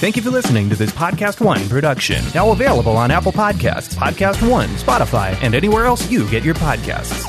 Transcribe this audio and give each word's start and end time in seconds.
Thank 0.00 0.16
you 0.16 0.22
for 0.22 0.30
listening 0.30 0.70
to 0.70 0.76
this 0.76 0.90
Podcast 0.92 1.44
One 1.44 1.68
production. 1.68 2.24
Now 2.34 2.52
available 2.52 2.96
on 2.96 3.10
Apple 3.10 3.32
Podcasts, 3.32 3.94
Podcast 3.94 4.50
One, 4.50 4.68
Spotify, 4.68 5.36
and 5.42 5.54
anywhere 5.54 5.84
else 5.84 6.10
you 6.10 6.26
get 6.30 6.42
your 6.42 6.54
podcasts. 6.54 7.26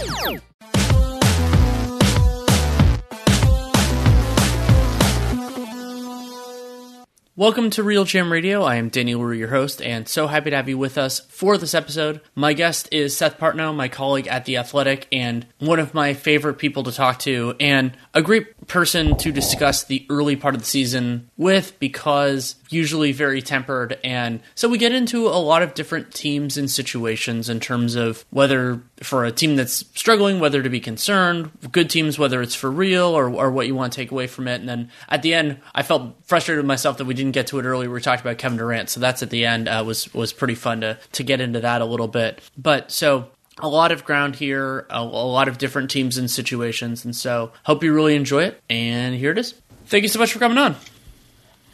Welcome 7.36 7.72
to 7.72 7.84
RealGM 7.84 8.30
Radio. 8.30 8.62
I 8.62 8.76
am 8.76 8.90
Danny 8.90 9.16
Leroux, 9.16 9.36
your 9.36 9.48
host, 9.48 9.82
and 9.82 10.08
so 10.08 10.28
happy 10.28 10.52
to 10.52 10.56
have 10.56 10.70
you 10.70 10.78
with 10.78 10.98
us 10.98 11.22
for 11.22 11.58
this 11.58 11.74
episode. 11.74 12.22
My 12.36 12.54
guest 12.54 12.88
is 12.92 13.18
Seth 13.18 13.40
Partnow, 13.40 13.76
my 13.76 13.88
colleague 13.88 14.28
at 14.28 14.46
The 14.46 14.58
Athletic, 14.58 15.08
and 15.12 15.48
one 15.58 15.80
of 15.80 15.96
my 15.96 16.14
favorite 16.14 16.60
people 16.60 16.84
to 16.84 16.92
talk 16.92 17.20
to, 17.20 17.56
and 17.60 17.98
a 18.14 18.22
great 18.22 18.61
person 18.68 19.18
to 19.18 19.32
discuss 19.32 19.84
the 19.84 20.06
early 20.10 20.36
part 20.36 20.56
of 20.56 20.62
the 20.62 20.68
season 20.68 21.30
with 21.38 21.78
because 21.80 22.56
usually 22.70 23.12
very 23.12 23.42
tempered. 23.42 24.00
And 24.04 24.42
so 24.56 24.70
we 24.70 24.78
get 24.78 24.94
into 24.94 25.28
a 25.28 25.40
lot 25.40 25.62
of 25.62 25.74
different 25.74 26.14
teams 26.14 26.58
and 26.58 26.70
situations 26.70 27.50
in 27.50 27.60
terms 27.60 27.96
of 27.96 28.26
whether 28.30 28.82
for 29.02 29.26
a 29.26 29.32
team 29.32 29.56
that's 29.56 29.86
struggling, 29.96 30.40
whether 30.40 30.62
to 30.62 30.70
be 30.70 30.80
concerned, 30.80 31.52
good 31.72 31.90
teams, 31.90 32.18
whether 32.18 32.42
it's 32.42 32.56
for 32.56 32.72
real 32.72 33.08
or, 33.08 33.30
or 33.30 33.52
what 33.52 33.68
you 33.68 33.76
want 33.76 33.94
to 33.94 33.98
take 33.98 34.12
away 34.12 34.28
from 34.28 34.48
it. 34.48 34.60
And 34.60 34.70
then 34.70 34.92
at 35.10 35.22
the 35.22 35.34
end, 35.34 35.60
I 35.74 35.84
felt 35.84 36.16
frustrated 36.26 36.64
with 36.64 36.68
myself 36.68 36.98
that 36.98 37.06
we 37.06 37.14
didn't 37.14 37.34
get 37.34 37.48
to 37.48 37.60
it 37.60 37.66
earlier. 37.66 37.90
We 37.90 38.00
talked 38.02 38.22
about 38.22 38.38
Kevin 38.38 38.58
Durant, 38.58 38.90
so 38.90 39.00
that's 39.00 39.24
at 39.24 39.30
the 39.30 39.46
end 39.46 39.68
uh, 39.68 39.84
was 39.86 40.14
was 40.14 40.34
pretty 40.34 40.56
fun 40.56 40.82
to 40.82 40.98
to 41.14 41.24
get 41.24 41.42
into 41.42 41.60
that 41.62 41.82
a 41.82 41.86
little 41.86 42.08
bit. 42.08 42.42
But 42.58 42.92
so 42.92 43.30
a 43.60 43.68
lot 43.68 43.92
of 43.92 44.06
ground 44.06 44.36
here, 44.36 44.86
a, 44.90 45.00
a, 45.00 45.04
lot 45.04 45.48
of 45.48 45.58
different 45.58 45.92
teams 45.92 46.18
and 46.18 46.30
situations, 46.30 47.06
and 47.06 47.16
so 47.16 47.52
hope 47.64 47.84
you 47.84 47.94
really 47.94 48.16
enjoy 48.16 48.44
it. 48.44 48.62
And 48.70 49.16
here 49.16 49.32
it 49.32 49.38
is. 49.38 49.54
Thank 49.88 50.04
you 50.04 50.10
so 50.10 50.20
much 50.20 50.32
for 50.32 50.40
coming 50.40 50.58
on. 50.58 50.76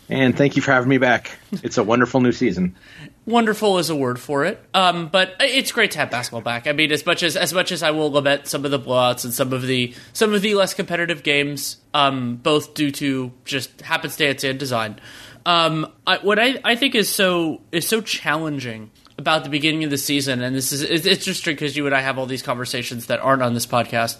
And 0.10 0.38
thank 0.38 0.56
you 0.56 0.62
for 0.62 0.72
having 0.72 0.90
me 0.90 0.98
back. 0.98 1.38
It's 1.52 1.78
a 1.78 1.84
wonderful 1.84 2.22
new 2.22 2.32
season. 2.32 2.76
Wonderful 3.26 3.78
is 3.78 3.90
a 3.90 3.96
word 3.96 4.22
for 4.22 4.46
it, 4.46 4.58
um, 4.74 5.10
but 5.10 5.36
it's 5.42 5.74
great 5.74 5.92
to 5.92 5.98
have 6.00 6.10
basketball 6.10 6.40
back. 6.40 6.66
I 6.66 6.72
mean, 6.72 6.94
as 6.94 7.06
much 7.06 7.24
as 7.24 7.36
as 7.36 7.54
much 7.54 7.74
as 7.74 7.84
I 7.84 7.92
will 7.92 8.10
lament 8.10 8.48
some 8.48 8.64
of 8.64 8.72
the 8.72 8.80
blowouts 8.80 9.26
and 9.26 9.34
some 9.34 9.52
of 9.52 9.64
the 9.64 9.94
some 10.14 10.34
of 10.34 10.42
the 10.42 10.56
less 10.56 10.74
competitive 10.74 11.24
games, 11.24 11.76
um, 11.94 12.38
both 12.38 12.74
due 12.74 12.90
to 12.92 13.34
just 13.44 13.82
happenstance 13.82 14.46
and 14.46 14.58
design. 14.58 15.02
Um, 15.46 15.92
I, 16.06 16.20
what 16.20 16.40
I, 16.40 16.62
I 16.64 16.78
think 16.78 16.96
is 16.96 17.10
so 17.10 17.60
is 17.74 17.86
so 17.86 18.00
challenging 18.00 18.92
about 19.18 19.44
the 19.44 19.50
beginning 19.50 19.84
of 19.84 19.90
the 19.90 19.98
season, 19.98 20.42
and 20.42 20.56
this 20.56 20.72
is 20.72 20.82
it's 20.84 21.06
interesting 21.06 21.56
because 21.56 21.76
you 21.76 21.86
and 21.86 21.96
I 21.96 22.02
have 22.02 22.18
all 22.18 22.26
these 22.26 22.44
conversations 22.44 23.08
that 23.08 23.20
aren't 23.20 23.42
on 23.42 23.54
this 23.54 23.66
podcast. 23.66 24.18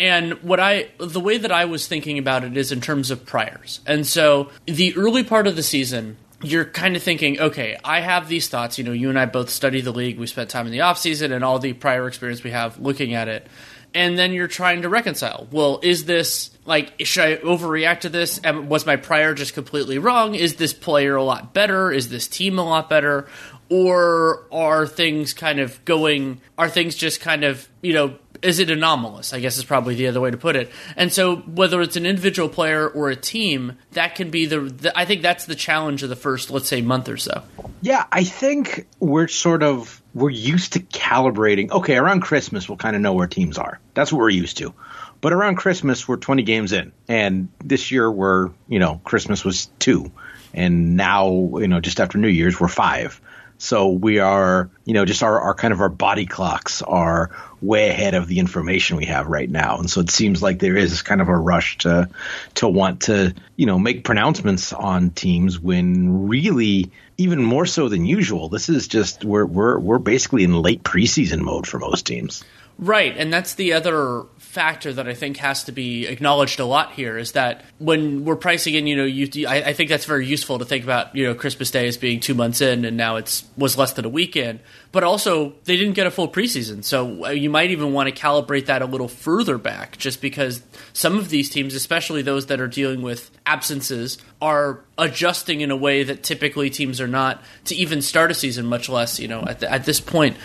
And 0.00 0.34
what 0.42 0.60
I 0.60 0.88
the 0.98 1.20
way 1.20 1.38
that 1.38 1.52
I 1.52 1.66
was 1.66 1.86
thinking 1.86 2.18
about 2.18 2.44
it 2.44 2.56
is 2.56 2.72
in 2.72 2.80
terms 2.80 3.10
of 3.10 3.26
priors, 3.26 3.80
and 3.86 4.06
so 4.06 4.50
the 4.66 4.96
early 4.96 5.24
part 5.24 5.46
of 5.46 5.56
the 5.56 5.62
season. 5.62 6.16
You're 6.40 6.66
kind 6.66 6.94
of 6.94 7.02
thinking, 7.02 7.40
okay, 7.40 7.76
I 7.82 7.98
have 7.98 8.28
these 8.28 8.46
thoughts. 8.46 8.78
You 8.78 8.84
know, 8.84 8.92
you 8.92 9.08
and 9.08 9.18
I 9.18 9.26
both 9.26 9.50
study 9.50 9.80
the 9.80 9.90
league. 9.90 10.20
We 10.20 10.28
spent 10.28 10.48
time 10.50 10.66
in 10.66 10.72
the 10.72 10.82
off 10.82 10.96
season 10.96 11.32
and 11.32 11.42
all 11.42 11.58
the 11.58 11.72
prior 11.72 12.06
experience 12.06 12.44
we 12.44 12.52
have 12.52 12.78
looking 12.78 13.12
at 13.12 13.26
it 13.26 13.48
and 13.94 14.18
then 14.18 14.32
you're 14.32 14.48
trying 14.48 14.82
to 14.82 14.88
reconcile. 14.88 15.48
Well, 15.50 15.80
is 15.82 16.04
this 16.04 16.50
like 16.64 16.92
should 17.04 17.24
I 17.24 17.36
overreact 17.36 18.00
to 18.00 18.08
this? 18.08 18.40
Was 18.44 18.86
my 18.86 18.96
prior 18.96 19.34
just 19.34 19.54
completely 19.54 19.98
wrong? 19.98 20.34
Is 20.34 20.56
this 20.56 20.72
player 20.72 21.16
a 21.16 21.22
lot 21.22 21.54
better? 21.54 21.90
Is 21.90 22.08
this 22.08 22.28
team 22.28 22.58
a 22.58 22.64
lot 22.64 22.90
better? 22.90 23.28
Or 23.70 24.44
are 24.50 24.86
things 24.86 25.34
kind 25.34 25.60
of 25.60 25.84
going? 25.84 26.40
Are 26.56 26.68
things 26.68 26.94
just 26.94 27.20
kind 27.20 27.44
of 27.44 27.68
you 27.82 27.92
know? 27.92 28.18
Is 28.40 28.60
it 28.60 28.70
anomalous? 28.70 29.32
I 29.32 29.40
guess 29.40 29.58
is 29.58 29.64
probably 29.64 29.96
the 29.96 30.06
other 30.06 30.20
way 30.20 30.30
to 30.30 30.36
put 30.36 30.54
it. 30.54 30.70
And 30.96 31.12
so, 31.12 31.36
whether 31.36 31.82
it's 31.82 31.96
an 31.96 32.06
individual 32.06 32.48
player 32.48 32.88
or 32.88 33.10
a 33.10 33.16
team, 33.16 33.76
that 33.92 34.14
can 34.14 34.30
be 34.30 34.46
the, 34.46 34.60
the 34.60 34.98
I 34.98 35.04
think 35.04 35.22
that's 35.22 35.46
the 35.46 35.56
challenge 35.56 36.02
of 36.02 36.08
the 36.08 36.16
first, 36.16 36.50
let's 36.50 36.68
say, 36.68 36.80
month 36.80 37.08
or 37.08 37.16
so. 37.16 37.42
Yeah, 37.82 38.06
I 38.10 38.24
think 38.24 38.86
we're 39.00 39.28
sort 39.28 39.62
of 39.62 40.00
we're 40.14 40.30
used 40.30 40.74
to 40.74 40.80
calibrating. 40.80 41.70
Okay, 41.70 41.96
around 41.96 42.20
Christmas, 42.20 42.68
we'll 42.68 42.78
kind 42.78 42.96
of 42.96 43.02
know 43.02 43.12
where 43.12 43.26
teams 43.26 43.58
are. 43.58 43.80
That's 43.94 44.12
what 44.12 44.18
we're 44.18 44.30
used 44.30 44.58
to. 44.58 44.74
But 45.20 45.32
around 45.32 45.56
Christmas, 45.56 46.06
we're 46.06 46.16
20 46.16 46.42
games 46.42 46.72
in, 46.72 46.92
and 47.08 47.48
this 47.62 47.90
year 47.90 48.10
we're 48.10 48.50
you 48.68 48.78
know 48.78 49.00
Christmas 49.04 49.44
was 49.44 49.66
two, 49.78 50.12
and 50.54 50.96
now 50.96 51.58
you 51.58 51.68
know 51.68 51.80
just 51.80 52.00
after 52.00 52.18
New 52.18 52.28
Year's 52.28 52.60
we're 52.60 52.68
five. 52.68 53.20
So 53.58 53.88
we 53.88 54.20
are, 54.20 54.70
you 54.84 54.94
know, 54.94 55.04
just 55.04 55.22
our, 55.22 55.40
our 55.40 55.54
kind 55.54 55.72
of 55.72 55.80
our 55.80 55.88
body 55.88 56.26
clocks 56.26 56.80
are 56.80 57.30
way 57.60 57.88
ahead 57.90 58.14
of 58.14 58.28
the 58.28 58.38
information 58.38 58.96
we 58.96 59.06
have 59.06 59.26
right 59.26 59.50
now. 59.50 59.78
And 59.78 59.90
so 59.90 60.00
it 60.00 60.10
seems 60.10 60.40
like 60.40 60.60
there 60.60 60.76
is 60.76 61.02
kind 61.02 61.20
of 61.20 61.28
a 61.28 61.36
rush 61.36 61.78
to 61.78 62.08
to 62.54 62.68
want 62.68 63.02
to, 63.02 63.34
you 63.56 63.66
know, 63.66 63.78
make 63.78 64.04
pronouncements 64.04 64.72
on 64.72 65.10
teams 65.10 65.58
when 65.58 66.28
really 66.28 66.92
even 67.16 67.42
more 67.42 67.66
so 67.66 67.88
than 67.88 68.06
usual, 68.06 68.48
this 68.48 68.68
is 68.68 68.86
just 68.86 69.24
we're 69.24 69.44
we're 69.44 69.78
we're 69.78 69.98
basically 69.98 70.44
in 70.44 70.62
late 70.62 70.84
preseason 70.84 71.40
mode 71.40 71.66
for 71.66 71.80
most 71.80 72.06
teams. 72.06 72.44
Right, 72.80 73.16
and 73.16 73.32
that's 73.32 73.54
the 73.54 73.72
other 73.72 74.26
factor 74.36 74.92
that 74.92 75.08
I 75.08 75.14
think 75.14 75.38
has 75.38 75.64
to 75.64 75.72
be 75.72 76.06
acknowledged 76.06 76.60
a 76.60 76.64
lot 76.64 76.92
here 76.92 77.18
is 77.18 77.32
that 77.32 77.64
when 77.78 78.24
we're 78.24 78.36
pricing 78.36 78.74
in, 78.74 78.86
you 78.86 78.96
know, 78.96 79.04
you, 79.04 79.48
I, 79.48 79.56
I, 79.56 79.72
think 79.72 79.90
that's 79.90 80.04
very 80.04 80.26
useful 80.26 80.60
to 80.60 80.64
think 80.64 80.84
about, 80.84 81.14
you 81.14 81.24
know, 81.24 81.34
Christmas 81.34 81.72
Day 81.72 81.88
as 81.88 81.96
being 81.96 82.20
two 82.20 82.34
months 82.34 82.60
in, 82.60 82.84
and 82.84 82.96
now 82.96 83.16
it's 83.16 83.44
was 83.56 83.76
less 83.76 83.94
than 83.94 84.04
a 84.04 84.08
weekend. 84.08 84.60
But 84.92 85.02
also, 85.02 85.54
they 85.64 85.76
didn't 85.76 85.94
get 85.94 86.06
a 86.06 86.10
full 86.10 86.28
preseason, 86.28 86.84
so 86.84 87.26
uh, 87.26 87.30
you 87.30 87.50
might 87.50 87.72
even 87.72 87.92
want 87.92 88.14
to 88.14 88.20
calibrate 88.20 88.66
that 88.66 88.80
a 88.80 88.86
little 88.86 89.08
further 89.08 89.58
back, 89.58 89.98
just 89.98 90.22
because 90.22 90.62
some 90.92 91.18
of 91.18 91.30
these 91.30 91.50
teams, 91.50 91.74
especially 91.74 92.22
those 92.22 92.46
that 92.46 92.60
are 92.60 92.68
dealing 92.68 93.02
with 93.02 93.30
absences, 93.44 94.18
are 94.40 94.84
adjusting 94.96 95.62
in 95.62 95.72
a 95.72 95.76
way 95.76 96.04
that 96.04 96.22
typically 96.22 96.70
teams 96.70 97.00
are 97.00 97.08
not 97.08 97.42
to 97.64 97.74
even 97.74 98.02
start 98.02 98.30
a 98.30 98.34
season, 98.34 98.66
much 98.66 98.88
less, 98.88 99.18
you 99.18 99.26
know, 99.26 99.42
at, 99.42 99.58
the, 99.58 99.70
at 99.70 99.84
this 99.84 100.00
point 100.00 100.36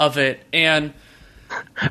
of 0.00 0.16
it, 0.16 0.42
and 0.50 0.94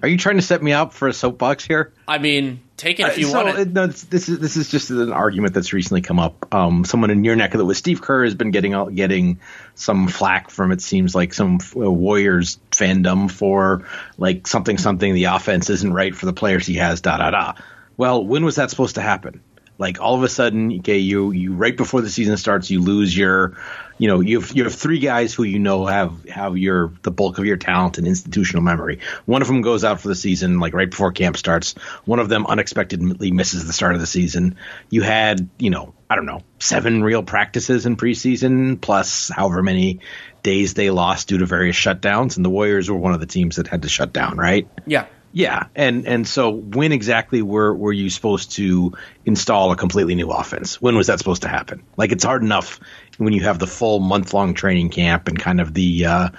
are 0.01 0.07
you 0.07 0.17
trying 0.17 0.37
to 0.37 0.41
set 0.41 0.61
me 0.61 0.73
up 0.73 0.93
for 0.93 1.07
a 1.07 1.13
soapbox 1.13 1.65
here? 1.65 1.93
I 2.07 2.17
mean, 2.17 2.61
take 2.77 2.99
it 2.99 3.07
if 3.07 3.17
you 3.17 3.27
uh, 3.27 3.31
so, 3.31 3.43
want 3.43 3.59
it. 3.59 3.67
No, 3.69 3.87
this 3.87 4.29
is 4.29 4.39
this 4.39 4.57
is 4.57 4.69
just 4.69 4.89
an 4.89 5.11
argument 5.11 5.53
that's 5.53 5.73
recently 5.73 6.01
come 6.01 6.19
up. 6.19 6.53
Um, 6.53 6.85
someone 6.85 7.09
in 7.09 7.23
your 7.23 7.35
neck 7.35 7.53
of 7.53 7.59
the 7.59 7.65
woods, 7.65 7.79
Steve 7.79 8.01
Kerr, 8.01 8.23
has 8.23 8.35
been 8.35 8.51
getting 8.51 8.95
getting 8.95 9.39
some 9.75 10.07
flack 10.07 10.49
from 10.49 10.71
it 10.71 10.81
seems 10.81 11.15
like 11.15 11.33
some 11.33 11.59
uh, 11.75 11.91
Warriors 11.91 12.59
fandom 12.71 13.29
for 13.29 13.87
like 14.17 14.47
something 14.47 14.77
something 14.77 15.13
the 15.13 15.25
offense 15.25 15.69
isn't 15.69 15.93
right 15.93 16.15
for 16.15 16.25
the 16.25 16.33
players 16.33 16.65
he 16.65 16.75
has. 16.75 17.01
Da 17.01 17.17
da 17.17 17.31
da. 17.31 17.53
Well, 17.97 18.25
when 18.25 18.43
was 18.43 18.55
that 18.55 18.69
supposed 18.69 18.95
to 18.95 19.01
happen? 19.01 19.41
Like 19.77 19.99
all 19.99 20.15
of 20.15 20.23
a 20.23 20.29
sudden, 20.29 20.79
okay, 20.79 20.97
you 20.97 21.31
you 21.31 21.53
right 21.53 21.75
before 21.75 22.01
the 22.01 22.09
season 22.09 22.37
starts, 22.37 22.69
you 22.69 22.79
lose 22.81 23.15
your, 23.15 23.57
you 23.97 24.07
know, 24.07 24.19
you 24.19 24.39
have 24.39 24.55
you 24.55 24.63
have 24.63 24.75
three 24.75 24.99
guys 24.99 25.33
who 25.33 25.43
you 25.43 25.59
know 25.59 25.85
have 25.85 26.25
have 26.29 26.57
your 26.57 26.93
the 27.01 27.11
bulk 27.11 27.39
of 27.39 27.45
your 27.45 27.57
talent 27.57 27.97
and 27.97 28.07
institutional 28.07 28.61
memory. 28.61 28.99
One 29.25 29.41
of 29.41 29.47
them 29.47 29.61
goes 29.61 29.83
out 29.83 29.99
for 29.99 30.07
the 30.07 30.15
season, 30.15 30.59
like 30.59 30.73
right 30.73 30.89
before 30.89 31.11
camp 31.11 31.37
starts. 31.37 31.73
One 32.05 32.19
of 32.19 32.29
them 32.29 32.45
unexpectedly 32.45 33.31
misses 33.31 33.65
the 33.65 33.73
start 33.73 33.95
of 33.95 34.01
the 34.01 34.07
season. 34.07 34.57
You 34.89 35.01
had, 35.01 35.49
you 35.57 35.71
know, 35.71 35.93
I 36.09 36.15
don't 36.15 36.27
know, 36.27 36.41
seven 36.59 37.03
real 37.03 37.23
practices 37.23 37.85
in 37.85 37.97
preseason, 37.97 38.79
plus 38.79 39.29
however 39.29 39.63
many 39.63 39.99
days 40.43 40.75
they 40.75 40.91
lost 40.91 41.29
due 41.29 41.39
to 41.39 41.45
various 41.45 41.75
shutdowns, 41.75 42.35
and 42.35 42.45
the 42.45 42.49
Warriors 42.49 42.91
were 42.91 42.97
one 42.97 43.13
of 43.13 43.19
the 43.19 43.25
teams 43.25 43.55
that 43.55 43.67
had 43.67 43.81
to 43.81 43.89
shut 43.89 44.13
down, 44.13 44.37
right? 44.37 44.67
Yeah. 44.85 45.07
Yeah, 45.35 45.65
and 45.75 46.07
and 46.07 46.27
so 46.27 46.51
when 46.51 46.91
exactly 46.91 47.41
were 47.41 47.73
were 47.73 47.91
you 47.91 48.11
supposed 48.11 48.51
to 48.53 48.93
install 49.25 49.71
a 49.71 49.75
completely 49.75 50.13
new 50.13 50.29
offense? 50.29 50.79
When 50.79 50.95
was 50.95 51.07
that 51.07 51.17
supposed 51.17 51.41
to 51.41 51.47
happen? 51.47 51.81
Like 51.97 52.11
it's 52.11 52.23
hard 52.23 52.43
enough 52.43 52.79
when 53.17 53.33
you 53.33 53.41
have 53.41 53.57
the 53.57 53.65
full 53.65 53.99
month 53.99 54.35
long 54.35 54.53
training 54.53 54.89
camp 54.89 55.27
and 55.27 55.39
kind 55.39 55.59
of 55.59 55.73
the 55.73 56.05
uh, 56.05 56.29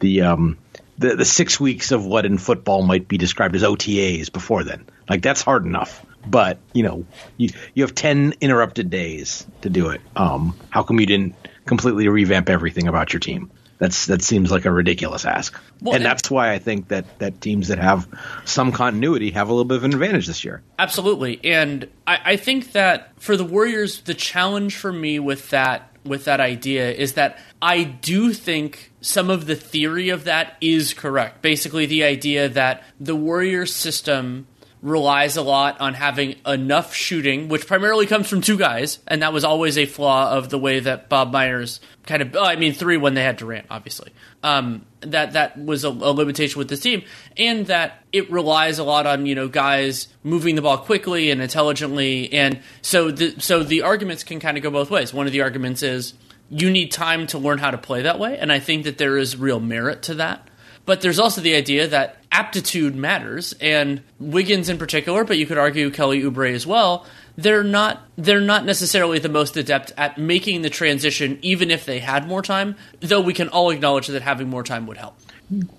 the 0.00 0.22
um 0.22 0.58
the 0.98 1.14
the 1.14 1.24
six 1.24 1.60
weeks 1.60 1.92
of 1.92 2.04
what 2.04 2.26
in 2.26 2.38
football 2.38 2.82
might 2.82 3.06
be 3.06 3.18
described 3.18 3.54
as 3.54 3.62
OTAs 3.62 4.32
before 4.32 4.64
then. 4.64 4.84
Like 5.08 5.22
that's 5.22 5.42
hard 5.42 5.64
enough. 5.64 6.04
But 6.26 6.58
you 6.72 6.82
know, 6.82 7.06
you 7.36 7.50
you 7.74 7.84
have 7.84 7.94
ten 7.94 8.34
interrupted 8.40 8.90
days 8.90 9.46
to 9.62 9.70
do 9.70 9.90
it. 9.90 10.00
Um, 10.16 10.58
how 10.70 10.82
come 10.82 10.98
you 10.98 11.06
didn't 11.06 11.36
completely 11.66 12.08
revamp 12.08 12.48
everything 12.48 12.88
about 12.88 13.12
your 13.12 13.20
team? 13.20 13.52
That's 13.80 14.06
that 14.06 14.20
seems 14.20 14.50
like 14.50 14.66
a 14.66 14.70
ridiculous 14.70 15.24
ask, 15.24 15.58
well, 15.80 15.94
and, 15.94 16.04
and 16.04 16.04
that's 16.04 16.30
why 16.30 16.52
I 16.52 16.58
think 16.58 16.88
that 16.88 17.18
that 17.18 17.40
teams 17.40 17.68
that 17.68 17.78
have 17.78 18.06
some 18.44 18.72
continuity 18.72 19.30
have 19.30 19.48
a 19.48 19.52
little 19.52 19.64
bit 19.64 19.78
of 19.78 19.84
an 19.84 19.94
advantage 19.94 20.26
this 20.26 20.44
year. 20.44 20.62
Absolutely, 20.78 21.40
and 21.42 21.88
I, 22.06 22.18
I 22.24 22.36
think 22.36 22.72
that 22.72 23.12
for 23.18 23.38
the 23.38 23.44
Warriors, 23.44 24.02
the 24.02 24.12
challenge 24.12 24.76
for 24.76 24.92
me 24.92 25.18
with 25.18 25.48
that 25.48 25.90
with 26.04 26.26
that 26.26 26.40
idea 26.40 26.90
is 26.92 27.14
that 27.14 27.38
I 27.60 27.84
do 27.84 28.34
think 28.34 28.92
some 29.00 29.30
of 29.30 29.46
the 29.46 29.56
theory 29.56 30.10
of 30.10 30.24
that 30.24 30.56
is 30.60 30.92
correct. 30.92 31.40
Basically, 31.40 31.86
the 31.86 32.04
idea 32.04 32.50
that 32.50 32.84
the 32.98 33.16
Warriors 33.16 33.74
system 33.74 34.46
relies 34.82 35.36
a 35.36 35.42
lot 35.42 35.80
on 35.80 35.94
having 35.94 36.36
enough 36.46 36.94
shooting, 36.94 37.48
which 37.48 37.66
primarily 37.66 38.06
comes 38.06 38.28
from 38.28 38.40
two 38.40 38.56
guys, 38.56 38.98
and 39.06 39.22
that 39.22 39.32
was 39.32 39.44
always 39.44 39.76
a 39.76 39.84
flaw 39.84 40.32
of 40.32 40.48
the 40.48 40.58
way 40.58 40.80
that 40.80 41.08
Bob 41.08 41.32
Myers 41.32 41.80
kind 42.06 42.22
of. 42.22 42.34
Oh, 42.34 42.44
I 42.44 42.56
mean, 42.56 42.72
three 42.72 42.96
when 42.96 43.14
they 43.14 43.22
had 43.22 43.36
Durant, 43.36 43.66
obviously. 43.70 44.12
Um, 44.42 44.86
that 45.00 45.34
that 45.34 45.62
was 45.62 45.84
a, 45.84 45.88
a, 45.88 46.12
limitation 46.12 46.58
with 46.58 46.68
this 46.68 46.80
team, 46.80 47.02
and 47.36 47.66
that 47.66 48.02
it 48.12 48.30
relies 48.30 48.78
a 48.78 48.84
lot 48.84 49.06
on 49.06 49.26
you 49.26 49.34
know 49.34 49.48
guys 49.48 50.08
moving 50.22 50.54
the 50.54 50.62
ball 50.62 50.78
quickly 50.78 51.30
and 51.30 51.42
intelligently, 51.42 52.32
and 52.32 52.60
so 52.80 53.10
the 53.10 53.38
so 53.38 53.62
the 53.62 53.82
arguments 53.82 54.24
can 54.24 54.40
kind 54.40 54.56
of 54.56 54.62
go 54.62 54.70
both 54.70 54.90
ways. 54.90 55.12
One 55.12 55.26
of 55.26 55.32
the 55.32 55.42
arguments 55.42 55.82
is 55.82 56.14
you 56.48 56.70
need 56.70 56.90
time 56.90 57.26
to 57.28 57.38
learn 57.38 57.58
how 57.58 57.70
to 57.70 57.78
play 57.78 58.02
that 58.02 58.18
way, 58.18 58.38
and 58.38 58.50
I 58.50 58.60
think 58.60 58.84
that 58.84 58.98
there 58.98 59.18
is 59.18 59.36
real 59.36 59.60
merit 59.60 60.02
to 60.04 60.14
that. 60.14 60.48
But 60.86 61.00
there's 61.00 61.18
also 61.18 61.40
the 61.40 61.54
idea 61.54 61.86
that 61.88 62.16
aptitude 62.32 62.94
matters, 62.94 63.54
and 63.60 64.02
Wiggins 64.18 64.68
in 64.68 64.78
particular, 64.78 65.24
but 65.24 65.38
you 65.38 65.46
could 65.46 65.58
argue 65.58 65.90
Kelly 65.90 66.22
Oubre 66.22 66.52
as 66.52 66.66
well. 66.66 67.06
They're 67.36 67.64
not 67.64 68.02
they're 68.16 68.40
not 68.40 68.64
necessarily 68.64 69.18
the 69.18 69.28
most 69.28 69.56
adept 69.56 69.92
at 69.96 70.18
making 70.18 70.62
the 70.62 70.70
transition, 70.70 71.38
even 71.42 71.70
if 71.70 71.84
they 71.84 71.98
had 72.00 72.26
more 72.26 72.42
time. 72.42 72.76
Though 73.00 73.20
we 73.20 73.34
can 73.34 73.48
all 73.48 73.70
acknowledge 73.70 74.08
that 74.08 74.22
having 74.22 74.48
more 74.48 74.62
time 74.62 74.86
would 74.86 74.96
help. 74.98 75.18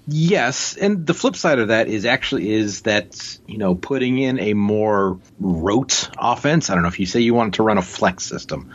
Yes, 0.08 0.76
and 0.76 1.06
the 1.08 1.14
flip 1.14 1.36
side 1.36 1.60
of 1.60 1.70
that 1.70 1.88
is 1.88 2.06
actually 2.06 2.52
is 2.52 2.82
that 2.82 3.38
you 3.48 3.58
know 3.58 3.76
putting 3.76 4.18
in 4.18 4.40
a 4.40 4.54
more 4.54 5.20
rote 5.40 6.10
offense. 6.18 6.70
I 6.70 6.74
don't 6.74 6.84
know 6.84 6.90
if 6.90 7.00
you 7.00 7.06
say 7.06 7.22
you 7.22 7.34
wanted 7.34 7.54
to 7.54 7.64
run 7.64 7.78
a 7.78 7.82
flex 7.82 8.26
system, 8.26 8.72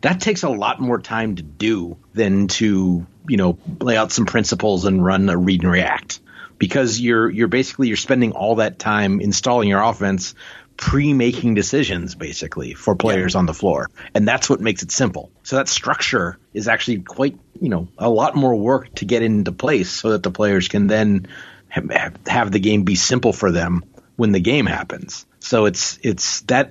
that 0.00 0.20
takes 0.20 0.42
a 0.42 0.48
lot 0.48 0.80
more 0.80 0.98
time 0.98 1.36
to 1.36 1.42
do 1.42 1.96
than 2.12 2.48
to 2.48 3.06
you 3.28 3.36
know 3.36 3.58
lay 3.80 3.96
out 3.96 4.12
some 4.12 4.26
principles 4.26 4.84
and 4.84 5.04
run 5.04 5.28
a 5.28 5.36
read 5.36 5.62
and 5.62 5.72
react. 5.72 6.20
Because 6.58 7.00
you're 7.00 7.28
you're 7.28 7.48
basically 7.48 7.88
you're 7.88 7.96
spending 7.96 8.32
all 8.32 8.56
that 8.56 8.78
time 8.78 9.20
installing 9.20 9.68
your 9.68 9.82
offense 9.82 10.34
pre-making 10.76 11.54
decisions 11.54 12.14
basically 12.14 12.74
for 12.74 12.94
players 12.94 13.34
yeah. 13.34 13.38
on 13.38 13.46
the 13.46 13.54
floor. 13.54 13.90
And 14.14 14.26
that's 14.26 14.48
what 14.48 14.60
makes 14.60 14.82
it 14.82 14.90
simple. 14.90 15.30
So 15.42 15.56
that 15.56 15.68
structure 15.68 16.38
is 16.54 16.68
actually 16.68 17.02
quite 17.02 17.38
you 17.60 17.68
know 17.68 17.88
a 17.98 18.08
lot 18.08 18.36
more 18.36 18.54
work 18.54 18.94
to 18.96 19.04
get 19.04 19.22
into 19.22 19.52
place 19.52 19.90
so 19.90 20.10
that 20.10 20.22
the 20.22 20.30
players 20.30 20.68
can 20.68 20.86
then 20.86 21.28
ha- 21.70 22.10
have 22.26 22.52
the 22.52 22.60
game 22.60 22.84
be 22.84 22.94
simple 22.94 23.32
for 23.32 23.50
them 23.50 23.84
when 24.16 24.32
the 24.32 24.40
game 24.40 24.66
happens. 24.66 25.26
So 25.40 25.66
it's 25.66 25.98
it's 26.02 26.42
that 26.42 26.70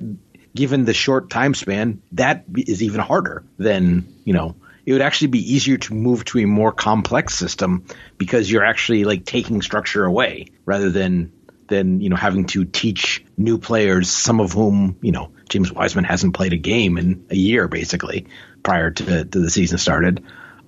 given 0.56 0.86
the 0.86 0.94
short 0.94 1.30
time 1.30 1.54
span 1.54 2.02
that 2.14 2.46
is 2.56 2.84
even 2.84 3.00
harder 3.00 3.44
than 3.58 4.14
you 4.26 4.34
know 4.34 4.56
it 4.86 4.94
would 4.94 5.02
actually 5.02 5.28
be 5.28 5.54
easier 5.54 5.78
to 5.78 5.94
move 5.94 6.26
to 6.26 6.40
a 6.40 6.46
more 6.46 6.72
complex 6.72 7.36
system 7.36 7.86
because 8.18 8.50
you're 8.50 8.66
actually 8.66 9.04
like 9.04 9.26
taking 9.26 9.62
structure 9.62 10.06
away 10.06 10.48
rather 10.66 10.90
than 10.90 11.32
than 11.68 12.02
you 12.02 12.10
know 12.10 12.16
having 12.16 12.46
to 12.48 12.66
teach 12.66 13.26
new 13.38 13.58
players, 13.58 14.10
some 14.10 14.40
of 14.40 14.54
whom 14.54 14.98
you 15.02 15.12
know 15.12 15.32
James 15.50 15.72
Wiseman 15.72 16.04
hasn't 16.04 16.36
played 16.36 16.54
a 16.54 16.58
game 16.58 16.98
in 16.98 17.26
a 17.30 17.36
year 17.36 17.68
basically 17.68 18.28
prior 18.64 18.92
to, 18.92 19.26
to 19.26 19.40
the 19.40 19.50
season 19.50 19.78
started. 19.78 20.24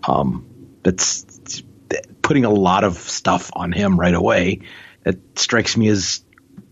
Um, 0.08 0.78
that's 0.82 1.64
putting 2.22 2.46
a 2.46 2.50
lot 2.50 2.84
of 2.84 2.98
stuff 2.98 3.52
on 3.54 3.72
him 3.72 4.00
right 4.00 4.14
away. 4.14 4.62
That 5.04 5.38
strikes 5.38 5.78
me 5.78 5.90
as 5.90 6.24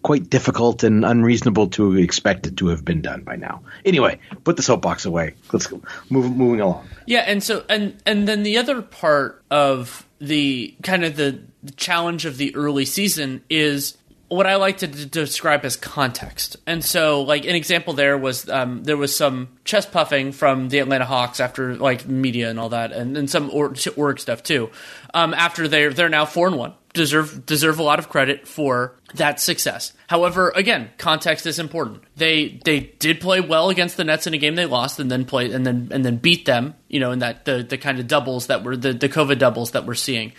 quite 0.02 0.30
difficult 0.30 0.84
and 0.84 1.06
unreasonable 1.06 1.68
to 1.70 1.98
expect 1.98 2.48
it 2.48 2.58
to 2.58 2.68
have 2.68 2.84
been 2.84 3.02
done 3.02 3.24
by 3.24 3.36
now. 3.36 3.62
Anyway, 3.86 4.20
put 4.44 4.58
the 4.58 4.64
soapbox 4.64 5.06
away. 5.06 5.36
Let's 5.52 5.68
go. 5.68 5.82
Move, 6.10 6.36
moving 6.36 6.62
along. 6.62 6.88
Yeah, 7.06 7.22
and 7.22 7.44
so 7.44 7.64
and 7.70 8.02
and 8.06 8.28
then 8.28 8.44
the 8.44 8.58
other 8.58 8.82
part 8.82 9.44
of 9.52 10.06
the 10.20 10.76
kind 10.84 11.04
of 11.04 11.16
the, 11.16 11.42
the 11.64 11.72
challenge 11.72 12.26
of 12.26 12.38
the 12.38 12.56
early 12.56 12.86
season 12.86 13.44
is 13.50 13.98
what 14.32 14.48
I 14.48 14.56
like 14.56 14.78
to 14.78 14.88
d- 14.88 15.06
describe 15.06 15.66
as 15.66 15.76
context. 15.76 16.56
And 16.66 16.86
so, 16.86 17.24
like 17.24 17.44
an 17.44 17.56
example 17.56 17.94
there 17.94 18.18
was 18.18 18.48
um, 18.50 18.84
there 18.84 18.96
was 18.96 19.14
some 19.16 19.50
chest 19.66 19.92
puffing 19.92 20.32
from 20.32 20.70
the 20.70 20.80
Atlanta 20.80 21.06
Hawks 21.06 21.42
after 21.42 21.76
like 21.76 22.08
media 22.08 22.50
and 22.50 22.58
all 22.58 22.70
that, 22.70 22.94
and, 22.94 23.18
and 23.18 23.30
some 23.30 23.50
org, 23.52 23.78
org 23.98 24.20
stuff 24.20 24.42
too. 24.42 24.70
Um, 25.14 25.34
after 25.34 25.68
they're 25.68 25.92
they're 25.92 26.08
now 26.08 26.26
four 26.26 26.48
and 26.48 26.56
one, 26.56 26.74
deserve 26.94 27.46
deserve 27.46 27.80
a 27.80 27.84
lot 27.84 28.00
of 28.00 28.10
credit 28.10 28.48
for 28.48 28.96
that 29.16 29.40
success. 29.40 29.94
However, 30.08 30.52
again, 30.56 30.90
context 30.98 31.46
is 31.46 31.60
important. 31.60 32.04
They 32.16 32.60
they 32.64 32.80
did 32.80 33.22
play 33.22 33.42
well 33.42 33.70
against 33.70 33.98
the 33.98 34.04
Nets 34.04 34.28
in 34.28 34.34
a 34.34 34.38
game 34.38 34.56
they 34.56 34.66
lost, 34.66 35.00
and 35.00 35.10
then 35.10 35.26
play 35.26 35.52
and 35.52 35.66
then 35.66 35.90
and 35.92 36.04
then 36.06 36.18
beat 36.18 36.46
them. 36.46 36.76
You 36.88 37.00
know, 37.00 37.12
in 37.12 37.20
that 37.20 37.46
the 37.46 37.64
the 37.64 37.78
kind 37.78 38.00
of 38.00 38.08
doubles 38.08 38.48
that 38.48 38.64
were 38.64 38.76
the 38.76 38.94
the 38.94 39.10
COVID 39.10 39.38
doubles 39.38 39.72
that 39.72 39.86
we're 39.86 39.96
seeing, 39.96 40.34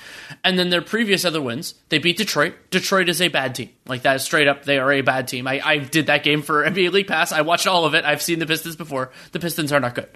and 0.44 0.58
then 0.58 0.70
their 0.70 0.82
previous 0.82 1.24
other 1.24 1.40
wins, 1.40 1.74
they 1.88 1.98
beat 1.98 2.16
Detroit. 2.16 2.54
Detroit 2.70 3.08
is 3.08 3.20
a 3.22 3.28
bad 3.28 3.54
team, 3.54 3.70
like 3.86 4.02
that 4.02 4.16
is 4.16 4.22
straight 4.22 4.48
up. 4.48 4.64
They 4.64 4.78
are 4.78 4.92
a 4.92 5.00
bad 5.00 5.28
team. 5.28 5.46
I 5.46 5.60
I 5.64 5.78
did 5.78 6.06
that 6.06 6.22
game 6.22 6.42
for 6.42 6.64
NBA 6.68 6.92
League 6.92 7.08
Pass. 7.08 7.32
I 7.32 7.42
watched 7.42 7.66
all 7.66 7.84
of 7.84 7.94
it. 7.94 8.04
I've 8.04 8.22
seen 8.22 8.38
the 8.38 8.46
Pistons 8.46 8.76
before. 8.76 9.10
The 9.32 9.40
Pistons 9.40 9.72
are 9.72 9.80
not 9.80 9.94
good 9.94 10.08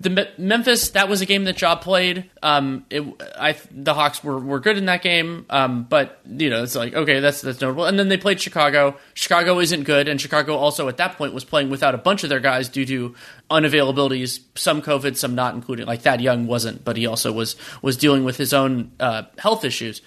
the 0.00 0.30
Memphis 0.38 0.90
that 0.90 1.10
was 1.10 1.20
a 1.20 1.26
game 1.26 1.44
that 1.44 1.60
Ja 1.60 1.76
played. 1.76 2.30
Um, 2.42 2.86
it, 2.88 3.04
I 3.38 3.54
the 3.70 3.92
Hawks 3.92 4.24
were, 4.24 4.38
were 4.38 4.58
good 4.58 4.78
in 4.78 4.86
that 4.86 5.02
game, 5.02 5.44
um, 5.50 5.84
but 5.84 6.20
you 6.26 6.48
know 6.48 6.62
it's 6.62 6.74
like 6.74 6.94
okay, 6.94 7.20
that's 7.20 7.42
that's 7.42 7.60
notable. 7.60 7.84
And 7.84 7.98
then 7.98 8.08
they 8.08 8.16
played 8.16 8.40
Chicago. 8.40 8.96
Chicago 9.12 9.60
isn't 9.60 9.84
good, 9.84 10.08
and 10.08 10.18
Chicago 10.18 10.56
also 10.56 10.88
at 10.88 10.96
that 10.96 11.18
point 11.18 11.34
was 11.34 11.44
playing 11.44 11.68
without 11.68 11.94
a 11.94 11.98
bunch 11.98 12.22
of 12.22 12.30
their 12.30 12.40
guys 12.40 12.70
due 12.70 12.86
to 12.86 13.14
unavailabilities, 13.50 14.40
some 14.54 14.80
COVID, 14.80 15.18
some 15.18 15.34
not, 15.34 15.54
including 15.54 15.86
like 15.86 16.00
Thad 16.00 16.22
Young 16.22 16.46
wasn't, 16.46 16.82
but 16.82 16.96
he 16.96 17.06
also 17.06 17.30
was 17.30 17.56
was 17.82 17.98
dealing 17.98 18.24
with 18.24 18.38
his 18.38 18.54
own 18.54 18.92
uh, 19.00 19.24
health 19.36 19.66
issues, 19.66 20.00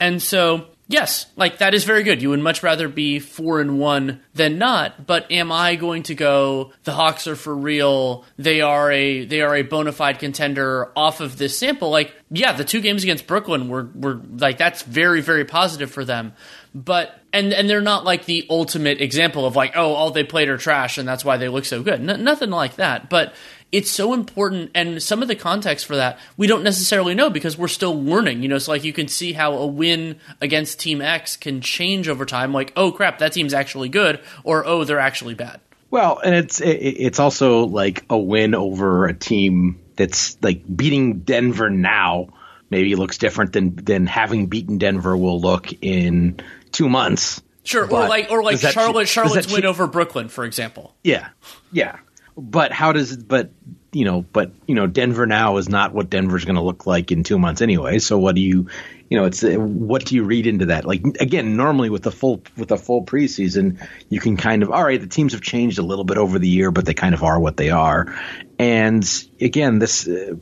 and 0.00 0.22
so 0.22 0.66
Yes, 0.88 1.26
like 1.34 1.58
that 1.58 1.74
is 1.74 1.82
very 1.82 2.04
good. 2.04 2.22
You 2.22 2.30
would 2.30 2.40
much 2.40 2.62
rather 2.62 2.88
be 2.88 3.18
four 3.18 3.60
and 3.60 3.80
one 3.80 4.20
than 4.34 4.56
not. 4.56 5.04
But 5.04 5.30
am 5.32 5.50
I 5.50 5.74
going 5.74 6.04
to 6.04 6.14
go? 6.14 6.72
The 6.84 6.92
Hawks 6.92 7.26
are 7.26 7.34
for 7.34 7.54
real. 7.54 8.24
They 8.36 8.60
are 8.60 8.92
a 8.92 9.24
they 9.24 9.40
are 9.40 9.56
a 9.56 9.62
bona 9.62 9.90
fide 9.90 10.20
contender 10.20 10.92
off 10.96 11.20
of 11.20 11.38
this 11.38 11.58
sample. 11.58 11.90
Like, 11.90 12.14
yeah, 12.30 12.52
the 12.52 12.64
two 12.64 12.80
games 12.80 13.02
against 13.02 13.26
Brooklyn 13.26 13.68
were 13.68 13.90
were 13.96 14.20
like 14.38 14.58
that's 14.58 14.82
very 14.82 15.20
very 15.22 15.44
positive 15.44 15.90
for 15.90 16.04
them. 16.04 16.34
But 16.72 17.18
and 17.32 17.52
and 17.52 17.68
they're 17.68 17.80
not 17.80 18.04
like 18.04 18.26
the 18.26 18.46
ultimate 18.48 19.00
example 19.00 19.44
of 19.44 19.56
like 19.56 19.72
oh 19.74 19.92
all 19.92 20.12
they 20.12 20.22
played 20.24 20.48
are 20.48 20.58
trash 20.58 20.98
and 20.98 21.08
that's 21.08 21.24
why 21.24 21.36
they 21.36 21.48
look 21.48 21.64
so 21.64 21.82
good. 21.82 22.08
N- 22.08 22.22
nothing 22.22 22.50
like 22.50 22.76
that. 22.76 23.10
But 23.10 23.34
it's 23.72 23.90
so 23.90 24.14
important 24.14 24.70
and 24.74 25.02
some 25.02 25.22
of 25.22 25.28
the 25.28 25.34
context 25.34 25.86
for 25.86 25.96
that 25.96 26.18
we 26.36 26.46
don't 26.46 26.62
necessarily 26.62 27.14
know 27.14 27.28
because 27.30 27.58
we're 27.58 27.68
still 27.68 28.02
learning 28.02 28.42
you 28.42 28.48
know? 28.48 28.58
So 28.58 28.72
like 28.72 28.84
you 28.84 28.92
can 28.92 29.08
see 29.08 29.32
how 29.32 29.54
a 29.54 29.66
win 29.66 30.18
against 30.40 30.80
team 30.80 31.00
x 31.00 31.36
can 31.36 31.60
change 31.60 32.08
over 32.08 32.24
time 32.24 32.52
like 32.52 32.72
oh 32.76 32.92
crap 32.92 33.18
that 33.18 33.32
team's 33.32 33.54
actually 33.54 33.88
good 33.88 34.20
or 34.44 34.64
oh 34.66 34.84
they're 34.84 35.00
actually 35.00 35.34
bad. 35.34 35.60
Well 35.90 36.18
and 36.18 36.34
it's 36.34 36.60
it's 36.60 37.18
also 37.18 37.66
like 37.66 38.04
a 38.10 38.18
win 38.18 38.54
over 38.54 39.06
a 39.06 39.14
team 39.14 39.80
that's 39.96 40.36
like 40.42 40.62
beating 40.74 41.20
denver 41.20 41.70
now 41.70 42.28
maybe 42.70 42.94
looks 42.96 43.18
different 43.18 43.52
than 43.52 43.74
than 43.76 44.06
having 44.06 44.46
beaten 44.46 44.78
denver 44.78 45.16
will 45.16 45.40
look 45.40 45.72
in 45.82 46.40
two 46.72 46.88
months. 46.88 47.42
Sure, 47.64 47.84
or 47.84 48.08
like 48.08 48.30
or 48.30 48.44
like 48.44 48.60
Charlotte 48.60 49.08
Charlotte's 49.08 49.52
win 49.52 49.64
over 49.64 49.88
Brooklyn, 49.88 50.28
for 50.28 50.44
example. 50.44 50.94
Yeah, 51.02 51.30
yeah 51.72 51.96
but 52.36 52.72
how 52.72 52.92
does 52.92 53.16
but 53.16 53.50
you 53.92 54.04
know 54.04 54.22
but 54.22 54.52
you 54.66 54.74
know 54.74 54.86
Denver 54.86 55.26
now 55.26 55.56
is 55.56 55.68
not 55.68 55.94
what 55.94 56.10
Denver's 56.10 56.44
going 56.44 56.56
to 56.56 56.62
look 56.62 56.86
like 56.86 57.10
in 57.12 57.24
two 57.24 57.38
months 57.38 57.62
anyway. 57.62 57.98
So 57.98 58.18
what 58.18 58.34
do 58.34 58.40
you 58.40 58.68
you 59.08 59.18
know 59.18 59.24
it's 59.24 59.42
what 59.42 60.04
do 60.04 60.14
you 60.14 60.24
read 60.24 60.46
into 60.46 60.66
that? 60.66 60.84
Like 60.84 61.02
again, 61.18 61.56
normally 61.56 61.88
with 61.88 62.02
the 62.02 62.12
full 62.12 62.42
with 62.56 62.70
a 62.72 62.76
full 62.76 63.04
preseason, 63.04 63.86
you 64.10 64.20
can 64.20 64.36
kind 64.36 64.62
of 64.62 64.70
all 64.70 64.84
right. 64.84 65.00
The 65.00 65.06
teams 65.06 65.32
have 65.32 65.42
changed 65.42 65.78
a 65.78 65.82
little 65.82 66.04
bit 66.04 66.18
over 66.18 66.38
the 66.38 66.48
year, 66.48 66.70
but 66.70 66.84
they 66.84 66.94
kind 66.94 67.14
of 67.14 67.22
are 67.22 67.40
what 67.40 67.56
they 67.56 67.70
are. 67.70 68.14
And 68.58 69.08
again, 69.40 69.78
this 69.78 70.06
uh, 70.06 70.34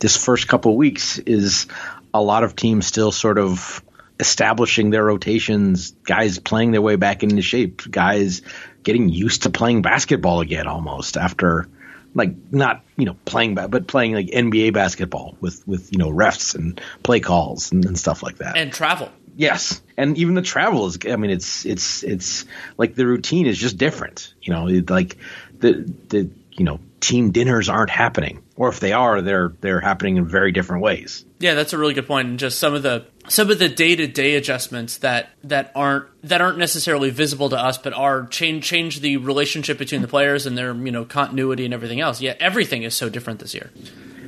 this 0.00 0.22
first 0.22 0.48
couple 0.48 0.76
weeks 0.76 1.18
is 1.18 1.66
a 2.12 2.22
lot 2.22 2.44
of 2.44 2.56
teams 2.56 2.86
still 2.86 3.12
sort 3.12 3.38
of 3.38 3.82
establishing 4.20 4.90
their 4.90 5.04
rotations, 5.04 5.92
guys 5.92 6.38
playing 6.38 6.72
their 6.72 6.82
way 6.82 6.96
back 6.96 7.22
into 7.22 7.40
shape, 7.42 7.82
guys 7.90 8.42
getting 8.82 9.08
used 9.08 9.44
to 9.44 9.50
playing 9.50 9.82
basketball 9.82 10.40
again 10.40 10.66
almost 10.66 11.16
after 11.16 11.68
like 12.14 12.32
not 12.50 12.82
you 12.96 13.04
know 13.04 13.16
playing 13.24 13.54
but 13.54 13.86
playing 13.86 14.14
like 14.14 14.26
NBA 14.26 14.72
basketball 14.72 15.36
with 15.40 15.66
with 15.66 15.92
you 15.92 15.98
know 15.98 16.10
refs 16.10 16.54
and 16.54 16.80
play 17.02 17.20
calls 17.20 17.72
and, 17.72 17.84
and, 17.84 17.98
stuff 17.98 18.22
like 18.22 18.38
that 18.38 18.56
and 18.56 18.72
travel. 18.72 19.10
Yes, 19.36 19.80
and 19.96 20.18
even 20.18 20.34
the 20.34 20.42
travel 20.42 20.86
is. 20.86 20.98
I 21.08 21.14
mean, 21.14 21.30
it's 21.30 21.64
it's 21.64 22.02
it's 22.02 22.44
like 22.76 22.96
the 22.96 23.06
routine 23.06 23.46
is 23.46 23.56
just 23.56 23.76
different. 23.76 24.34
You 24.42 24.52
know, 24.52 24.64
like 24.88 25.16
the 25.60 25.88
the 26.08 26.28
you 26.50 26.64
know 26.64 26.80
team 26.98 27.30
dinners 27.30 27.68
aren't 27.68 27.90
happening, 27.90 28.42
or 28.58 28.68
if 28.68 28.80
they 28.80 28.92
are, 28.92 29.22
they're 29.22 29.54
they're 29.60 29.80
happening 29.80 30.16
in 30.16 30.26
very 30.26 30.50
different 30.50 30.82
ways. 30.82 31.24
Yeah, 31.38 31.54
that's 31.54 31.72
a 31.72 31.78
really 31.78 31.94
good 31.94 32.08
point. 32.08 32.26
And 32.26 32.38
just 32.40 32.58
some 32.58 32.74
of 32.74 32.82
the 32.82 33.06
some 33.28 33.50
of 33.50 33.60
the 33.60 33.68
day 33.68 33.94
to 33.94 34.08
day 34.08 34.34
adjustments 34.34 34.98
that 34.98 35.30
that 35.44 35.70
aren't 35.76 36.06
that 36.24 36.40
aren't 36.40 36.58
necessarily 36.58 37.10
visible 37.10 37.48
to 37.50 37.56
us, 37.56 37.78
but 37.78 37.92
are 37.92 38.26
change 38.26 38.64
change 38.64 38.98
the 38.98 39.16
relationship 39.18 39.78
between 39.78 40.02
the 40.02 40.08
players 40.08 40.44
and 40.44 40.58
their 40.58 40.74
you 40.74 40.90
know 40.90 41.04
continuity 41.04 41.64
and 41.64 41.72
everything 41.72 42.00
else. 42.00 42.20
Yeah, 42.20 42.34
everything 42.40 42.82
is 42.82 42.94
so 42.96 43.08
different 43.08 43.38
this 43.38 43.54
year. 43.54 43.70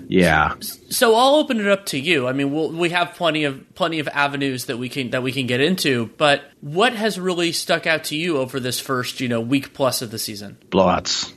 Yeah. 0.07 0.55
So 0.61 1.15
I'll 1.17 1.35
open 1.37 1.59
it 1.61 1.67
up 1.67 1.87
to 1.87 1.99
you. 1.99 2.27
I 2.27 2.33
mean, 2.33 2.53
we'll, 2.53 2.71
we 2.71 2.91
have 2.91 3.15
plenty 3.15 3.45
of 3.45 3.75
plenty 3.75 3.99
of 3.99 4.07
avenues 4.09 4.67
that 4.67 4.77
we 4.77 4.89
can 4.89 5.11
that 5.11 5.25
we 5.25 5.33
can 5.33 5.49
get 5.49 5.61
into. 5.61 6.07
But 6.19 6.45
what 6.61 6.93
has 6.93 7.19
really 7.19 7.51
stuck 7.51 7.87
out 7.87 8.05
to 8.05 8.17
you 8.17 8.39
over 8.39 8.61
this 8.61 8.79
first 8.79 9.21
you 9.21 9.29
know 9.29 9.41
week 9.41 9.75
plus 9.75 10.03
of 10.03 10.13
the 10.13 10.21
season? 10.21 10.57
Blowouts. 10.69 11.33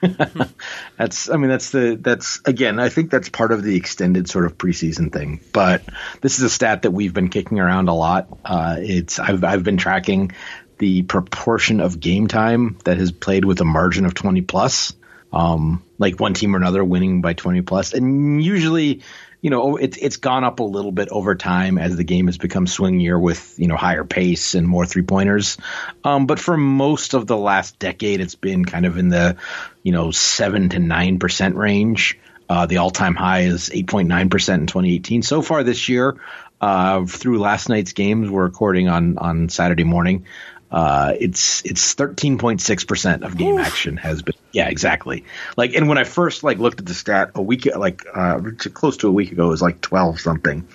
that's 0.96 1.28
I 1.28 1.36
mean 1.36 1.50
that's 1.50 1.70
the 1.70 1.98
that's 2.00 2.40
again 2.44 2.78
I 2.78 2.88
think 2.88 3.10
that's 3.10 3.28
part 3.28 3.52
of 3.52 3.62
the 3.62 3.76
extended 3.76 4.28
sort 4.28 4.46
of 4.46 4.56
preseason 4.58 5.12
thing. 5.12 5.40
But 5.52 5.82
this 6.20 6.38
is 6.38 6.44
a 6.44 6.50
stat 6.50 6.82
that 6.82 6.90
we've 6.90 7.14
been 7.14 7.28
kicking 7.28 7.60
around 7.60 7.88
a 7.88 7.94
lot. 7.94 8.38
Uh, 8.44 8.76
it's 8.78 9.18
I've 9.18 9.44
I've 9.44 9.64
been 9.64 9.76
tracking 9.76 10.32
the 10.78 11.02
proportion 11.02 11.80
of 11.80 12.00
game 12.00 12.26
time 12.26 12.78
that 12.84 12.96
has 12.96 13.12
played 13.12 13.44
with 13.44 13.60
a 13.60 13.64
margin 13.66 14.06
of 14.06 14.14
20 14.14 14.40
plus 14.40 14.94
um, 15.32 15.82
like 15.98 16.18
one 16.18 16.34
team 16.34 16.54
or 16.54 16.58
another 16.58 16.84
winning 16.84 17.20
by 17.20 17.34
20. 17.34 17.62
And 17.94 18.42
usually, 18.42 19.02
you 19.40 19.50
know, 19.50 19.76
it's 19.76 19.96
it's 19.96 20.16
gone 20.16 20.44
up 20.44 20.60
a 20.60 20.64
little 20.64 20.92
bit 20.92 21.08
over 21.08 21.34
time 21.34 21.78
as 21.78 21.96
the 21.96 22.04
game 22.04 22.26
has 22.26 22.38
become 22.38 22.66
swingier 22.66 23.20
with 23.20 23.54
you 23.58 23.68
know 23.68 23.76
higher 23.76 24.04
pace 24.04 24.54
and 24.54 24.66
more 24.66 24.84
three 24.84 25.02
pointers. 25.02 25.56
Um, 26.04 26.26
but 26.26 26.38
for 26.38 26.56
most 26.56 27.14
of 27.14 27.26
the 27.26 27.36
last 27.36 27.78
decade, 27.78 28.20
it's 28.20 28.34
been 28.34 28.64
kind 28.64 28.86
of 28.86 28.98
in 28.98 29.08
the 29.08 29.36
you 29.82 29.92
know 29.92 30.10
seven 30.10 30.68
to 30.70 30.78
nine 30.78 31.18
percent 31.18 31.56
range. 31.56 32.18
Uh, 32.48 32.66
the 32.66 32.78
all-time 32.78 33.14
high 33.14 33.42
is 33.42 33.70
8.9% 33.70 34.08
in 34.08 34.66
2018. 34.66 35.22
So 35.22 35.40
far 35.40 35.62
this 35.62 35.88
year, 35.88 36.20
uh, 36.60 37.06
through 37.06 37.38
last 37.38 37.68
night's 37.68 37.92
games, 37.92 38.28
we're 38.28 38.42
recording 38.42 38.88
on 38.88 39.18
on 39.18 39.48
Saturday 39.48 39.84
morning. 39.84 40.26
Uh, 40.70 41.14
it's 41.18 41.64
it's 41.64 41.94
13.6 41.96 42.86
percent 42.86 43.24
of 43.24 43.36
game 43.36 43.56
Oof. 43.56 43.66
action 43.66 43.96
has 43.96 44.22
been 44.22 44.36
yeah 44.52 44.68
exactly. 44.68 45.24
Like 45.56 45.74
and 45.74 45.88
when 45.88 45.98
I 45.98 46.04
first 46.04 46.44
like 46.44 46.58
looked 46.58 46.78
at 46.78 46.86
the 46.86 46.94
stat 46.94 47.32
a 47.34 47.42
week 47.42 47.66
like 47.74 48.04
uh, 48.14 48.40
close 48.72 48.98
to 48.98 49.08
a 49.08 49.10
week 49.10 49.32
ago 49.32 49.46
it 49.46 49.50
was 49.50 49.62
like 49.62 49.80
12 49.80 50.20
something. 50.20 50.68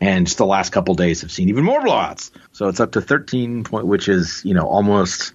And 0.00 0.26
just 0.26 0.38
the 0.38 0.46
last 0.46 0.72
couple 0.72 0.94
days 0.94 1.20
have 1.20 1.30
seen 1.30 1.48
even 1.50 1.64
more 1.64 1.80
blowouts. 1.80 2.30
So 2.52 2.68
it's 2.68 2.80
up 2.80 2.92
to 2.92 3.02
13 3.02 3.64
point 3.64 3.86
which 3.86 4.08
is 4.08 4.42
you 4.44 4.54
know 4.54 4.66
almost 4.66 5.34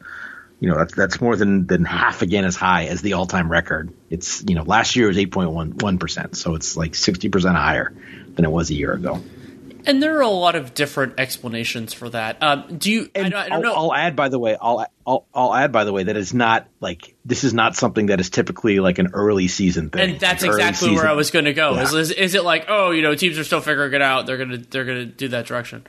you 0.59 0.69
know 0.69 0.77
that's 0.79 0.95
that's 0.95 1.21
more 1.21 1.36
than 1.36 1.67
than 1.67 1.86
half 1.86 2.24
again 2.24 2.43
as 2.43 2.55
high 2.55 2.86
as 2.86 3.03
the 3.03 3.13
all 3.13 3.27
time 3.27 3.51
record. 3.51 3.93
It's 4.09 4.43
you 4.47 4.55
know 4.55 4.63
last 4.63 4.95
year 4.95 5.07
was 5.07 5.17
8.1 5.17 6.00
percent. 6.00 6.36
So 6.36 6.55
it's 6.55 6.75
like 6.75 6.95
60 6.95 7.29
percent 7.29 7.55
higher 7.55 7.93
than 8.33 8.45
it 8.45 8.51
was 8.51 8.71
a 8.71 8.74
year 8.74 8.93
ago 8.93 9.21
and 9.88 10.03
there 10.03 10.17
are 10.17 10.22
a 10.22 10.27
lot 10.27 10.56
of 10.56 10.74
different 10.74 11.20
explanations 11.20 11.94
for 11.94 12.10
that. 12.10 12.44
Um, 12.44 12.77
do 12.77 12.91
you? 12.91 13.10
I, 13.15 13.22
I, 13.22 13.29
don't 13.29 13.51
I'll, 13.51 13.62
know. 13.62 13.74
I'll 13.74 13.94
add, 13.94 14.15
by 14.15 14.29
the 14.29 14.38
way, 14.38 14.56
I'll, 14.62 14.86
I'll 15.06 15.25
I'll 15.34 15.53
add, 15.53 15.72
by 15.72 15.86
the 15.86 15.94
way, 15.94 16.03
that 16.03 16.17
is 16.17 16.34
not 16.34 16.67
like 16.79 17.15
this 17.25 17.44
is 17.44 17.53
not 17.53 17.75
something 17.75 18.08
that 18.08 18.20
is 18.20 18.29
typically 18.29 18.79
like 18.79 19.00
an 19.00 19.12
early 19.13 19.48
season 19.48 19.89
thing. 19.89 20.12
And 20.12 20.20
that's 20.20 20.44
like 20.44 20.51
exactly 20.51 20.91
where 20.91 21.08
I 21.08 21.13
was 21.13 21.32
going 21.32 21.46
to 21.46 21.53
go. 21.53 21.74
Yeah. 21.74 21.84
Is, 21.84 21.94
is, 21.94 22.12
is 22.12 22.36
it 22.36 22.44
like, 22.44 22.65
oh, 22.67 22.91
you 22.91 23.01
know, 23.01 23.15
teams 23.15 23.39
are 23.39 23.44
still 23.44 23.62
figuring 23.62 23.94
it 23.94 24.01
out? 24.01 24.25
They're 24.25 24.38
gonna 24.38 24.58
they're 24.58 24.86
gonna 24.86 25.06
do 25.06 25.29
that 25.29 25.46
direction. 25.46 25.88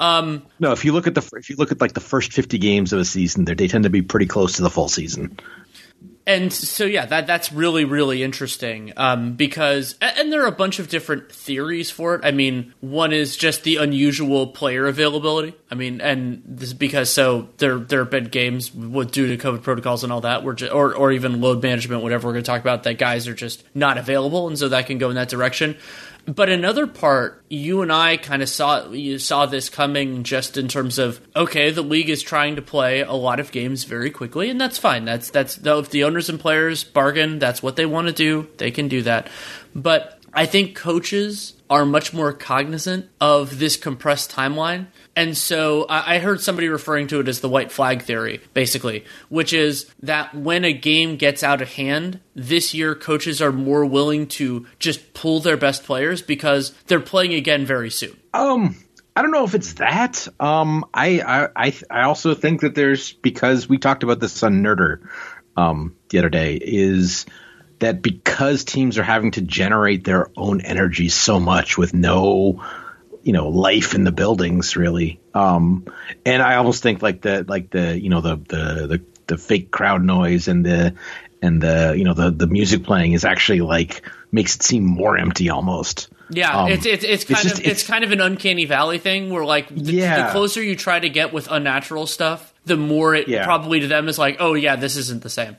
Um, 0.00 0.46
no, 0.60 0.70
if 0.72 0.84
you 0.84 0.92
look 0.92 1.06
at 1.08 1.14
the 1.14 1.28
if 1.32 1.50
you 1.50 1.56
look 1.56 1.72
at 1.72 1.80
like 1.80 1.94
the 1.94 2.00
first 2.00 2.32
fifty 2.32 2.58
games 2.58 2.92
of 2.92 3.00
a 3.00 3.04
season, 3.04 3.44
they 3.44 3.66
tend 3.66 3.84
to 3.84 3.90
be 3.90 4.02
pretty 4.02 4.26
close 4.26 4.54
to 4.54 4.62
the 4.62 4.70
full 4.70 4.88
season 4.88 5.38
and 6.28 6.52
so 6.52 6.84
yeah 6.84 7.06
that 7.06 7.26
that's 7.26 7.50
really 7.50 7.84
really 7.84 8.22
interesting 8.22 8.92
um, 8.96 9.32
because 9.32 9.96
and 10.00 10.30
there 10.30 10.44
are 10.44 10.46
a 10.46 10.52
bunch 10.52 10.78
of 10.78 10.88
different 10.88 11.32
theories 11.32 11.90
for 11.90 12.14
it. 12.14 12.20
I 12.22 12.30
mean 12.30 12.74
one 12.80 13.12
is 13.12 13.36
just 13.36 13.64
the 13.64 13.76
unusual 13.76 14.46
player 14.46 14.86
availability. 14.86 15.54
I 15.70 15.74
mean 15.74 16.00
and 16.00 16.42
this 16.46 16.68
is 16.68 16.74
because 16.74 17.10
so 17.10 17.48
there 17.56 17.78
there 17.78 18.00
have 18.00 18.10
been 18.10 18.24
games 18.24 18.72
with 18.72 19.10
due 19.10 19.34
to 19.34 19.42
covid 19.42 19.62
protocols 19.62 20.04
and 20.04 20.12
all 20.12 20.20
that 20.20 20.44
just, 20.56 20.72
or 20.72 20.94
or 20.94 21.10
even 21.10 21.40
load 21.40 21.62
management 21.62 22.02
whatever 22.02 22.28
we're 22.28 22.34
going 22.34 22.44
to 22.44 22.50
talk 22.50 22.60
about 22.60 22.82
that 22.82 22.98
guys 22.98 23.26
are 23.26 23.34
just 23.34 23.64
not 23.74 23.96
available 23.96 24.46
and 24.46 24.58
so 24.58 24.68
that 24.68 24.86
can 24.86 24.98
go 24.98 25.08
in 25.08 25.16
that 25.16 25.30
direction 25.30 25.76
but 26.28 26.50
another 26.50 26.86
part, 26.86 27.42
you 27.48 27.80
and 27.80 27.90
I 27.90 28.18
kind 28.18 28.42
of 28.42 28.50
saw 28.50 28.90
you 28.90 29.18
saw 29.18 29.46
this 29.46 29.70
coming 29.70 30.24
just 30.24 30.58
in 30.58 30.68
terms 30.68 30.98
of 30.98 31.22
okay, 31.34 31.70
the 31.70 31.80
league 31.80 32.10
is 32.10 32.22
trying 32.22 32.56
to 32.56 32.62
play 32.62 33.00
a 33.00 33.14
lot 33.14 33.40
of 33.40 33.50
games 33.50 33.84
very 33.84 34.10
quickly, 34.10 34.50
and 34.50 34.60
that's 34.60 34.76
fine. 34.76 35.06
That's 35.06 35.30
that's 35.30 35.54
though 35.54 35.78
if 35.78 35.88
the 35.88 36.04
owners 36.04 36.28
and 36.28 36.38
players 36.38 36.84
bargain, 36.84 37.38
that's 37.38 37.62
what 37.62 37.76
they 37.76 37.86
want 37.86 38.08
to 38.08 38.12
do. 38.12 38.46
They 38.58 38.70
can 38.70 38.88
do 38.88 39.00
that. 39.02 39.30
But 39.74 40.20
I 40.34 40.44
think 40.44 40.76
coaches 40.76 41.54
are 41.70 41.86
much 41.86 42.12
more 42.12 42.34
cognizant 42.34 43.08
of 43.22 43.58
this 43.58 43.78
compressed 43.78 44.30
timeline. 44.30 44.88
And 45.18 45.36
so 45.36 45.84
I 45.88 46.20
heard 46.20 46.40
somebody 46.40 46.68
referring 46.68 47.08
to 47.08 47.18
it 47.18 47.26
as 47.26 47.40
the 47.40 47.48
white 47.48 47.72
flag 47.72 48.02
theory, 48.02 48.40
basically, 48.54 49.04
which 49.28 49.52
is 49.52 49.92
that 50.04 50.32
when 50.32 50.64
a 50.64 50.72
game 50.72 51.16
gets 51.16 51.42
out 51.42 51.60
of 51.60 51.72
hand, 51.72 52.20
this 52.36 52.72
year 52.72 52.94
coaches 52.94 53.42
are 53.42 53.50
more 53.50 53.84
willing 53.84 54.28
to 54.28 54.64
just 54.78 55.14
pull 55.14 55.40
their 55.40 55.56
best 55.56 55.82
players 55.82 56.22
because 56.22 56.70
they're 56.86 57.00
playing 57.00 57.34
again 57.34 57.66
very 57.66 57.90
soon. 57.90 58.16
Um, 58.32 58.76
I 59.16 59.22
don't 59.22 59.32
know 59.32 59.42
if 59.42 59.56
it's 59.56 59.72
that. 59.74 60.28
Um, 60.38 60.84
I, 60.94 61.50
I, 61.56 61.74
I 61.90 62.02
also 62.02 62.34
think 62.34 62.60
that 62.60 62.76
there's 62.76 63.12
because 63.12 63.68
we 63.68 63.78
talked 63.78 64.04
about 64.04 64.20
this 64.20 64.40
on 64.44 64.62
Nerder 64.62 65.00
um, 65.56 65.96
the 66.10 66.20
other 66.20 66.30
day 66.30 66.54
is 66.62 67.26
that 67.80 68.02
because 68.02 68.62
teams 68.62 68.98
are 68.98 69.02
having 69.02 69.32
to 69.32 69.40
generate 69.40 70.04
their 70.04 70.30
own 70.36 70.60
energy 70.60 71.08
so 71.08 71.40
much 71.40 71.76
with 71.76 71.92
no 71.92 72.64
you 73.28 73.34
know 73.34 73.50
life 73.50 73.94
in 73.94 74.04
the 74.04 74.10
buildings 74.10 74.74
really 74.74 75.20
um 75.34 75.84
and 76.24 76.40
i 76.40 76.54
almost 76.54 76.82
think 76.82 77.02
like 77.02 77.20
the 77.20 77.44
like 77.46 77.68
the 77.68 78.00
you 78.00 78.08
know 78.08 78.22
the 78.22 78.36
the 78.36 78.86
the, 78.86 79.02
the 79.26 79.36
fake 79.36 79.70
crowd 79.70 80.02
noise 80.02 80.48
and 80.48 80.64
the 80.64 80.94
and 81.42 81.62
the 81.62 81.94
you 81.94 82.04
know 82.04 82.14
the 82.14 82.30
the 82.30 82.46
music 82.46 82.84
playing 82.84 83.12
is 83.12 83.26
actually 83.26 83.60
like 83.60 84.00
makes 84.32 84.56
it 84.56 84.62
seem 84.62 84.82
more 84.82 85.18
empty 85.18 85.50
almost 85.50 86.08
yeah, 86.30 86.64
um, 86.64 86.70
it's, 86.70 86.84
it's 86.84 87.04
it's 87.04 87.24
kind 87.24 87.38
it's 87.38 87.42
just, 87.42 87.54
of 87.54 87.60
it's, 87.60 87.80
it's, 87.80 87.86
kind 87.86 88.04
of 88.04 88.12
an 88.12 88.20
uncanny 88.20 88.66
valley 88.66 88.98
thing 88.98 89.30
where 89.30 89.46
like 89.46 89.68
the, 89.68 89.92
yeah. 89.92 90.26
the 90.26 90.32
closer 90.32 90.62
you 90.62 90.76
try 90.76 91.00
to 91.00 91.08
get 91.08 91.32
with 91.32 91.50
unnatural 91.50 92.06
stuff, 92.06 92.52
the 92.66 92.76
more 92.76 93.14
it 93.14 93.28
yeah. 93.28 93.46
probably 93.46 93.80
to 93.80 93.86
them 93.86 94.08
is 94.08 94.18
like, 94.18 94.36
oh 94.38 94.52
yeah, 94.52 94.76
this 94.76 94.98
isn't 94.98 95.22
the 95.22 95.30
same 95.30 95.56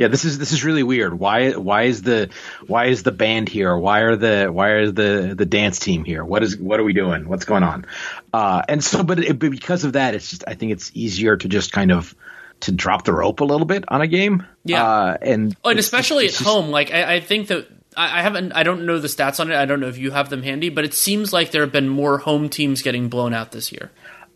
yeah, 0.00 0.08
this 0.08 0.24
is 0.24 0.38
this 0.38 0.52
is 0.52 0.64
really 0.64 0.82
weird. 0.82 1.18
Why 1.18 1.50
why 1.50 1.82
is 1.82 2.00
the 2.00 2.30
why 2.66 2.86
is 2.86 3.02
the 3.02 3.12
band 3.12 3.50
here? 3.50 3.76
Why 3.76 4.00
are 4.00 4.16
the 4.16 4.46
why 4.46 4.68
are 4.68 4.90
the 4.90 5.34
the 5.36 5.44
dance 5.44 5.78
team 5.78 6.04
here? 6.04 6.24
What 6.24 6.42
is 6.42 6.56
what 6.56 6.80
are 6.80 6.84
we 6.84 6.94
doing? 6.94 7.28
What's 7.28 7.44
going 7.44 7.62
on? 7.62 7.84
Uh, 8.32 8.62
and 8.66 8.82
so, 8.82 9.02
but, 9.02 9.18
it, 9.18 9.38
but 9.38 9.50
because 9.50 9.84
of 9.84 9.92
that, 9.92 10.14
it's 10.14 10.30
just 10.30 10.44
I 10.46 10.54
think 10.54 10.72
it's 10.72 10.90
easier 10.94 11.36
to 11.36 11.48
just 11.48 11.72
kind 11.72 11.92
of 11.92 12.14
to 12.60 12.72
drop 12.72 13.04
the 13.04 13.12
rope 13.12 13.40
a 13.40 13.44
little 13.44 13.66
bit 13.66 13.84
on 13.88 14.00
a 14.00 14.06
game. 14.06 14.46
Yeah, 14.64 14.82
uh, 14.82 15.16
and 15.20 15.54
oh, 15.62 15.68
and 15.68 15.78
especially 15.78 16.24
at 16.24 16.30
just, 16.30 16.44
home. 16.44 16.70
Like 16.70 16.90
I, 16.94 17.16
I 17.16 17.20
think 17.20 17.48
that 17.48 17.68
I 17.94 18.22
haven't. 18.22 18.52
I 18.52 18.62
don't 18.62 18.86
know 18.86 18.98
the 19.00 19.08
stats 19.08 19.38
on 19.38 19.50
it. 19.52 19.54
I 19.54 19.66
don't 19.66 19.80
know 19.80 19.88
if 19.88 19.98
you 19.98 20.12
have 20.12 20.30
them 20.30 20.42
handy, 20.42 20.70
but 20.70 20.86
it 20.86 20.94
seems 20.94 21.30
like 21.30 21.50
there 21.50 21.60
have 21.60 21.72
been 21.72 21.90
more 21.90 22.16
home 22.16 22.48
teams 22.48 22.80
getting 22.80 23.10
blown 23.10 23.34
out 23.34 23.52
this 23.52 23.70
year. 23.70 23.90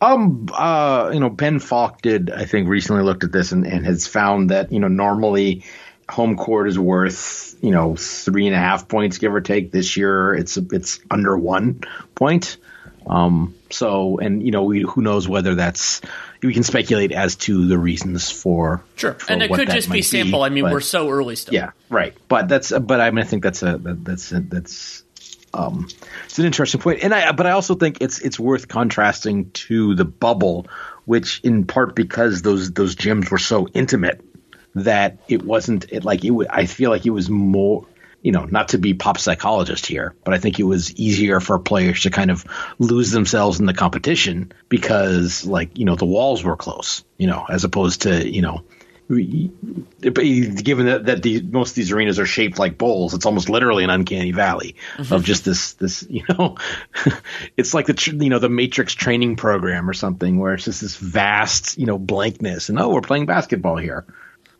Um, 0.04 0.48
uh, 0.52 1.10
you 1.12 1.20
know, 1.20 1.30
Ben 1.30 1.58
Falk 1.58 2.02
did, 2.02 2.30
I 2.30 2.44
think, 2.44 2.68
recently 2.68 3.02
looked 3.02 3.24
at 3.24 3.32
this 3.32 3.52
and, 3.52 3.66
and 3.66 3.86
has 3.86 4.06
found 4.06 4.50
that, 4.50 4.70
you 4.72 4.80
know, 4.80 4.88
normally 4.88 5.64
home 6.08 6.36
court 6.36 6.68
is 6.68 6.78
worth, 6.78 7.56
you 7.62 7.70
know, 7.70 7.96
three 7.96 8.46
and 8.46 8.54
a 8.54 8.58
half 8.58 8.88
points, 8.88 9.18
give 9.18 9.34
or 9.34 9.40
take. 9.40 9.70
This 9.72 9.96
year, 9.96 10.34
it's 10.34 10.56
it's 10.56 11.00
under 11.10 11.36
one 11.36 11.80
point. 12.14 12.58
Um, 13.06 13.54
so, 13.70 14.18
and 14.18 14.42
you 14.42 14.50
know, 14.50 14.64
we, 14.64 14.82
who 14.82 15.02
knows 15.02 15.28
whether 15.28 15.54
that's 15.54 16.00
we 16.42 16.54
can 16.54 16.62
speculate 16.62 17.12
as 17.12 17.36
to 17.36 17.66
the 17.66 17.78
reasons 17.78 18.30
for 18.30 18.82
sure, 18.96 19.14
for 19.14 19.32
and 19.32 19.42
it 19.42 19.50
could 19.50 19.70
just 19.70 19.90
be 19.90 20.02
sample. 20.02 20.42
I 20.42 20.48
mean, 20.48 20.64
but, 20.64 20.72
we're 20.72 20.80
so 20.80 21.10
early 21.10 21.36
still. 21.36 21.54
Yeah, 21.54 21.70
right. 21.88 22.14
But 22.28 22.48
that's 22.48 22.70
but 22.70 23.00
I 23.00 23.10
mean, 23.10 23.24
I 23.24 23.26
think 23.26 23.42
that's 23.42 23.62
a 23.62 23.78
that's 23.78 24.32
a, 24.32 24.40
that's 24.40 25.03
um, 25.54 25.88
it's 26.24 26.38
an 26.38 26.46
interesting 26.46 26.80
point, 26.80 27.00
and 27.02 27.14
I 27.14 27.32
but 27.32 27.46
I 27.46 27.52
also 27.52 27.74
think 27.74 27.98
it's 28.00 28.20
it's 28.20 28.38
worth 28.38 28.68
contrasting 28.68 29.50
to 29.52 29.94
the 29.94 30.04
bubble, 30.04 30.66
which 31.04 31.40
in 31.42 31.64
part 31.64 31.94
because 31.94 32.42
those 32.42 32.72
those 32.72 32.96
gyms 32.96 33.30
were 33.30 33.38
so 33.38 33.68
intimate 33.68 34.20
that 34.74 35.18
it 35.28 35.42
wasn't 35.42 35.86
it 35.92 36.04
like 36.04 36.24
it. 36.24 36.32
I 36.50 36.66
feel 36.66 36.90
like 36.90 37.06
it 37.06 37.10
was 37.10 37.30
more 37.30 37.86
you 38.24 38.32
know, 38.32 38.46
not 38.46 38.68
to 38.68 38.78
be 38.78 38.94
pop 38.94 39.18
psychologist 39.18 39.84
here, 39.84 40.14
but 40.24 40.32
I 40.32 40.38
think 40.38 40.58
it 40.58 40.62
was 40.62 40.96
easier 40.96 41.40
for 41.40 41.58
players 41.58 42.04
to 42.04 42.10
kind 42.10 42.30
of 42.30 42.46
lose 42.78 43.10
themselves 43.10 43.60
in 43.60 43.66
the 43.66 43.74
competition 43.74 44.50
because, 44.70 45.44
like, 45.44 45.78
you 45.78 45.84
know, 45.84 45.94
the 45.94 46.06
walls 46.06 46.42
were 46.42 46.56
close, 46.56 47.04
you 47.18 47.26
know, 47.26 47.44
as 47.46 47.64
opposed 47.64 48.02
to, 48.02 48.26
you 48.26 48.40
know, 48.40 48.64
given 49.08 50.86
that, 50.86 51.02
that 51.06 51.22
the, 51.22 51.42
most 51.42 51.70
of 51.70 51.74
these 51.76 51.92
arenas 51.92 52.18
are 52.18 52.26
shaped 52.26 52.58
like 52.58 52.78
bowls, 52.78 53.14
it's 53.14 53.26
almost 53.26 53.48
literally 53.48 53.84
an 53.84 53.90
uncanny 53.90 54.32
valley 54.32 54.76
mm-hmm. 54.96 55.12
of 55.12 55.24
just 55.24 55.44
this, 55.44 55.74
this, 55.74 56.06
you 56.08 56.22
know, 56.28 56.56
it's 57.56 57.74
like 57.74 57.86
the, 57.86 58.16
you 58.20 58.30
know, 58.30 58.38
the 58.38 58.48
Matrix 58.48 58.94
training 58.94 59.36
program 59.36 59.88
or 59.88 59.94
something 59.94 60.38
where 60.38 60.54
it's 60.54 60.64
just 60.64 60.80
this 60.80 60.96
vast, 60.96 61.78
you 61.78 61.86
know, 61.86 61.98
blankness 61.98 62.68
and, 62.68 62.78
oh, 62.78 62.88
we're 62.90 63.00
playing 63.00 63.26
basketball 63.26 63.76
here. 63.76 64.06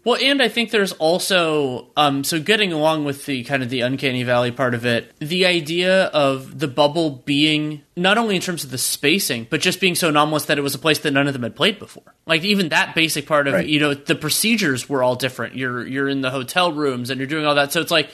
Well, 0.05 0.19
and 0.23 0.43
I 0.43 0.49
think 0.49 0.71
there's 0.71 0.93
also 0.93 1.89
um, 1.97 2.25
so 2.25 2.39
getting 2.39 2.73
along 2.73 3.07
with 3.07 3.25
the 3.25 3.43
kind 3.45 3.63
of 3.63 3.71
the 3.71 3.81
uncanny 3.81 4.23
valley 4.23 4.51
part 4.51 4.75
of 4.75 4.85
it, 4.85 5.11
the 5.19 5.47
idea 5.47 6.05
of 6.07 6.59
the 6.59 6.69
bubble 6.69 7.11
being 7.11 7.83
not 7.97 8.19
only 8.19 8.37
in 8.37 8.43
terms 8.43 8.65
of 8.65 8.71
the 8.71 8.79
spacing, 8.79 9.47
but 9.49 9.63
just 9.63 9.81
being 9.81 9.95
so 9.95 10.11
anomalous 10.11 10.45
that 10.47 10.59
it 10.59 10.61
was 10.61 10.75
a 10.75 10.79
place 10.79 10.99
that 11.01 11.13
none 11.13 11.27
of 11.27 11.33
them 11.33 11.43
had 11.43 11.57
played 11.57 11.79
before. 11.79 12.15
Like 12.27 12.45
even 12.45 12.69
that 12.69 12.95
basic 12.95 13.27
part 13.27 13.49
of 13.49 13.55
right. 13.55 13.67
you 13.67 13.81
know 13.81 13.95
the 13.95 14.15
procedures 14.15 14.89
were 14.89 15.03
all 15.03 15.17
different. 15.17 15.57
You're 15.57 15.87
you're 15.87 16.09
in 16.09 16.21
the 16.21 16.31
hotel 16.31 16.73
rooms 16.73 17.09
and 17.09 17.19
you're 17.19 17.27
doing 17.27 17.47
all 17.47 17.55
that, 17.55 17.73
so 17.73 17.81
it's 17.81 17.91
like 17.91 18.11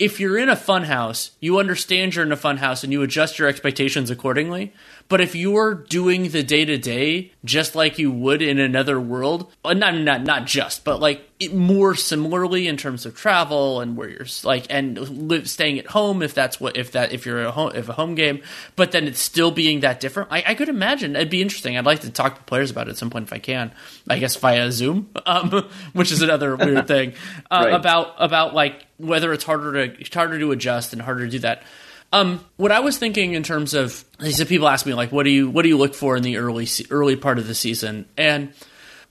if 0.00 0.18
you're 0.18 0.38
in 0.38 0.48
a 0.48 0.56
fun 0.56 0.84
house, 0.84 1.32
you 1.40 1.58
understand 1.58 2.14
you're 2.14 2.24
in 2.24 2.32
a 2.32 2.36
fun 2.36 2.56
house 2.56 2.82
and 2.82 2.92
you 2.92 3.02
adjust 3.02 3.38
your 3.38 3.48
expectations 3.48 4.10
accordingly. 4.10 4.72
But 5.10 5.20
if 5.20 5.34
you're 5.34 5.74
doing 5.74 6.28
the 6.30 6.42
day 6.42 6.64
to 6.64 6.78
day 6.78 7.32
just 7.44 7.74
like 7.74 7.98
you 7.98 8.10
would 8.10 8.40
in 8.40 8.58
another 8.58 8.98
world, 8.98 9.52
uh, 9.64 9.74
not 9.74 9.94
not 9.96 10.22
not 10.22 10.46
just, 10.46 10.84
but 10.84 11.00
like 11.00 11.28
it, 11.40 11.52
more 11.52 11.94
similarly 11.96 12.68
in 12.68 12.76
terms 12.76 13.04
of 13.04 13.16
travel 13.16 13.80
and 13.80 13.96
where 13.96 14.08
you're 14.08 14.26
like 14.44 14.66
and 14.70 14.96
live, 15.28 15.50
staying 15.50 15.78
at 15.80 15.88
home 15.88 16.22
if 16.22 16.32
that's 16.32 16.60
what 16.60 16.76
if 16.76 16.92
that 16.92 17.10
if 17.12 17.26
you're 17.26 17.42
a 17.42 17.50
home 17.50 17.72
if 17.74 17.88
a 17.88 17.92
home 17.92 18.14
game, 18.14 18.40
but 18.76 18.92
then 18.92 19.08
it's 19.08 19.20
still 19.20 19.50
being 19.50 19.80
that 19.80 19.98
different. 19.98 20.30
I, 20.30 20.44
I 20.46 20.54
could 20.54 20.68
imagine 20.68 21.16
it'd 21.16 21.28
be 21.28 21.42
interesting. 21.42 21.76
I'd 21.76 21.84
like 21.86 22.00
to 22.00 22.10
talk 22.10 22.36
to 22.38 22.42
players 22.44 22.70
about 22.70 22.86
it 22.86 22.92
at 22.92 22.96
some 22.96 23.10
point 23.10 23.26
if 23.26 23.32
I 23.32 23.38
can. 23.40 23.72
I 24.08 24.18
guess 24.18 24.36
via 24.36 24.70
Zoom, 24.70 25.10
um, 25.26 25.68
which 25.92 26.12
is 26.12 26.22
another 26.22 26.54
weird 26.54 26.86
thing 26.94 27.14
uh, 27.50 27.62
Right. 27.64 27.74
about 27.74 28.14
about 28.18 28.54
like 28.54 28.86
whether 28.98 29.32
it's 29.32 29.42
harder 29.42 29.72
to 29.88 30.00
it's 30.00 30.14
harder 30.14 30.38
to 30.38 30.52
adjust 30.52 30.92
and 30.92 31.02
harder 31.02 31.24
to 31.24 31.30
do 31.32 31.38
that. 31.40 31.64
Um, 32.12 32.44
what 32.56 32.72
I 32.72 32.80
was 32.80 32.98
thinking 32.98 33.34
in 33.34 33.42
terms 33.42 33.72
of, 33.72 34.04
he 34.20 34.32
said 34.32 34.48
people 34.48 34.68
ask 34.68 34.84
me 34.84 34.94
like, 34.94 35.12
what 35.12 35.22
do 35.22 35.30
you 35.30 35.48
what 35.48 35.62
do 35.62 35.68
you 35.68 35.78
look 35.78 35.94
for 35.94 36.16
in 36.16 36.22
the 36.22 36.38
early 36.38 36.66
early 36.90 37.16
part 37.16 37.38
of 37.38 37.46
the 37.46 37.54
season? 37.54 38.06
And 38.16 38.52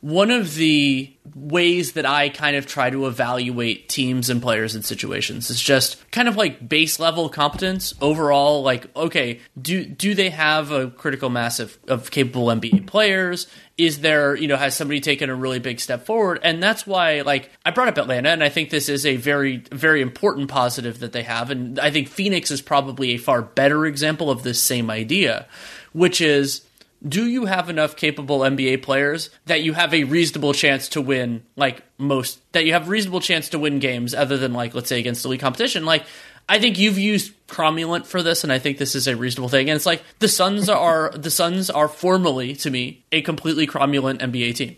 one 0.01 0.31
of 0.31 0.55
the 0.55 1.13
ways 1.35 1.93
that 1.93 2.05
I 2.05 2.29
kind 2.29 2.55
of 2.55 2.65
try 2.65 2.89
to 2.89 3.05
evaluate 3.05 3.89
teams 3.89 4.29
and 4.29 4.41
players 4.41 4.73
and 4.73 4.83
situations 4.83 5.49
is 5.49 5.61
just 5.61 6.09
kind 6.11 6.27
of 6.29 6.37
like 6.37 6.67
base 6.67 6.99
level 6.99 7.27
competence 7.27 7.93
overall. 7.99 8.63
Like, 8.63 8.95
okay, 8.95 9.41
do 9.61 9.85
do 9.85 10.15
they 10.15 10.29
have 10.29 10.71
a 10.71 10.89
critical 10.89 11.29
mass 11.29 11.59
of, 11.59 11.77
of 11.87 12.11
capable 12.11 12.47
NBA 12.47 12.87
players? 12.87 13.47
Is 13.77 13.99
there, 13.99 14.35
you 14.35 14.47
know, 14.47 14.55
has 14.55 14.75
somebody 14.75 15.01
taken 15.01 15.29
a 15.29 15.35
really 15.35 15.59
big 15.59 15.81
step 15.81 16.05
forward? 16.05 16.39
And 16.43 16.63
that's 16.63 16.87
why, 16.87 17.21
like, 17.21 17.49
I 17.65 17.71
brought 17.71 17.87
up 17.87 17.97
Atlanta, 17.97 18.29
and 18.29 18.43
I 18.43 18.49
think 18.49 18.69
this 18.69 18.89
is 18.89 19.05
a 19.05 19.15
very, 19.17 19.63
very 19.71 20.01
important 20.01 20.49
positive 20.49 20.99
that 20.99 21.11
they 21.11 21.23
have. 21.23 21.49
And 21.49 21.79
I 21.79 21.91
think 21.91 22.07
Phoenix 22.07 22.51
is 22.51 22.61
probably 22.61 23.11
a 23.11 23.17
far 23.17 23.41
better 23.41 23.85
example 23.85 24.29
of 24.29 24.43
this 24.43 24.61
same 24.61 24.89
idea, 24.89 25.45
which 25.93 26.19
is 26.19 26.61
do 27.07 27.25
you 27.27 27.45
have 27.45 27.69
enough 27.69 27.95
capable 27.95 28.39
NBA 28.39 28.81
players 28.83 29.29
that 29.45 29.61
you 29.61 29.73
have 29.73 29.93
a 29.93 30.03
reasonable 30.03 30.53
chance 30.53 30.89
to 30.89 31.01
win 31.01 31.43
like 31.55 31.81
most 31.97 32.39
that 32.53 32.65
you 32.65 32.73
have 32.73 32.87
a 32.87 32.89
reasonable 32.89 33.21
chance 33.21 33.49
to 33.49 33.59
win 33.59 33.79
games 33.79 34.13
other 34.13 34.37
than 34.37 34.53
like 34.53 34.73
let's 34.75 34.89
say 34.89 34.99
against 34.99 35.23
elite 35.25 35.39
competition 35.39 35.85
like 35.85 36.05
I 36.49 36.59
think 36.59 36.79
you've 36.79 36.97
used 36.97 37.31
cromulent 37.47 38.05
for 38.07 38.21
this 38.23 38.43
and 38.43 38.51
I 38.51 38.59
think 38.59 38.79
this 38.79 38.95
is 38.95 39.07
a 39.07 39.15
reasonable 39.15 39.49
thing 39.49 39.69
and 39.69 39.77
it's 39.77 39.85
like 39.85 40.03
the 40.19 40.27
Suns 40.27 40.67
are 40.87 41.11
the 41.11 41.31
Suns 41.31 41.69
are 41.69 41.87
formally 41.87 42.55
to 42.57 42.69
me 42.69 43.03
a 43.11 43.21
completely 43.21 43.65
cromulent 43.67 44.19
NBA 44.19 44.55
team. 44.55 44.75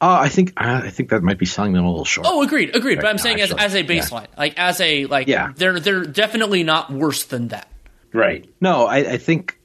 Uh, 0.00 0.18
I 0.22 0.28
think 0.30 0.52
I 0.56 0.90
think 0.90 1.10
that 1.10 1.22
might 1.22 1.38
be 1.38 1.46
selling 1.46 1.74
them 1.74 1.84
a 1.84 1.88
little 1.88 2.04
short. 2.04 2.26
Oh, 2.28 2.42
agreed, 2.42 2.74
agreed. 2.74 2.96
But 2.96 3.04
I'm 3.06 3.12
Right, 3.12 3.20
saying 3.20 3.40
as, 3.40 3.52
actually, 3.52 3.64
as 3.66 3.74
a 3.74 3.82
yeah. 3.84 4.00
baseline, 4.00 4.26
like 4.36 4.58
as 4.58 4.80
a 4.80 5.06
like, 5.06 5.28
Yeah. 5.28 5.52
they're 5.54 5.78
they're 5.78 6.02
definitely 6.04 6.64
not 6.64 6.90
worse 6.92 7.22
than 7.26 7.48
that. 7.48 7.68
Right. 8.12 8.44
No, 8.60 8.86
I, 8.86 8.96
I 9.12 9.16
think 9.18 9.52
uh, 9.52 9.61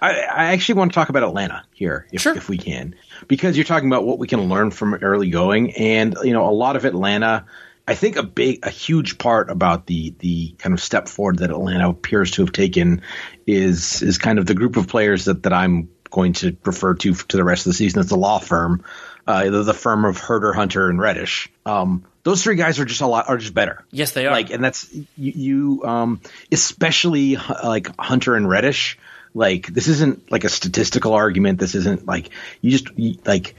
I, 0.00 0.10
I 0.20 0.44
actually 0.52 0.76
want 0.76 0.92
to 0.92 0.94
talk 0.94 1.08
about 1.08 1.22
Atlanta 1.22 1.64
here, 1.72 2.06
if, 2.12 2.22
Sure. 2.22 2.36
if 2.36 2.48
we 2.48 2.58
can, 2.58 2.94
because 3.28 3.56
you're 3.56 3.64
talking 3.64 3.88
about 3.88 4.04
what 4.04 4.18
we 4.18 4.26
can 4.26 4.48
learn 4.48 4.70
from 4.70 4.94
early 4.94 5.30
going, 5.30 5.72
and 5.72 6.16
you 6.22 6.32
know, 6.32 6.48
a 6.48 6.52
lot 6.52 6.76
of 6.76 6.84
Atlanta. 6.84 7.44
I 7.88 7.94
think 7.94 8.16
a 8.16 8.22
big, 8.22 8.64
a 8.64 8.70
huge 8.70 9.18
part 9.18 9.50
about 9.50 9.86
the 9.86 10.14
the 10.20 10.54
kind 10.58 10.72
of 10.72 10.80
step 10.80 11.08
forward 11.08 11.38
that 11.38 11.50
Atlanta 11.50 11.88
appears 11.90 12.30
to 12.32 12.42
have 12.42 12.52
taken 12.52 13.02
is 13.46 14.02
is 14.02 14.16
kind 14.16 14.38
of 14.38 14.46
the 14.46 14.54
group 14.54 14.76
of 14.76 14.86
players 14.86 15.24
that 15.24 15.42
that 15.42 15.52
I'm 15.52 15.88
going 16.10 16.34
to 16.34 16.56
refer 16.64 16.94
to 16.94 17.14
to 17.14 17.36
the 17.36 17.44
rest 17.44 17.66
of 17.66 17.70
the 17.70 17.74
season 17.74 17.98
as 18.00 18.08
the 18.08 18.16
law 18.16 18.38
firm, 18.38 18.84
uh, 19.26 19.50
the, 19.50 19.62
the 19.64 19.74
firm 19.74 20.04
of 20.04 20.20
Huerter, 20.20 20.54
Hunter, 20.54 20.88
and 20.88 21.00
Reddish. 21.00 21.48
Um, 21.66 22.04
those 22.22 22.42
three 22.44 22.56
guys 22.56 22.78
are 22.78 22.84
just 22.84 23.00
a 23.00 23.06
lot 23.06 23.28
are 23.28 23.38
just 23.38 23.54
better. 23.54 23.84
Yes, 23.90 24.12
they 24.12 24.26
are. 24.26 24.32
Like, 24.32 24.50
and 24.50 24.62
that's 24.62 24.92
you, 24.92 25.02
you 25.16 25.84
um, 25.84 26.20
especially 26.52 27.36
uh, 27.36 27.54
like 27.64 27.88
Hunter 27.98 28.36
and 28.36 28.48
Reddish. 28.48 28.98
Like, 29.34 29.66
this 29.68 29.88
isn't 29.88 30.30
like 30.30 30.44
a 30.44 30.48
statistical 30.48 31.14
argument. 31.14 31.58
This 31.58 31.74
isn't 31.74 32.06
like 32.06 32.30
you 32.60 32.70
just 32.70 32.88
you, 32.96 33.18
like. 33.24 33.54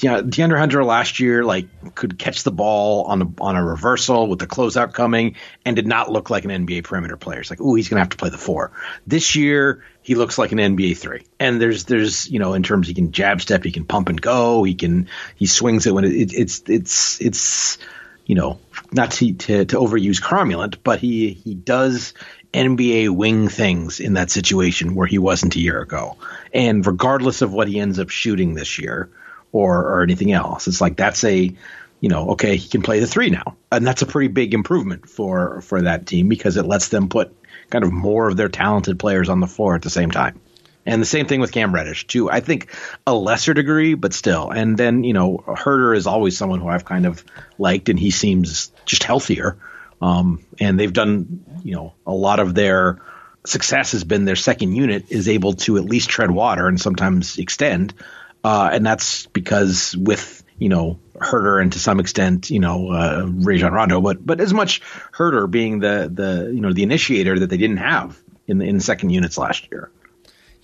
Yeah, 0.00 0.22
DeAndre 0.22 0.58
Hunter 0.58 0.82
last 0.82 1.20
year 1.20 1.44
like 1.44 1.94
could 1.94 2.18
catch 2.18 2.42
the 2.42 2.50
ball 2.50 3.04
on 3.04 3.22
a 3.22 3.26
on 3.40 3.54
a 3.54 3.64
reversal 3.64 4.26
with 4.26 4.40
the 4.40 4.46
closeout 4.48 4.92
coming 4.92 5.36
and 5.64 5.76
did 5.76 5.86
not 5.86 6.10
look 6.10 6.30
like 6.30 6.44
an 6.44 6.50
NBA 6.50 6.82
perimeter 6.82 7.16
player. 7.16 7.38
It's 7.38 7.48
like, 7.48 7.60
oh, 7.60 7.76
he's 7.76 7.88
gonna 7.88 8.00
have 8.00 8.08
to 8.08 8.16
play 8.16 8.30
the 8.30 8.38
four. 8.38 8.72
This 9.06 9.36
year 9.36 9.84
he 10.02 10.16
looks 10.16 10.36
like 10.36 10.52
an 10.52 10.58
NBA 10.58 10.98
three. 10.98 11.24
And 11.40 11.60
there's 11.60 11.84
there's 11.84 12.28
you 12.28 12.38
know 12.38 12.54
in 12.54 12.62
terms 12.62 12.88
he 12.88 12.94
can 12.94 13.12
jab 13.12 13.40
step, 13.40 13.62
he 13.62 13.72
can 13.72 13.84
pump 13.84 14.08
and 14.08 14.20
go, 14.20 14.62
he 14.64 14.74
can 14.74 15.08
he 15.36 15.46
swings 15.46 15.86
it 15.86 15.94
when 15.94 16.04
it, 16.04 16.12
it, 16.12 16.34
it's 16.34 16.62
it's 16.66 17.20
it's 17.20 17.78
you 18.26 18.34
know 18.34 18.58
not 18.92 19.12
to, 19.12 19.32
to 19.32 19.64
to 19.64 19.76
overuse 19.76 20.20
cromulent, 20.20 20.76
but 20.84 20.98
he 21.00 21.30
he 21.30 21.54
does 21.54 22.14
NBA 22.54 23.10
wing 23.10 23.48
things 23.48 23.98
in 23.98 24.14
that 24.14 24.30
situation 24.30 24.94
where 24.94 25.06
he 25.06 25.18
wasn't 25.18 25.56
a 25.56 25.60
year 25.60 25.80
ago. 25.80 26.16
And 26.52 26.86
regardless 26.86 27.42
of 27.42 27.52
what 27.52 27.66
he 27.68 27.80
ends 27.80 27.98
up 27.98 28.10
shooting 28.10 28.54
this 28.54 28.78
year 28.78 29.10
or 29.52 29.80
or 29.80 30.02
anything 30.02 30.32
else, 30.32 30.68
it's 30.68 30.80
like 30.80 30.96
that's 30.96 31.24
a 31.24 31.52
you 32.00 32.08
know 32.08 32.30
okay 32.30 32.56
he 32.56 32.68
can 32.68 32.82
play 32.82 33.00
the 33.00 33.06
three 33.06 33.30
now, 33.30 33.56
and 33.72 33.86
that's 33.86 34.02
a 34.02 34.06
pretty 34.06 34.28
big 34.28 34.54
improvement 34.54 35.08
for 35.08 35.60
for 35.62 35.82
that 35.82 36.06
team 36.06 36.28
because 36.28 36.56
it 36.56 36.64
lets 36.64 36.88
them 36.88 37.08
put 37.08 37.34
kind 37.70 37.84
of 37.84 37.92
more 37.92 38.28
of 38.28 38.36
their 38.36 38.48
talented 38.48 38.98
players 38.98 39.28
on 39.28 39.40
the 39.40 39.46
floor 39.48 39.74
at 39.74 39.82
the 39.82 39.90
same 39.90 40.10
time. 40.10 40.40
And 40.86 41.00
the 41.00 41.06
same 41.06 41.26
thing 41.26 41.40
with 41.40 41.50
Cam 41.50 41.74
Reddish 41.74 42.06
too. 42.06 42.30
I 42.30 42.40
think 42.40 42.72
a 43.06 43.14
lesser 43.14 43.54
degree, 43.54 43.94
but 43.94 44.12
still. 44.12 44.50
And 44.50 44.76
then 44.76 45.02
you 45.02 45.12
know 45.12 45.42
Huerter 45.46 45.96
is 45.96 46.06
always 46.06 46.38
someone 46.38 46.60
who 46.60 46.68
I've 46.68 46.84
kind 46.84 47.06
of 47.06 47.24
liked, 47.58 47.88
and 47.88 47.98
he 47.98 48.12
seems 48.12 48.70
just 48.84 49.02
healthier. 49.02 49.56
Um, 50.04 50.44
and 50.60 50.78
they've 50.78 50.92
done 50.92 51.44
you 51.64 51.74
know 51.74 51.94
a 52.06 52.12
lot 52.12 52.38
of 52.38 52.54
their 52.54 53.00
success 53.46 53.92
has 53.92 54.04
been 54.04 54.26
their 54.26 54.36
second 54.36 54.74
unit 54.76 55.06
is 55.08 55.28
able 55.28 55.54
to 55.54 55.78
at 55.78 55.84
least 55.84 56.10
tread 56.10 56.30
water 56.30 56.68
and 56.68 56.78
sometimes 56.78 57.38
extend, 57.38 57.94
uh, 58.42 58.68
and 58.70 58.84
that's 58.84 59.26
because 59.26 59.96
with 59.96 60.42
you 60.58 60.68
know 60.68 60.98
Huerter 61.14 61.62
and 61.62 61.72
to 61.72 61.78
some 61.78 62.00
extent 62.00 62.50
you 62.50 62.60
know 62.60 62.90
uh, 62.90 63.24
Rajon 63.26 63.72
Rondo, 63.72 64.02
but 64.02 64.24
but 64.24 64.40
as 64.42 64.52
much 64.52 64.82
Huerter 65.12 65.50
being 65.50 65.80
the 65.80 66.10
the 66.12 66.52
you 66.52 66.60
know 66.60 66.74
the 66.74 66.82
initiator 66.82 67.38
that 67.38 67.48
they 67.48 67.56
didn't 67.56 67.78
have 67.78 68.20
in 68.46 68.58
the 68.58 68.66
in 68.66 68.80
second 68.80 69.08
units 69.08 69.38
last 69.38 69.70
year. 69.70 69.90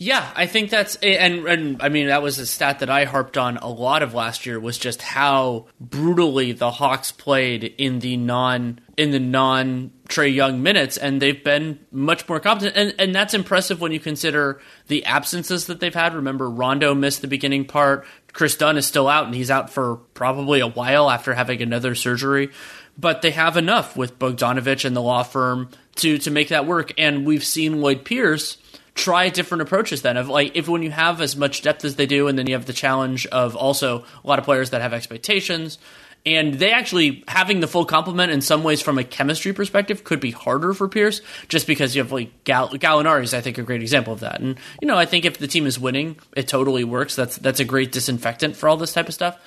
Yeah, 0.02 0.32
I 0.34 0.46
think 0.46 0.70
that's 0.70 0.96
and 0.96 1.46
and 1.46 1.82
I 1.82 1.90
mean 1.90 2.06
that 2.06 2.22
was 2.22 2.38
a 2.38 2.46
stat 2.46 2.78
that 2.78 2.88
I 2.88 3.04
harped 3.04 3.36
on 3.36 3.58
a 3.58 3.68
lot 3.68 4.02
of 4.02 4.14
last 4.14 4.46
year 4.46 4.58
was 4.58 4.78
just 4.78 5.02
how 5.02 5.66
brutally 5.78 6.52
the 6.52 6.70
Hawks 6.70 7.12
played 7.12 7.64
in 7.64 7.98
the 7.98 8.16
non 8.16 8.80
in 8.96 9.10
the 9.10 9.18
non 9.18 9.90
Trae 10.08 10.34
Young 10.34 10.62
minutes, 10.62 10.96
and 10.96 11.20
they've 11.20 11.44
been 11.44 11.80
much 11.92 12.26
more 12.26 12.40
competent, 12.40 12.78
and 12.78 12.94
and 12.98 13.14
that's 13.14 13.34
impressive 13.34 13.82
when 13.82 13.92
you 13.92 14.00
consider 14.00 14.62
the 14.86 15.04
absences 15.04 15.66
that 15.66 15.80
they've 15.80 15.94
had. 15.94 16.14
Remember, 16.14 16.48
Rondo 16.48 16.94
missed 16.94 17.20
the 17.20 17.28
beginning 17.28 17.66
part. 17.66 18.06
Kris 18.32 18.56
Dunn 18.56 18.78
is 18.78 18.86
still 18.86 19.06
out, 19.06 19.26
and 19.26 19.34
he's 19.34 19.50
out 19.50 19.68
for 19.68 19.96
probably 20.14 20.60
a 20.60 20.66
while 20.66 21.10
after 21.10 21.34
having 21.34 21.60
another 21.60 21.94
surgery. 21.94 22.48
But 22.96 23.20
they 23.20 23.32
have 23.32 23.58
enough 23.58 23.98
with 23.98 24.18
Bogdanovich 24.18 24.86
and 24.86 24.96
the 24.96 25.02
law 25.02 25.24
firm 25.24 25.68
to 25.96 26.16
to 26.16 26.30
make 26.30 26.48
that 26.48 26.64
work, 26.64 26.90
and 26.96 27.26
we've 27.26 27.44
seen 27.44 27.82
Lloyd 27.82 28.06
Pierce 28.06 28.56
try 29.00 29.28
different 29.30 29.62
approaches 29.62 30.02
then 30.02 30.16
of 30.16 30.28
like 30.28 30.54
if 30.54 30.68
when 30.68 30.82
you 30.82 30.90
have 30.90 31.20
as 31.20 31.34
much 31.34 31.62
depth 31.62 31.84
as 31.84 31.96
they 31.96 32.06
do 32.06 32.28
and 32.28 32.38
then 32.38 32.46
you 32.46 32.54
have 32.54 32.66
the 32.66 32.72
challenge 32.72 33.26
of 33.26 33.56
also 33.56 34.04
a 34.22 34.26
lot 34.28 34.38
of 34.38 34.44
players 34.44 34.70
that 34.70 34.82
have 34.82 34.92
expectations 34.92 35.78
and 36.26 36.54
they 36.54 36.70
actually 36.70 37.24
having 37.26 37.60
the 37.60 37.66
full 37.66 37.86
complement 37.86 38.30
in 38.30 38.42
some 38.42 38.62
ways 38.62 38.82
from 38.82 38.98
a 38.98 39.04
chemistry 39.04 39.54
perspective 39.54 40.04
could 40.04 40.20
be 40.20 40.30
harder 40.30 40.74
for 40.74 40.86
Pierce 40.86 41.22
just 41.48 41.66
because 41.66 41.96
you 41.96 42.02
have 42.02 42.12
like 42.12 42.44
Gal- 42.44 42.68
Gallinari 42.68 43.22
is 43.22 43.32
I 43.32 43.40
think 43.40 43.56
a 43.56 43.62
great 43.62 43.80
example 43.80 44.12
of 44.12 44.20
that. 44.20 44.40
And 44.40 44.58
you 44.82 44.88
know 44.88 44.98
I 44.98 45.06
think 45.06 45.24
if 45.24 45.38
the 45.38 45.48
team 45.48 45.66
is 45.66 45.78
winning 45.78 46.18
it 46.36 46.46
totally 46.46 46.84
works. 46.84 47.16
That's 47.16 47.36
that's 47.36 47.60
a 47.60 47.64
great 47.64 47.92
disinfectant 47.92 48.56
for 48.56 48.68
all 48.68 48.76
this 48.76 48.92
type 48.92 49.08
of 49.08 49.14
stuff 49.14 49.38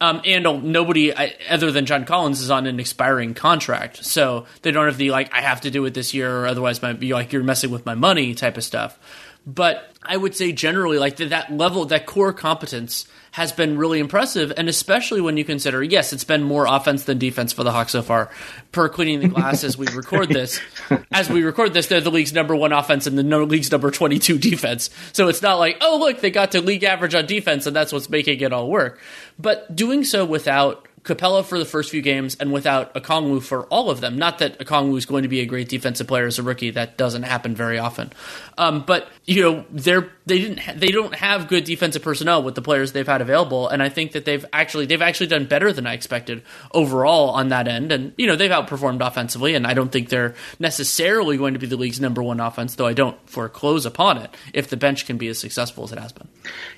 um, 0.00 0.20
and 0.24 0.44
nobody 0.72 1.12
other 1.48 1.72
than 1.72 1.86
John 1.86 2.04
Collins 2.04 2.40
is 2.40 2.50
on 2.50 2.66
an 2.66 2.78
expiring 2.78 3.34
contract, 3.34 4.04
so 4.04 4.46
they 4.62 4.70
don't 4.70 4.86
have 4.86 4.98
the 4.98 5.10
like 5.10 5.32
I 5.32 5.40
have 5.40 5.62
to 5.62 5.70
do 5.70 5.84
it 5.86 5.94
this 5.94 6.12
year, 6.12 6.34
or 6.34 6.46
otherwise 6.46 6.82
my 6.82 6.92
be 6.92 7.14
like 7.14 7.32
you're 7.32 7.42
messing 7.42 7.70
with 7.70 7.86
my 7.86 7.94
money 7.94 8.34
type 8.34 8.56
of 8.56 8.64
stuff. 8.64 8.98
But 9.46 9.90
I 10.02 10.16
would 10.16 10.34
say 10.34 10.52
generally, 10.52 10.98
like 10.98 11.16
that 11.16 11.52
level, 11.52 11.86
that 11.86 12.04
core 12.04 12.32
competence 12.32 13.06
has 13.36 13.52
been 13.52 13.76
really 13.76 14.00
impressive, 14.00 14.50
and 14.56 14.66
especially 14.66 15.20
when 15.20 15.36
you 15.36 15.44
consider, 15.44 15.82
yes, 15.82 16.14
it's 16.14 16.24
been 16.24 16.42
more 16.42 16.64
offense 16.64 17.04
than 17.04 17.18
defense 17.18 17.52
for 17.52 17.64
the 17.64 17.70
Hawks 17.70 17.92
so 17.92 18.00
far. 18.00 18.30
Per 18.72 18.88
cleaning 18.88 19.20
the 19.20 19.28
glass 19.28 19.62
as 19.62 19.76
we 19.76 19.86
record 19.88 20.30
this, 20.30 20.58
as 21.12 21.28
we 21.28 21.42
record 21.42 21.74
this, 21.74 21.86
they're 21.86 22.00
the 22.00 22.10
league's 22.10 22.32
number 22.32 22.56
one 22.56 22.72
offense 22.72 23.06
and 23.06 23.18
the 23.18 23.22
no 23.22 23.44
league's 23.44 23.70
number 23.70 23.90
twenty-two 23.90 24.38
defense. 24.38 24.88
So 25.12 25.28
it's 25.28 25.42
not 25.42 25.56
like, 25.56 25.76
oh 25.82 25.98
look, 25.98 26.22
they 26.22 26.30
got 26.30 26.52
to 26.52 26.62
league 26.62 26.82
average 26.82 27.14
on 27.14 27.26
defense, 27.26 27.66
and 27.66 27.76
that's 27.76 27.92
what's 27.92 28.08
making 28.08 28.40
it 28.40 28.54
all 28.54 28.70
work. 28.70 29.00
But 29.38 29.76
doing 29.76 30.02
so 30.02 30.24
without 30.24 30.88
Capela 31.06 31.44
for 31.44 31.58
the 31.58 31.64
first 31.64 31.90
few 31.90 32.02
games 32.02 32.36
and 32.40 32.52
without 32.52 32.92
Okongwu 32.94 33.42
for 33.42 33.64
all 33.66 33.90
of 33.90 34.00
them. 34.00 34.18
Not 34.18 34.38
that 34.38 34.58
Okongwu 34.58 34.98
is 34.98 35.06
going 35.06 35.22
to 35.22 35.28
be 35.28 35.40
a 35.40 35.46
great 35.46 35.68
defensive 35.68 36.06
player 36.06 36.26
as 36.26 36.38
a 36.38 36.42
rookie. 36.42 36.70
That 36.70 36.98
doesn't 36.98 37.22
happen 37.22 37.54
very 37.54 37.78
often. 37.78 38.12
Um, 38.58 38.82
but 38.84 39.08
you 39.24 39.42
know, 39.42 39.64
they're 39.70 40.10
they 40.26 40.38
didn't 40.40 40.58
ha- 40.58 40.72
they 40.74 40.88
don't 40.88 41.14
have 41.14 41.48
good 41.48 41.64
defensive 41.64 42.02
personnel 42.02 42.42
with 42.42 42.56
the 42.56 42.62
players 42.62 42.92
they've 42.92 43.06
had 43.06 43.20
available, 43.20 43.68
and 43.68 43.82
I 43.82 43.88
think 43.88 44.12
that 44.12 44.24
they've 44.24 44.44
actually 44.52 44.86
they've 44.86 45.02
actually 45.02 45.28
done 45.28 45.46
better 45.46 45.72
than 45.72 45.86
I 45.86 45.94
expected 45.94 46.42
overall 46.72 47.30
on 47.30 47.48
that 47.48 47.68
end. 47.68 47.92
And 47.92 48.12
you 48.18 48.26
know, 48.26 48.36
they've 48.36 48.50
outperformed 48.50 49.06
offensively, 49.06 49.54
and 49.54 49.66
I 49.66 49.74
don't 49.74 49.92
think 49.92 50.08
they're 50.08 50.34
necessarily 50.58 51.36
going 51.36 51.54
to 51.54 51.60
be 51.60 51.66
the 51.66 51.76
league's 51.76 52.00
number 52.00 52.22
one 52.22 52.40
offense, 52.40 52.74
though 52.74 52.86
I 52.86 52.92
don't 52.92 53.16
foreclose 53.28 53.86
upon 53.86 54.18
it 54.18 54.34
if 54.52 54.68
the 54.68 54.76
bench 54.76 55.06
can 55.06 55.18
be 55.18 55.28
as 55.28 55.38
successful 55.38 55.84
as 55.84 55.92
it 55.92 55.98
has 55.98 56.12
been. 56.12 56.28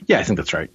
Yeah, 0.07 0.21
I 0.21 0.25
think 0.25 0.37
that's 0.37 0.53
right. 0.53 0.71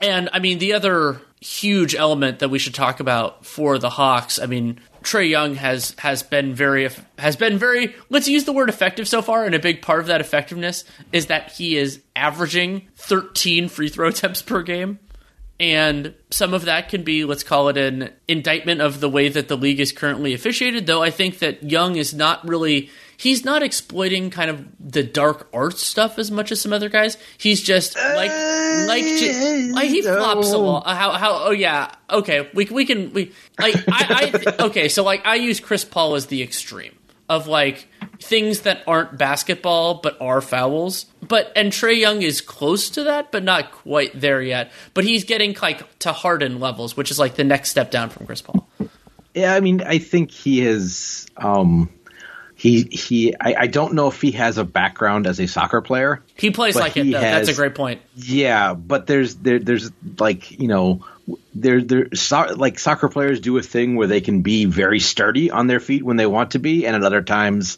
And 0.00 0.28
I 0.32 0.40
mean, 0.40 0.58
the 0.58 0.74
other 0.74 1.20
huge 1.40 1.94
element 1.94 2.38
that 2.38 2.48
we 2.48 2.58
should 2.58 2.74
talk 2.74 3.00
about 3.00 3.44
for 3.44 3.78
the 3.78 3.90
Hawks, 3.90 4.38
I 4.38 4.46
mean, 4.46 4.80
Trae 5.02 5.28
Young 5.28 5.54
has 5.54 5.94
has 5.98 6.22
been 6.22 6.54
very 6.54 6.88
has 7.18 7.36
been 7.36 7.58
very 7.58 7.94
let's 8.10 8.26
use 8.26 8.44
the 8.44 8.52
word 8.52 8.68
effective 8.68 9.06
so 9.06 9.22
far, 9.22 9.44
and 9.44 9.54
a 9.54 9.60
big 9.60 9.82
part 9.82 10.00
of 10.00 10.06
that 10.06 10.20
effectiveness 10.20 10.84
is 11.12 11.26
that 11.26 11.52
he 11.52 11.76
is 11.76 12.00
averaging 12.16 12.88
13 12.96 13.68
free 13.68 13.88
throw 13.88 14.08
attempts 14.08 14.42
per 14.42 14.62
game. 14.62 14.98
And 15.58 16.14
some 16.30 16.52
of 16.52 16.66
that 16.66 16.90
can 16.90 17.02
be, 17.02 17.24
let's 17.24 17.42
call 17.42 17.70
it 17.70 17.78
an 17.78 18.10
indictment 18.28 18.82
of 18.82 19.00
the 19.00 19.08
way 19.08 19.30
that 19.30 19.48
the 19.48 19.56
league 19.56 19.80
is 19.80 19.90
currently 19.90 20.34
officiated, 20.34 20.86
though 20.86 21.02
I 21.02 21.10
think 21.10 21.38
that 21.38 21.62
Young 21.62 21.96
is 21.96 22.12
not 22.12 22.46
really 22.46 22.90
he's 23.16 23.44
not 23.44 23.62
exploiting 23.62 24.30
kind 24.30 24.50
of 24.50 24.64
the 24.78 25.02
dark 25.02 25.48
arts 25.52 25.84
stuff 25.84 26.18
as 26.18 26.30
much 26.30 26.52
as 26.52 26.60
some 26.60 26.72
other 26.72 26.88
guys. 26.88 27.16
He's 27.38 27.62
just 27.62 27.96
like 27.96 28.30
like, 28.30 29.02
just, 29.02 29.72
like 29.72 29.88
he 29.88 30.02
flops 30.02 30.52
a 30.52 30.58
lot. 30.58 30.86
How 30.86 31.12
how 31.12 31.46
oh 31.46 31.50
yeah 31.50 31.92
okay 32.10 32.48
we 32.54 32.66
we 32.66 32.84
can 32.84 33.12
we 33.12 33.32
like 33.58 33.74
I, 33.88 34.42
I 34.58 34.64
okay 34.66 34.88
so 34.88 35.02
like 35.02 35.26
I 35.26 35.36
use 35.36 35.60
Chris 35.60 35.84
Paul 35.84 36.14
as 36.14 36.26
the 36.26 36.42
extreme 36.42 36.96
of 37.28 37.46
like 37.46 37.88
things 38.20 38.62
that 38.62 38.82
aren't 38.86 39.18
basketball 39.18 39.94
but 39.94 40.20
are 40.20 40.40
fouls. 40.40 41.06
But 41.26 41.52
and 41.56 41.72
Trae 41.72 41.98
Young 41.98 42.22
is 42.22 42.40
close 42.40 42.90
to 42.90 43.04
that, 43.04 43.32
but 43.32 43.42
not 43.42 43.72
quite 43.72 44.18
there 44.18 44.40
yet. 44.40 44.70
But 44.94 45.04
he's 45.04 45.24
getting 45.24 45.56
like 45.60 45.98
to 46.00 46.12
Harden 46.12 46.60
levels, 46.60 46.96
which 46.96 47.10
is 47.10 47.18
like 47.18 47.34
the 47.34 47.44
next 47.44 47.70
step 47.70 47.90
down 47.90 48.10
from 48.10 48.26
Chris 48.26 48.42
Paul. 48.42 48.68
Yeah, 49.34 49.54
I 49.54 49.60
mean, 49.60 49.82
I 49.82 49.98
think 49.98 50.30
he 50.30 50.62
is. 50.62 51.26
Um, 51.36 51.90
he 52.56 52.84
he. 52.84 53.34
I, 53.38 53.54
I 53.58 53.66
don't 53.66 53.92
know 53.92 54.08
if 54.08 54.22
he 54.22 54.32
has 54.32 54.56
a 54.56 54.64
background 54.64 55.26
as 55.26 55.38
a 55.40 55.46
soccer 55.46 55.82
player. 55.82 56.22
He 56.34 56.50
plays 56.50 56.74
like 56.74 56.96
it. 56.96 57.04
Though. 57.04 57.20
Has, 57.20 57.46
That's 57.46 57.58
a 57.58 57.60
great 57.60 57.74
point. 57.74 58.00
Yeah, 58.16 58.72
but 58.72 59.06
there's 59.06 59.34
there 59.36 59.58
there's 59.58 59.90
like 60.18 60.58
you 60.58 60.66
know 60.66 61.04
there 61.54 61.82
there 61.82 62.14
so, 62.14 62.54
like 62.56 62.78
soccer 62.78 63.10
players 63.10 63.40
do 63.40 63.58
a 63.58 63.62
thing 63.62 63.94
where 63.94 64.06
they 64.06 64.22
can 64.22 64.40
be 64.40 64.64
very 64.64 65.00
sturdy 65.00 65.50
on 65.50 65.66
their 65.66 65.80
feet 65.80 66.02
when 66.02 66.16
they 66.16 66.26
want 66.26 66.52
to 66.52 66.58
be, 66.58 66.86
and 66.86 66.96
at 66.96 67.02
other 67.04 67.20
times 67.20 67.76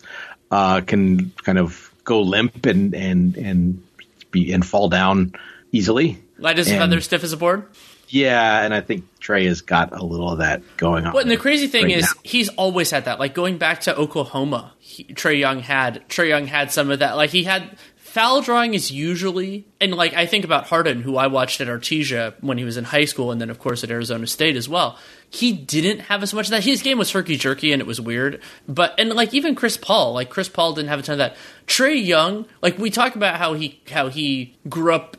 uh, 0.53 0.81
can 0.81 1.33
kind 1.43 1.59
of 1.59 1.93
go 2.05 2.23
limp 2.23 2.64
and 2.64 2.95
and 2.95 3.37
and 3.37 3.83
be 4.31 4.53
and 4.53 4.64
fall 4.64 4.88
down 4.88 5.33
easily. 5.73 6.23
Light 6.38 6.57
as 6.57 6.71
a 6.71 6.79
feather, 6.79 7.01
stiff 7.01 7.25
as 7.25 7.33
a 7.33 7.37
board. 7.37 7.67
Yeah, 8.09 8.62
and 8.64 8.73
I 8.73 8.81
think 8.81 9.05
Trae 9.21 9.47
has 9.47 9.61
got 9.61 9.92
a 9.92 10.05
little 10.05 10.31
of 10.31 10.38
that 10.38 10.62
going 10.77 11.07
on. 11.07 11.12
But 11.12 11.27
the 11.27 11.37
crazy 11.37 11.66
thing 11.66 11.85
right 11.85 11.97
is, 11.97 12.05
now. 12.05 12.21
he's 12.23 12.49
always 12.51 12.90
had 12.90 13.05
that. 13.05 13.18
Like 13.18 13.35
going 13.35 13.59
back 13.59 13.83
to 13.83 13.97
Oklahoma, 13.97 14.73
he, 14.79 15.05
Trae 15.05 15.38
Young 15.38 15.61
had 15.61 16.09
Trae 16.09 16.29
Young 16.29 16.47
had 16.47 16.73
some 16.73 16.90
of 16.90 17.01
that. 17.01 17.16
Like 17.16 17.31
he 17.31 17.44
had 17.44 17.79
foul 17.97 18.40
drawing 18.40 18.75
is 18.75 18.90
usually 18.90 19.66
and 19.81 19.94
like 19.94 20.14
I 20.14 20.27
think 20.27 20.44
about 20.44 20.66
Harden, 20.66 21.03
who 21.03 21.16
I 21.16 21.27
watched 21.27 21.61
at 21.61 21.68
Artesia 21.68 22.35
when 22.40 22.59
he 22.59 22.64
was 22.64 22.77
in 22.77 22.85
high 22.85 23.05
school, 23.05 23.31
and 23.31 23.40
then 23.40 23.51
of 23.51 23.59
course 23.59 23.85
at 23.85 23.90
Arizona 23.90 24.27
State 24.27 24.57
as 24.57 24.68
well. 24.68 24.99
He 25.31 25.53
didn't 25.53 26.01
have 26.01 26.23
as 26.23 26.33
much 26.33 26.47
of 26.47 26.53
that. 26.53 26.64
His 26.64 26.81
game 26.81 26.97
was 26.97 27.12
herky 27.12 27.37
jerky 27.37 27.73
and 27.73 27.83
it 27.83 27.87
was 27.87 28.01
weird. 28.01 28.41
But 28.67 28.95
and 28.99 29.11
like 29.11 29.35
even 29.35 29.55
Chris 29.55 29.77
Paul, 29.77 30.14
like 30.14 30.31
Chris 30.31 30.49
Paul 30.49 30.73
didn't 30.73 30.88
have 30.88 31.01
a 31.01 31.03
ton 31.03 31.14
of 31.14 31.19
that. 31.19 31.37
Trae 31.67 32.03
Young, 32.03 32.47
like 32.62 32.79
we 32.79 32.91
talk 32.91 33.14
about 33.14 33.37
how 33.37 33.53
he 33.53 33.81
how 33.91 34.09
he 34.09 34.57
grew 34.69 34.95
up 34.95 35.17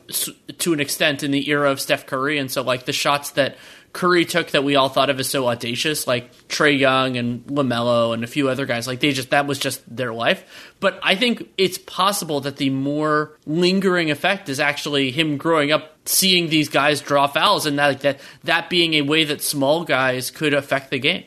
to 0.58 0.72
an 0.72 0.80
extent 0.80 1.22
in 1.22 1.30
the 1.30 1.48
era 1.48 1.70
of 1.70 1.80
Steph 1.80 2.06
Curry, 2.06 2.38
and 2.38 2.50
so 2.50 2.62
like 2.62 2.86
the 2.86 2.92
shots 2.92 3.30
that 3.30 3.56
Curry 3.92 4.24
took 4.24 4.52
that 4.52 4.62
we 4.62 4.76
all 4.76 4.88
thought 4.88 5.10
of 5.10 5.18
as 5.18 5.28
so 5.28 5.48
audacious, 5.48 6.06
like 6.06 6.32
Trae 6.48 6.78
Young 6.78 7.16
and 7.16 7.44
LaMelo 7.46 8.14
and 8.14 8.22
a 8.22 8.28
few 8.28 8.48
other 8.48 8.64
guys. 8.64 8.86
Like 8.86 9.00
they 9.00 9.12
just 9.12 9.30
that 9.30 9.46
was 9.46 9.58
just 9.58 9.82
their 9.94 10.12
life. 10.12 10.72
But 10.78 11.00
I 11.02 11.16
think 11.16 11.48
it's 11.58 11.78
possible 11.78 12.40
that 12.42 12.56
the 12.56 12.70
more 12.70 13.36
lingering 13.46 14.10
effect 14.10 14.48
is 14.48 14.60
actually 14.60 15.10
him 15.10 15.36
growing 15.36 15.72
up 15.72 15.96
seeing 16.04 16.48
these 16.48 16.68
guys 16.68 17.00
draw 17.00 17.26
fouls 17.26 17.66
and 17.66 17.78
that 17.78 18.00
that 18.00 18.20
that 18.44 18.70
being 18.70 18.94
a 18.94 19.02
way 19.02 19.24
that 19.24 19.42
small 19.42 19.84
guys 19.84 20.30
could 20.30 20.54
affect 20.54 20.90
the 20.90 20.98
game. 20.98 21.24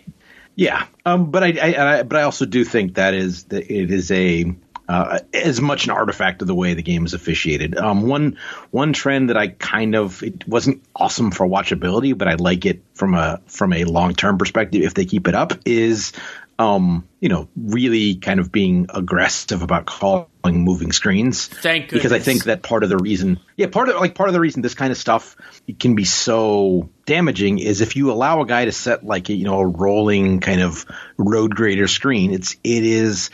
Yeah, 0.56 0.86
um, 1.06 1.32
but 1.32 1.44
I, 1.44 1.48
I, 1.62 2.00
I, 2.00 2.04
but 2.04 2.18
I 2.18 2.22
also 2.24 2.46
do 2.46 2.64
think 2.64 2.96
that 2.96 3.14
is 3.14 3.46
that 3.46 3.70
it 3.72 3.92
is 3.92 4.12
a 4.12 4.54
uh, 4.94 5.20
as 5.34 5.60
much 5.60 5.86
an 5.86 5.92
artifact 5.92 6.44
of 6.44 6.48
the 6.48 6.54
way 6.54 6.76
the 6.76 6.84
game 6.84 7.04
is 7.04 7.16
officiated. 7.16 7.76
Um, 7.76 8.08
one 8.08 8.38
one 8.70 8.94
trend 8.94 9.30
that 9.30 9.38
I 9.38 9.48
kind 9.48 9.96
of 9.96 10.22
it 10.22 10.48
wasn't 10.48 10.84
awesome 10.96 11.32
for 11.32 11.48
watchability, 11.48 12.16
but 12.16 12.28
I 12.28 12.36
like 12.36 12.68
it 12.68 12.84
from 12.94 13.16
a 13.16 13.42
from 13.48 13.74
a 13.74 13.86
long 13.86 14.14
term 14.14 14.38
perspective. 14.38 14.84
If 14.84 14.94
they 14.94 15.06
keep 15.06 15.28
it 15.28 15.34
up, 15.34 15.54
is 15.66 16.14
um, 16.60 17.08
you 17.20 17.30
know 17.30 17.50
really 17.58 18.16
kind 18.16 18.40
of 18.40 18.52
being 18.52 18.86
aggressive 18.94 19.64
about 19.64 19.88
calling 19.88 20.28
moving 20.46 20.92
screens. 20.92 21.48
Thank 21.48 21.90
goodness. 21.90 22.04
Because 22.04 22.12
I 22.12 22.20
think 22.20 22.44
that 22.44 22.62
part 22.62 22.84
of 22.84 22.90
the 22.90 22.98
reason, 22.98 23.40
yeah, 23.58 23.68
part 23.68 23.90
of 23.90 23.96
like 23.96 24.14
part 24.14 24.30
of 24.30 24.34
the 24.34 24.40
reason 24.40 24.62
this 24.62 24.76
kind 24.76 24.92
of 24.92 24.98
stuff 25.00 25.36
can 25.80 25.96
be 25.96 26.06
so 26.06 26.88
damaging 27.08 27.58
is 27.58 27.82
if 27.82 27.96
you 27.96 28.12
allow 28.12 28.42
a 28.42 28.46
guy 28.46 28.66
to 28.66 28.72
set 28.72 29.04
like 29.04 29.30
a, 29.30 29.34
you 29.34 29.46
know 29.46 29.60
a 29.60 29.66
rolling 29.66 30.40
kind 30.40 30.62
of 30.62 30.86
road 31.18 31.56
grader 31.56 31.88
screen. 31.88 32.32
It's 32.32 32.58
it 32.64 32.84
is 32.84 33.32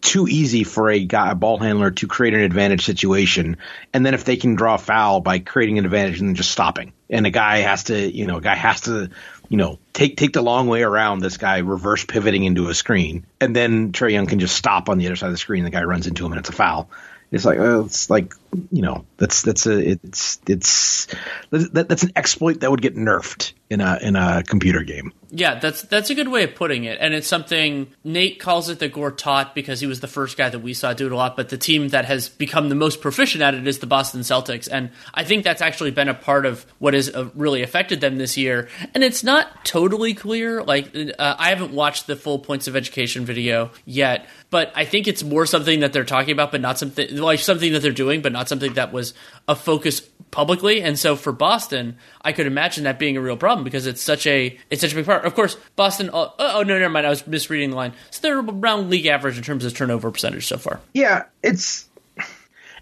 too 0.00 0.28
easy 0.28 0.64
for 0.64 0.90
a 0.90 1.04
guy, 1.04 1.30
a 1.30 1.34
ball 1.34 1.58
handler 1.58 1.90
to 1.90 2.06
create 2.06 2.34
an 2.34 2.40
advantage 2.40 2.84
situation. 2.84 3.56
And 3.92 4.04
then 4.04 4.14
if 4.14 4.24
they 4.24 4.36
can 4.36 4.54
draw 4.54 4.76
foul 4.76 5.20
by 5.20 5.38
creating 5.38 5.78
an 5.78 5.84
advantage 5.84 6.20
and 6.20 6.28
then 6.28 6.34
just 6.34 6.50
stopping, 6.50 6.92
and 7.10 7.26
a 7.26 7.30
guy 7.30 7.58
has 7.58 7.84
to, 7.84 7.98
you 7.98 8.26
know, 8.26 8.36
a 8.36 8.40
guy 8.40 8.54
has 8.54 8.82
to, 8.82 9.10
you 9.48 9.56
know, 9.56 9.78
take 9.92 10.16
take 10.16 10.32
the 10.32 10.42
long 10.42 10.68
way 10.68 10.82
around 10.82 11.20
this 11.20 11.36
guy 11.36 11.58
reverse 11.58 12.04
pivoting 12.04 12.44
into 12.44 12.68
a 12.68 12.74
screen, 12.74 13.26
and 13.40 13.54
then 13.56 13.92
Trae 13.92 14.12
Young 14.12 14.26
can 14.26 14.40
just 14.40 14.56
stop 14.56 14.88
on 14.88 14.98
the 14.98 15.06
other 15.06 15.16
side 15.16 15.26
of 15.26 15.32
the 15.32 15.38
screen. 15.38 15.64
The 15.64 15.70
guy 15.70 15.82
runs 15.82 16.06
into 16.06 16.24
him 16.24 16.32
and 16.32 16.38
it's 16.38 16.50
a 16.50 16.52
foul. 16.52 16.90
It's 17.30 17.44
like 17.44 17.58
uh, 17.58 17.84
it's 17.84 18.08
like 18.08 18.34
you 18.70 18.82
know 18.82 19.04
that's 19.16 19.42
that's 19.42 19.66
a 19.66 19.90
it's 19.90 20.40
it's 20.46 21.06
that, 21.50 21.86
that's 21.88 22.02
an 22.02 22.12
exploit 22.16 22.60
that 22.60 22.70
would 22.70 22.82
get 22.82 22.96
nerfed 22.96 23.52
in 23.70 23.80
a 23.80 23.98
in 24.00 24.16
a 24.16 24.42
computer 24.42 24.82
game. 24.82 25.12
Yeah, 25.30 25.58
that's 25.58 25.82
that's 25.82 26.08
a 26.08 26.14
good 26.14 26.28
way 26.28 26.44
of 26.44 26.54
putting 26.54 26.84
it, 26.84 26.98
and 27.00 27.12
it's 27.12 27.26
something 27.26 27.88
Nate 28.02 28.40
calls 28.40 28.70
it 28.70 28.78
the 28.78 28.88
Gortat 28.88 29.54
because 29.54 29.80
he 29.80 29.86
was 29.86 30.00
the 30.00 30.08
first 30.08 30.38
guy 30.38 30.48
that 30.48 30.60
we 30.60 30.72
saw 30.72 30.94
do 30.94 31.06
it 31.06 31.12
a 31.12 31.16
lot. 31.16 31.36
But 31.36 31.50
the 31.50 31.58
team 31.58 31.88
that 31.88 32.06
has 32.06 32.30
become 32.30 32.70
the 32.70 32.74
most 32.74 33.02
proficient 33.02 33.42
at 33.42 33.54
it 33.54 33.66
is 33.66 33.78
the 33.78 33.86
Boston 33.86 34.22
Celtics, 34.22 34.68
and 34.70 34.90
I 35.12 35.24
think 35.24 35.44
that's 35.44 35.60
actually 35.60 35.90
been 35.90 36.08
a 36.08 36.14
part 36.14 36.46
of 36.46 36.64
what 36.78 36.94
has 36.94 37.14
uh, 37.14 37.28
really 37.34 37.62
affected 37.62 38.00
them 38.00 38.16
this 38.16 38.38
year. 38.38 38.68
And 38.94 39.04
it's 39.04 39.22
not 39.22 39.64
totally 39.66 40.14
clear. 40.14 40.62
Like 40.62 40.96
uh, 40.96 41.36
I 41.38 41.50
haven't 41.50 41.72
watched 41.72 42.06
the 42.06 42.16
full 42.16 42.38
points 42.38 42.66
of 42.66 42.76
education 42.76 43.26
video 43.26 43.70
yet, 43.84 44.26
but 44.48 44.72
I 44.74 44.86
think 44.86 45.08
it's 45.08 45.22
more 45.22 45.44
something 45.44 45.80
that 45.80 45.92
they're 45.92 46.04
talking 46.04 46.32
about, 46.32 46.52
but 46.52 46.62
not 46.62 46.78
something 46.78 47.16
like 47.16 47.40
something 47.40 47.72
that 47.74 47.80
they're 47.80 47.92
doing, 47.92 48.22
but 48.22 48.32
not 48.38 48.48
something 48.48 48.74
that 48.74 48.92
was 48.92 49.14
a 49.48 49.56
focus 49.56 50.00
publicly. 50.30 50.80
And 50.82 50.98
so 50.98 51.16
for 51.16 51.32
Boston, 51.32 51.96
I 52.22 52.32
could 52.32 52.46
imagine 52.46 52.84
that 52.84 52.98
being 52.98 53.16
a 53.16 53.20
real 53.20 53.36
problem 53.36 53.64
because 53.64 53.86
it's 53.86 54.00
such 54.00 54.26
a 54.26 54.56
it's 54.70 54.80
such 54.80 54.92
a 54.92 54.94
big 54.94 55.06
part. 55.06 55.24
Of 55.24 55.34
course, 55.34 55.56
Boston. 55.76 56.10
Oh, 56.12 56.32
oh 56.38 56.62
no, 56.62 56.78
never 56.78 56.88
mind. 56.88 57.06
I 57.06 57.10
was 57.10 57.26
misreading 57.26 57.70
the 57.70 57.76
line. 57.76 57.92
So 58.10 58.20
they're 58.22 58.38
around 58.38 58.90
league 58.90 59.06
average 59.06 59.36
in 59.36 59.42
terms 59.42 59.64
of 59.64 59.74
turnover 59.74 60.10
percentage 60.10 60.46
so 60.46 60.56
far. 60.56 60.80
Yeah, 60.94 61.24
it's. 61.42 61.86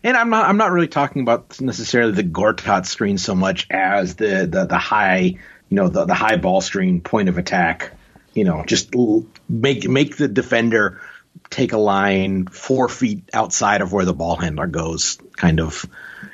And 0.02 0.16
I'm 0.16 0.28
not. 0.28 0.48
I'm 0.48 0.58
not 0.58 0.72
really 0.72 0.88
talking 0.88 1.22
about 1.22 1.60
necessarily 1.60 2.12
the 2.12 2.22
Gortat 2.22 2.86
screen 2.86 3.18
so 3.18 3.34
much 3.34 3.66
as 3.70 4.16
the 4.16 4.46
the, 4.46 4.66
the 4.66 4.78
high, 4.78 5.20
you 5.20 5.36
know, 5.70 5.88
the, 5.88 6.04
the 6.04 6.14
high 6.14 6.36
ball 6.36 6.60
screen 6.60 7.00
point 7.00 7.28
of 7.28 7.38
attack. 7.38 7.92
You 8.34 8.44
know, 8.44 8.62
just 8.66 8.94
make 9.48 9.88
make 9.88 10.18
the 10.18 10.28
defender 10.28 11.00
take 11.50 11.72
a 11.72 11.78
line 11.78 12.46
four 12.46 12.88
feet 12.88 13.28
outside 13.32 13.80
of 13.80 13.92
where 13.92 14.04
the 14.04 14.14
ball 14.14 14.36
handler 14.36 14.66
goes, 14.66 15.18
kind 15.36 15.60
of. 15.60 15.84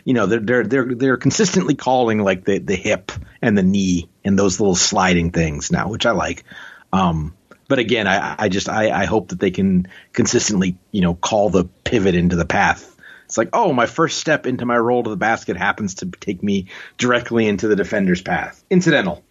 You 0.04 0.14
know, 0.14 0.26
they're 0.26 0.40
they're 0.40 0.64
they're 0.64 0.94
they're 0.94 1.16
consistently 1.16 1.74
calling 1.74 2.18
like 2.18 2.44
the 2.44 2.58
the 2.58 2.76
hip 2.76 3.12
and 3.40 3.56
the 3.56 3.62
knee 3.62 4.08
and 4.24 4.38
those 4.38 4.60
little 4.60 4.74
sliding 4.74 5.30
things 5.30 5.70
now, 5.70 5.88
which 5.88 6.06
I 6.06 6.12
like. 6.12 6.44
Um, 6.92 7.34
but 7.68 7.78
again, 7.78 8.06
I, 8.06 8.34
I 8.38 8.48
just 8.48 8.68
I, 8.68 8.90
I 8.90 9.04
hope 9.06 9.28
that 9.28 9.40
they 9.40 9.50
can 9.50 9.88
consistently, 10.12 10.76
you 10.90 11.00
know, 11.00 11.14
call 11.14 11.50
the 11.50 11.64
pivot 11.64 12.14
into 12.14 12.36
the 12.36 12.44
path. 12.44 12.88
It's 13.24 13.38
like, 13.38 13.50
oh, 13.54 13.72
my 13.72 13.86
first 13.86 14.18
step 14.18 14.46
into 14.46 14.66
my 14.66 14.76
roll 14.76 15.02
to 15.02 15.08
the 15.08 15.16
basket 15.16 15.56
happens 15.56 15.94
to 15.96 16.06
take 16.06 16.42
me 16.42 16.66
directly 16.98 17.46
into 17.48 17.66
the 17.66 17.76
defender's 17.76 18.20
path. 18.20 18.62
Incidental. 18.68 19.24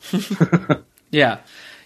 yeah. 1.12 1.38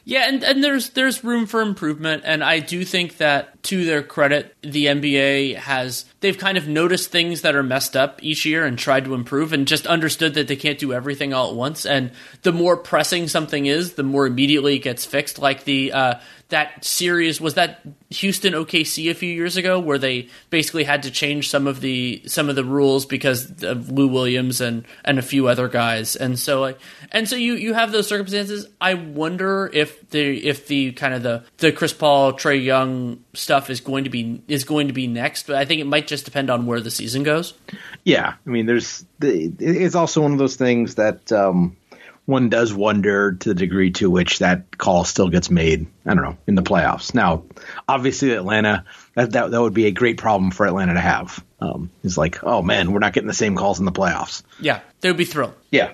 Yeah, 0.05 0.29
and, 0.29 0.43
and 0.43 0.63
there's 0.63 0.91
there's 0.91 1.23
room 1.23 1.47
for 1.47 1.62
improvement, 1.62 2.23
and 2.25 2.43
I 2.43 2.60
do 2.60 2.86
think 2.86 3.17
that 3.17 3.55
to 3.65 3.86
their 3.86 4.04
credit, 4.04 4.56
the 4.62 4.86
NBA 4.86 5.56
has 5.56 6.06
they've 6.19 6.38
kind 6.38 6.58
of 6.58 6.67
noticed 6.67 7.12
things 7.12 7.41
that 7.41 7.56
are 7.56 7.63
messed 7.63 7.95
up 7.95 8.23
each 8.23 8.45
year 8.45 8.65
and 8.65 8.78
tried 8.78 9.06
to 9.06 9.13
improve, 9.13 9.54
and 9.54 9.67
just 9.67 9.88
understood 9.88 10.34
that 10.36 10.47
they 10.47 10.56
can't 10.56 10.80
do 10.80 10.93
everything 10.93 11.34
all 11.34 11.49
at 11.49 11.56
once. 11.56 11.86
And 11.86 12.12
the 12.43 12.51
more 12.51 12.78
pressing 12.78 13.28
something 13.28 13.65
is, 13.65 13.93
the 13.93 14.04
more 14.04 14.25
immediately 14.25 14.75
it 14.75 14.84
gets 14.84 15.06
fixed. 15.06 15.39
Like 15.39 15.63
the 15.63 15.91
uh, 15.91 16.15
that 16.49 16.86
series 16.86 17.41
was 17.41 17.56
that 17.56 17.82
Houston 18.10 18.54
OKC 18.54 19.10
a 19.10 19.15
few 19.15 19.34
years 19.34 19.58
ago, 19.58 19.80
where 19.80 19.97
they 19.97 20.30
basically 20.51 20.84
had 20.84 21.04
to 21.04 21.12
change 21.12 21.49
some 21.49 21.65
of 21.65 21.82
the 21.82 22.21
some 22.28 22.49
of 22.49 22.56
the 22.56 22.63
rules 22.63 23.06
because 23.06 23.63
of 23.63 23.89
Lou 23.89 24.08
Williams 24.08 24.62
and 24.62 24.86
and 25.04 25.17
a 25.17 25.23
few 25.23 25.47
other 25.47 25.67
guys, 25.67 26.15
and 26.15 26.38
so 26.38 26.62
like 26.62 26.78
and 27.12 27.28
so 27.28 27.36
you 27.36 27.56
you 27.56 27.73
have 27.73 27.91
those 27.91 28.08
circumstances. 28.08 28.67
I 28.80 28.93
wonder 28.93 29.71
if 29.73 30.08
the 30.12 30.45
if 30.45 30.67
the 30.67 30.91
kind 30.91 31.15
of 31.15 31.23
the 31.23 31.43
the 31.58 31.71
Chris 31.71 31.93
Paul 31.93 32.34
Trae 32.34 32.63
Young 32.63 33.23
stuff 33.34 33.55
is 33.70 33.82
going 33.82 34.04
to 34.06 34.10
be 34.10 34.41
is 34.48 34.63
going 34.63 34.88
to 34.88 34.94
be 34.94 35.08
next, 35.08 35.48
but 35.48 35.56
I 35.56 35.65
think 35.65 35.82
it 35.82 35.88
might 35.88 36.08
just 36.08 36.26
depend 36.26 36.50
on 36.50 36.65
where 36.65 36.82
the 36.82 36.91
season 36.91 37.24
goes. 37.24 37.54
Yeah, 38.04 38.34
I 38.46 38.50
mean, 38.50 38.65
there's 38.65 39.06
it's 39.22 39.96
also 39.96 40.22
one 40.22 40.32
of 40.34 40.38
those 40.38 40.56
things 40.56 40.96
that. 40.96 41.32
Um, 41.32 41.78
one 42.26 42.50
does 42.50 42.74
wonder 42.74 43.34
to 43.34 43.50
the 43.50 43.54
degree 43.54 43.91
to 43.91 44.10
which 44.10 44.39
that 44.39 44.76
call 44.78 45.04
still 45.04 45.30
gets 45.30 45.52
made. 45.52 45.86
I 46.08 46.15
don't 46.15 46.24
know 46.24 46.38
in 46.48 46.56
the 46.56 46.63
playoffs. 46.63 47.13
Now, 47.13 47.44
obviously, 47.88 48.32
Atlanta 48.32 48.84
that 49.13 49.32
that, 49.32 49.52
that 49.52 49.62
would 49.62 49.74
be 49.74 49.86
a 49.86 49.91
great 49.91 50.18
problem 50.18 50.52
for 50.52 50.65
Atlanta 50.65 50.96
to 50.96 51.00
have. 51.00 51.44
Um, 51.60 51.91
it's 52.04 52.18
like, 52.18 52.44
oh 52.44 52.62
man, 52.62 52.91
we're 52.91 53.00
not 53.00 53.13
getting 53.13 53.28
the 53.28 53.34
same 53.34 53.56
calls 53.56 53.80
in 53.80 53.86
the 53.86 53.91
playoffs. 53.91 54.44
Yeah, 54.60 54.82
they 55.02 55.10
would 55.10 55.18
be 55.18 55.26
thrilled. 55.26 55.54
Yeah. 55.72 55.94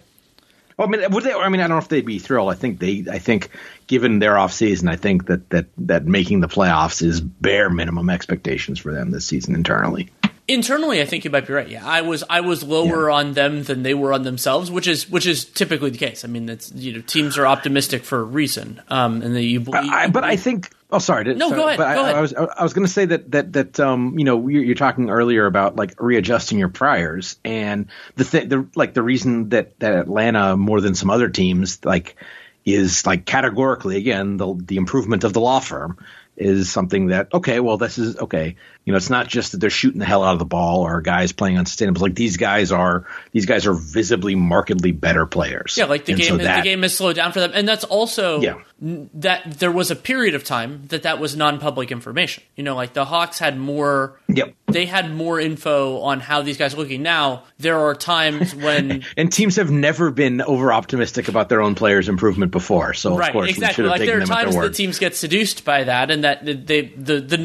Well, 0.78 0.88
I 0.88 0.92
mean, 0.92 1.12
would 1.12 1.24
they? 1.24 1.34
I 1.34 1.50
mean, 1.50 1.62
I 1.62 1.68
don't 1.68 1.76
know 1.76 1.82
if 1.84 1.90
they'd 1.90 2.06
be 2.06 2.20
thrilled. 2.20 2.50
I 2.50 2.56
think 2.56 2.80
they. 2.80 3.06
I 3.12 3.20
think, 3.20 3.50
given 3.92 4.20
their 4.20 4.38
off 4.38 4.54
season, 4.54 4.88
I 4.88 4.96
think 4.96 5.26
that 5.26 5.50
that 5.50 5.66
that 5.80 6.06
making 6.06 6.40
the 6.40 6.48
playoffs 6.48 7.04
is 7.04 7.20
bare 7.20 7.70
minimum 7.70 8.10
expectations 8.10 8.80
for 8.80 8.94
them 8.94 9.12
this 9.12 9.26
season 9.28 9.54
internally. 9.54 10.10
Internally, 10.48 11.02
I 11.02 11.06
think 11.06 11.24
you 11.26 11.30
might 11.32 11.46
be 11.46 11.52
right. 11.54 11.68
Yeah, 11.68 11.86
I 11.86 12.02
was 12.02 12.24
I 12.30 12.40
was 12.42 12.64
lower 12.64 13.10
Yeah. 13.10 13.16
on 13.16 13.34
them 13.34 13.64
than 13.64 13.84
they 13.84 13.94
were 13.94 14.14
on 14.14 14.24
themselves, 14.24 14.72
which 14.72 14.88
is 14.88 15.10
which 15.10 15.26
is 15.28 15.44
typically 15.44 15.90
the 15.90 15.98
case. 15.98 16.24
I 16.24 16.30
mean, 16.30 16.46
that's 16.46 16.72
you 16.72 16.94
know 16.94 17.02
teams 17.02 17.38
are 17.38 17.46
optimistic 17.46 18.04
for 18.06 18.20
a 18.20 18.24
reason, 18.24 18.82
um, 18.88 19.22
and 19.22 19.36
that 19.36 19.44
you 19.44 19.60
believe. 19.60 19.92
I, 19.92 20.08
but 20.08 20.24
I 20.24 20.38
think. 20.38 20.70
Oh, 20.94 21.00
sorry. 21.00 21.24
did- 21.24 21.38
No, 21.38 21.48
sorry, 21.48 21.62
go 21.62 21.68
ahead, 21.68 21.78
But 21.78 21.88
I, 21.88 21.94
go 21.96 22.02
ahead. 22.02 22.16
I 22.16 22.22
was 22.22 22.34
I 22.34 22.64
was 22.64 22.74
going 22.74 22.86
to 22.88 22.92
say 22.92 23.06
that 23.06 23.32
that 23.32 23.54
that 23.54 23.80
um 23.80 24.18
you 24.20 24.26
know 24.26 24.48
you're, 24.50 24.64
you're 24.64 24.76
talking 24.76 25.10
earlier 25.10 25.46
about 25.46 25.76
like 25.78 26.02
readjusting 26.02 26.58
your 26.60 26.68
priors 26.70 27.38
and 27.46 27.88
the 28.18 28.26
thing 28.26 28.50
the 28.50 28.68
like 28.76 28.94
the 28.94 29.02
reason 29.04 29.50
that 29.50 29.80
that 29.80 29.94
Atlanta 29.96 30.58
more 30.58 30.82
than 30.82 30.96
some 30.96 31.10
other 31.10 31.30
teams 31.30 31.84
like 31.86 32.18
is 32.66 33.06
like 33.06 33.26
categorically 33.26 33.98
again 33.98 34.38
the 34.38 34.54
the 34.66 34.78
improvement 34.78 35.24
of 35.24 35.34
the 35.34 35.42
law 35.42 35.60
firm 35.60 35.98
is 36.38 36.72
something 36.72 37.08
that 37.08 37.34
okay 37.34 37.60
well 37.60 37.78
this 37.78 37.98
is 37.98 38.18
okay 38.18 38.56
you 38.86 38.92
know 38.94 38.98
it's 38.98 39.10
not 39.10 39.28
just 39.28 39.52
that 39.52 39.60
they're 39.60 39.70
shooting 39.70 40.00
the 40.00 40.06
hell 40.06 40.24
out 40.24 40.34
of 40.34 40.40
the 40.40 40.46
ball 40.46 40.82
or 40.82 41.02
guys 41.02 41.32
playing 41.32 41.58
unsustainable 41.58 42.02
like 42.02 42.16
these 42.16 42.38
guys 42.38 42.72
are 42.72 43.06
these 43.32 43.46
guys 43.46 43.66
are 43.68 43.74
visibly 43.74 44.36
markedly 44.36 44.92
better 44.92 45.26
players 45.26 45.76
Yeah, 45.78 45.86
like 45.86 46.06
the 46.06 46.14
And 46.14 46.22
game, 46.22 46.30
so 46.30 46.38
that- 46.38 46.58
the 46.64 46.70
game 46.70 46.82
has 46.82 46.96
slowed 46.98 47.16
down 47.16 47.32
for 47.32 47.40
them, 47.40 47.52
and 47.54 47.68
that's 47.68 47.84
also 47.84 48.42
Yeah. 48.42 48.56
that 48.82 49.60
there 49.60 49.72
was 49.72 49.92
a 49.92 49.96
period 49.96 50.34
of 50.36 50.44
time 50.44 50.84
that 50.88 51.04
that 51.04 51.20
was 51.20 51.36
non-public 51.36 51.92
information. 51.92 52.44
You 52.56 52.64
know, 52.64 52.76
like 52.76 52.94
the 52.94 53.06
Hawks 53.06 53.38
had 53.40 53.58
more. 53.60 54.20
Yep. 54.28 54.54
They 54.68 54.86
had 54.86 55.14
more 55.14 55.40
info 55.40 56.00
on 56.00 56.20
how 56.20 56.42
these 56.42 56.58
guys 56.58 56.74
are 56.74 56.78
looking. 56.78 57.04
Now 57.04 57.44
there 57.60 57.78
are 57.80 57.94
times 57.94 58.56
when 58.56 59.04
And 59.18 59.32
teams 59.32 59.58
have 59.58 59.70
never 59.70 60.10
been 60.12 60.42
over 60.42 60.74
optimistic 60.74 61.28
about 61.28 61.50
their 61.50 61.62
own 61.62 61.76
players' 61.76 62.10
improvement 62.10 62.52
before. 62.52 62.94
So 62.94 63.16
right, 63.18 63.30
of 63.30 63.34
course 63.34 63.44
we 63.46 63.50
exactly. 63.52 63.76
should 63.76 63.86
have 63.86 63.92
Like 63.92 64.00
taken 64.00 64.14
there 64.14 64.24
are 64.24 64.26
them 64.26 64.32
at 64.38 64.42
times 64.44 64.56
their 64.56 64.64
that 64.70 64.76
teams 64.76 64.98
get 65.00 65.16
seduced 65.16 65.64
by 65.66 65.84
that, 65.84 66.10
and 66.10 66.24
that 66.24 66.46
they 66.46 66.92
the 66.98 67.20
the 67.22 67.38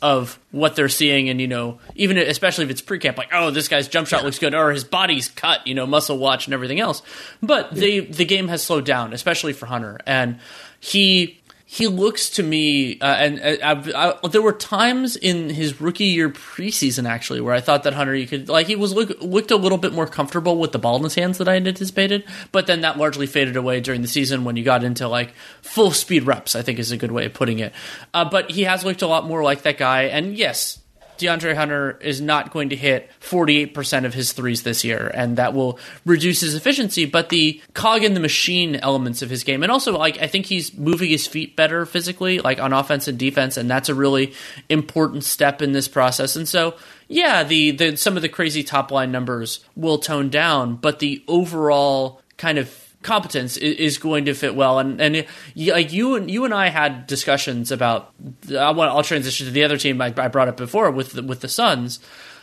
of 0.00 0.38
what 0.50 0.76
they're 0.76 0.88
seeing, 0.88 1.28
and 1.28 1.40
you 1.40 1.48
know, 1.48 1.78
even 1.94 2.16
especially 2.16 2.64
if 2.64 2.70
it's 2.70 2.80
pre-camp, 2.80 3.18
like 3.18 3.28
oh, 3.32 3.50
this 3.50 3.68
guy's 3.68 3.88
jump 3.88 4.08
shot 4.08 4.24
looks 4.24 4.38
good, 4.38 4.54
or 4.54 4.70
his 4.72 4.84
body's 4.84 5.28
cut, 5.28 5.66
you 5.66 5.74
know, 5.74 5.86
muscle 5.86 6.18
watch 6.18 6.46
and 6.46 6.54
everything 6.54 6.80
else. 6.80 7.02
But 7.42 7.74
the 7.74 8.00
the 8.00 8.24
game 8.24 8.48
has 8.48 8.62
slowed 8.62 8.84
down, 8.84 9.12
especially 9.12 9.52
for 9.52 9.66
Hunter, 9.66 9.98
and 10.06 10.38
he. 10.80 11.38
He 11.72 11.86
looks 11.86 12.28
to 12.28 12.42
me, 12.42 13.00
uh, 13.00 13.06
and 13.06 13.40
uh, 13.40 13.56
I, 13.96 14.18
I, 14.22 14.28
there 14.28 14.42
were 14.42 14.52
times 14.52 15.16
in 15.16 15.48
his 15.48 15.80
rookie 15.80 16.04
year 16.04 16.28
preseason 16.28 17.08
actually 17.08 17.40
where 17.40 17.54
I 17.54 17.62
thought 17.62 17.84
that 17.84 17.94
Hunter, 17.94 18.14
you 18.14 18.26
could 18.26 18.50
like 18.50 18.66
he 18.66 18.76
was 18.76 18.92
look, 18.92 19.22
looked 19.22 19.50
a 19.50 19.56
little 19.56 19.78
bit 19.78 19.94
more 19.94 20.06
comfortable 20.06 20.58
with 20.58 20.72
the 20.72 20.78
ball 20.78 20.96
in 20.96 21.02
his 21.04 21.14
hands 21.14 21.38
than 21.38 21.48
I 21.48 21.54
had 21.54 21.66
anticipated, 21.66 22.24
but 22.52 22.66
then 22.66 22.82
that 22.82 22.98
largely 22.98 23.26
faded 23.26 23.56
away 23.56 23.80
during 23.80 24.02
the 24.02 24.06
season 24.06 24.44
when 24.44 24.56
you 24.56 24.64
got 24.64 24.84
into 24.84 25.08
like 25.08 25.32
full 25.62 25.92
speed 25.92 26.24
reps. 26.24 26.54
I 26.54 26.60
think 26.60 26.78
is 26.78 26.92
a 26.92 26.98
good 26.98 27.10
way 27.10 27.24
of 27.24 27.32
putting 27.32 27.58
it. 27.58 27.72
Uh, 28.12 28.26
but 28.26 28.50
he 28.50 28.64
has 28.64 28.84
looked 28.84 29.00
a 29.00 29.06
lot 29.06 29.24
more 29.24 29.42
like 29.42 29.62
that 29.62 29.78
guy, 29.78 30.02
and 30.02 30.36
yes, 30.36 30.78
DeAndre 31.22 31.54
Hunter 31.54 31.98
is 32.00 32.20
not 32.20 32.52
going 32.52 32.70
to 32.70 32.76
hit 32.76 33.10
48% 33.20 34.04
of 34.04 34.14
his 34.14 34.32
threes 34.32 34.62
this 34.62 34.84
year, 34.84 35.10
and 35.14 35.36
that 35.36 35.54
will 35.54 35.78
reduce 36.04 36.40
his 36.40 36.54
efficiency. 36.54 37.06
But 37.06 37.28
the 37.28 37.60
cog 37.74 38.04
in 38.04 38.14
the 38.14 38.20
machine 38.20 38.76
elements 38.76 39.22
of 39.22 39.30
his 39.30 39.44
game, 39.44 39.62
and 39.62 39.70
also 39.70 39.96
like 39.96 40.18
I 40.20 40.26
think 40.26 40.46
he's 40.46 40.76
moving 40.76 41.10
his 41.10 41.26
feet 41.26 41.56
better 41.56 41.86
physically, 41.86 42.40
like 42.40 42.60
on 42.60 42.72
offense 42.72 43.08
and 43.08 43.18
defense, 43.18 43.56
and 43.56 43.70
that's 43.70 43.88
a 43.88 43.94
really 43.94 44.34
important 44.68 45.24
step 45.24 45.62
in 45.62 45.72
this 45.72 45.88
process. 45.88 46.36
And 46.36 46.48
so, 46.48 46.74
yeah, 47.08 47.44
the, 47.44 47.70
the 47.70 47.96
some 47.96 48.16
of 48.16 48.22
the 48.22 48.28
crazy 48.28 48.62
top 48.62 48.90
line 48.90 49.12
numbers 49.12 49.64
will 49.76 49.98
tone 49.98 50.28
down, 50.28 50.76
but 50.76 50.98
the 50.98 51.22
overall 51.28 52.20
kind 52.36 52.58
of 52.58 52.81
competence 53.02 53.56
is 53.56 53.98
going 53.98 54.26
to 54.26 54.34
fit 54.34 54.54
well. 54.54 54.78
And 54.78 55.00
and 55.00 55.26
like 55.56 55.92
you 55.92 56.14
and 56.16 56.30
you 56.30 56.44
and 56.44 56.54
I 56.54 56.68
had 56.68 57.06
discussions 57.06 57.70
about 57.70 58.12
I 58.56 58.70
want 58.70 58.90
I'll 58.90 59.02
transition 59.02 59.46
to 59.46 59.52
the 59.52 59.64
other 59.64 59.76
team 59.76 60.00
I, 60.00 60.14
I 60.16 60.28
brought 60.28 60.48
up 60.48 60.56
before 60.56 60.90
with 60.90 61.12
the, 61.12 61.22
with 61.22 61.40
the 61.40 61.48
Suns 61.48 62.00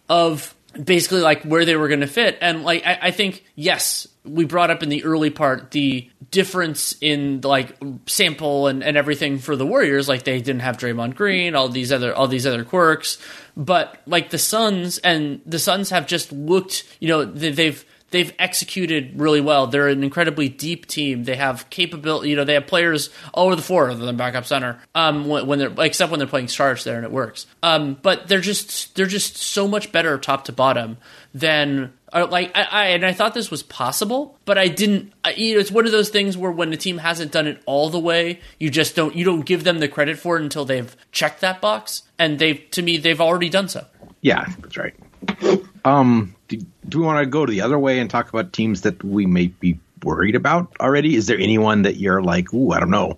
of 0.08 0.54
basically 0.84 1.22
like 1.22 1.44
where 1.44 1.66
they 1.66 1.76
were 1.76 1.88
going 1.88 2.02
to 2.02 2.08
fit. 2.08 2.38
And 2.42 2.64
like 2.64 2.86
I, 2.86 3.00
I 3.04 3.12
think 3.12 3.44
yes 3.56 4.08
we 4.24 4.46
brought 4.46 4.70
up 4.70 4.84
in 4.84 4.90
the 4.90 5.04
early 5.04 5.30
part 5.30 5.72
the 5.72 6.10
difference 6.30 6.96
in 7.02 7.42
like 7.42 7.76
sample 8.06 8.68
and, 8.68 8.84
and 8.84 8.96
everything 8.96 9.40
for 9.40 9.56
the 9.56 9.66
Warriors. 9.66 10.08
Like 10.08 10.24
they 10.24 10.40
didn't 10.42 10.62
have 10.62 10.78
Draymond 10.78 11.16
Green 11.16 11.56
all 11.56 11.70
these 11.70 11.92
other 11.92 12.14
all 12.14 12.28
these 12.28 12.46
other 12.46 12.64
quirks. 12.64 13.18
But 13.56 14.02
like 14.06 14.30
the 14.30 14.38
Suns 14.38 14.98
and 15.00 15.42
the 15.46 15.60
Suns 15.60 15.90
have 15.90 16.06
just 16.06 16.32
looked 16.32 16.84
you 17.00 17.08
know 17.08 17.26
they've 17.26 17.86
they've 18.12 18.34
executed 18.40 19.20
really 19.20 19.42
well. 19.42 19.68
They're 19.68 19.88
an 19.88 20.04
incredibly 20.04 20.50
deep 20.50 20.86
team. 20.86 21.24
They 21.24 21.36
have 21.36 21.70
capability. 21.70 22.30
You 22.30 22.36
know, 22.36 22.44
they 22.44 22.54
have 22.56 22.68
players 22.68 23.10
all 23.34 23.48
over 23.48 23.56
the 23.56 23.62
floor 23.62 23.90
other 23.90 24.06
than 24.06 24.18
backup 24.18 24.46
center. 24.46 24.80
Um, 24.96 25.28
when, 25.28 25.48
when 25.48 25.60
they're 25.60 25.74
except 25.80 26.12
when 26.12 26.20
they're 26.20 26.28
playing 26.28 26.48
stars 26.48 26.84
there 26.84 26.96
and 26.98 27.06
it 27.06 27.12
works. 27.12 27.46
Um, 27.64 27.98
but 28.02 28.28
they're 28.28 28.40
just 28.42 28.96
they're 28.96 29.06
just 29.06 29.38
so 29.38 29.68
much 29.68 29.92
better 29.92 30.18
top 30.18 30.46
to 30.46 30.52
bottom 30.52 30.98
than. 31.34 31.94
uh, 32.12 32.28
Like 32.30 32.52
I, 32.56 32.64
I 32.64 32.86
and 32.88 33.06
I 33.06 33.14
thought 33.14 33.34
this 33.34 33.52
was 33.52 33.64
possible, 33.64 34.38
but 34.46 34.58
I 34.58 34.68
didn't. 34.68 35.14
I, 35.24 35.32
you 35.34 35.54
know, 35.56 35.60
it's 35.60 35.72
one 35.72 35.86
of 35.86 35.92
those 35.92 36.10
things 36.10 36.36
where 36.38 36.52
when 36.52 36.70
the 36.72 36.78
team 36.78 36.98
hasn't 36.98 37.32
done 37.32 37.48
it 37.48 37.62
all 37.66 37.90
the 37.90 38.00
way, 38.00 38.40
you 38.60 38.70
just 38.70 38.96
don't 38.96 39.16
you 39.16 39.24
don't 39.26 39.46
give 39.46 39.64
them 39.64 39.80
the 39.80 39.88
credit 39.88 40.18
for 40.18 40.38
it 40.38 40.44
until 40.44 40.66
they've 40.66 40.96
checked 41.12 41.42
that 41.42 41.62
box, 41.62 42.04
and 42.18 42.40
they've 42.40 42.62
to 42.72 42.82
me 42.82 42.98
they've 42.98 43.22
already 43.22 43.50
done 43.50 43.68
so. 43.70 43.86
Yeah, 44.22 44.46
that's 44.60 44.76
right. 44.78 44.94
Um, 45.86 46.36
do, 46.50 46.60
do 46.88 47.00
we 47.00 47.06
want 47.06 47.20
to 47.24 47.26
go 47.26 47.46
to 47.46 47.52
the 47.52 47.62
other 47.62 47.80
way 47.80 48.00
and 48.00 48.10
talk 48.10 48.28
about 48.28 48.52
teams 48.52 48.82
that 48.82 49.02
we 49.04 49.26
may 49.26 49.48
be 49.48 49.80
worried 50.04 50.36
about 50.36 50.74
already? 50.82 51.16
Is 51.16 51.28
there 51.28 51.38
anyone 51.38 51.84
that 51.84 51.96
you're 51.96 52.22
like, 52.22 52.54
ooh, 52.54 52.72
I 52.72 52.80
don't 52.80 52.92
know, 52.92 53.18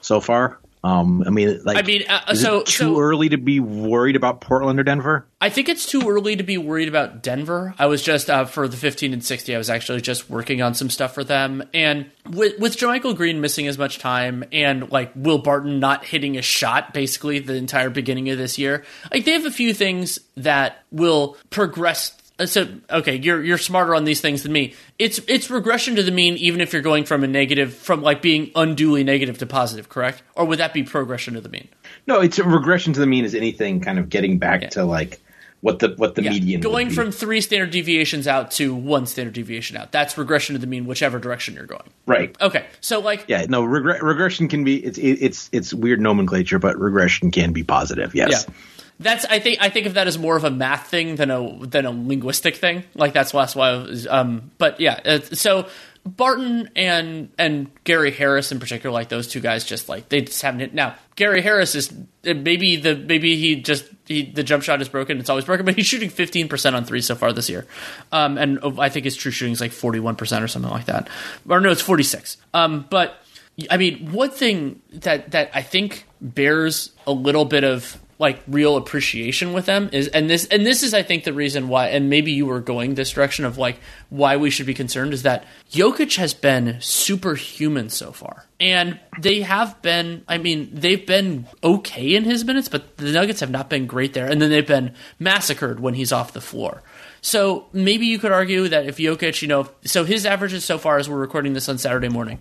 so 0.00 0.20
far? 0.20 0.58
Um, 0.82 1.24
I 1.26 1.30
mean, 1.30 1.62
like, 1.64 1.78
I 1.78 1.82
mean, 1.82 2.02
uh, 2.06 2.20
is 2.32 2.42
so- 2.42 2.60
too 2.60 2.72
so- 2.72 3.00
early 3.00 3.30
to 3.30 3.38
be 3.38 3.58
worried 3.58 4.16
about 4.16 4.42
Portland 4.42 4.78
or 4.78 4.82
Denver? 4.82 5.24
I 5.40 5.48
think 5.48 5.70
it's 5.70 5.86
too 5.86 6.06
early 6.06 6.36
to 6.36 6.42
be 6.42 6.58
worried 6.58 6.88
about 6.88 7.22
Denver. 7.22 7.74
I 7.78 7.86
was 7.86 8.02
just 8.02 8.28
uh, 8.28 8.44
for 8.44 8.68
the 8.68 8.76
15 8.76 9.14
and 9.14 9.24
60. 9.24 9.54
I 9.54 9.58
was 9.58 9.70
actually 9.70 10.02
just 10.02 10.28
working 10.28 10.60
on 10.60 10.74
some 10.74 10.90
stuff 10.90 11.14
for 11.14 11.24
them, 11.24 11.62
and 11.72 12.10
with 12.28 12.58
with 12.58 12.76
JaMychal 12.76 13.16
Green 13.16 13.40
missing 13.40 13.66
as 13.66 13.78
much 13.78 13.98
time 13.98 14.44
and 14.52 14.90
like 14.92 15.12
Will 15.16 15.38
Barton 15.38 15.80
not 15.80 16.04
hitting 16.04 16.36
a 16.36 16.42
shot 16.42 16.92
basically 16.92 17.38
the 17.38 17.54
entire 17.54 17.88
beginning 17.88 18.28
of 18.28 18.36
this 18.36 18.58
year, 18.58 18.84
like 19.10 19.24
they 19.24 19.32
have 19.32 19.46
a 19.46 19.50
few 19.50 19.72
things 19.72 20.18
that 20.36 20.84
will 20.90 21.38
progress. 21.48 22.12
Uh, 22.38 22.46
So 22.46 22.66
okay, 22.90 23.16
you're 23.16 23.42
you're 23.42 23.58
smarter 23.58 23.94
on 23.94 24.04
these 24.04 24.20
things 24.20 24.42
than 24.42 24.52
me. 24.52 24.74
It's 24.98 25.20
it's 25.28 25.50
regression 25.50 25.96
to 25.96 26.02
the 26.02 26.10
mean, 26.12 26.36
even 26.36 26.60
if 26.60 26.72
you're 26.72 26.82
going 26.82 27.04
from 27.04 27.24
a 27.24 27.26
negative, 27.28 27.74
from 27.74 28.02
like 28.02 28.22
being 28.22 28.50
unduly 28.54 29.04
negative 29.04 29.38
to 29.38 29.46
positive, 29.46 29.88
correct? 29.88 30.22
Or 30.34 30.44
would 30.44 30.58
that 30.58 30.72
be 30.74 30.82
progression 30.82 31.34
to 31.34 31.40
the 31.40 31.48
mean? 31.48 31.68
No, 32.06 32.20
it's 32.20 32.38
regression 32.38 32.92
to 32.94 33.00
the 33.00 33.06
mean. 33.06 33.24
Is 33.24 33.34
anything 33.34 33.80
kind 33.80 33.98
of 33.98 34.08
getting 34.08 34.38
back 34.38 34.70
to 34.70 34.84
like 34.84 35.20
what 35.60 35.78
the 35.78 35.94
what 35.96 36.14
the 36.14 36.22
Yeah, 36.22 36.30
median 36.30 36.60
going 36.60 36.90
from 36.90 37.10
three 37.10 37.40
standard 37.40 37.70
deviations 37.70 38.28
out 38.28 38.50
to 38.52 38.74
one 38.74 39.06
standard 39.06 39.32
deviation 39.32 39.78
out. 39.78 39.92
That's 39.92 40.18
regression 40.18 40.54
to 40.54 40.58
the 40.58 40.66
mean, 40.66 40.84
whichever 40.84 41.18
direction 41.18 41.54
you're 41.54 41.64
going. 41.64 41.88
right? 42.06 42.36
Okay, 42.40 42.66
so 42.82 43.00
like, 43.00 43.24
Yeah, 43.28 43.46
no, 43.48 43.62
regre- 43.62 44.02
regression 44.02 44.48
can 44.48 44.62
be 44.64 44.76
it's 44.84 44.98
it's 44.98 45.48
it's 45.52 45.72
weird 45.72 46.00
nomenclature, 46.00 46.58
but 46.58 46.78
regression 46.78 47.30
can 47.30 47.52
be 47.54 47.62
positive. 47.64 48.14
Yes. 48.14 48.44
yeah, 48.46 48.54
that's 49.00 49.24
I 49.24 49.38
think 49.38 49.58
I 49.60 49.70
think 49.70 49.86
of 49.86 49.94
that 49.94 50.06
as 50.06 50.18
more 50.18 50.36
of 50.36 50.44
a 50.44 50.50
math 50.50 50.88
thing 50.88 51.16
than 51.16 51.30
a 51.30 51.66
than 51.66 51.86
a 51.86 51.90
linguistic 51.90 52.56
thing. 52.56 52.84
Like 52.94 53.12
that's 53.12 53.34
less 53.34 53.56
why. 53.56 53.72
Was, 53.72 54.06
um, 54.06 54.50
but 54.58 54.80
yeah, 54.80 55.18
so 55.32 55.68
Barton 56.06 56.70
and 56.76 57.30
and 57.38 57.70
Gary 57.84 58.10
Harris 58.10 58.52
in 58.52 58.60
particular, 58.60 58.92
like 58.92 59.08
those 59.08 59.26
two 59.26 59.40
guys, 59.40 59.64
just 59.64 59.88
like 59.88 60.10
they 60.10 60.20
just 60.20 60.40
haven't 60.42 60.60
hit. 60.60 60.74
Now 60.74 60.96
Gary 61.16 61.40
Harris 61.40 61.74
is 61.74 61.92
maybe 62.22 62.76
the 62.76 62.94
maybe 62.94 63.36
he 63.36 63.56
just 63.56 63.86
he, 64.06 64.22
the 64.22 64.42
jump 64.42 64.62
shot 64.62 64.82
is 64.82 64.88
broken. 64.88 65.18
It's 65.18 65.30
always 65.30 65.46
broken, 65.46 65.64
but 65.64 65.74
he's 65.74 65.86
shooting 65.86 66.10
fifteen 66.10 66.46
percent 66.46 66.76
on 66.76 66.84
three 66.84 67.00
so 67.00 67.14
far 67.14 67.32
this 67.32 67.48
year, 67.48 67.66
um, 68.12 68.36
and 68.36 68.60
I 68.78 68.90
think 68.90 69.06
his 69.06 69.16
true 69.16 69.32
shooting 69.32 69.54
is 69.54 69.60
like 69.62 69.72
forty 69.72 69.98
one 69.98 70.14
percent 70.14 70.44
or 70.44 70.48
something 70.48 70.70
like 70.70 70.86
that. 70.86 71.08
Or 71.48 71.58
no, 71.60 71.70
it's 71.70 71.80
forty 71.80 72.04
six. 72.04 72.36
Um, 72.52 72.86
but 72.90 73.16
I 73.70 73.76
mean, 73.76 74.12
one 74.12 74.30
thing 74.30 74.82
that 74.92 75.30
that 75.30 75.50
I 75.54 75.62
think 75.62 76.06
bears 76.20 76.92
a 77.06 77.12
little 77.12 77.46
bit 77.46 77.64
of 77.64 77.98
like 78.18 78.42
real 78.46 78.76
appreciation 78.76 79.52
with 79.52 79.66
them 79.66 79.90
is 79.92 80.08
and 80.08 80.30
this 80.30 80.46
and 80.46 80.64
this 80.64 80.82
is 80.82 80.94
I 80.94 81.02
think 81.02 81.24
the 81.24 81.32
reason 81.32 81.68
why 81.68 81.88
and 81.88 82.08
maybe 82.08 82.32
you 82.32 82.46
were 82.46 82.60
going 82.60 82.94
this 82.94 83.10
direction 83.10 83.44
of 83.44 83.58
like 83.58 83.78
why 84.08 84.36
we 84.36 84.50
should 84.50 84.66
be 84.66 84.74
concerned 84.74 85.12
is 85.12 85.22
that 85.22 85.44
Jokic 85.72 86.16
has 86.16 86.34
been 86.34 86.76
superhuman 86.80 87.88
so 87.90 88.12
far. 88.12 88.46
And 88.60 89.00
they 89.20 89.42
have 89.42 89.80
been 89.82 90.24
I 90.28 90.38
mean, 90.38 90.70
they've 90.72 91.04
been 91.04 91.46
okay 91.62 92.14
in 92.14 92.24
his 92.24 92.44
minutes, 92.44 92.68
but 92.68 92.96
the 92.96 93.12
Nuggets 93.12 93.40
have 93.40 93.50
not 93.50 93.68
been 93.68 93.86
great 93.86 94.14
there. 94.14 94.30
And 94.30 94.40
then 94.40 94.50
they've 94.50 94.66
been 94.66 94.94
massacred 95.18 95.80
when 95.80 95.94
he's 95.94 96.12
off 96.12 96.32
the 96.32 96.40
floor. 96.40 96.82
So 97.20 97.66
maybe 97.72 98.06
you 98.06 98.18
could 98.18 98.32
argue 98.32 98.68
that 98.68 98.86
if 98.86 98.98
Jokic, 98.98 99.40
you 99.40 99.48
know, 99.48 99.70
so 99.84 100.04
his 100.04 100.26
averages 100.26 100.64
so 100.64 100.76
far 100.76 100.98
as 100.98 101.08
we're 101.08 101.16
recording 101.16 101.54
this 101.54 101.70
on 101.70 101.78
Saturday 101.78 102.10
morning, 102.10 102.38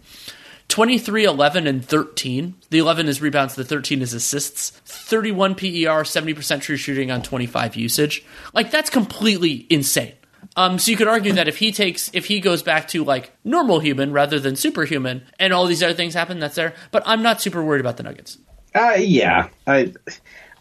23, 0.73 1.25
11, 1.25 1.67
and 1.67 1.85
13. 1.85 2.55
The 2.71 2.79
11 2.79 3.07
is 3.07 3.21
rebounds, 3.21 3.53
the 3.53 3.63
13 3.63 4.01
is 4.01 4.15
assists. 4.15 4.71
31 4.85 5.53
PER, 5.53 6.01
70% 6.01 6.61
true 6.61 6.77
shooting 6.77 7.11
on 7.11 7.21
25 7.21 7.75
usage. 7.75 8.25
Like, 8.55 8.71
that's 8.71 8.89
completely 8.89 9.67
insane. 9.69 10.13
Um, 10.55 10.79
so 10.79 10.89
you 10.89 10.97
could 10.97 11.07
argue 11.07 11.33
that 11.33 11.47
if 11.47 11.59
he 11.59 11.71
takes, 11.71 12.09
if 12.15 12.25
he 12.25 12.39
goes 12.39 12.63
back 12.63 12.87
to 12.87 13.03
like 13.03 13.31
normal 13.43 13.81
human 13.81 14.13
rather 14.13 14.39
than 14.39 14.55
superhuman, 14.55 15.21
and 15.37 15.53
all 15.53 15.67
these 15.67 15.83
other 15.83 15.93
things 15.93 16.15
happen, 16.15 16.39
that's 16.39 16.55
there. 16.55 16.73
But 16.89 17.03
I'm 17.05 17.21
not 17.21 17.39
super 17.39 17.63
worried 17.63 17.81
about 17.81 17.97
the 17.97 18.03
Nuggets. 18.03 18.39
Uh, 18.73 18.95
yeah, 18.97 19.49
I, 19.67 19.93
I 20.07 20.11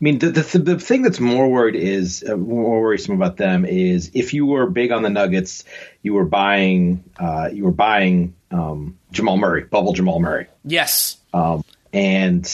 mean, 0.03 0.18
the, 0.18 0.29
the, 0.29 0.59
the 0.59 0.79
thing 0.79 1.01
that's 1.01 1.20
more 1.20 1.48
worried 1.48 1.77
is 1.77 2.22
uh, 2.29 2.37
more 2.37 2.83
worrisome 2.83 3.14
about 3.14 3.38
them 3.38 3.64
is 3.64 4.11
if 4.12 4.35
you 4.35 4.44
were 4.44 4.68
big 4.68 4.92
on 4.92 5.03
the 5.03 5.09
Nuggets, 5.09 5.64
you 6.03 6.12
were 6.12 6.27
buying, 6.27 7.03
uh, 7.18 7.48
you 7.51 7.64
were 7.64 7.72
buying 7.72 8.35
um, 8.52 8.98
Jamal 9.10 9.36
Murray, 9.36 9.64
bubble 9.64 9.92
Jamal 9.92 10.20
Murray. 10.20 10.46
Yes. 10.64 11.16
Um, 11.32 11.64
and 11.92 12.46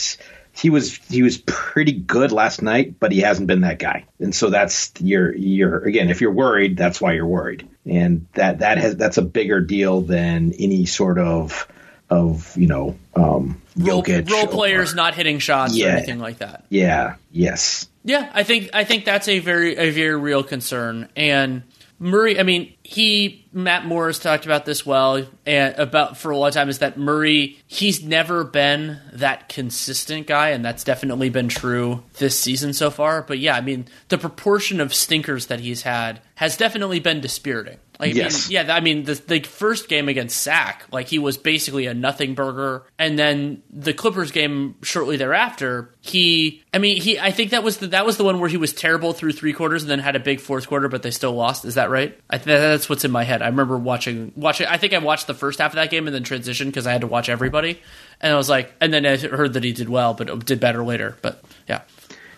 he 0.52 0.70
was 0.70 0.96
he 1.08 1.22
was 1.22 1.38
pretty 1.38 1.92
good 1.92 2.32
last 2.32 2.62
night, 2.62 2.98
but 2.98 3.12
he 3.12 3.20
hasn't 3.20 3.46
been 3.46 3.60
that 3.60 3.78
guy. 3.78 4.04
And 4.18 4.34
so 4.34 4.50
that's 4.50 4.92
your 5.00 5.34
your 5.34 5.84
again, 5.84 6.10
if 6.10 6.20
you're 6.20 6.32
worried, 6.32 6.76
that's 6.76 7.00
why 7.00 7.12
you're 7.12 7.26
worried. 7.26 7.68
And 7.86 8.26
that 8.34 8.58
that 8.58 8.78
has 8.78 8.96
that's 8.96 9.18
a 9.18 9.22
bigger 9.22 9.60
deal 9.60 10.00
than 10.00 10.52
any 10.58 10.86
sort 10.86 11.18
of 11.18 11.68
of 12.10 12.56
you 12.56 12.66
know 12.66 12.96
um, 13.14 13.60
role, 13.76 14.02
role 14.02 14.46
players 14.46 14.94
or, 14.94 14.96
not 14.96 15.14
hitting 15.14 15.38
shots 15.38 15.76
yeah, 15.76 15.86
or 15.86 15.90
anything 15.90 16.18
like 16.18 16.38
that. 16.38 16.64
Yeah. 16.70 17.16
Yes. 17.30 17.88
Yeah, 18.04 18.30
I 18.32 18.42
think 18.42 18.70
I 18.72 18.84
think 18.84 19.04
that's 19.04 19.28
a 19.28 19.38
very 19.38 19.76
a 19.76 19.90
very 19.90 20.16
real 20.16 20.42
concern 20.42 21.08
and 21.14 21.62
Murray, 22.00 22.38
I 22.38 22.44
mean, 22.44 22.74
he 22.82 23.46
Matt 23.52 23.84
Morris 23.84 24.18
talked 24.18 24.44
about 24.44 24.64
this 24.64 24.86
well 24.86 25.26
and 25.44 25.74
about 25.76 26.16
for 26.16 26.30
a 26.30 26.36
long 26.36 26.52
time 26.52 26.68
is 26.68 26.78
that 26.78 26.96
Murray 26.96 27.58
he's 27.66 28.02
never 28.02 28.44
been 28.44 28.98
that 29.12 29.48
consistent 29.48 30.26
guy, 30.26 30.50
and 30.50 30.64
that's 30.64 30.84
definitely 30.84 31.28
been 31.28 31.48
true 31.48 32.04
this 32.18 32.38
season 32.38 32.72
so 32.72 32.90
far. 32.90 33.22
But 33.22 33.40
yeah, 33.40 33.56
I 33.56 33.60
mean, 33.60 33.86
the 34.08 34.18
proportion 34.18 34.80
of 34.80 34.94
stinkers 34.94 35.46
that 35.46 35.60
he's 35.60 35.82
had 35.82 36.20
has 36.36 36.56
definitely 36.56 37.00
been 37.00 37.20
dispiriting. 37.20 37.78
Like, 37.98 38.14
yes. 38.14 38.46
I 38.46 38.48
mean, 38.48 38.66
yeah, 38.66 38.74
I 38.74 38.80
mean 38.80 39.02
the 39.04 39.14
the 39.14 39.40
first 39.40 39.88
game 39.88 40.08
against 40.08 40.40
Sac, 40.40 40.86
like 40.92 41.08
he 41.08 41.18
was 41.18 41.36
basically 41.36 41.86
a 41.86 41.94
nothing 41.94 42.34
burger, 42.34 42.84
and 42.96 43.18
then 43.18 43.62
the 43.70 43.92
Clippers 43.92 44.30
game 44.30 44.76
shortly 44.82 45.16
thereafter, 45.16 45.92
he, 46.00 46.62
I 46.72 46.78
mean, 46.78 47.00
he, 47.00 47.18
I 47.18 47.32
think 47.32 47.50
that 47.50 47.64
was 47.64 47.78
the 47.78 47.88
that 47.88 48.06
was 48.06 48.16
the 48.16 48.22
one 48.22 48.38
where 48.38 48.48
he 48.48 48.56
was 48.56 48.72
terrible 48.72 49.12
through 49.12 49.32
three 49.32 49.52
quarters 49.52 49.82
and 49.82 49.90
then 49.90 49.98
had 49.98 50.14
a 50.14 50.20
big 50.20 50.40
fourth 50.40 50.68
quarter, 50.68 50.88
but 50.88 51.02
they 51.02 51.10
still 51.10 51.32
lost. 51.32 51.64
Is 51.64 51.74
that 51.74 51.90
right? 51.90 52.16
I 52.30 52.38
that's 52.38 52.88
what's 52.88 53.04
in 53.04 53.10
my 53.10 53.24
head. 53.24 53.42
I 53.42 53.48
remember 53.48 53.76
watching 53.76 54.32
watching. 54.36 54.68
I 54.68 54.76
think 54.76 54.92
I 54.92 54.98
watched 54.98 55.26
the 55.26 55.34
first 55.34 55.58
half 55.58 55.72
of 55.72 55.76
that 55.76 55.90
game 55.90 56.06
and 56.06 56.14
then 56.14 56.22
transitioned 56.22 56.66
because 56.66 56.86
I 56.86 56.92
had 56.92 57.00
to 57.00 57.08
watch 57.08 57.28
everybody, 57.28 57.80
and 58.20 58.32
I 58.32 58.36
was 58.36 58.48
like, 58.48 58.72
and 58.80 58.94
then 58.94 59.06
I 59.06 59.16
heard 59.16 59.54
that 59.54 59.64
he 59.64 59.72
did 59.72 59.88
well, 59.88 60.14
but 60.14 60.44
did 60.44 60.60
better 60.60 60.84
later. 60.84 61.16
But 61.20 61.42
yeah, 61.68 61.82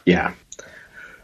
yeah. 0.06 0.32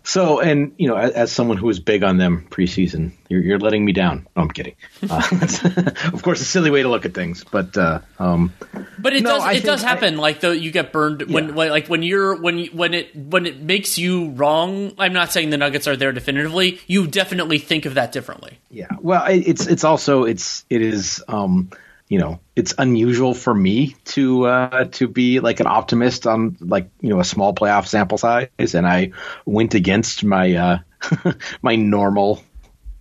So, 0.07 0.39
and 0.39 0.73
you 0.79 0.87
know, 0.87 0.95
as, 0.95 1.11
as, 1.11 1.33
someone 1.33 1.57
who 1.57 1.67
was 1.67 1.81
big 1.81 2.05
on 2.05 2.17
them 2.17 2.47
preseason, 2.49 3.11
you're, 3.29 3.41
you're 3.41 3.59
letting 3.59 3.85
me 3.85 3.91
down. 3.91 4.29
No, 4.37 4.43
I'm 4.43 4.51
kidding. 4.51 4.77
Uh, 5.11 5.23
of 6.13 6.23
course, 6.23 6.41
a 6.41 6.45
silly 6.45 6.71
way 6.71 6.83
to 6.83 6.89
look 6.89 7.05
at 7.05 7.13
things, 7.15 7.45
but 7.45 7.77
uh, 7.77 8.01
um, 8.19 8.53
but 8.99 9.13
it 9.13 9.23
no, 9.23 9.31
does 9.31 9.43
I 9.43 9.53
it 9.55 9.65
does 9.65 9.83
happen. 9.83 10.15
I, 10.15 10.19
like 10.19 10.41
though 10.41 10.53
you 10.53 10.71
get 10.71 10.93
burned 10.93 11.23
when, 11.23 11.49
yeah. 11.49 11.55
when 11.55 11.71
like 11.71 11.89
when 11.89 12.03
you're 12.03 12.35
when 12.41 12.59
you, 12.59 12.71
when 12.73 12.95
it 12.95 13.15
when 13.15 13.47
it 13.47 13.61
makes 13.61 13.99
you 13.99 14.31
wrong. 14.31 14.95
I'm 14.99 15.13
not 15.13 15.33
saying 15.33 15.51
the 15.51 15.59
Nuggets 15.59 15.87
are 15.87 15.97
there 15.97 16.13
definitively. 16.13 16.81
You 16.87 17.07
definitely 17.07 17.59
think 17.59 17.85
of 17.85 17.95
that 17.95 18.11
differently. 18.11 18.59
Yeah. 18.71 18.89
Well, 19.01 19.25
it's 19.29 19.67
it's 19.67 19.85
also 19.85 20.25
it's 20.25 20.65
it 20.71 20.83
is. 20.83 21.23
Um, 21.29 21.71
you 22.09 22.19
know 22.19 22.41
it's 22.55 22.75
unusual 22.79 23.35
for 23.35 23.55
me 23.55 23.97
to 24.05 24.47
uh, 24.47 24.85
to 24.85 25.09
be 25.09 25.41
like 25.41 25.61
an 25.61 25.67
optimist 25.67 26.27
on 26.27 26.57
like 26.61 26.89
you 27.01 27.11
know 27.11 27.21
a 27.21 27.25
small 27.25 27.55
playoff 27.55 27.87
sample 27.87 28.19
size, 28.19 28.49
and 28.75 28.87
I 28.87 29.13
went 29.45 29.75
against 29.75 30.25
my 30.25 30.55
uh, 30.55 30.79
my 31.63 31.77
normal 31.77 32.43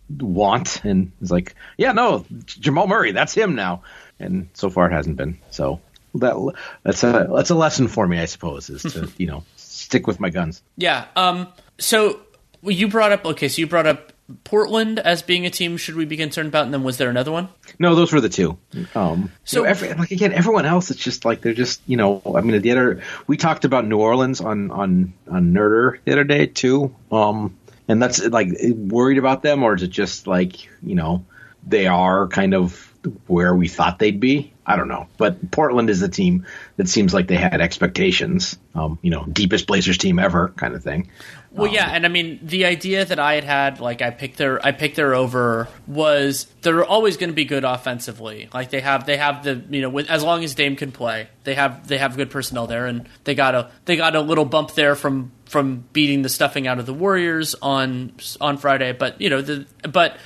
want, 0.09 0.83
and 0.83 1.11
it's 1.21 1.31
like, 1.31 1.55
yeah, 1.77 1.91
no, 1.91 2.25
Jamal 2.45 2.87
Murray, 2.87 3.11
that's 3.11 3.33
him 3.33 3.55
now, 3.55 3.83
and 4.19 4.49
so 4.53 4.69
far 4.69 4.89
it 4.89 4.93
hasn't 4.93 5.17
been. 5.17 5.39
So 5.51 5.81
that 6.15 6.53
that's 6.83 7.03
a 7.03 7.27
that's 7.33 7.49
a 7.49 7.55
lesson 7.55 7.87
for 7.87 8.07
me, 8.07 8.19
I 8.19 8.25
suppose, 8.25 8.69
is 8.69 8.83
to 8.93 9.09
you 9.17 9.27
know 9.27 9.43
stick 9.55 10.07
with 10.07 10.19
my 10.19 10.29
guns. 10.29 10.61
Yeah. 10.77 11.05
Um. 11.15 11.47
So 11.77 12.19
you 12.63 12.87
brought 12.87 13.11
up 13.11 13.25
okay. 13.25 13.47
So 13.47 13.59
you 13.59 13.67
brought 13.67 13.87
up 13.87 14.13
Portland 14.43 14.99
as 14.99 15.21
being 15.21 15.45
a 15.45 15.49
team 15.49 15.77
should 15.77 15.95
we 15.95 16.05
be 16.05 16.17
concerned 16.17 16.47
about? 16.47 16.65
And 16.65 16.73
then 16.73 16.83
was 16.83 16.97
there 16.97 17.09
another 17.09 17.31
one? 17.31 17.49
No, 17.77 17.93
those 17.93 18.11
were 18.11 18.21
the 18.21 18.29
two. 18.29 18.57
Um, 18.95 19.31
so 19.43 19.59
you 19.59 19.63
know, 19.63 19.69
every, 19.69 19.93
like 19.93 20.11
again, 20.11 20.33
everyone 20.33 20.65
else, 20.65 20.89
it's 20.89 20.99
just 20.99 21.25
like 21.25 21.41
they're 21.41 21.53
just 21.53 21.81
you 21.85 21.97
know. 21.97 22.21
I 22.35 22.41
mean, 22.41 22.59
the 22.61 22.71
other 22.71 23.03
we 23.27 23.38
talked 23.38 23.65
about 23.65 23.85
New 23.85 23.99
Orleans 23.99 24.41
on 24.41 24.71
on 24.71 25.13
on 25.29 25.53
Nerder 25.53 25.99
the 26.05 26.11
other 26.13 26.23
day 26.23 26.47
too. 26.47 26.95
Um, 27.11 27.55
and 27.88 28.01
that's 28.01 28.23
like 28.25 28.49
worried 28.61 29.19
about 29.19 29.43
them, 29.43 29.61
or 29.63 29.75
is 29.75 29.83
it 29.83 29.89
just 29.89 30.25
like 30.25 30.65
you 30.81 30.95
know 30.95 31.25
they 31.67 31.88
are 31.88 32.27
kind 32.27 32.53
of 32.53 32.91
where 33.27 33.53
we 33.53 33.67
thought 33.67 33.99
they'd 33.99 34.19
be? 34.19 34.53
I 34.67 34.75
don't 34.75 34.88
know, 34.88 35.08
but 35.17 35.51
Portland 35.51 35.89
is 35.89 35.99
the 35.99 36.10
team 36.10 36.45
that 36.78 36.89
seems 36.89 37.13
like 37.13 37.28
they 37.28 37.36
had 37.36 37.62
expectations. 37.62 38.58
Um, 38.73 38.97
you 39.01 39.12
know, 39.12 39.23
deepest 39.25 39.67
Blazers 39.67 39.97
team 39.97 40.17
ever, 40.17 40.49
kind 40.49 40.73
of 40.73 40.84
thing. 40.84 41.10
Well, 41.51 41.71
yeah, 41.71 41.89
and 41.89 42.06
I 42.06 42.10
mean 42.10 42.39
the 42.43 42.65
idea 42.65 43.06
that 43.06 43.17
I 43.17 43.36
had 43.36 43.43
had, 43.43 43.80
like 43.80 44.01
I 44.01 44.10
picked 44.10 44.38
their, 44.38 44.63
I 44.65 44.73
picked 44.73 44.97
their 44.97 45.13
over 45.13 45.69
was 45.88 46.47
they're 46.62 46.84
always 46.84 47.15
going 47.15 47.30
to 47.30 47.36
be 47.36 47.45
good 47.45 47.63
offensively. 47.63 48.49
Like 48.54 48.71
they 48.71 48.82
have, 48.82 49.06
they 49.06 49.15
have 49.15 49.43
the, 49.43 49.63
you 49.69 49.82
know, 49.82 49.89
with, 49.89 50.10
as 50.10 50.21
long 50.21 50.43
as 50.43 50.54
Dame 50.56 50.75
can 50.75 50.91
play, 50.91 51.30
they 51.45 51.54
have, 51.54 51.88
they 51.88 51.97
have 51.97 52.17
good 52.17 52.30
personnel 52.30 52.67
there, 52.67 52.88
and 52.88 53.08
they 53.23 53.36
got 53.36 53.56
a, 53.56 53.71
they 53.86 53.95
got 53.95 54.15
a 54.15 54.21
little 54.21 54.45
bump 54.45 54.73
there 54.73 54.95
from 54.95 55.32
from 55.45 55.86
beating 55.93 56.23
the 56.23 56.30
stuffing 56.30 56.67
out 56.67 56.80
of 56.80 56.86
the 56.86 56.93
Warriors 56.93 57.56
on 57.62 58.13
on 58.41 58.58
Friday. 58.58 58.91
But 58.91 59.21
you 59.21 59.30
know, 59.30 59.41
the 59.41 59.65
but 59.88 60.17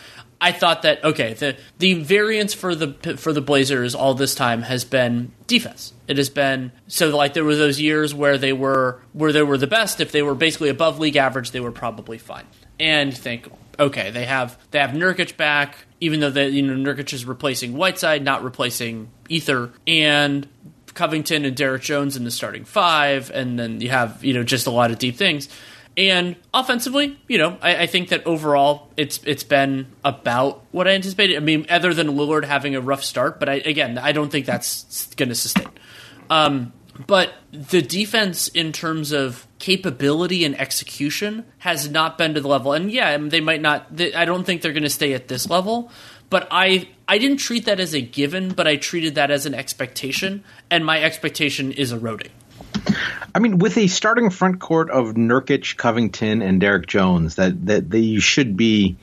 I 0.42 0.52
thought 0.52 0.84
that 0.84 1.04
okay, 1.04 1.34
the 1.34 1.58
the 1.80 1.96
variance 1.96 2.54
for 2.54 2.74
the 2.74 3.18
for 3.18 3.34
the 3.34 3.42
Blazers 3.42 3.94
all 3.94 4.14
this 4.14 4.36
time 4.36 4.62
has 4.62 4.86
been 4.86 5.32
defense. 5.48 5.94
It 6.08 6.18
has 6.18 6.30
been 6.30 6.72
so 6.88 7.16
like 7.16 7.34
there 7.34 7.44
were 7.44 7.56
those 7.56 7.80
years 7.80 8.14
where 8.14 8.38
they 8.38 8.54
were 8.54 9.02
where 9.14 9.34
they 9.34 9.44
were 9.44 9.58
the 9.58 9.68
best. 9.68 10.00
If 10.00 10.12
they 10.12 10.22
were 10.22 10.36
basically 10.36 10.70
above 10.70 11.00
league 11.00 11.18
average, 11.18 11.52
they 11.52 11.60
were 11.60 11.72
probably 11.72 12.18
fine. 12.18 12.46
And 12.80 13.16
think 13.16 13.50
okay, 13.78 14.12
they 14.12 14.26
have 14.26 14.58
they 14.72 14.80
have 14.80 14.92
Nurkic 14.92 15.36
back, 15.36 15.78
even 16.00 16.20
though 16.20 16.30
they, 16.30 16.50
you 16.50 16.62
know 16.62 16.92
Nurkic 16.92 17.12
is 17.12 17.26
replacing 17.26 17.74
Whiteside, 17.74 18.24
not 18.24 18.44
replacing 18.44 19.10
Ether, 19.28 19.74
and 19.88 20.48
Covington 20.94 21.46
and 21.46 21.56
Derrick 21.56 21.82
Jones 21.82 22.16
in 22.16 22.24
the 22.24 22.32
starting 22.32 22.66
five, 22.66 23.30
and 23.32 23.60
then 23.60 23.82
you 23.82 23.90
have 23.90 24.24
you 24.24 24.34
know 24.34 24.44
just 24.44 24.68
a 24.68 24.72
lot 24.72 24.92
of 24.92 25.00
deep 25.00 25.16
things. 25.16 25.50
And 26.00 26.38
offensively, 26.54 27.20
you 27.28 27.38
know, 27.38 27.58
I, 27.62 27.84
I, 27.84 27.86
think 27.86 28.08
that 28.10 28.26
overall 28.26 28.88
it's 28.96 29.20
it's 29.26 29.44
been 29.44 29.88
about 30.06 30.64
what 30.72 30.88
I 30.88 30.92
anticipated. 30.92 31.36
I 31.36 31.42
mean, 31.42 31.66
other 31.70 31.94
than 31.94 32.08
Lillard 32.08 32.46
having 32.46 32.74
a 32.74 32.80
rough 32.80 33.04
start, 33.04 33.38
but 33.38 33.50
I, 33.50 33.56
again, 33.56 33.98
I 33.98 34.14
don't 34.14 34.32
think 34.32 34.46
that's 34.46 35.14
going 35.16 35.28
to 35.28 35.36
sustain. 35.36 35.68
Um, 36.30 36.72
but 37.06 37.34
the 37.52 37.82
defense, 37.82 38.48
in 38.48 38.72
terms 38.72 39.12
of 39.12 39.46
capability 39.60 40.46
and 40.46 40.58
execution, 40.58 41.44
has 41.58 41.90
not 41.90 42.18
been 42.18 42.34
to 42.34 42.40
the 42.40 42.48
level. 42.48 42.72
And 42.72 42.90
yeah, 42.90 43.18
they 43.18 43.42
might 43.42 43.62
not. 43.62 43.94
They, 43.94 44.14
I 44.14 44.24
don't 44.24 44.46
think 44.46 44.62
they're 44.62 44.72
going 44.72 44.84
to 44.84 44.90
stay 44.90 45.14
at 45.14 45.28
this 45.28 45.50
level. 45.50 45.92
But 46.30 46.48
I 46.50 46.88
I 47.10 47.18
didn't 47.18 47.38
treat 47.38 47.66
that 47.66 47.82
as 47.82 47.94
a 47.94 48.00
given, 48.00 48.54
but 48.54 48.68
I 48.68 48.78
treated 48.78 49.16
that 49.16 49.32
as 49.32 49.46
an 49.46 49.54
expectation, 49.54 50.46
and 50.72 50.86
my 50.86 51.04
expectation 51.04 51.74
is 51.74 51.92
eroding. 51.92 52.32
I 53.34 53.40
mean, 53.40 53.60
with 53.60 53.78
a 53.78 53.88
starting 53.88 54.30
front 54.30 54.60
court 54.60 54.90
of 54.90 55.16
Nurkic, 55.16 55.78
Covington, 55.78 56.42
and 56.42 56.60
Derrick 56.60 56.88
Jones, 56.88 57.36
that 57.36 57.66
that 57.68 57.90
they 57.90 58.18
should 58.18 58.58
be 58.58 58.98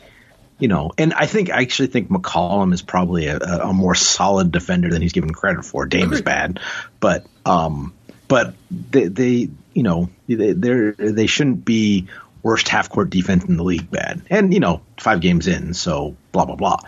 you 0.59 0.69
know, 0.69 0.93
and 0.97 1.13
I 1.13 1.27
think 1.27 1.51
I 1.51 1.61
actually 1.61 1.89
think 1.89 2.09
McCollum 2.09 2.73
is 2.73 2.81
probably 2.81 3.27
a, 3.27 3.39
a 3.39 3.73
more 3.73 3.95
solid 3.95 4.53
defender 4.53 4.89
than 4.89 5.03
he's 5.03 5.13
given 5.13 5.31
credit 5.31 5.65
for. 5.65 5.85
Dame 5.87 6.13
is 6.13 6.23
bad, 6.23 6.61
but 6.99 7.27
um, 7.45 7.93
but 8.27 8.55
they, 8.71 9.09
they 9.09 9.51
you 9.75 9.83
know 9.83 10.09
they 10.27 10.53
they 10.53 10.93
they 10.97 11.27
shouldn't 11.27 11.65
be 11.65 12.09
worst 12.43 12.69
half 12.69 12.89
court 12.89 13.11
defense 13.11 13.45
in 13.45 13.57
the 13.57 13.65
league 13.65 13.91
bad. 13.91 14.23
And 14.31 14.55
you 14.55 14.61
know, 14.61 14.81
five 14.99 15.21
games 15.21 15.47
in, 15.47 15.75
so 15.75 16.17
blah 16.33 16.47
blah 16.47 16.57
blah. 16.57 16.79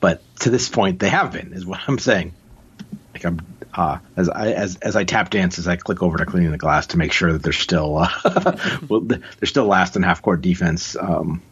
But 0.00 0.20
to 0.40 0.50
this 0.50 0.68
point, 0.68 0.98
they 0.98 1.08
have 1.08 1.32
been, 1.32 1.52
is 1.52 1.64
what 1.64 1.80
I'm 1.86 1.98
saying. 1.98 2.32
Like 3.14 3.24
I'm 3.24 3.40
uh, 3.74 3.98
as 4.16 4.28
I 4.28 4.52
as 4.52 4.76
as 4.76 4.96
I 4.96 5.04
tap 5.04 5.30
dance 5.30 5.58
as 5.58 5.66
I 5.66 5.76
click 5.76 6.02
over 6.02 6.18
to 6.18 6.26
cleaning 6.26 6.50
the 6.50 6.58
glass 6.58 6.88
to 6.88 6.98
make 6.98 7.12
sure 7.12 7.32
that 7.32 7.42
they're 7.42 7.52
still 7.52 7.98
uh, 7.98 8.78
well, 8.88 9.00
they're 9.00 9.20
still 9.44 9.66
last 9.66 9.96
in 9.96 10.02
half 10.02 10.22
court 10.22 10.42
defense. 10.42 10.96
Um, 10.96 11.42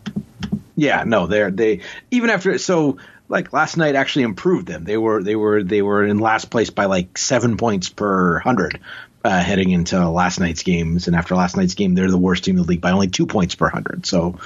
yeah, 0.76 1.04
no, 1.04 1.26
they're 1.26 1.50
they 1.50 1.80
even 2.10 2.30
after 2.30 2.58
so 2.58 2.98
like 3.28 3.52
last 3.52 3.76
night 3.76 3.94
actually 3.94 4.24
improved 4.24 4.66
them. 4.66 4.84
They 4.84 4.96
were 4.96 5.22
they 5.22 5.36
were 5.36 5.62
they 5.62 5.82
were 5.82 6.04
in 6.04 6.18
last 6.18 6.50
place 6.50 6.70
by 6.70 6.86
like 6.86 7.16
seven 7.16 7.56
points 7.56 7.88
per 7.88 8.38
hundred. 8.40 8.80
Uh, 9.22 9.38
heading 9.38 9.68
into 9.68 10.08
last 10.08 10.40
night's 10.40 10.62
games, 10.62 11.06
and 11.06 11.14
after 11.14 11.34
last 11.34 11.54
night's 11.54 11.74
game, 11.74 11.94
they're 11.94 12.10
the 12.10 12.16
worst 12.16 12.44
team 12.44 12.56
in 12.56 12.62
the 12.62 12.66
league 12.66 12.80
by 12.80 12.90
only 12.90 13.08
two 13.08 13.26
points 13.26 13.54
per 13.54 13.68
hundred. 13.68 14.06
So 14.06 14.38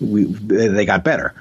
we 0.00 0.24
they 0.24 0.86
got 0.86 1.04
better, 1.04 1.34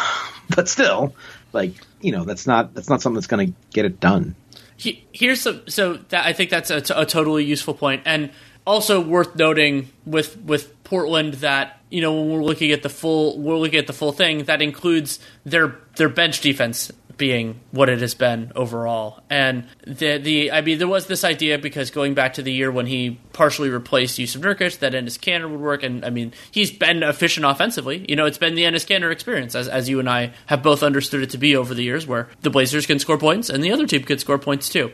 but 0.56 0.66
still, 0.66 1.14
like 1.52 1.74
you 2.00 2.12
know, 2.12 2.24
that's 2.24 2.46
not 2.46 2.74
that's 2.74 2.88
not 2.88 3.02
something 3.02 3.16
that's 3.16 3.26
going 3.26 3.48
to 3.48 3.52
get 3.72 3.84
it 3.84 4.00
done. 4.00 4.34
He, 4.78 5.04
here's 5.12 5.42
some 5.42 5.62
so 5.68 5.94
that 6.08 6.24
I 6.24 6.32
think 6.32 6.50
that's 6.50 6.70
a 6.70 6.80
totally 6.80 7.44
useful 7.44 7.74
point, 7.74 8.02
and 8.06 8.30
also 8.66 9.00
worth 9.00 9.34
noting 9.34 9.90
with 10.06 10.38
with 10.38 10.82
Portland 10.84 11.34
that 11.34 11.80
you 11.90 12.00
know 12.00 12.14
when 12.14 12.30
we're 12.30 12.44
looking 12.44 12.70
at 12.70 12.82
the 12.82 12.88
full 12.88 13.38
we're 13.38 13.56
looking 13.56 13.78
at 13.78 13.86
the 13.86 13.92
full 13.92 14.12
thing 14.12 14.44
that 14.44 14.62
includes 14.62 15.18
their 15.44 15.78
their 15.96 16.08
bench 16.08 16.40
defense 16.40 16.92
being 17.18 17.60
what 17.72 17.88
it 17.88 18.00
has 18.00 18.14
been 18.14 18.52
overall. 18.54 19.20
And 19.28 19.66
the 19.86 20.18
the 20.18 20.52
I 20.52 20.62
mean 20.62 20.78
there 20.78 20.88
was 20.88 21.06
this 21.06 21.24
idea 21.24 21.58
because 21.58 21.90
going 21.90 22.14
back 22.14 22.34
to 22.34 22.42
the 22.42 22.52
year 22.52 22.70
when 22.70 22.86
he 22.86 23.18
partially 23.32 23.68
replaced 23.68 24.18
Jusuf 24.18 24.40
Nurkic 24.40 24.78
that 24.78 24.92
Enes 24.92 25.18
Kanter 25.18 25.50
would 25.50 25.60
work 25.60 25.82
and 25.82 26.04
I 26.04 26.10
mean 26.10 26.32
he's 26.50 26.70
been 26.70 27.02
efficient 27.02 27.44
offensively. 27.44 28.06
You 28.08 28.16
know, 28.16 28.24
it's 28.24 28.38
been 28.38 28.54
the 28.54 28.62
Enes 28.62 28.86
Kanter 28.86 29.12
experience 29.12 29.54
as 29.54 29.68
as 29.68 29.88
you 29.88 29.98
and 30.00 30.08
I 30.08 30.32
have 30.46 30.62
both 30.62 30.82
understood 30.82 31.22
it 31.22 31.30
to 31.30 31.38
be 31.38 31.56
over 31.56 31.74
the 31.74 31.82
years 31.82 32.06
where 32.06 32.28
the 32.40 32.50
Blazers 32.50 32.86
can 32.86 32.98
score 32.98 33.18
points 33.18 33.50
and 33.50 33.62
the 33.62 33.72
other 33.72 33.86
team 33.86 34.04
can 34.04 34.18
score 34.18 34.38
points 34.38 34.68
too. 34.68 34.92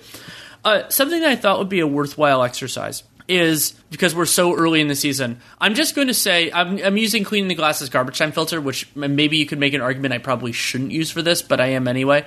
Uh, 0.64 0.88
something 0.88 1.20
that 1.20 1.30
I 1.30 1.36
thought 1.36 1.58
would 1.58 1.68
be 1.68 1.80
a 1.80 1.86
worthwhile 1.86 2.42
exercise 2.42 3.02
is 3.28 3.72
because 3.90 4.14
we're 4.14 4.26
so 4.26 4.54
early 4.54 4.80
in 4.80 4.88
the 4.88 4.94
season. 4.94 5.40
I'm 5.60 5.74
just 5.74 5.94
going 5.94 6.08
to 6.08 6.14
say 6.14 6.52
I'm, 6.52 6.78
I'm, 6.84 6.96
using 6.96 7.24
cleaning 7.24 7.48
the 7.48 7.54
glasses 7.54 7.88
garbage 7.88 8.18
time 8.18 8.32
filter, 8.32 8.60
which 8.60 8.94
maybe 8.94 9.38
you 9.38 9.46
could 9.46 9.58
make 9.58 9.74
an 9.74 9.80
argument 9.80 10.14
I 10.14 10.18
probably 10.18 10.52
shouldn't 10.52 10.90
use 10.90 11.10
for 11.10 11.22
this, 11.22 11.40
but 11.40 11.60
I 11.60 11.68
am 11.68 11.88
anyway. 11.88 12.26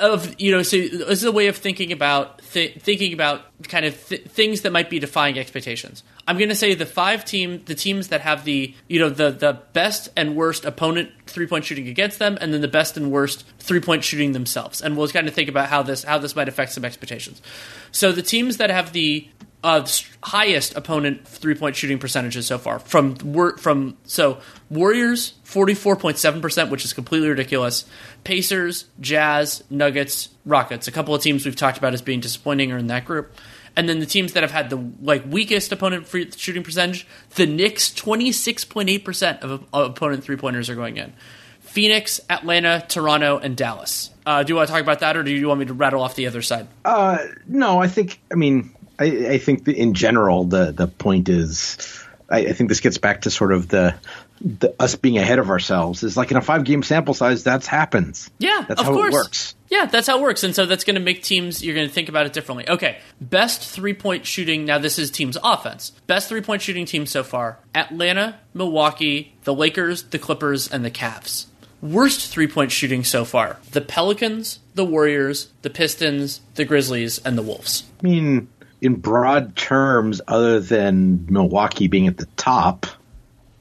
Of 0.00 0.40
you 0.40 0.52
know, 0.52 0.62
so 0.62 0.76
this 0.76 1.18
is 1.18 1.24
a 1.24 1.32
way 1.32 1.48
of 1.48 1.56
thinking 1.56 1.92
about 1.92 2.38
th- 2.52 2.80
thinking 2.80 3.12
about 3.12 3.42
kind 3.64 3.84
of 3.84 4.08
th- 4.08 4.22
things 4.22 4.62
that 4.62 4.72
might 4.72 4.88
be 4.88 5.00
defying 5.00 5.38
expectations. 5.38 6.02
I'm 6.26 6.38
going 6.38 6.48
to 6.48 6.54
say 6.54 6.74
the 6.74 6.86
five 6.86 7.24
team, 7.24 7.62
the 7.66 7.74
teams 7.74 8.08
that 8.08 8.20
have 8.22 8.44
the 8.44 8.74
you 8.88 9.00
know 9.00 9.10
the 9.10 9.32
the 9.32 9.60
best 9.72 10.08
and 10.16 10.36
worst 10.36 10.64
opponent 10.64 11.10
three 11.26 11.46
point 11.48 11.64
shooting 11.64 11.88
against 11.88 12.20
them, 12.20 12.38
and 12.40 12.54
then 12.54 12.60
the 12.60 12.68
best 12.68 12.96
and 12.96 13.10
worst 13.10 13.44
three 13.58 13.80
point 13.80 14.04
shooting 14.04 14.32
themselves, 14.32 14.80
and 14.80 14.96
we'll 14.96 15.08
kind 15.08 15.28
of 15.28 15.34
think 15.34 15.48
about 15.48 15.68
how 15.68 15.82
this 15.82 16.04
how 16.04 16.16
this 16.16 16.36
might 16.36 16.48
affect 16.48 16.72
some 16.72 16.84
expectations. 16.84 17.42
So 17.90 18.12
the 18.12 18.22
teams 18.22 18.58
that 18.58 18.70
have 18.70 18.92
the 18.92 19.28
uh, 19.66 19.84
highest 20.22 20.76
opponent 20.76 21.26
three 21.26 21.56
point 21.56 21.74
shooting 21.74 21.98
percentages 21.98 22.46
so 22.46 22.56
far 22.56 22.78
from 22.78 23.16
from 23.56 23.96
so 24.04 24.38
Warriors 24.70 25.34
forty 25.42 25.74
four 25.74 25.96
point 25.96 26.18
seven 26.18 26.40
percent, 26.40 26.70
which 26.70 26.84
is 26.84 26.92
completely 26.92 27.28
ridiculous. 27.28 27.84
Pacers, 28.22 28.84
Jazz, 29.00 29.64
Nuggets, 29.68 30.28
Rockets, 30.44 30.86
a 30.86 30.92
couple 30.92 31.16
of 31.16 31.22
teams 31.22 31.44
we've 31.44 31.56
talked 31.56 31.78
about 31.78 31.94
as 31.94 32.00
being 32.00 32.20
disappointing 32.20 32.70
are 32.70 32.78
in 32.78 32.86
that 32.86 33.04
group. 33.04 33.34
And 33.74 33.88
then 33.88 33.98
the 33.98 34.06
teams 34.06 34.34
that 34.34 34.44
have 34.44 34.52
had 34.52 34.70
the 34.70 34.78
like 35.02 35.24
weakest 35.28 35.72
opponent 35.72 36.06
free 36.06 36.30
shooting 36.30 36.62
percentage, 36.62 37.04
the 37.34 37.46
Knicks 37.46 37.92
twenty 37.92 38.30
six 38.30 38.64
point 38.64 38.88
eight 38.88 39.04
percent 39.04 39.42
of 39.42 39.64
opponent 39.72 40.22
three 40.22 40.36
pointers 40.36 40.70
are 40.70 40.76
going 40.76 40.96
in. 40.96 41.12
Phoenix, 41.60 42.20
Atlanta, 42.30 42.84
Toronto, 42.88 43.38
and 43.38 43.56
Dallas. 43.56 44.10
Uh, 44.24 44.42
do 44.42 44.52
you 44.52 44.56
want 44.56 44.68
to 44.68 44.72
talk 44.72 44.80
about 44.80 45.00
that, 45.00 45.16
or 45.16 45.22
do 45.22 45.30
you 45.30 45.48
want 45.48 45.60
me 45.60 45.66
to 45.66 45.74
rattle 45.74 46.00
off 46.00 46.14
the 46.14 46.26
other 46.26 46.40
side? 46.40 46.68
Uh, 46.84 47.18
no, 47.46 47.82
I 47.82 47.88
think. 47.88 48.18
I 48.32 48.36
mean, 48.36 48.74
I, 48.98 49.04
I 49.04 49.38
think 49.38 49.66
in 49.68 49.94
general 49.94 50.44
the 50.44 50.72
the 50.72 50.86
point 50.86 51.28
is, 51.28 52.04
I, 52.28 52.38
I, 52.38 52.52
think 52.52 52.68
this 52.68 52.80
gets 52.80 52.98
back 52.98 53.22
to 53.22 53.30
sort 53.30 53.52
of 53.52 53.68
the, 53.68 53.94
the 54.40 54.74
us 54.80 54.96
being 54.96 55.18
ahead 55.18 55.38
of 55.38 55.50
ourselves. 55.50 56.02
Is 56.02 56.16
like 56.16 56.30
in 56.30 56.36
a 56.36 56.40
five 56.40 56.64
game 56.64 56.82
sample 56.82 57.14
size, 57.14 57.44
that's 57.44 57.66
happens. 57.66 58.30
Yeah, 58.38 58.64
that's 58.66 58.80
how 58.80 58.92
course. 58.92 59.14
it 59.14 59.16
works. 59.16 59.54
Yeah, 59.68 59.86
that's 59.86 60.06
how 60.06 60.18
it 60.18 60.22
works, 60.22 60.44
and 60.44 60.54
so 60.54 60.66
that's 60.66 60.84
going 60.84 60.94
to 60.94 61.00
make 61.00 61.22
teams. 61.22 61.62
You're 61.62 61.74
going 61.74 61.88
to 61.88 61.92
think 61.92 62.08
about 62.08 62.26
it 62.26 62.32
differently. 62.32 62.68
Okay, 62.68 62.98
best 63.20 63.62
three 63.62 63.94
point 63.94 64.26
shooting. 64.26 64.64
Now 64.64 64.78
this 64.78 64.98
is 64.98 65.10
teams 65.10 65.36
offense. 65.42 65.90
Best 66.06 66.28
three 66.28 66.40
point 66.40 66.62
shooting 66.62 66.86
team 66.86 67.06
so 67.06 67.22
far: 67.22 67.58
Atlanta, 67.74 68.38
Milwaukee, 68.54 69.36
the 69.44 69.54
Lakers, 69.54 70.04
the 70.04 70.18
Clippers, 70.18 70.68
and 70.68 70.84
the 70.84 70.90
Cavs. 70.90 71.46
Worst 71.82 72.28
three 72.28 72.48
point 72.48 72.72
shooting 72.72 73.04
so 73.04 73.24
far: 73.24 73.58
the 73.72 73.80
Pelicans, 73.80 74.58
the 74.74 74.84
Warriors, 74.84 75.52
the 75.62 75.70
Pistons, 75.70 76.40
the 76.54 76.64
Grizzlies, 76.64 77.18
and 77.18 77.38
the 77.38 77.42
Wolves. 77.42 77.84
I 78.00 78.06
mean, 78.06 78.48
in 78.80 78.96
broad 78.96 79.56
terms, 79.56 80.20
other 80.28 80.60
than 80.60 81.26
Milwaukee 81.28 81.88
being 81.88 82.06
at 82.06 82.16
the 82.16 82.26
top, 82.36 82.86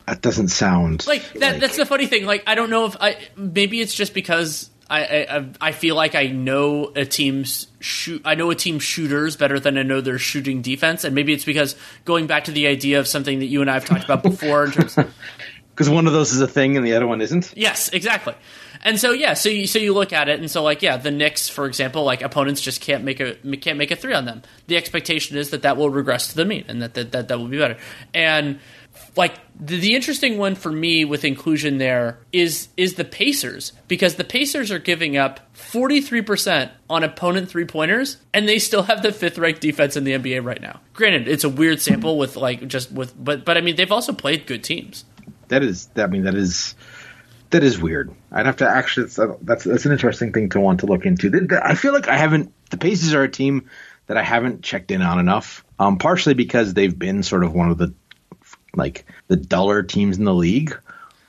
that 0.07 0.21
doesn't 0.21 0.49
sound 0.49 1.05
like 1.07 1.23
that. 1.33 1.53
Like, 1.53 1.61
that's 1.61 1.77
the 1.77 1.85
funny 1.85 2.05
thing. 2.05 2.25
Like, 2.25 2.43
I 2.47 2.55
don't 2.55 2.69
know 2.69 2.85
if 2.85 2.95
I 2.99 3.17
maybe 3.35 3.81
it's 3.81 3.93
just 3.93 4.13
because 4.13 4.69
I, 4.89 5.01
I 5.01 5.49
I 5.61 5.71
feel 5.71 5.95
like 5.95 6.13
I 6.13 6.27
know 6.27 6.91
a 6.95 7.05
team's 7.05 7.67
shoot. 7.79 8.21
I 8.23 8.35
know 8.35 8.51
a 8.51 8.55
team's 8.55 8.83
shooters 8.83 9.35
better 9.35 9.59
than 9.59 9.77
I 9.77 9.83
know 9.83 10.01
their 10.01 10.19
shooting 10.19 10.61
defense, 10.61 11.03
and 11.03 11.15
maybe 11.15 11.33
it's 11.33 11.45
because 11.45 11.75
going 12.03 12.27
back 12.27 12.43
to 12.45 12.51
the 12.51 12.67
idea 12.67 12.99
of 12.99 13.07
something 13.07 13.39
that 13.39 13.47
you 13.47 13.61
and 13.61 13.69
I 13.69 13.73
have 13.73 13.85
talked 13.85 14.03
about 14.03 14.21
before 14.21 14.65
in 14.65 14.71
terms. 14.71 14.97
Because 15.75 15.89
one 15.89 16.07
of 16.07 16.13
those 16.13 16.31
is 16.31 16.39
a 16.39 16.47
thing 16.47 16.77
and 16.77 16.85
the 16.85 16.93
other 16.93 17.05
one 17.05 17.19
isn't. 17.19 17.53
Yes, 17.55 17.89
exactly. 17.89 18.33
And 18.81 18.97
so 18.97 19.11
yeah, 19.11 19.33
so 19.33 19.49
you 19.49 19.67
so 19.67 19.77
you 19.77 19.93
look 19.93 20.13
at 20.13 20.29
it 20.29 20.39
and 20.39 20.49
so 20.49 20.63
like 20.63 20.81
yeah, 20.81 20.95
the 20.95 21.11
Knicks 21.11 21.49
for 21.49 21.65
example, 21.65 22.05
like 22.05 22.21
opponents 22.21 22.61
just 22.61 22.79
can't 22.79 23.03
make 23.03 23.19
a 23.19 23.35
can't 23.57 23.77
make 23.77 23.91
a 23.91 23.97
three 23.97 24.13
on 24.13 24.23
them. 24.23 24.41
The 24.67 24.77
expectation 24.77 25.37
is 25.37 25.49
that 25.49 25.63
that 25.63 25.75
will 25.75 25.89
regress 25.89 26.29
to 26.29 26.35
the 26.35 26.45
mean 26.45 26.63
and 26.69 26.81
that 26.81 26.93
that 26.93 27.11
that, 27.11 27.27
that 27.27 27.37
will 27.37 27.49
be 27.49 27.57
better. 27.57 27.77
And 28.13 28.59
like 29.17 29.33
the, 29.59 29.79
the, 29.79 29.95
interesting 29.95 30.37
one 30.37 30.55
for 30.55 30.71
me 30.71 31.03
with 31.03 31.25
inclusion 31.25 31.77
there 31.77 32.19
is 32.31 32.69
is 32.77 32.93
the 32.95 33.03
Pacers 33.03 33.73
because 33.87 34.15
the 34.15 34.23
Pacers 34.23 34.71
are 34.71 34.79
giving 34.79 35.17
up 35.17 35.53
43% 35.55 36.71
on 36.89 37.03
opponent 37.03 37.49
three 37.49 37.65
pointers 37.65 38.17
and 38.33 38.47
they 38.47 38.59
still 38.59 38.83
have 38.83 39.01
the 39.01 39.11
fifth 39.11 39.37
ranked 39.37 39.61
defense 39.61 39.97
in 39.97 40.03
the 40.03 40.11
NBA 40.11 40.43
right 40.43 40.61
now. 40.61 40.79
Granted, 40.93 41.27
it's 41.27 41.43
a 41.43 41.49
weird 41.49 41.81
sample 41.81 42.17
with 42.17 42.35
like 42.35 42.67
just 42.67 42.91
with 42.91 43.13
but 43.21 43.43
but 43.43 43.57
I 43.57 43.61
mean 43.61 43.75
they've 43.75 43.91
also 43.91 44.13
played 44.13 44.45
good 44.45 44.63
teams. 44.63 45.05
That 45.47 45.63
is 45.63 45.89
I 45.95 46.07
mean 46.07 46.23
that 46.23 46.35
is 46.35 46.75
that 47.51 47.63
is 47.63 47.79
weird. 47.79 48.13
I'd 48.31 48.45
have 48.45 48.57
to 48.57 48.69
actually. 48.69 49.07
That's 49.41 49.63
that's 49.63 49.85
an 49.85 49.91
interesting 49.91 50.33
thing 50.33 50.49
to 50.49 50.59
want 50.59 50.81
to 50.81 50.87
look 50.87 51.05
into. 51.05 51.47
I 51.63 51.75
feel 51.75 51.93
like 51.93 52.07
I 52.07 52.17
haven't. 52.17 52.51
The 52.69 52.77
Pacers 52.77 53.13
are 53.13 53.23
a 53.23 53.29
team 53.29 53.69
that 54.07 54.17
I 54.17 54.23
haven't 54.23 54.61
checked 54.61 54.91
in 54.91 55.01
on 55.01 55.19
enough. 55.19 55.63
Um, 55.79 55.97
partially 55.97 56.33
because 56.33 56.73
they've 56.73 56.97
been 56.97 57.23
sort 57.23 57.43
of 57.43 57.53
one 57.53 57.69
of 57.69 57.77
the 57.77 57.93
like 58.75 59.05
the 59.27 59.35
duller 59.35 59.83
teams 59.83 60.17
in 60.17 60.25
the 60.25 60.33
league 60.33 60.77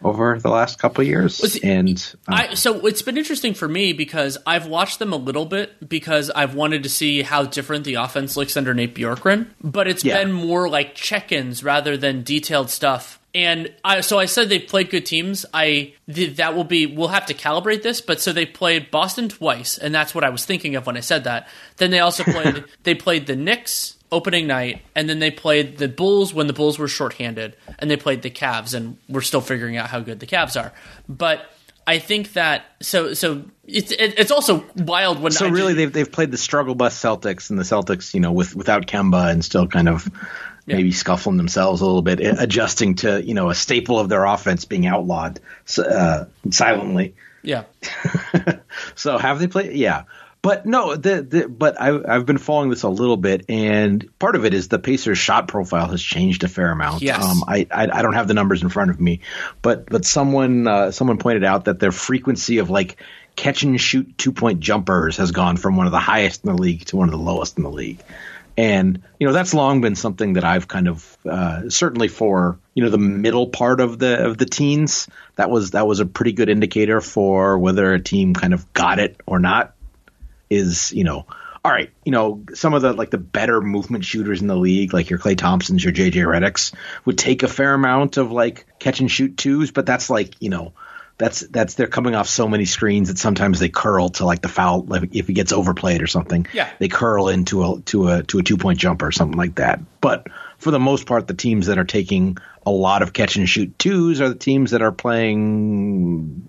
over 0.02 0.38
the 0.38 0.50
last 0.50 0.78
couple 0.78 1.02
of 1.02 1.08
years. 1.08 1.36
See, 1.36 1.62
and 1.62 2.14
uh, 2.28 2.46
I, 2.50 2.54
so 2.54 2.86
it's 2.86 3.02
been 3.02 3.16
interesting 3.16 3.54
for 3.54 3.68
me 3.68 3.92
because 3.92 4.38
I've 4.46 4.66
watched 4.66 4.98
them 4.98 5.12
a 5.12 5.16
little 5.16 5.46
bit 5.46 5.88
because 5.88 6.30
I've 6.30 6.54
wanted 6.54 6.82
to 6.82 6.88
see 6.88 7.22
how 7.22 7.44
different 7.44 7.84
the 7.84 7.94
offense 7.94 8.36
looks 8.36 8.56
under 8.56 8.74
Nate 8.74 8.94
Bjorkgren. 8.94 9.48
But 9.62 9.88
it's 9.88 10.04
yeah. 10.04 10.22
been 10.22 10.32
more 10.32 10.68
like 10.68 10.94
check-ins 10.94 11.64
rather 11.64 11.96
than 11.96 12.22
detailed 12.22 12.70
stuff. 12.70 13.20
And 13.37 13.70
I, 13.84 14.01
so 14.01 14.18
I 14.18 14.24
said 14.24 14.49
they 14.49 14.59
played 14.59 14.89
good 14.89 15.05
teams. 15.05 15.45
I 15.53 15.93
that 16.09 16.57
will 16.57 16.64
be 16.64 16.87
we'll 16.87 17.09
have 17.09 17.26
to 17.26 17.34
calibrate 17.34 17.82
this, 17.82 18.01
but 18.01 18.18
so 18.18 18.32
they 18.32 18.47
played 18.47 18.91
Boston 18.91 19.28
twice, 19.28 19.76
and 19.76 19.95
that's 19.95 20.14
what 20.14 20.24
I 20.24 20.30
was 20.30 20.47
thinking 20.47 20.74
of 20.74 20.87
when 20.87 20.97
I 20.97 21.01
said 21.01 21.24
that. 21.24 21.47
Then 21.76 21.91
they 21.91 22.01
also 22.01 22.24
played 22.24 22.64
they 22.84 22.95
played 22.95 23.26
the 23.26 23.37
Knicks 23.37 23.99
opening 24.11 24.47
night, 24.47 24.80
and 24.95 25.07
then 25.07 25.18
they 25.18 25.30
played 25.30 25.76
the 25.76 25.87
Bulls 25.87 26.32
when 26.32 26.47
the 26.47 26.55
Bulls 26.55 26.78
were 26.78 26.89
shorthanded, 26.89 27.57
and 27.78 27.91
they 27.91 27.99
played 27.99 28.22
the 28.22 28.30
Cavs, 28.30 28.72
and 28.72 28.97
we're 29.07 29.20
still 29.20 29.43
figuring 29.43 29.76
out 29.76 29.91
how 29.91 30.01
good 30.01 30.18
the 30.18 30.26
Cavs 30.26 30.59
are. 30.59 30.72
But 31.07 31.45
I 31.87 31.99
think 31.99 32.32
that 32.32 32.64
so 32.80 33.12
so 33.12 33.45
it's 33.66 33.93
it's 33.93 34.30
also 34.30 34.64
wild 34.76 35.20
when 35.20 35.32
so 35.32 35.51
really 35.51 35.74
they've 35.74 35.93
they've 35.93 36.11
played 36.11 36.30
the 36.30 36.39
struggle 36.39 36.74
bus 36.74 36.99
Celtics 36.99 37.51
and 37.51 37.59
the 37.59 37.64
Celtics 37.64 38.14
you 38.14 38.20
know 38.20 38.32
with 38.32 38.57
without 38.57 38.87
Kemba 38.87 39.30
and 39.30 39.45
still 39.45 39.66
kind 39.66 39.91
of 39.91 40.09
yeah. 40.66 40.76
maybe 40.76 40.92
scuffling 40.92 41.36
themselves 41.36 41.80
a 41.80 41.86
little 41.86 42.02
bit, 42.02 42.20
adjusting 42.20 42.96
to 42.96 43.22
you 43.22 43.34
know 43.34 43.50
a 43.50 43.54
staple 43.54 43.98
of 43.98 44.08
their 44.08 44.24
offense 44.24 44.64
being 44.64 44.86
outlawed 44.86 45.40
uh, 45.78 46.24
silently. 46.50 47.14
Yeah. 47.42 47.64
so 48.94 49.18
have 49.18 49.38
they 49.38 49.46
played? 49.46 49.76
Yeah, 49.76 50.04
but 50.46 50.64
no, 50.64 50.94
the, 50.94 51.22
the 51.22 51.48
but 51.48 51.80
I, 51.80 52.14
I've 52.14 52.24
been 52.24 52.38
following 52.38 52.70
this 52.70 52.84
a 52.84 52.88
little 52.88 53.16
bit, 53.16 53.46
and 53.48 54.08
part 54.20 54.36
of 54.36 54.44
it 54.44 54.54
is 54.54 54.68
the 54.68 54.78
Pacers' 54.78 55.18
shot 55.18 55.48
profile 55.48 55.88
has 55.88 56.00
changed 56.00 56.44
a 56.44 56.48
fair 56.48 56.70
amount. 56.70 57.02
Yes. 57.02 57.20
Um, 57.20 57.42
I, 57.48 57.66
I 57.68 57.88
I 57.98 58.02
don't 58.02 58.12
have 58.12 58.28
the 58.28 58.34
numbers 58.34 58.62
in 58.62 58.68
front 58.68 58.90
of 58.90 59.00
me, 59.00 59.22
but 59.60 59.86
but 59.86 60.04
someone 60.04 60.68
uh, 60.68 60.92
someone 60.92 61.18
pointed 61.18 61.42
out 61.42 61.64
that 61.64 61.80
their 61.80 61.90
frequency 61.90 62.58
of 62.58 62.70
like 62.70 62.96
catch 63.34 63.64
and 63.64 63.80
shoot 63.80 64.16
two 64.18 64.30
point 64.30 64.60
jumpers 64.60 65.16
has 65.16 65.32
gone 65.32 65.56
from 65.56 65.76
one 65.76 65.86
of 65.86 65.92
the 65.92 65.98
highest 65.98 66.44
in 66.44 66.54
the 66.54 66.62
league 66.62 66.84
to 66.86 66.96
one 66.96 67.08
of 67.08 67.12
the 67.12 67.18
lowest 67.18 67.56
in 67.56 67.64
the 67.64 67.70
league. 67.70 67.98
And 68.57 69.02
you 69.20 69.26
know 69.26 69.32
that's 69.32 69.52
long 69.52 69.80
been 69.82 69.96
something 69.96 70.34
that 70.34 70.44
I've 70.44 70.66
kind 70.66 70.88
of 70.88 71.18
uh, 71.28 71.68
certainly 71.68 72.09
for 72.09 72.59
you 72.74 72.84
know 72.84 72.90
the 72.90 72.98
middle 72.98 73.48
part 73.48 73.80
of 73.80 73.98
the 73.98 74.24
of 74.26 74.38
the 74.38 74.46
teens 74.46 75.09
that 75.34 75.50
was 75.50 75.72
that 75.72 75.86
was 75.86 76.00
a 76.00 76.07
pretty 76.07 76.32
good 76.32 76.48
indicator 76.48 77.00
for 77.00 77.59
whether 77.59 77.92
a 77.92 78.00
team 78.00 78.34
kind 78.34 78.54
of 78.54 78.72
got 78.72 78.98
it 78.98 79.20
or 79.26 79.38
not. 79.38 79.74
Is 80.48 80.92
you 80.92 81.04
know 81.04 81.26
all 81.64 81.72
right 81.72 81.90
you 82.04 82.12
know 82.12 82.44
some 82.54 82.72
of 82.72 82.82
the 82.82 82.92
like 82.92 83.11
the 83.11 83.18
better 83.18 83.61
movement 83.61 84.04
shooters 84.04 84.40
in 84.40 84.46
the 84.46 84.57
league 84.57 84.94
like 84.94 85.11
your 85.11 85.18
Klay 85.18 85.36
Thompsons 85.36 85.82
your 85.82 85.92
JJ 85.92 86.12
Redick's 86.12 86.72
would 87.04 87.18
take 87.18 87.42
a 87.42 87.48
fair 87.48 87.74
amount 87.74 88.16
of 88.16 88.30
like 88.30 88.64
catch 88.78 89.00
and 89.00 89.11
shoot 89.11 89.36
twos, 89.36 89.72
but 89.72 89.84
that's 89.84 90.09
like 90.09 90.34
you 90.40 90.48
know 90.48 90.72
that's 91.18 91.40
that's 91.40 91.74
they're 91.74 91.86
coming 91.86 92.14
off 92.14 92.28
so 92.28 92.46
many 92.46 92.66
screens 92.66 93.08
that 93.08 93.18
sometimes 93.18 93.58
they 93.58 93.68
curl 93.68 94.10
to 94.10 94.26
like 94.26 94.42
the 94.42 94.48
foul 94.48 94.82
like 94.82 95.14
if 95.14 95.26
he 95.26 95.32
gets 95.32 95.52
overplayed 95.52 96.02
or 96.02 96.06
something. 96.06 96.46
Yeah. 96.52 96.68
They 96.78 96.88
curl 96.88 97.28
into 97.28 97.64
a 97.64 97.80
to 97.82 98.08
a 98.08 98.22
to 98.24 98.38
a 98.38 98.42
two 98.42 98.56
point 98.56 98.78
jumper 98.78 99.06
or 99.06 99.12
something 99.12 99.38
like 99.38 99.54
that. 99.56 99.80
But 100.00 100.26
for 100.58 100.70
the 100.70 100.80
most 100.80 101.06
part, 101.06 101.26
the 101.26 101.34
teams 101.34 101.66
that 101.66 101.78
are 101.78 101.84
taking 101.84 102.36
a 102.64 102.70
lot 102.70 103.02
of 103.02 103.12
catch 103.12 103.36
and 103.36 103.48
shoot 103.48 103.78
twos 103.78 104.20
are 104.20 104.28
the 104.28 104.34
teams 104.34 104.72
that 104.72 104.82
are 104.82 104.92
playing 104.92 106.48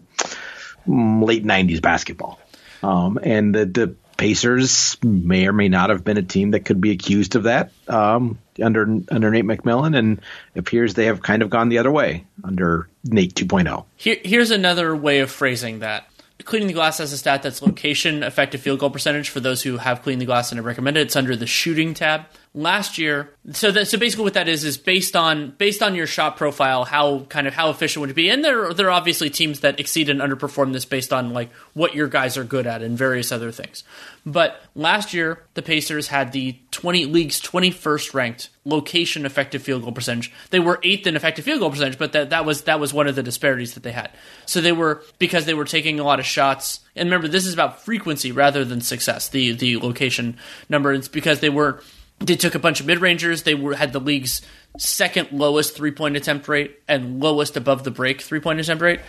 late 0.85 1.45
nineties 1.45 1.79
basketball. 1.79 2.39
Um, 2.83 3.19
and 3.23 3.55
the, 3.55 3.65
the 3.65 3.95
Pacers 4.17 4.97
may 5.03 5.47
or 5.47 5.53
may 5.53 5.69
not 5.69 5.89
have 5.89 6.03
been 6.03 6.17
a 6.17 6.23
team 6.23 6.51
that 6.51 6.65
could 6.65 6.81
be 6.81 6.91
accused 6.91 7.35
of 7.35 7.43
that 7.43 7.71
um, 7.87 8.39
under 8.61 8.83
under 9.09 9.31
Nate 9.31 9.45
McMillan, 9.45 9.95
and 9.95 10.21
appears 10.55 10.95
they 10.95 11.05
have 11.05 11.21
kind 11.21 11.41
of 11.41 11.49
gone 11.49 11.69
the 11.69 11.77
other 11.77 11.91
way 11.91 12.25
under 12.43 12.89
Nate 13.03 13.39
oh. 13.43 13.45
2.0. 13.45 13.85
Here, 13.95 14.17
here's 14.23 14.51
another 14.51 14.95
way 14.95 15.19
of 15.19 15.29
phrasing 15.31 15.79
that. 15.79 16.09
Cleaning 16.43 16.67
the 16.67 16.73
Glass 16.73 16.99
has 16.99 17.13
a 17.13 17.17
stat 17.17 17.43
that's 17.43 17.61
location 17.61 18.23
effective 18.23 18.61
field 18.61 18.79
goal 18.79 18.89
percentage 18.89 19.29
for 19.29 19.39
those 19.39 19.63
who 19.63 19.77
have 19.77 20.01
cleaned 20.03 20.21
the 20.21 20.25
glass 20.25 20.51
and 20.51 20.61
I 20.61 20.63
recommend 20.63 20.95
it. 20.95 21.01
It's 21.01 21.15
under 21.15 21.35
the 21.35 21.47
shooting 21.47 21.93
tab. 21.93 22.25
Last 22.57 22.97
year, 22.97 23.29
so 23.51 23.69
that 23.69 23.87
so 23.87 23.99
basically 23.99 24.23
what 24.23 24.33
that 24.33 24.47
is 24.47 24.63
is 24.63 24.79
based 24.79 25.15
on 25.15 25.51
based 25.59 25.83
on 25.83 25.93
your 25.93 26.07
shot 26.07 26.37
profile, 26.37 26.85
how 26.85 27.19
kind 27.29 27.45
of 27.45 27.53
how 27.53 27.69
efficient 27.69 28.01
would 28.01 28.09
it 28.09 28.15
be? 28.15 28.31
And 28.31 28.43
there 28.43 28.73
there 28.73 28.87
are 28.87 28.91
obviously 28.91 29.29
teams 29.29 29.59
that 29.59 29.79
exceed 29.79 30.09
and 30.09 30.21
underperform 30.21 30.73
this 30.73 30.83
based 30.83 31.13
on 31.13 31.33
like 31.33 31.53
what 31.75 31.93
your 31.93 32.07
guys 32.07 32.35
are 32.35 32.43
good 32.43 32.65
at 32.65 32.81
and 32.81 32.97
various 32.97 33.31
other 33.31 33.51
things. 33.51 33.83
But 34.25 34.59
last 34.73 35.13
year, 35.13 35.43
the 35.53 35.61
Pacers 35.61 36.07
had 36.07 36.31
the 36.31 36.57
20 36.71 37.05
league's 37.05 37.39
21st 37.39 38.15
ranked 38.15 38.49
location 38.65 39.23
effective 39.23 39.61
field 39.61 39.83
goal 39.83 39.91
percentage. 39.91 40.33
They 40.49 40.59
were 40.59 40.79
eighth 40.83 41.05
in 41.05 41.15
effective 41.15 41.45
field 41.45 41.59
goal 41.59 41.69
percentage, 41.69 41.99
but 41.99 42.13
that, 42.13 42.31
that 42.31 42.43
was 42.43 42.63
that 42.63 42.79
was 42.79 42.91
one 42.91 43.05
of 43.05 43.13
the 43.13 43.21
disparities 43.21 43.75
that 43.75 43.83
they 43.83 43.91
had. 43.91 44.09
So 44.47 44.61
they 44.61 44.71
were 44.71 45.03
because 45.19 45.45
they 45.45 45.53
were 45.53 45.65
taking 45.65 45.99
a 45.99 46.03
lot 46.03 46.19
of 46.19 46.25
shots. 46.25 46.79
And 46.95 47.05
remember, 47.05 47.27
this 47.27 47.45
is 47.45 47.53
about 47.53 47.83
frequency 47.83 48.31
rather 48.31 48.65
than 48.65 48.81
success. 48.81 49.29
The 49.29 49.51
the 49.51 49.77
location 49.77 50.37
number. 50.69 50.91
It's 50.91 51.07
because 51.07 51.39
they 51.39 51.51
were 51.51 51.83
they 52.19 52.35
took 52.35 52.55
a 52.55 52.59
bunch 52.59 52.79
of 52.79 52.85
mid 52.85 52.99
rangers. 52.99 53.43
They 53.43 53.55
were 53.55 53.75
had 53.75 53.93
the 53.93 53.99
league's 53.99 54.41
second 54.77 55.31
lowest 55.31 55.75
three 55.75 55.91
point 55.91 56.17
attempt 56.17 56.47
rate 56.47 56.79
and 56.87 57.21
lowest 57.21 57.57
above 57.57 57.83
the 57.83 57.91
break 57.91 58.21
three 58.21 58.39
point 58.39 58.59
attempt 58.59 58.81
rate. 58.81 58.99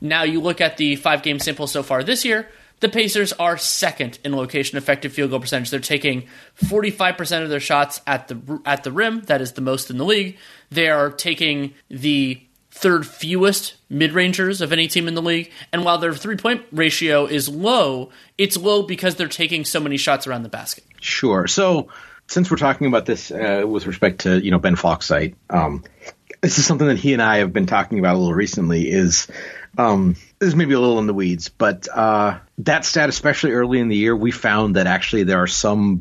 Now 0.00 0.22
you 0.22 0.40
look 0.40 0.60
at 0.60 0.76
the 0.76 0.96
five 0.96 1.22
game 1.22 1.38
sample 1.38 1.66
so 1.66 1.82
far 1.82 2.02
this 2.02 2.24
year. 2.24 2.48
The 2.80 2.88
Pacers 2.88 3.32
are 3.34 3.56
second 3.56 4.18
in 4.24 4.36
location 4.36 4.76
effective 4.76 5.12
field 5.12 5.30
goal 5.30 5.40
percentage. 5.40 5.70
They're 5.70 5.80
taking 5.80 6.26
45% 6.64 7.42
of 7.42 7.48
their 7.48 7.60
shots 7.60 8.00
at 8.06 8.28
the 8.28 8.60
at 8.66 8.84
the 8.84 8.92
rim. 8.92 9.22
That 9.22 9.40
is 9.40 9.52
the 9.52 9.60
most 9.60 9.90
in 9.90 9.96
the 9.96 10.04
league. 10.04 10.36
They 10.70 10.88
are 10.88 11.10
taking 11.10 11.74
the 11.88 12.42
third 12.70 13.06
fewest 13.06 13.76
mid-rangers 13.88 14.60
of 14.60 14.72
any 14.72 14.88
team 14.88 15.06
in 15.06 15.14
the 15.14 15.22
league. 15.22 15.52
And 15.72 15.84
while 15.84 15.98
their 15.98 16.12
three-point 16.12 16.66
ratio 16.72 17.24
is 17.24 17.48
low, 17.48 18.10
it's 18.36 18.56
low 18.56 18.82
because 18.82 19.14
they're 19.14 19.28
taking 19.28 19.64
so 19.64 19.78
many 19.78 19.96
shots 19.96 20.26
around 20.26 20.42
the 20.42 20.48
basket. 20.48 20.82
Sure. 21.00 21.46
So 21.46 21.88
since 22.26 22.50
we're 22.50 22.56
talking 22.56 22.86
about 22.86 23.06
this 23.06 23.30
uh, 23.30 23.64
with 23.66 23.86
respect 23.86 24.22
to 24.22 24.42
you 24.42 24.50
know 24.50 24.58
Ben 24.58 24.76
site, 24.76 25.36
um, 25.50 25.84
this 26.40 26.58
is 26.58 26.66
something 26.66 26.88
that 26.88 26.98
he 26.98 27.12
and 27.12 27.22
I 27.22 27.38
have 27.38 27.52
been 27.52 27.66
talking 27.66 27.98
about 27.98 28.16
a 28.16 28.18
little 28.18 28.34
recently. 28.34 28.90
Is 28.90 29.28
um, 29.78 30.16
this 30.38 30.48
is 30.48 30.56
maybe 30.56 30.74
a 30.74 30.80
little 30.80 30.98
in 30.98 31.06
the 31.06 31.14
weeds, 31.14 31.48
but 31.48 31.88
uh, 31.88 32.38
that 32.58 32.84
stat, 32.84 33.08
especially 33.08 33.52
early 33.52 33.80
in 33.80 33.88
the 33.88 33.96
year, 33.96 34.14
we 34.14 34.30
found 34.30 34.76
that 34.76 34.86
actually 34.86 35.24
there 35.24 35.42
are 35.42 35.46
some 35.46 36.00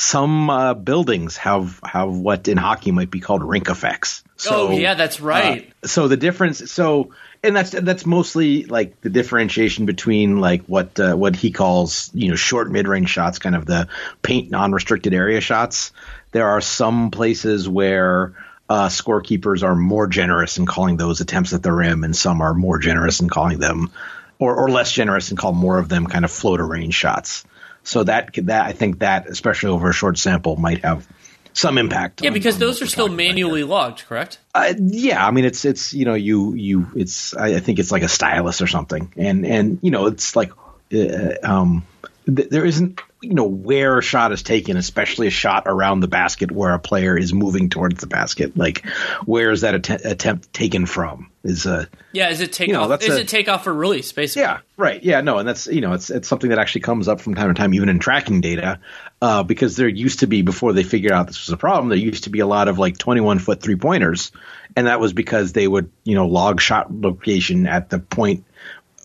some 0.00 0.48
uh, 0.48 0.74
buildings 0.74 1.36
have 1.38 1.80
have 1.82 2.08
what 2.08 2.46
in 2.46 2.56
hockey 2.56 2.92
might 2.92 3.10
be 3.10 3.18
called 3.18 3.42
rink 3.42 3.68
effects. 3.68 4.22
So, 4.36 4.68
oh 4.68 4.70
yeah, 4.70 4.94
that's 4.94 5.20
right. 5.20 5.72
uh, 5.82 5.88
so 5.88 6.06
the 6.06 6.16
difference, 6.16 6.70
so 6.70 7.10
and 7.42 7.56
that's 7.56 7.72
that's 7.72 8.06
mostly 8.06 8.62
like 8.62 9.00
the 9.00 9.10
differentiation 9.10 9.86
between 9.86 10.38
like 10.38 10.62
what 10.66 11.00
uh, 11.00 11.16
what 11.16 11.34
he 11.34 11.50
calls 11.50 12.12
you 12.14 12.28
know 12.28 12.36
short 12.36 12.70
mid 12.70 12.86
range 12.86 13.10
shots, 13.10 13.40
kind 13.40 13.56
of 13.56 13.66
the 13.66 13.88
paint 14.22 14.50
non 14.52 14.70
restricted 14.70 15.14
area 15.14 15.40
shots. 15.40 15.90
There 16.30 16.46
are 16.46 16.60
some 16.60 17.10
places 17.10 17.68
where 17.68 18.36
uh, 18.68 18.86
scorekeepers 18.86 19.64
are 19.64 19.74
more 19.74 20.06
generous 20.06 20.58
in 20.58 20.66
calling 20.66 20.96
those 20.96 21.20
attempts 21.20 21.52
at 21.54 21.64
the 21.64 21.72
rim, 21.72 22.04
and 22.04 22.14
some 22.14 22.40
are 22.40 22.54
more 22.54 22.78
generous 22.78 23.18
in 23.18 23.28
calling 23.28 23.58
them, 23.58 23.90
or, 24.38 24.54
or 24.54 24.70
less 24.70 24.92
generous 24.92 25.30
and 25.30 25.38
call 25.38 25.52
more 25.52 25.80
of 25.80 25.88
them 25.88 26.06
kind 26.06 26.24
of 26.24 26.30
floater 26.30 26.64
range 26.64 26.94
shots. 26.94 27.44
So 27.88 28.04
that 28.04 28.34
that 28.42 28.66
I 28.66 28.72
think 28.72 28.98
that 28.98 29.26
especially 29.28 29.70
over 29.70 29.88
a 29.88 29.94
short 29.94 30.18
sample 30.18 30.56
might 30.56 30.84
have 30.84 31.08
some 31.54 31.78
impact. 31.78 32.20
Yeah, 32.20 32.28
on- 32.28 32.34
because 32.34 32.56
on 32.56 32.60
those 32.60 32.82
are 32.82 32.86
still 32.86 33.08
manually 33.08 33.64
logged, 33.64 34.04
correct? 34.06 34.38
Uh, 34.54 34.74
yeah, 34.78 35.26
I 35.26 35.30
mean 35.30 35.46
it's 35.46 35.64
it's 35.64 35.94
you 35.94 36.04
know 36.04 36.12
you 36.12 36.52
you 36.52 36.86
it's 36.94 37.34
I, 37.34 37.54
I 37.54 37.60
think 37.60 37.78
it's 37.78 37.90
like 37.90 38.02
a 38.02 38.08
stylus 38.08 38.60
or 38.60 38.66
something, 38.66 39.10
and 39.16 39.46
and 39.46 39.78
you 39.80 39.90
know 39.90 40.04
it's 40.04 40.36
like 40.36 40.52
uh, 40.92 41.34
um 41.42 41.86
th- 42.26 42.50
there 42.50 42.66
isn't 42.66 43.00
you 43.20 43.34
know 43.34 43.44
where 43.44 43.98
a 43.98 44.02
shot 44.02 44.32
is 44.32 44.42
taken, 44.42 44.76
especially 44.76 45.26
a 45.26 45.30
shot 45.30 45.64
around 45.66 46.00
the 46.00 46.08
basket 46.08 46.52
where 46.52 46.74
a 46.74 46.78
player 46.78 47.16
is 47.18 47.32
moving 47.32 47.68
towards 47.68 48.00
the 48.00 48.06
basket. 48.06 48.56
Like 48.56 48.86
where 49.24 49.50
is 49.50 49.62
that 49.62 49.74
att- 49.74 50.04
attempt 50.04 50.52
taken 50.52 50.86
from? 50.86 51.30
Is 51.42 51.66
uh 51.66 51.86
Yeah, 52.12 52.30
is 52.30 52.40
it 52.40 52.52
take 52.52 52.68
You 52.68 52.74
know, 52.74 52.90
off? 52.90 53.02
Is 53.02 53.16
a- 53.16 53.20
it 53.20 53.28
take 53.28 53.48
off 53.48 53.66
or 53.66 53.74
release? 53.74 54.12
Basically, 54.12 54.42
yeah, 54.42 54.58
right. 54.76 55.02
Yeah, 55.02 55.20
no, 55.20 55.38
and 55.38 55.48
that's 55.48 55.66
you 55.66 55.80
know 55.80 55.94
it's 55.94 56.10
it's 56.10 56.28
something 56.28 56.50
that 56.50 56.58
actually 56.58 56.82
comes 56.82 57.08
up 57.08 57.20
from 57.20 57.34
time 57.34 57.48
to 57.48 57.54
time, 57.54 57.74
even 57.74 57.88
in 57.88 57.98
tracking 57.98 58.40
data, 58.40 58.78
uh, 59.20 59.42
because 59.42 59.76
there 59.76 59.88
used 59.88 60.20
to 60.20 60.26
be 60.26 60.42
before 60.42 60.72
they 60.72 60.84
figured 60.84 61.12
out 61.12 61.26
this 61.26 61.46
was 61.46 61.52
a 61.52 61.56
problem. 61.56 61.88
There 61.88 61.98
used 61.98 62.24
to 62.24 62.30
be 62.30 62.40
a 62.40 62.46
lot 62.46 62.68
of 62.68 62.78
like 62.78 62.98
twenty 62.98 63.20
one 63.20 63.38
foot 63.38 63.60
three 63.60 63.76
pointers, 63.76 64.30
and 64.76 64.86
that 64.86 65.00
was 65.00 65.12
because 65.12 65.52
they 65.52 65.66
would 65.66 65.90
you 66.04 66.14
know 66.14 66.26
log 66.26 66.60
shot 66.60 66.92
location 66.92 67.66
at 67.66 67.90
the 67.90 67.98
point 67.98 68.44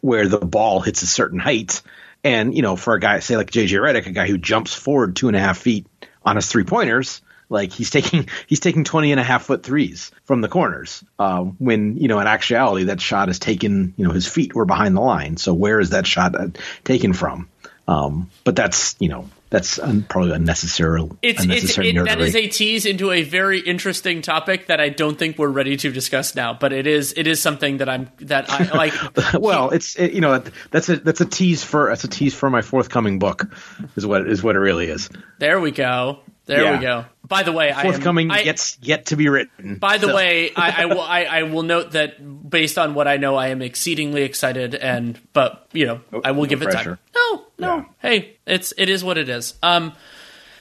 where 0.01 0.27
the 0.27 0.39
ball 0.39 0.81
hits 0.81 1.01
a 1.01 1.07
certain 1.07 1.39
height, 1.39 1.81
and 2.23 2.55
you 2.55 2.61
know 2.61 2.75
for 2.75 2.93
a 2.93 2.99
guy 2.99 3.19
say 3.19 3.37
like 3.37 3.51
JJ 3.51 3.79
Redick, 3.79 4.07
a 4.07 4.11
guy 4.11 4.27
who 4.27 4.37
jumps 4.37 4.73
forward 4.73 5.15
two 5.15 5.27
and 5.27 5.37
a 5.37 5.39
half 5.39 5.57
feet 5.57 5.87
on 6.23 6.35
his 6.35 6.47
three 6.47 6.63
pointers. 6.63 7.21
Like 7.49 7.71
he's 7.71 7.89
taking 7.89 8.29
he's 8.47 8.59
taking 8.59 8.83
20 8.83 9.11
and 9.11 9.19
a 9.19 9.23
half 9.23 9.45
foot 9.45 9.63
threes 9.63 10.11
from 10.25 10.41
the 10.41 10.47
corners. 10.47 11.03
Um, 11.19 11.55
when 11.59 11.97
you 11.97 12.07
know 12.07 12.19
in 12.19 12.27
actuality 12.27 12.85
that 12.85 13.01
shot 13.01 13.29
is 13.29 13.39
taken. 13.39 13.93
You 13.97 14.07
know 14.07 14.11
his 14.11 14.27
feet 14.27 14.55
were 14.55 14.65
behind 14.65 14.95
the 14.95 15.01
line. 15.01 15.37
So 15.37 15.53
where 15.53 15.79
is 15.79 15.91
that 15.91 16.07
shot 16.07 16.35
uh, 16.35 16.47
taken 16.83 17.13
from? 17.13 17.49
Um, 17.87 18.29
but 18.43 18.55
that's 18.55 18.95
you 18.99 19.09
know 19.09 19.29
that's 19.53 19.77
un- 19.77 20.01
probably 20.09 20.31
unnecessary. 20.33 21.03
It's, 21.21 21.39
it's 21.39 21.43
unnecessary 21.43 21.89
it, 21.91 22.05
that 22.05 22.19
is 22.19 22.35
a 22.35 22.47
tease 22.47 22.87
into 22.87 23.11
a 23.11 23.21
very 23.21 23.59
interesting 23.59 24.23
topic 24.23 24.65
that 24.65 24.81
I 24.81 24.89
don't 24.89 25.17
think 25.19 25.37
we're 25.37 25.47
ready 25.47 25.77
to 25.77 25.91
discuss 25.91 26.33
now. 26.33 26.55
But 26.55 26.73
it 26.73 26.87
is 26.87 27.13
it 27.15 27.27
is 27.27 27.39
something 27.39 27.77
that 27.77 27.87
I'm 27.87 28.09
that 28.21 28.49
I 28.49 28.63
like. 28.75 28.93
well, 29.39 29.69
it's 29.69 29.95
it, 29.97 30.13
you 30.13 30.21
know 30.21 30.43
that's 30.71 30.89
a 30.89 30.97
that's 30.97 31.21
a 31.21 31.25
tease 31.25 31.63
for 31.63 31.89
that's 31.89 32.03
a 32.03 32.07
tease 32.07 32.33
for 32.33 32.49
my 32.49 32.63
forthcoming 32.63 33.19
book 33.19 33.45
is 33.95 34.07
what 34.07 34.27
is 34.27 34.41
what 34.41 34.55
it 34.55 34.59
really 34.59 34.87
is. 34.87 35.07
there 35.37 35.59
we 35.61 35.69
go. 35.69 36.19
There 36.47 36.63
Yeah. 36.63 36.75
we 36.77 36.81
go. 36.81 37.05
By 37.27 37.43
the 37.43 37.51
way, 37.53 37.71
I 37.71 37.81
am- 37.83 37.91
Forthcoming 37.93 38.31
I, 38.31 38.41
yet 38.41 38.77
yet 38.81 39.05
to 39.07 39.15
be 39.15 39.29
written. 39.29 39.75
By 39.77 39.97
the 39.97 40.07
So- 40.07 40.15
way, 40.15 40.51
I, 40.55 40.83
I 40.83 40.85
will 40.93 41.01
I, 41.01 41.23
I 41.23 41.43
will 41.43 41.63
note 41.63 41.91
that 41.91 42.49
based 42.49 42.77
on 42.77 42.93
what 42.93 43.07
I 43.07 43.17
know, 43.17 43.35
I 43.35 43.47
am 43.47 43.61
exceedingly 43.61 44.23
excited, 44.23 44.75
and 44.75 45.19
but 45.31 45.67
you 45.71 45.85
know 45.85 46.01
I 46.23 46.31
will 46.31 46.43
no 46.43 46.49
give 46.49 46.61
it 46.61 46.69
pressure. 46.69 46.97
time. 46.97 46.99
No, 47.15 47.45
no. 47.59 47.75
Yeah. 47.77 47.83
Hey, 47.99 48.37
it's 48.45 48.73
it 48.77 48.89
is 48.89 49.03
what 49.03 49.17
it 49.17 49.29
is. 49.29 49.53
Um, 49.63 49.93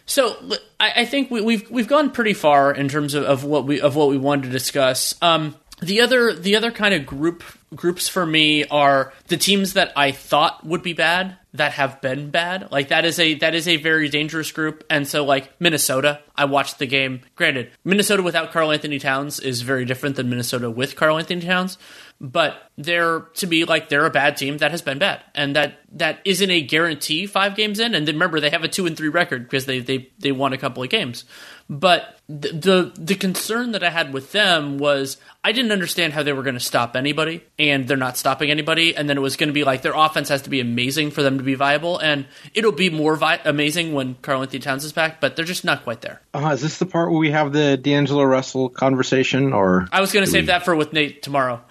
so 0.06 0.36
I, 0.80 1.04
think 1.04 1.30
we, 1.30 1.40
we've 1.40 1.70
we've 1.70 1.88
gone 1.88 2.10
pretty 2.10 2.34
far 2.34 2.72
in 2.72 2.88
terms 2.88 3.14
of, 3.14 3.24
of 3.24 3.44
what 3.44 3.66
we 3.66 3.80
of 3.80 3.94
what 3.96 4.08
we 4.08 4.18
wanted 4.18 4.44
to 4.44 4.50
discuss. 4.50 5.14
Um, 5.22 5.56
the 5.80 6.00
other 6.00 6.32
the 6.34 6.56
other 6.56 6.70
kind 6.70 6.92
of 6.94 7.06
group 7.06 7.42
groups 7.74 8.08
for 8.08 8.24
me 8.24 8.64
are 8.66 9.12
the 9.28 9.36
teams 9.36 9.74
that 9.74 9.92
I 9.96 10.12
thought 10.12 10.64
would 10.64 10.82
be 10.82 10.92
bad 10.92 11.36
that 11.54 11.72
have 11.72 12.00
been 12.00 12.30
bad. 12.30 12.70
Like 12.70 12.88
that 12.88 13.04
is 13.04 13.18
a 13.18 13.34
that 13.34 13.54
is 13.54 13.68
a 13.68 13.76
very 13.76 14.08
dangerous 14.08 14.52
group. 14.52 14.84
And 14.88 15.06
so 15.06 15.24
like 15.24 15.60
Minnesota, 15.60 16.20
I 16.34 16.46
watched 16.46 16.78
the 16.78 16.86
game. 16.86 17.20
Granted, 17.36 17.70
Minnesota 17.84 18.22
without 18.22 18.52
Karl 18.52 18.72
Anthony 18.72 18.98
Towns 18.98 19.38
is 19.40 19.62
very 19.62 19.84
different 19.84 20.16
than 20.16 20.30
Minnesota 20.30 20.70
with 20.70 20.96
Karl 20.96 21.18
Anthony 21.18 21.42
Towns 21.42 21.78
but 22.22 22.70
they're 22.78 23.20
to 23.34 23.48
be 23.48 23.64
like 23.64 23.88
they're 23.88 24.06
a 24.06 24.10
bad 24.10 24.36
team 24.36 24.58
that 24.58 24.70
has 24.70 24.80
been 24.80 25.00
bad, 25.00 25.24
and 25.34 25.56
that 25.56 25.80
that 25.90 26.20
isn't 26.24 26.50
a 26.50 26.62
guarantee 26.62 27.26
five 27.26 27.56
games 27.56 27.80
in. 27.80 27.96
And 27.96 28.06
remember, 28.06 28.38
they 28.38 28.50
have 28.50 28.62
a 28.62 28.68
two 28.68 28.86
and 28.86 28.96
three 28.96 29.08
record 29.08 29.42
because 29.42 29.66
they 29.66 29.80
they 29.80 30.08
they 30.20 30.30
won 30.30 30.52
a 30.52 30.58
couple 30.58 30.84
of 30.84 30.88
games. 30.88 31.24
But 31.72 32.18
the, 32.28 32.48
the 32.48 32.92
the 33.00 33.14
concern 33.14 33.72
that 33.72 33.82
I 33.82 33.88
had 33.88 34.12
with 34.12 34.32
them 34.32 34.76
was 34.76 35.16
I 35.42 35.52
didn't 35.52 35.72
understand 35.72 36.12
how 36.12 36.22
they 36.22 36.34
were 36.34 36.42
going 36.42 36.52
to 36.52 36.60
stop 36.60 36.96
anybody, 36.96 37.42
and 37.58 37.88
they're 37.88 37.96
not 37.96 38.18
stopping 38.18 38.50
anybody. 38.50 38.94
And 38.94 39.08
then 39.08 39.16
it 39.16 39.22
was 39.22 39.36
going 39.36 39.48
to 39.48 39.54
be 39.54 39.64
like 39.64 39.80
their 39.80 39.94
offense 39.94 40.28
has 40.28 40.42
to 40.42 40.50
be 40.50 40.60
amazing 40.60 41.12
for 41.12 41.22
them 41.22 41.38
to 41.38 41.44
be 41.44 41.54
viable, 41.54 41.96
and 41.96 42.26
it'll 42.52 42.72
be 42.72 42.90
more 42.90 43.16
vi- 43.16 43.40
amazing 43.46 43.94
when 43.94 44.16
Karl 44.16 44.42
Anthony 44.42 44.58
Towns 44.58 44.84
is 44.84 44.92
back. 44.92 45.18
But 45.18 45.34
they're 45.34 45.46
just 45.46 45.64
not 45.64 45.82
quite 45.82 46.02
there. 46.02 46.20
Uh, 46.34 46.50
is 46.52 46.60
this 46.60 46.76
the 46.76 46.84
part 46.84 47.10
where 47.10 47.18
we 47.18 47.30
have 47.30 47.54
the 47.54 47.78
D'Angelo 47.78 48.24
Russell 48.24 48.68
conversation, 48.68 49.54
or 49.54 49.88
I 49.90 50.02
was 50.02 50.12
going 50.12 50.26
to 50.26 50.30
save 50.30 50.42
we... 50.42 50.46
that 50.48 50.66
for 50.66 50.76
with 50.76 50.92
Nate 50.92 51.22
tomorrow. 51.22 51.62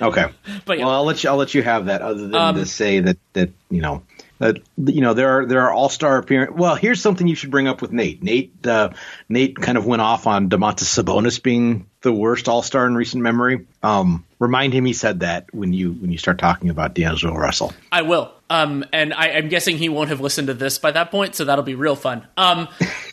Okay, 0.00 0.26
but 0.64 0.78
yeah. 0.78 0.84
well, 0.84 0.94
I'll 0.94 1.04
let 1.04 1.24
you. 1.24 1.30
I'll 1.30 1.36
let 1.36 1.54
you 1.54 1.62
have 1.64 1.86
that. 1.86 2.02
Other 2.02 2.28
than 2.28 2.34
um, 2.36 2.54
to 2.54 2.66
say 2.66 3.00
that 3.00 3.16
that 3.32 3.50
you 3.68 3.80
know 3.80 4.02
that 4.38 4.58
you 4.76 5.00
know 5.00 5.14
there 5.14 5.40
are 5.40 5.46
there 5.46 5.62
are 5.62 5.72
all 5.72 5.88
star 5.88 6.18
appearance. 6.18 6.52
Well, 6.54 6.74
here's 6.74 7.00
something 7.00 7.26
you 7.26 7.34
should 7.34 7.50
bring 7.50 7.68
up 7.68 7.82
with 7.82 7.92
Nate. 7.92 8.22
Nate 8.22 8.66
uh, 8.66 8.90
Nate 9.28 9.56
kind 9.56 9.78
of 9.78 9.86
went 9.86 10.02
off 10.02 10.26
on 10.26 10.48
Domantas 10.48 11.02
Sabonis 11.02 11.42
being 11.42 11.86
the 12.02 12.12
worst 12.12 12.48
all 12.48 12.62
star 12.62 12.86
in 12.86 12.94
recent 12.94 13.22
memory. 13.22 13.66
Um, 13.82 14.24
remind 14.38 14.72
him 14.72 14.84
he 14.84 14.92
said 14.92 15.20
that 15.20 15.52
when 15.52 15.72
you 15.72 15.92
when 15.92 16.12
you 16.12 16.18
start 16.18 16.38
talking 16.38 16.70
about 16.70 16.94
D'Angelo 16.94 17.34
Russell. 17.34 17.72
I 17.90 18.02
will. 18.02 18.32
Um, 18.50 18.84
and 18.94 19.12
I, 19.12 19.28
am 19.28 19.50
guessing 19.50 19.76
he 19.76 19.90
won't 19.90 20.08
have 20.08 20.22
listened 20.22 20.46
to 20.48 20.54
this 20.54 20.78
by 20.78 20.90
that 20.92 21.10
point, 21.10 21.34
so 21.34 21.44
that'll 21.44 21.64
be 21.64 21.74
real 21.74 21.96
fun. 21.96 22.26
Um, 22.38 22.68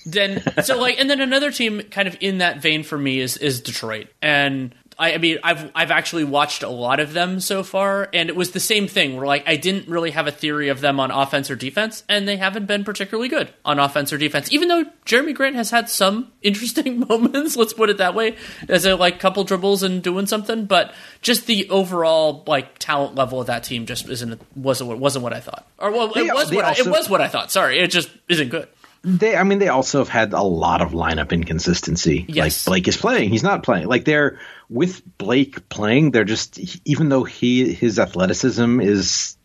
then 0.05 0.41
so 0.63 0.79
like, 0.79 0.97
and 0.97 1.09
then 1.09 1.19
another 1.19 1.51
team 1.51 1.81
kind 1.91 2.07
of 2.07 2.15
in 2.21 2.37
that 2.37 2.61
vein 2.61 2.83
for 2.83 2.97
me 2.97 3.19
is 3.19 3.35
is 3.37 3.59
Detroit, 3.59 4.07
and 4.21 4.73
I, 4.97 5.13
I, 5.13 5.17
mean, 5.17 5.39
I've 5.43 5.71
I've 5.75 5.91
actually 5.91 6.23
watched 6.23 6.63
a 6.63 6.69
lot 6.69 6.99
of 6.99 7.13
them 7.13 7.39
so 7.39 7.63
far, 7.63 8.09
and 8.13 8.29
it 8.29 8.35
was 8.35 8.51
the 8.51 8.59
same 8.59 8.87
thing. 8.87 9.17
Where 9.17 9.25
like 9.25 9.43
I 9.47 9.57
didn't 9.57 9.87
really 9.87 10.11
have 10.11 10.27
a 10.27 10.31
theory 10.31 10.69
of 10.69 10.79
them 10.79 10.99
on 10.99 11.11
offense 11.11 11.51
or 11.51 11.55
defense, 11.55 12.03
and 12.07 12.27
they 12.27 12.37
haven't 12.37 12.65
been 12.65 12.83
particularly 12.83 13.27
good 13.27 13.53
on 13.65 13.79
offense 13.79 14.13
or 14.13 14.17
defense. 14.17 14.51
Even 14.51 14.69
though 14.69 14.85
Jerami 15.05 15.33
Grant 15.33 15.55
has 15.55 15.69
had 15.69 15.89
some 15.89 16.31
interesting 16.41 16.99
moments, 17.09 17.55
let's 17.57 17.73
put 17.73 17.89
it 17.89 17.97
that 17.97 18.15
way, 18.15 18.37
as 18.69 18.85
a 18.85 18.95
like 18.95 19.19
couple 19.19 19.43
dribbles 19.43 19.83
and 19.83 20.01
doing 20.01 20.27
something, 20.27 20.65
but 20.65 20.93
just 21.21 21.45
the 21.45 21.69
overall 21.69 22.43
like 22.47 22.77
talent 22.79 23.15
level 23.15 23.41
of 23.41 23.47
that 23.47 23.63
team 23.63 23.85
just 23.85 24.07
isn't 24.07 24.41
wasn't 24.55 24.97
wasn't 24.97 25.23
what 25.23 25.33
I 25.33 25.41
thought. 25.41 25.67
Or 25.77 25.91
well, 25.91 26.07
it 26.07 26.13
they, 26.15 26.21
was 26.23 26.51
what 26.51 26.63
also, 26.63 26.83
I, 26.83 26.87
it 26.87 26.89
was 26.89 27.09
what 27.09 27.21
I 27.21 27.27
thought. 27.27 27.51
Sorry, 27.51 27.79
it 27.79 27.91
just 27.91 28.09
isn't 28.29 28.49
good. 28.49 28.67
They, 29.07 29.37
I 29.37 29.43
mean, 29.43 29.59
they 29.59 29.67
also 29.67 29.99
have 29.99 30.09
had 30.09 30.33
a 30.33 30.41
lot 30.41 30.81
of 30.81 30.91
lineup 30.91 31.31
inconsistency. 31.31 32.25
Yes. 32.27 32.65
Like 32.67 32.71
Blake 32.71 32.87
is 32.87 32.97
playing, 32.97 33.29
he's 33.29 33.43
not 33.43 33.61
playing. 33.61 33.87
Like 33.87 34.03
they're 34.03 34.39
with 34.67 35.03
Blake 35.19 35.69
playing, 35.69 36.09
they're 36.09 36.23
just 36.23 36.59
even 36.85 37.09
though 37.09 37.23
he 37.23 37.71
his 37.71 37.99
athleticism 37.99 38.81
is, 38.81 39.37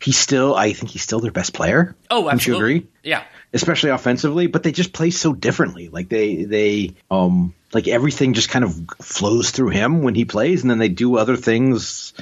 he's 0.00 0.16
still 0.16 0.54
I 0.54 0.72
think 0.72 0.90
he's 0.90 1.02
still 1.02 1.20
their 1.20 1.32
best 1.32 1.52
player. 1.52 1.94
Oh, 2.10 2.30
absolutely. 2.30 2.30
Don't 2.30 2.70
you 2.70 2.76
agree? 2.78 2.88
Yeah. 3.02 3.24
Especially 3.52 3.90
offensively, 3.90 4.46
but 4.46 4.62
they 4.62 4.72
just 4.72 4.94
play 4.94 5.10
so 5.10 5.34
differently. 5.34 5.90
Like 5.90 6.08
they 6.08 6.44
they 6.44 6.94
um 7.10 7.52
like 7.74 7.88
everything 7.88 8.32
just 8.32 8.48
kind 8.48 8.64
of 8.64 8.74
flows 9.02 9.50
through 9.50 9.68
him 9.68 10.00
when 10.00 10.14
he 10.14 10.24
plays, 10.24 10.62
and 10.62 10.70
then 10.70 10.78
they 10.78 10.88
do 10.88 11.18
other 11.18 11.36
things 11.36 12.14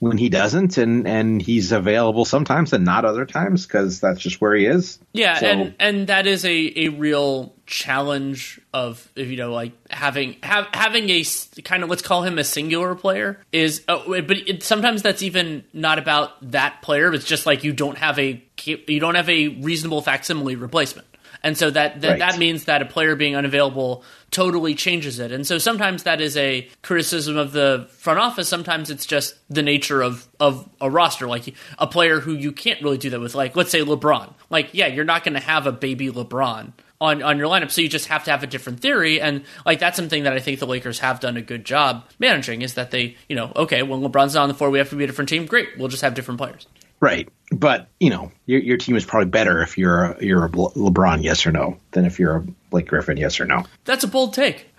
when 0.00 0.16
he 0.16 0.30
doesn't, 0.30 0.78
and 0.78 1.06
and 1.06 1.40
he's 1.40 1.72
available 1.72 2.24
sometimes 2.24 2.72
and 2.72 2.84
not 2.84 3.04
other 3.04 3.26
times 3.26 3.66
because 3.66 4.00
that's 4.00 4.20
just 4.20 4.40
where 4.40 4.54
he 4.54 4.66
is. 4.66 4.98
Yeah, 5.12 5.38
so. 5.38 5.46
and 5.46 5.74
and 5.78 6.06
that 6.08 6.26
is 6.26 6.44
a 6.44 6.72
a 6.76 6.88
real 6.88 7.54
challenge 7.66 8.60
of 8.74 9.08
you 9.14 9.36
know 9.36 9.52
like 9.52 9.72
having 9.90 10.36
have, 10.42 10.66
having 10.72 11.08
a 11.10 11.24
kind 11.62 11.84
of 11.84 11.90
let's 11.90 12.02
call 12.02 12.22
him 12.22 12.38
a 12.38 12.44
singular 12.44 12.96
player 12.96 13.40
is 13.52 13.84
uh, 13.86 14.02
but 14.22 14.38
it, 14.38 14.62
sometimes 14.64 15.02
that's 15.02 15.22
even 15.22 15.62
not 15.72 15.96
about 15.96 16.32
that 16.50 16.82
player 16.82 17.14
it's 17.14 17.24
just 17.24 17.46
like 17.46 17.62
you 17.62 17.72
don't 17.72 17.96
have 17.96 18.18
a 18.18 18.42
you 18.64 18.98
don't 18.98 19.14
have 19.14 19.28
a 19.28 19.46
reasonable 19.46 20.02
facsimile 20.02 20.56
replacement 20.56 21.06
and 21.42 21.56
so 21.56 21.70
that 21.70 22.00
that, 22.00 22.08
right. 22.08 22.18
that 22.18 22.38
means 22.38 22.64
that 22.64 22.82
a 22.82 22.84
player 22.84 23.16
being 23.16 23.36
unavailable 23.36 24.04
totally 24.30 24.74
changes 24.74 25.18
it. 25.18 25.32
And 25.32 25.46
so 25.46 25.58
sometimes 25.58 26.04
that 26.04 26.20
is 26.20 26.36
a 26.36 26.68
criticism 26.82 27.36
of 27.36 27.52
the 27.52 27.88
front 27.90 28.18
office. 28.18 28.48
Sometimes 28.48 28.90
it's 28.90 29.06
just 29.06 29.34
the 29.48 29.62
nature 29.62 30.02
of 30.02 30.26
of 30.38 30.68
a 30.80 30.90
roster, 30.90 31.26
like 31.26 31.54
a 31.78 31.86
player 31.86 32.20
who 32.20 32.32
you 32.32 32.52
can't 32.52 32.82
really 32.82 32.98
do 32.98 33.10
that 33.10 33.20
with. 33.20 33.34
Like 33.34 33.56
let's 33.56 33.70
say 33.70 33.80
LeBron. 33.80 34.32
Like 34.50 34.70
yeah, 34.72 34.86
you're 34.86 35.04
not 35.04 35.24
going 35.24 35.34
to 35.34 35.40
have 35.40 35.66
a 35.66 35.72
baby 35.72 36.10
LeBron 36.10 36.72
on, 37.00 37.22
on 37.22 37.38
your 37.38 37.48
lineup. 37.48 37.70
So 37.70 37.80
you 37.80 37.88
just 37.88 38.08
have 38.08 38.24
to 38.24 38.30
have 38.30 38.42
a 38.42 38.46
different 38.46 38.80
theory. 38.80 39.20
And 39.20 39.44
like 39.64 39.78
that's 39.78 39.96
something 39.96 40.24
that 40.24 40.32
I 40.32 40.38
think 40.38 40.58
the 40.58 40.66
Lakers 40.66 40.98
have 40.98 41.20
done 41.20 41.36
a 41.36 41.42
good 41.42 41.64
job 41.64 42.04
managing 42.18 42.62
is 42.62 42.74
that 42.74 42.90
they, 42.90 43.16
you 43.28 43.36
know, 43.36 43.52
okay, 43.56 43.82
when 43.82 44.00
LeBron's 44.00 44.34
not 44.34 44.42
on 44.42 44.48
the 44.48 44.54
floor, 44.54 44.70
we 44.70 44.78
have 44.78 44.90
to 44.90 44.96
be 44.96 45.04
a 45.04 45.06
different 45.06 45.28
team. 45.28 45.46
Great. 45.46 45.70
We'll 45.78 45.88
just 45.88 46.02
have 46.02 46.14
different 46.14 46.38
players. 46.38 46.66
Right. 47.00 47.28
But, 47.52 47.88
you 47.98 48.10
know, 48.10 48.30
your, 48.46 48.60
your 48.60 48.76
team 48.76 48.94
is 48.94 49.04
probably 49.04 49.30
better 49.30 49.62
if 49.62 49.76
you're 49.76 50.04
a, 50.04 50.24
you're 50.24 50.44
a 50.44 50.48
LeBron, 50.50 51.22
yes 51.22 51.46
or 51.46 51.52
no, 51.52 51.78
than 51.90 52.04
if 52.04 52.20
you're 52.20 52.36
a 52.36 52.40
Blake 52.70 52.86
Griffin, 52.86 53.16
yes 53.16 53.40
or 53.40 53.46
no. 53.46 53.64
That's 53.84 54.04
a 54.04 54.08
bold 54.08 54.34
take. 54.34 54.66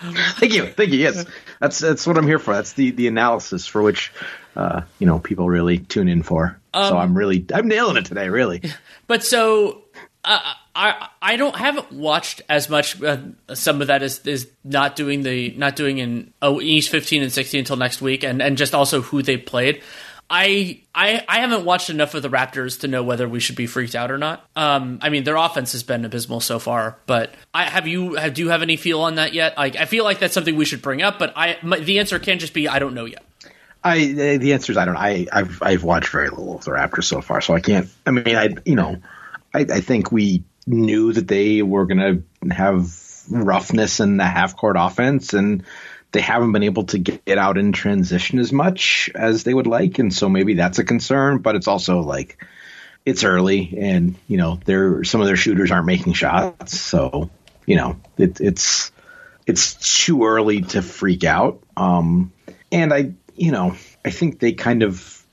thank 0.00 0.52
you. 0.52 0.66
Thank 0.66 0.90
you. 0.90 0.98
Yes. 0.98 1.24
That's, 1.60 1.78
that's 1.78 2.06
what 2.06 2.18
I'm 2.18 2.26
here 2.26 2.38
for. 2.38 2.52
That's 2.52 2.74
the, 2.74 2.90
the 2.90 3.06
analysis 3.06 3.66
for 3.66 3.80
which, 3.80 4.12
uh, 4.56 4.82
you 4.98 5.06
know, 5.06 5.20
people 5.20 5.48
really 5.48 5.78
tune 5.78 6.08
in 6.08 6.22
for. 6.22 6.60
Um, 6.74 6.88
so 6.88 6.98
I'm 6.98 7.16
really, 7.16 7.46
I'm 7.54 7.68
nailing 7.68 7.96
it 7.96 8.04
today, 8.04 8.28
really. 8.28 8.62
But 9.08 9.24
so, 9.24 9.82
uh, 10.24 10.54
I 10.74 11.08
I 11.20 11.36
don't 11.36 11.54
haven't 11.54 11.92
watched 11.92 12.40
as 12.48 12.70
much. 12.70 13.02
Uh, 13.02 13.18
some 13.52 13.82
of 13.82 13.88
that 13.88 14.02
is 14.02 14.20
is 14.20 14.48
not 14.64 14.96
doing 14.96 15.22
the 15.22 15.50
not 15.56 15.76
doing 15.76 15.98
in 15.98 16.32
oh, 16.40 16.60
East 16.60 16.88
fifteen 16.88 17.22
and 17.22 17.32
sixteen 17.32 17.58
until 17.58 17.76
next 17.76 18.00
week, 18.00 18.22
and 18.24 18.40
and 18.40 18.56
just 18.56 18.74
also 18.74 19.02
who 19.02 19.22
they 19.22 19.36
played. 19.36 19.82
I, 20.34 20.80
I 20.94 21.22
I 21.28 21.40
haven't 21.40 21.66
watched 21.66 21.90
enough 21.90 22.14
of 22.14 22.22
the 22.22 22.30
Raptors 22.30 22.80
to 22.80 22.88
know 22.88 23.02
whether 23.02 23.28
we 23.28 23.38
should 23.38 23.54
be 23.54 23.66
freaked 23.66 23.94
out 23.94 24.10
or 24.10 24.16
not. 24.16 24.48
Um, 24.56 24.98
I 25.02 25.10
mean, 25.10 25.24
their 25.24 25.36
offense 25.36 25.72
has 25.72 25.82
been 25.82 26.06
abysmal 26.06 26.40
so 26.40 26.58
far, 26.58 26.96
but 27.04 27.34
I 27.52 27.64
have 27.64 27.86
you 27.86 28.14
have, 28.14 28.32
do 28.32 28.42
you 28.42 28.48
have 28.48 28.62
any 28.62 28.76
feel 28.76 29.02
on 29.02 29.16
that 29.16 29.34
yet? 29.34 29.58
Like, 29.58 29.76
I 29.76 29.84
feel 29.84 30.04
like 30.04 30.20
that's 30.20 30.32
something 30.32 30.56
we 30.56 30.64
should 30.64 30.80
bring 30.80 31.02
up, 31.02 31.18
but 31.18 31.34
I 31.36 31.58
my, 31.62 31.80
the 31.80 31.98
answer 31.98 32.18
can 32.18 32.38
just 32.38 32.54
be 32.54 32.66
I 32.66 32.78
don't 32.78 32.94
know 32.94 33.04
yet. 33.04 33.22
I 33.84 34.06
the 34.06 34.54
answer 34.54 34.72
is 34.72 34.78
I 34.78 34.86
don't. 34.86 34.96
I 34.96 35.26
I've 35.30 35.62
I've 35.62 35.84
watched 35.84 36.08
very 36.08 36.30
little 36.30 36.56
of 36.56 36.64
the 36.64 36.70
Raptors 36.70 37.04
so 37.04 37.20
far, 37.20 37.42
so 37.42 37.52
I 37.52 37.60
can't. 37.60 37.90
I 38.06 38.12
mean, 38.12 38.34
I 38.34 38.54
you 38.64 38.74
know, 38.74 38.96
I, 39.52 39.60
I 39.60 39.80
think 39.80 40.10
we 40.10 40.44
knew 40.66 41.12
that 41.12 41.28
they 41.28 41.60
were 41.60 41.86
to 41.88 42.22
have 42.50 42.90
roughness 43.28 44.00
in 44.00 44.16
the 44.16 44.24
half 44.24 44.56
court 44.56 44.76
offense 44.78 45.34
and 45.34 45.64
they 46.12 46.20
haven't 46.20 46.52
been 46.52 46.62
able 46.62 46.84
to 46.84 46.98
get 46.98 47.38
out 47.38 47.58
in 47.58 47.72
transition 47.72 48.38
as 48.38 48.52
much 48.52 49.10
as 49.14 49.44
they 49.44 49.54
would 49.54 49.66
like 49.66 49.98
and 49.98 50.12
so 50.12 50.28
maybe 50.28 50.54
that's 50.54 50.78
a 50.78 50.84
concern 50.84 51.38
but 51.38 51.56
it's 51.56 51.66
also 51.66 52.00
like 52.00 52.42
it's 53.04 53.24
early 53.24 53.74
and 53.78 54.14
you 54.28 54.36
know 54.36 54.60
they're 54.64 55.02
some 55.04 55.20
of 55.20 55.26
their 55.26 55.36
shooters 55.36 55.70
aren't 55.70 55.86
making 55.86 56.12
shots 56.12 56.78
so 56.78 57.30
you 57.66 57.76
know 57.76 57.98
it, 58.18 58.40
it's 58.40 58.92
it's 59.46 60.04
too 60.04 60.24
early 60.24 60.62
to 60.62 60.82
freak 60.82 61.24
out. 61.24 61.62
Um 61.76 62.32
and 62.70 62.92
i 62.92 63.12
you 63.34 63.50
know 63.50 63.74
i 64.04 64.10
think 64.10 64.38
they 64.38 64.52
kind 64.52 64.82
of 64.82 65.26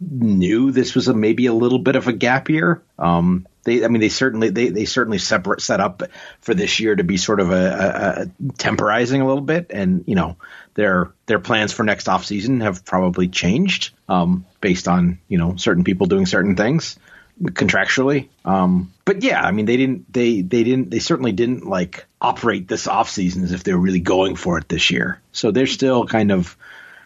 knew 0.00 0.70
this 0.70 0.94
was 0.94 1.08
a 1.08 1.14
maybe 1.14 1.46
a 1.46 1.54
little 1.54 1.78
bit 1.78 1.96
of 1.96 2.08
a 2.08 2.12
gap 2.12 2.50
year. 2.50 2.82
Um 2.98 3.46
they, 3.64 3.84
I 3.84 3.88
mean, 3.88 4.00
they 4.00 4.08
certainly 4.08 4.50
they, 4.50 4.68
they 4.68 4.84
certainly 4.84 5.18
separate 5.18 5.60
set 5.60 5.80
up 5.80 6.02
for 6.40 6.54
this 6.54 6.80
year 6.80 6.94
to 6.94 7.04
be 7.04 7.16
sort 7.16 7.40
of 7.40 7.50
a, 7.50 7.54
a, 7.54 8.22
a 8.22 8.52
temporizing 8.58 9.20
a 9.20 9.26
little 9.26 9.42
bit, 9.42 9.66
and 9.70 10.04
you 10.06 10.14
know 10.14 10.36
their 10.74 11.12
their 11.26 11.38
plans 11.38 11.72
for 11.72 11.82
next 11.82 12.08
off 12.08 12.24
season 12.24 12.60
have 12.60 12.84
probably 12.84 13.28
changed 13.28 13.92
um, 14.08 14.44
based 14.60 14.88
on 14.88 15.18
you 15.28 15.38
know 15.38 15.56
certain 15.56 15.84
people 15.84 16.06
doing 16.06 16.26
certain 16.26 16.56
things 16.56 16.98
contractually. 17.42 18.28
Um, 18.44 18.92
but 19.04 19.22
yeah, 19.22 19.42
I 19.42 19.50
mean, 19.50 19.66
they 19.66 19.76
didn't 19.76 20.12
they 20.12 20.42
they 20.42 20.64
didn't 20.64 20.90
they 20.90 20.98
certainly 20.98 21.32
didn't 21.32 21.66
like 21.66 22.06
operate 22.20 22.68
this 22.68 22.86
off 22.86 23.10
season 23.10 23.44
as 23.44 23.52
if 23.52 23.64
they 23.64 23.72
were 23.72 23.80
really 23.80 24.00
going 24.00 24.36
for 24.36 24.58
it 24.58 24.68
this 24.68 24.90
year. 24.90 25.20
So 25.32 25.50
they're 25.50 25.66
still 25.66 26.06
kind 26.06 26.32
of 26.32 26.56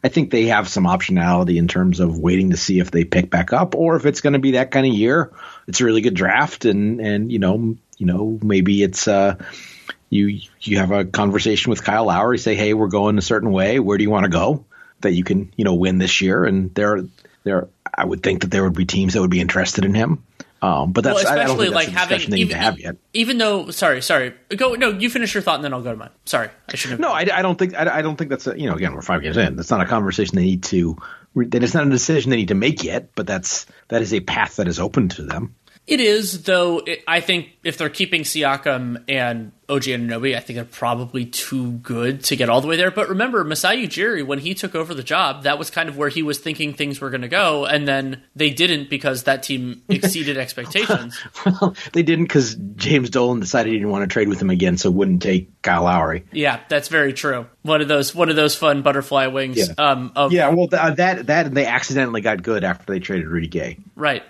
I 0.03 0.09
think 0.09 0.31
they 0.31 0.47
have 0.47 0.69
some 0.69 0.85
optionality 0.85 1.57
in 1.57 1.69
terms 1.69 2.01
of 2.01 2.19
waiting 2.19 2.51
to 2.51 2.57
see 2.57 2.79
if 2.79 2.91
they 2.91 3.05
pick 3.05 3.31
back 3.31 3.53
up 3.53 3.75
or 3.75 3.97
if 3.97 4.07
it's 4.07 4.21
going 4.21 4.35
to 4.35 4.39
be 4.39 4.53
that 4.53 4.71
kind 4.71 4.87
of 4.87 4.93
year. 4.93 5.33
It's 5.67 5.81
a 5.81 5.85
really 5.85 6.01
good 6.01 6.15
draft, 6.15 6.65
and 6.65 7.01
and 7.01 7.33
you 7.33 7.39
know 7.39 7.77
you 7.97 8.07
know 8.07 8.39
maybe 8.43 8.83
it's 8.83 9.09
uh 9.09 9.37
you 10.11 10.41
you 10.61 10.79
have 10.79 10.91
a 10.91 11.05
conversation 11.05 11.71
with 11.71 11.85
Kyle 11.85 12.07
Lowry, 12.07 12.39
say 12.39 12.55
hey 12.55 12.75
we're 12.75 12.89
going 12.89 13.19
a 13.19 13.23
certain 13.23 13.51
way. 13.51 13.79
Where 13.81 13.99
do 13.99 14.05
you 14.05 14.11
want 14.11 14.25
to 14.25 14.31
go 14.31 14.65
that 15.01 15.13
you 15.13 15.25
can 15.25 15.53
you 15.57 15.65
know 15.65 15.75
win 15.75 15.99
this 15.99 16.21
year? 16.21 16.45
And 16.45 16.75
there 16.75 17.05
there 17.45 17.69
I 17.93 18.05
would 18.05 18.23
think 18.23 18.43
that 18.43 18.51
there 18.51 18.65
would 18.65 18.77
be 18.77 18.87
teams 18.87 19.15
that 19.15 19.21
would 19.21 19.31
be 19.31 19.41
interested 19.41 19.85
in 19.85 19.95
him. 19.95 20.25
Um, 20.61 20.93
but 20.93 21.05
that's 21.05 21.23
well, 21.23 21.39
especially 21.39 21.69
like 21.69 21.89
having 21.89 22.35
even, 22.35 22.57
have 22.57 22.81
yet. 22.81 22.97
even 23.13 23.39
though 23.39 23.71
sorry 23.71 24.03
sorry 24.03 24.35
go 24.57 24.75
no 24.75 24.91
you 24.91 25.09
finish 25.09 25.33
your 25.33 25.43
thought 25.43 25.55
and 25.55 25.65
then 25.65 25.73
I'll 25.73 25.83
go 25.83 25.93
to 25.93 25.97
mine. 25.97 26.11
Sorry, 26.25 26.49
I 26.69 26.75
should 26.75 26.91
have. 26.91 26.99
No, 26.99 27.13
I, 27.13 27.21
I 27.33 27.43
don't 27.43 27.57
think 27.57 27.77
I, 27.77 27.99
I, 27.99 28.03
don't 28.03 28.17
think 28.17 28.31
that's 28.31 28.49
a, 28.49 28.59
you 28.59 28.69
know 28.69 28.75
again 28.75 28.93
we're 28.93 29.03
five 29.03 29.23
games 29.23 29.37
in. 29.37 29.55
That's 29.55 29.71
not 29.71 29.81
a 29.81 29.87
conversation 29.87 30.35
they 30.35 30.43
need 30.43 30.65
to 30.65 30.97
that 31.37 31.63
it's 31.63 31.75
not 31.75 31.87
a 31.87 31.91
decision 31.91 32.31
they 32.31 32.37
need 32.37 32.49
to 32.49 32.55
make 32.55 32.83
yet, 32.83 33.11
but 33.15 33.27
that's 33.27 33.67
that 33.89 34.03
is 34.03 34.13
a 34.13 34.21
path 34.21 34.57
that 34.57 34.69
is 34.69 34.81
open 34.81 35.09
to 35.11 35.23
them. 35.23 35.55
It 35.89 36.01
is, 36.01 36.43
though. 36.43 36.81
It, 36.81 37.03
I 37.09 37.21
think 37.21 37.49
if 37.65 37.79
they're 37.79 37.89
keeping 37.89 38.21
Siakam 38.21 39.05
and 39.09 39.53
OG 39.71 39.85
Anunoby, 39.85 40.37
I 40.37 40.41
think 40.41 40.57
they're 40.57 40.65
probably 40.67 41.25
too 41.25 41.73
good 41.73 42.25
to 42.25 42.37
get 42.37 42.51
all 42.51 42.61
the 42.61 42.67
way 42.67 42.77
there. 42.77 42.91
But 42.91 43.09
remember, 43.09 43.43
Masai 43.43 43.87
Ujiri, 43.87 44.27
when 44.27 44.39
he 44.39 44.53
took 44.53 44.75
over 44.75 44.93
the 44.93 45.03
job, 45.03 45.45
that 45.45 45.59
was 45.59 45.71
kind 45.71 45.89
of 45.89 45.97
where 45.97 46.11
he 46.11 46.23
was 46.23 46.39
thinking 46.39 46.75
things 46.75 47.01
were 47.01 47.09
going 47.09 47.23
to 47.23 47.29
go, 47.29 47.65
and 47.65 47.89
then 47.89 48.23
they 48.37 48.51
didn't 48.51 48.91
because 48.91 49.23
that 49.23 49.43
team 49.43 49.81
exceeded 49.89 50.37
expectations. 50.37 51.19
well, 51.47 51.75
they 51.95 52.03
didn't 52.03 52.27
because 52.27 52.55
James 52.77 53.09
Dolan 53.09 53.41
decided 53.41 53.73
he 53.73 53.79
didn't 53.79 53.91
want 53.91 54.03
to 54.03 54.13
trade 54.13 54.29
with 54.29 54.43
him 54.43 54.51
again, 54.51 54.77
so 54.77 54.91
wouldn't 54.91 55.23
take 55.23 55.63
Kyle 55.63 55.85
Lowry. 55.85 56.27
Yeah, 56.33 56.61
that's 56.69 56.89
very 56.89 57.15
true. 57.15 57.47
One 57.63 57.81
of 57.81 57.89
those, 57.89 58.15
one 58.15 58.29
of 58.29 58.37
those 58.37 58.55
fun 58.55 58.83
butterfly 58.83 59.29
wings. 59.29 59.57
Yeah, 59.57 59.75
um, 59.79 60.13
of, 60.15 60.33
yeah 60.33 60.51
well, 60.51 60.69
th- 60.69 60.97
that 60.97 61.29
that 61.29 61.55
they 61.55 61.65
accidentally 61.65 62.21
got 62.21 62.43
good 62.43 62.63
after 62.63 62.93
they 62.93 63.01
traded 63.01 63.27
Rudy 63.27 63.49
Gay. 63.49 63.79
Right 63.97 64.23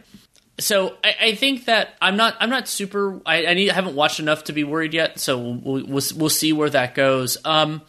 so 0.58 0.96
I, 1.04 1.14
I, 1.20 1.34
think 1.34 1.66
that 1.66 1.94
I'm 2.00 2.16
not 2.16 2.36
I'm 2.40 2.50
not 2.50 2.68
super 2.68 3.20
I, 3.24 3.46
I, 3.46 3.54
need 3.54 3.70
I 3.70 3.74
haven't 3.74 3.94
watched 3.94 4.20
enough 4.20 4.44
to 4.44 4.52
be 4.52 4.64
worried 4.64 4.94
yet. 4.94 5.18
So 5.20 5.38
we'll 5.38 5.84
we'll, 5.86 6.02
we'll 6.16 6.28
see 6.28 6.52
where 6.52 6.70
that 6.70 6.94
goes. 6.94 7.38
Um, 7.44 7.82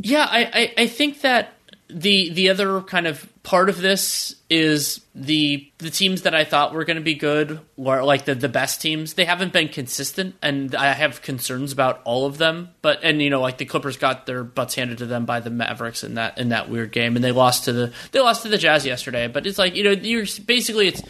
yeah, 0.00 0.26
I, 0.30 0.50
I, 0.52 0.74
I 0.82 0.86
think 0.86 1.22
that 1.22 1.54
the 1.88 2.30
the 2.30 2.48
other 2.48 2.80
kind 2.82 3.06
of 3.06 3.28
part 3.42 3.68
of 3.68 3.80
this 3.80 4.36
is 4.48 5.00
the 5.14 5.70
the 5.78 5.90
teams 5.90 6.22
that 6.22 6.34
I 6.34 6.44
thought 6.44 6.72
were 6.72 6.84
going 6.84 6.96
to 6.96 7.02
be 7.02 7.14
good, 7.14 7.60
were 7.76 8.02
like 8.02 8.24
the 8.24 8.34
the 8.34 8.48
best 8.48 8.80
teams. 8.80 9.14
They 9.14 9.24
haven't 9.24 9.52
been 9.52 9.68
consistent, 9.68 10.36
and 10.42 10.74
I 10.74 10.92
have 10.92 11.22
concerns 11.22 11.72
about 11.72 12.00
all 12.04 12.26
of 12.26 12.38
them. 12.38 12.70
But 12.80 13.00
and 13.02 13.20
you 13.20 13.30
know, 13.30 13.40
like 13.40 13.58
the 13.58 13.64
Clippers 13.64 13.96
got 13.96 14.26
their 14.26 14.44
butts 14.44 14.74
handed 14.74 14.98
to 14.98 15.06
them 15.06 15.24
by 15.24 15.40
the 15.40 15.50
Mavericks 15.50 16.04
in 16.04 16.14
that 16.14 16.38
in 16.38 16.50
that 16.50 16.70
weird 16.70 16.92
game, 16.92 17.16
and 17.16 17.24
they 17.24 17.32
lost 17.32 17.64
to 17.64 17.72
the 17.72 17.92
they 18.12 18.20
lost 18.20 18.42
to 18.42 18.48
the 18.48 18.58
Jazz 18.58 18.86
yesterday. 18.86 19.28
But 19.28 19.46
it's 19.46 19.58
like 19.58 19.74
you 19.74 19.84
know, 19.84 19.90
you're 19.90 20.26
basically 20.46 20.88
it's 20.88 21.02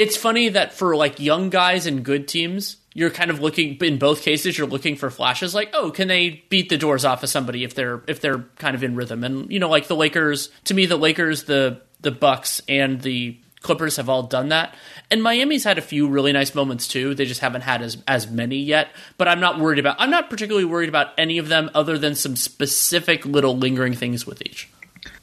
it's 0.00 0.16
funny 0.16 0.48
that 0.48 0.72
for 0.72 0.96
like 0.96 1.20
young 1.20 1.50
guys 1.50 1.84
and 1.84 2.02
good 2.02 2.26
teams, 2.26 2.78
you're 2.94 3.10
kind 3.10 3.30
of 3.30 3.40
looking 3.40 3.76
in 3.76 3.98
both 3.98 4.22
cases 4.22 4.56
you're 4.56 4.66
looking 4.66 4.96
for 4.96 5.10
flashes 5.10 5.54
like 5.54 5.70
oh 5.74 5.90
can 5.92 6.08
they 6.08 6.42
beat 6.48 6.70
the 6.70 6.76
doors 6.76 7.04
off 7.04 7.22
of 7.22 7.28
somebody 7.28 7.62
if 7.62 7.74
they're 7.74 8.02
if 8.08 8.20
they're 8.20 8.46
kind 8.56 8.74
of 8.74 8.82
in 8.82 8.96
rhythm? 8.96 9.22
And 9.22 9.52
you 9.52 9.60
know 9.60 9.68
like 9.68 9.88
the 9.88 9.94
Lakers 9.94 10.48
to 10.64 10.74
me 10.74 10.86
the 10.86 10.96
Lakers 10.96 11.44
the 11.44 11.82
the 12.00 12.10
Bucks 12.10 12.62
and 12.66 13.02
the 13.02 13.38
Clippers 13.60 13.96
have 13.96 14.08
all 14.08 14.22
done 14.22 14.48
that. 14.48 14.74
And 15.10 15.22
Miami's 15.22 15.64
had 15.64 15.76
a 15.76 15.82
few 15.82 16.08
really 16.08 16.32
nice 16.32 16.54
moments 16.54 16.88
too. 16.88 17.14
They 17.14 17.26
just 17.26 17.42
haven't 17.42 17.60
had 17.60 17.82
as 17.82 17.98
as 18.08 18.26
many 18.26 18.56
yet. 18.56 18.88
But 19.18 19.28
I'm 19.28 19.40
not 19.40 19.58
worried 19.58 19.78
about 19.78 19.96
I'm 19.98 20.10
not 20.10 20.30
particularly 20.30 20.64
worried 20.64 20.88
about 20.88 21.08
any 21.18 21.36
of 21.36 21.48
them 21.48 21.70
other 21.74 21.98
than 21.98 22.14
some 22.14 22.36
specific 22.36 23.26
little 23.26 23.54
lingering 23.54 23.92
things 23.92 24.26
with 24.26 24.40
each 24.46 24.70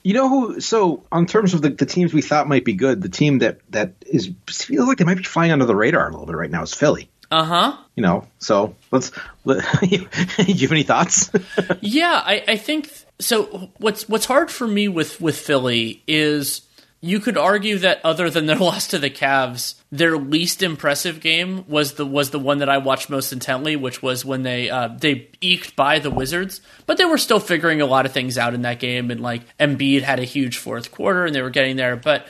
you 0.04 0.14
know 0.14 0.30
who? 0.30 0.60
So, 0.62 1.04
on 1.12 1.26
terms 1.26 1.54
of 1.54 1.62
the, 1.62 1.70
the 1.70 1.86
teams 1.86 2.14
we 2.14 2.22
thought 2.22 2.48
might 2.48 2.66
be 2.66 2.74
good, 2.74 3.02
the 3.02 3.10
team 3.10 3.40
that 3.40 3.60
that 3.72 3.94
is 4.02 4.32
feels 4.50 4.88
like 4.88 4.98
they 4.98 5.06
might 5.06 5.18
be 5.18 5.24
flying 5.24 5.52
under 5.52 5.66
the 5.66 5.76
radar 5.76 6.08
a 6.08 6.12
little 6.12 6.26
bit 6.26 6.36
right 6.36 6.52
now 6.52 6.64
is 6.64 6.74
Philly. 6.74 7.10
Uh 7.30 7.44
huh. 7.44 7.78
You 7.96 8.04
know, 8.04 8.28
so 8.40 8.76
let's. 8.92 9.12
Let, 9.44 9.64
you 9.92 10.08
have 10.10 10.72
any 10.72 10.84
thoughts? 10.84 11.30
yeah, 11.82 12.22
I, 12.24 12.44
I 12.48 12.58
think 12.58 12.90
so. 13.20 13.72
What's 13.78 14.08
what's 14.08 14.26
hard 14.26 14.50
for 14.50 14.68
me 14.68 14.88
with 14.88 15.20
with 15.20 15.38
Philly 15.38 16.04
is 16.08 16.67
you 17.00 17.20
could 17.20 17.38
argue 17.38 17.78
that 17.80 18.02
other 18.04 18.30
than 18.30 18.46
their 18.46 18.56
loss 18.58 18.88
to 18.88 19.00
the 19.00 19.10
Cavs, 19.10 19.76
their 19.92 20.18
least 20.18 20.64
impressive 20.64 21.20
game 21.20 21.66
was 21.68 21.94
the 21.94 22.06
was 22.06 22.32
the 22.32 22.40
one 22.40 22.60
that 22.60 22.70
I 22.70 22.78
watched 22.78 23.10
most 23.10 23.32
intently, 23.32 23.76
which 23.76 24.02
was 24.02 24.26
when 24.26 24.44
they 24.44 24.70
uh, 24.70 24.90
they 24.90 25.30
eked 25.42 25.76
by 25.76 26.00
the 26.00 26.12
Wizards, 26.12 26.62
but 26.86 26.98
they 26.98 27.06
were 27.06 27.18
still 27.18 27.40
figuring 27.40 27.82
a 27.82 27.86
lot 27.86 28.06
of 28.06 28.12
things 28.12 28.38
out 28.38 28.54
in 28.54 28.64
that 28.64 28.80
game, 28.80 29.12
and 29.12 29.22
like 29.22 29.44
Embiid 29.58 30.02
had 30.02 30.20
a 30.20 30.26
huge 30.26 30.58
fourth 30.58 30.92
quarter, 30.92 31.26
and 31.26 31.36
they 31.36 31.42
were 31.42 31.50
getting 31.50 31.76
there, 31.76 31.96
but. 31.96 32.28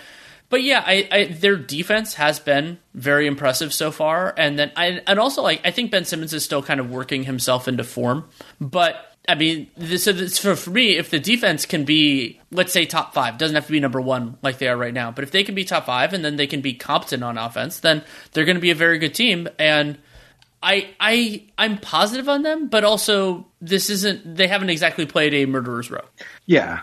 But 0.50 0.64
yeah, 0.64 0.82
I, 0.88 1.10
I, 1.12 1.26
their 1.26 1.58
defense 1.58 2.14
has 2.14 2.40
been 2.40 2.80
very 2.94 3.28
impressive 3.28 3.74
so 3.74 3.92
far, 3.92 4.34
and 4.38 4.58
then 4.58 4.72
I 4.78 5.02
and 5.06 5.20
also 5.20 5.42
like 5.42 5.60
I 5.66 5.72
think 5.72 5.92
Ben 5.92 6.06
Simmons 6.06 6.34
is 6.34 6.46
still 6.46 6.64
kind 6.64 6.80
of 6.80 6.90
working 6.90 7.24
himself 7.24 7.68
into 7.68 7.84
form. 7.84 8.30
But 8.62 8.96
I 9.28 9.36
mean, 9.36 9.70
this, 9.76 10.06
so 10.06 10.14
this, 10.14 10.38
for, 10.38 10.56
for 10.56 10.70
me, 10.70 10.98
if 10.98 11.10
the 11.10 11.20
defense 11.20 11.66
can 11.66 11.84
be, 11.84 12.40
let's 12.50 12.72
say, 12.72 12.86
top 12.86 13.14
five, 13.14 13.38
doesn't 13.38 13.56
have 13.56 13.66
to 13.66 13.72
be 13.72 13.80
number 13.80 14.00
one 14.00 14.38
like 14.42 14.58
they 14.58 14.70
are 14.70 14.78
right 14.78 14.94
now, 14.94 15.12
but 15.12 15.24
if 15.24 15.32
they 15.32 15.44
can 15.44 15.54
be 15.54 15.66
top 15.66 15.86
five 15.86 16.14
and 16.14 16.24
then 16.24 16.38
they 16.38 16.48
can 16.48 16.62
be 16.62 16.74
competent 16.74 17.24
on 17.24 17.38
offense, 17.38 17.82
then 17.82 18.04
they're 18.32 18.46
going 18.46 18.56
to 18.56 18.62
be 18.62 18.72
a 18.72 18.76
very 18.76 19.00
good 19.00 19.14
team. 19.14 19.50
And 19.60 19.98
I, 20.64 20.90
I, 21.00 21.44
I'm 21.58 21.78
positive 21.78 22.30
on 22.30 22.42
them, 22.42 22.68
but 22.68 22.84
also 22.84 23.46
this 23.62 23.90
isn't. 23.90 24.36
They 24.36 24.48
haven't 24.48 24.70
exactly 24.70 25.06
played 25.06 25.34
a 25.34 25.46
murderer's 25.46 25.92
row. 25.92 26.02
Yeah, 26.46 26.82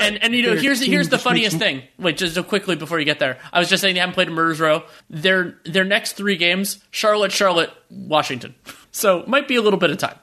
and 0.00 0.22
and 0.22 0.34
you 0.34 0.42
know 0.46 0.56
here's 0.56 0.80
here's 0.80 1.10
the 1.10 1.18
funniest 1.18 1.58
thing. 1.58 1.82
Wait, 1.98 2.16
just 2.16 2.36
quickly 2.48 2.74
before 2.74 2.98
you 2.98 3.04
get 3.04 3.20
there, 3.20 3.38
I 3.52 3.60
was 3.60 3.68
just 3.68 3.82
saying 3.82 3.94
they 3.94 4.00
haven't 4.00 4.14
played 4.14 4.28
a 4.28 4.30
murderer's 4.32 4.60
row. 4.60 4.82
Their 5.10 5.58
their 5.64 5.84
next 5.84 6.14
three 6.14 6.36
games: 6.36 6.82
Charlotte, 6.90 7.32
Charlotte, 7.32 7.70
Washington. 7.90 8.54
So 8.96 9.24
might 9.26 9.48
be 9.48 9.56
a 9.56 9.60
little 9.60 9.80
bit 9.80 9.90
of 9.90 9.98
time. 9.98 10.16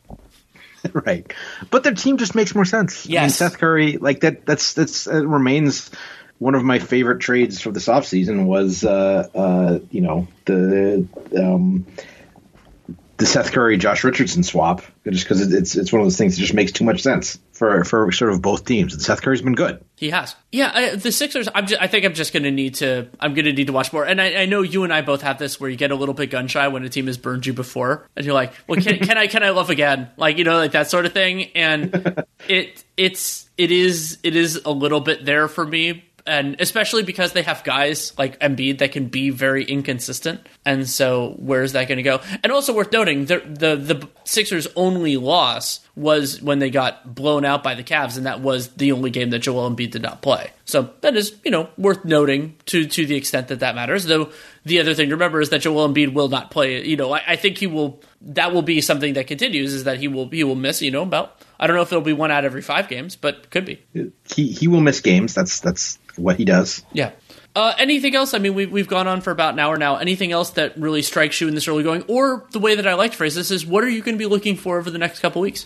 right. 0.93 1.31
But 1.69 1.83
their 1.83 1.93
team 1.93 2.17
just 2.17 2.35
makes 2.35 2.55
more 2.55 2.65
sense. 2.65 3.05
Yes. 3.05 3.19
I 3.19 3.23
mean, 3.23 3.29
Seth 3.29 3.59
Curry, 3.59 3.97
like 3.97 4.21
that, 4.21 4.45
that's, 4.45 4.73
that's, 4.73 5.07
uh, 5.07 5.25
remains 5.25 5.91
one 6.39 6.55
of 6.55 6.63
my 6.63 6.79
favorite 6.79 7.19
trades 7.19 7.61
for 7.61 7.71
this 7.71 7.87
offseason 7.87 8.45
was, 8.45 8.83
uh, 8.83 9.27
uh, 9.35 9.79
you 9.91 10.01
know, 10.01 10.27
the, 10.45 11.07
um, 11.37 11.85
the 13.21 13.27
Seth 13.27 13.51
Curry 13.51 13.77
Josh 13.77 14.03
Richardson 14.03 14.41
swap 14.41 14.81
just 15.07 15.23
because 15.23 15.53
it's 15.53 15.75
it's 15.75 15.93
one 15.93 16.01
of 16.01 16.05
those 16.05 16.17
things 16.17 16.35
that 16.35 16.41
just 16.41 16.55
makes 16.55 16.71
too 16.71 16.83
much 16.83 17.03
sense 17.03 17.37
for 17.51 17.83
for 17.83 18.11
sort 18.11 18.31
of 18.31 18.41
both 18.41 18.65
teams. 18.65 18.93
And 18.93 19.01
Seth 19.01 19.21
Curry's 19.21 19.43
been 19.43 19.53
good. 19.53 19.85
He 19.95 20.09
has. 20.09 20.35
Yeah, 20.51 20.71
I, 20.73 20.95
the 20.95 21.11
Sixers. 21.11 21.47
I'm 21.53 21.67
just, 21.67 21.79
I 21.79 21.85
think 21.85 22.03
I'm 22.03 22.15
just 22.15 22.33
going 22.33 22.43
to 22.43 22.51
need 22.51 22.75
to. 22.75 23.09
I'm 23.19 23.35
going 23.35 23.45
to 23.45 23.53
need 23.53 23.67
to 23.67 23.73
watch 23.73 23.93
more. 23.93 24.03
And 24.03 24.19
I, 24.19 24.41
I, 24.41 24.45
know 24.47 24.63
you 24.63 24.83
and 24.83 24.91
I 24.91 25.03
both 25.03 25.21
have 25.21 25.37
this 25.37 25.59
where 25.59 25.69
you 25.69 25.77
get 25.77 25.91
a 25.91 25.95
little 25.95 26.15
bit 26.15 26.31
gun 26.31 26.47
shy 26.47 26.67
when 26.67 26.83
a 26.83 26.89
team 26.89 27.05
has 27.05 27.19
burned 27.19 27.45
you 27.45 27.53
before, 27.53 28.07
and 28.15 28.25
you're 28.25 28.33
like, 28.33 28.53
well, 28.67 28.81
can, 28.81 28.97
can 28.97 29.19
I 29.19 29.27
can 29.27 29.43
I 29.43 29.51
love 29.51 29.69
again? 29.69 30.09
Like 30.17 30.39
you 30.39 30.43
know, 30.43 30.57
like 30.57 30.71
that 30.71 30.89
sort 30.89 31.05
of 31.05 31.13
thing. 31.13 31.51
And 31.53 32.25
it 32.49 32.83
it's 32.97 33.51
it 33.55 33.71
is 33.71 34.17
it 34.23 34.35
is 34.35 34.61
a 34.65 34.71
little 34.71 34.99
bit 34.99 35.25
there 35.25 35.47
for 35.47 35.63
me 35.65 36.05
and 36.25 36.59
especially 36.59 37.03
because 37.03 37.33
they 37.33 37.41
have 37.41 37.63
guys 37.63 38.17
like 38.17 38.39
Embiid 38.39 38.79
that 38.79 38.91
can 38.91 39.07
be 39.07 39.29
very 39.29 39.63
inconsistent. 39.63 40.47
And 40.65 40.87
so, 40.87 41.35
where's 41.39 41.73
that 41.73 41.87
going 41.87 41.97
to 41.97 42.03
go? 42.03 42.21
And 42.43 42.51
also 42.51 42.73
worth 42.73 42.91
noting, 42.91 43.25
the, 43.25 43.39
the 43.39 43.75
the 43.75 44.09
Sixers' 44.23 44.67
only 44.75 45.17
loss 45.17 45.79
was 46.01 46.41
when 46.41 46.59
they 46.59 46.69
got 46.69 47.15
blown 47.15 47.45
out 47.45 47.63
by 47.63 47.75
the 47.75 47.83
Cavs, 47.83 48.17
and 48.17 48.25
that 48.25 48.41
was 48.41 48.69
the 48.69 48.91
only 48.91 49.11
game 49.11 49.29
that 49.29 49.39
Joel 49.39 49.69
Embiid 49.69 49.91
did 49.91 50.01
not 50.01 50.21
play. 50.21 50.51
So 50.65 50.89
that 51.01 51.15
is, 51.15 51.35
you 51.45 51.51
know, 51.51 51.69
worth 51.77 52.03
noting 52.03 52.55
to 52.65 52.85
to 52.85 53.05
the 53.05 53.15
extent 53.15 53.49
that 53.49 53.59
that 53.59 53.75
matters. 53.75 54.05
Though 54.05 54.31
the 54.65 54.79
other 54.79 54.93
thing 54.93 55.09
to 55.09 55.15
remember 55.15 55.39
is 55.39 55.49
that 55.49 55.61
Joel 55.61 55.87
Embiid 55.87 56.13
will 56.13 56.29
not 56.29 56.51
play. 56.51 56.85
You 56.85 56.97
know, 56.97 57.13
I, 57.13 57.21
I 57.27 57.35
think 57.35 57.57
he 57.57 57.67
will. 57.67 58.01
That 58.21 58.53
will 58.53 58.61
be 58.61 58.81
something 58.81 59.13
that 59.13 59.27
continues. 59.27 59.73
Is 59.73 59.83
that 59.85 59.99
he 59.99 60.07
will 60.07 60.27
he 60.29 60.43
will 60.43 60.55
miss. 60.55 60.81
You 60.81 60.91
know, 60.91 61.03
about 61.03 61.41
I 61.59 61.67
don't 61.67 61.75
know 61.75 61.83
if 61.83 61.91
it'll 61.91 62.01
be 62.01 62.13
one 62.13 62.31
out 62.31 62.43
every 62.45 62.61
five 62.61 62.87
games, 62.87 63.15
but 63.15 63.49
could 63.49 63.65
be. 63.65 63.81
He 64.33 64.47
he 64.47 64.67
will 64.67 64.81
miss 64.81 64.99
games. 64.99 65.33
That's 65.33 65.59
that's 65.59 65.99
what 66.15 66.37
he 66.37 66.45
does. 66.45 66.83
Yeah. 66.91 67.11
Uh, 67.53 67.73
anything 67.77 68.15
else? 68.15 68.33
I 68.33 68.37
mean, 68.37 68.53
we've, 68.53 68.71
we've 68.71 68.87
gone 68.87 69.07
on 69.07 69.19
for 69.19 69.31
about 69.31 69.53
an 69.53 69.59
hour 69.59 69.75
now. 69.75 69.97
Anything 69.97 70.31
else 70.31 70.51
that 70.51 70.77
really 70.77 71.01
strikes 71.01 71.41
you 71.41 71.49
in 71.49 71.55
this 71.55 71.67
early 71.67 71.83
going? 71.83 72.03
Or 72.07 72.47
the 72.51 72.59
way 72.59 72.75
that 72.75 72.87
I 72.87 72.93
like 72.93 73.11
to 73.11 73.17
phrase 73.17 73.35
this 73.35 73.51
is, 73.51 73.65
what 73.65 73.83
are 73.83 73.89
you 73.89 74.01
going 74.01 74.15
to 74.15 74.19
be 74.19 74.25
looking 74.25 74.55
for 74.55 74.77
over 74.77 74.89
the 74.89 74.97
next 74.97 75.19
couple 75.19 75.41
weeks? 75.41 75.65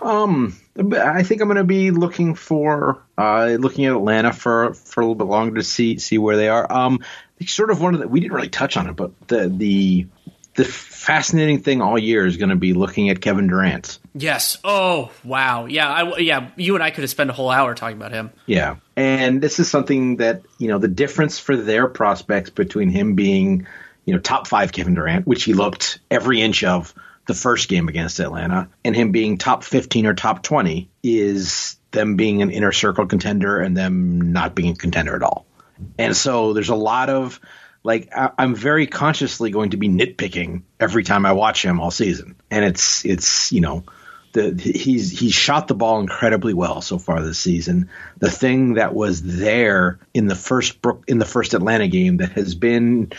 Um, 0.00 0.56
I 0.78 1.22
think 1.22 1.40
I'm 1.40 1.48
going 1.48 1.56
to 1.56 1.64
be 1.64 1.90
looking 1.90 2.34
for 2.34 3.02
uh, 3.18 3.56
looking 3.58 3.86
at 3.86 3.92
Atlanta 3.92 4.32
for 4.32 4.74
for 4.74 5.00
a 5.00 5.04
little 5.04 5.14
bit 5.14 5.26
longer 5.26 5.56
to 5.56 5.62
see 5.64 5.98
see 5.98 6.18
where 6.18 6.36
they 6.36 6.48
are. 6.48 6.70
Um, 6.70 7.00
sort 7.46 7.70
of 7.70 7.80
one 7.80 7.94
of 7.94 8.00
the 8.00 8.08
we 8.08 8.20
didn't 8.20 8.34
really 8.34 8.48
touch 8.48 8.76
on 8.76 8.88
it, 8.88 8.94
but 8.94 9.12
the 9.28 9.48
the 9.48 10.06
the 10.56 10.64
fascinating 10.64 11.60
thing 11.60 11.82
all 11.82 11.98
year 11.98 12.26
is 12.26 12.36
going 12.38 12.48
to 12.48 12.56
be 12.56 12.72
looking 12.72 13.10
at 13.10 13.20
Kevin 13.20 13.46
Durant. 13.46 13.98
Yes. 14.14 14.56
Oh, 14.64 15.12
wow. 15.22 15.66
Yeah. 15.66 15.88
I, 15.88 16.18
yeah. 16.18 16.50
You 16.56 16.74
and 16.74 16.82
I 16.82 16.90
could 16.90 17.02
have 17.02 17.10
spent 17.10 17.28
a 17.30 17.34
whole 17.34 17.50
hour 17.50 17.74
talking 17.74 17.96
about 17.98 18.12
him. 18.12 18.30
Yeah. 18.46 18.76
And 18.96 19.42
this 19.42 19.60
is 19.60 19.70
something 19.70 20.16
that, 20.16 20.42
you 20.58 20.68
know, 20.68 20.78
the 20.78 20.88
difference 20.88 21.38
for 21.38 21.56
their 21.56 21.88
prospects 21.88 22.48
between 22.48 22.88
him 22.88 23.14
being, 23.14 23.66
you 24.06 24.14
know, 24.14 24.20
top 24.20 24.46
five 24.46 24.72
Kevin 24.72 24.94
Durant, 24.94 25.26
which 25.26 25.44
he 25.44 25.52
looked 25.52 26.00
every 26.10 26.40
inch 26.40 26.64
of 26.64 26.94
the 27.26 27.34
first 27.34 27.68
game 27.68 27.88
against 27.88 28.20
Atlanta, 28.20 28.68
and 28.84 28.94
him 28.94 29.12
being 29.12 29.36
top 29.36 29.64
15 29.64 30.06
or 30.06 30.14
top 30.14 30.42
20 30.42 30.88
is 31.02 31.76
them 31.90 32.16
being 32.16 32.42
an 32.42 32.50
inner 32.50 32.72
circle 32.72 33.06
contender 33.06 33.58
and 33.58 33.76
them 33.76 34.32
not 34.32 34.54
being 34.54 34.72
a 34.72 34.76
contender 34.76 35.16
at 35.16 35.22
all. 35.22 35.46
And 35.98 36.16
so 36.16 36.52
there's 36.52 36.68
a 36.68 36.76
lot 36.76 37.10
of 37.10 37.40
like 37.82 38.08
I, 38.14 38.30
am 38.38 38.54
very 38.54 38.86
consciously 38.86 39.50
going 39.50 39.70
to 39.70 39.76
be 39.76 39.88
nitpicking 39.88 40.62
every 40.80 41.04
time 41.04 41.24
I 41.24 41.32
watch 41.32 41.64
him 41.64 41.80
all 41.80 41.90
season, 41.90 42.36
and 42.50 42.64
it's 42.64 43.04
it's 43.04 43.52
you 43.52 43.60
know. 43.60 43.84
The, 44.32 44.52
he's 44.54 45.18
he's 45.18 45.32
shot 45.32 45.66
the 45.66 45.74
ball 45.74 45.98
incredibly 45.98 46.52
well 46.52 46.82
so 46.82 46.98
far 46.98 47.22
this 47.22 47.38
season. 47.38 47.88
The 48.18 48.30
thing 48.30 48.74
that 48.74 48.92
was 48.92 49.22
there 49.22 49.98
in 50.12 50.26
the 50.26 50.34
first 50.34 50.82
Brook 50.82 51.04
in 51.08 51.16
the 51.16 51.24
first 51.24 51.54
Atlanta 51.54 51.88
game 51.88 52.18
that 52.18 52.32
has 52.32 52.54
been 52.54 53.12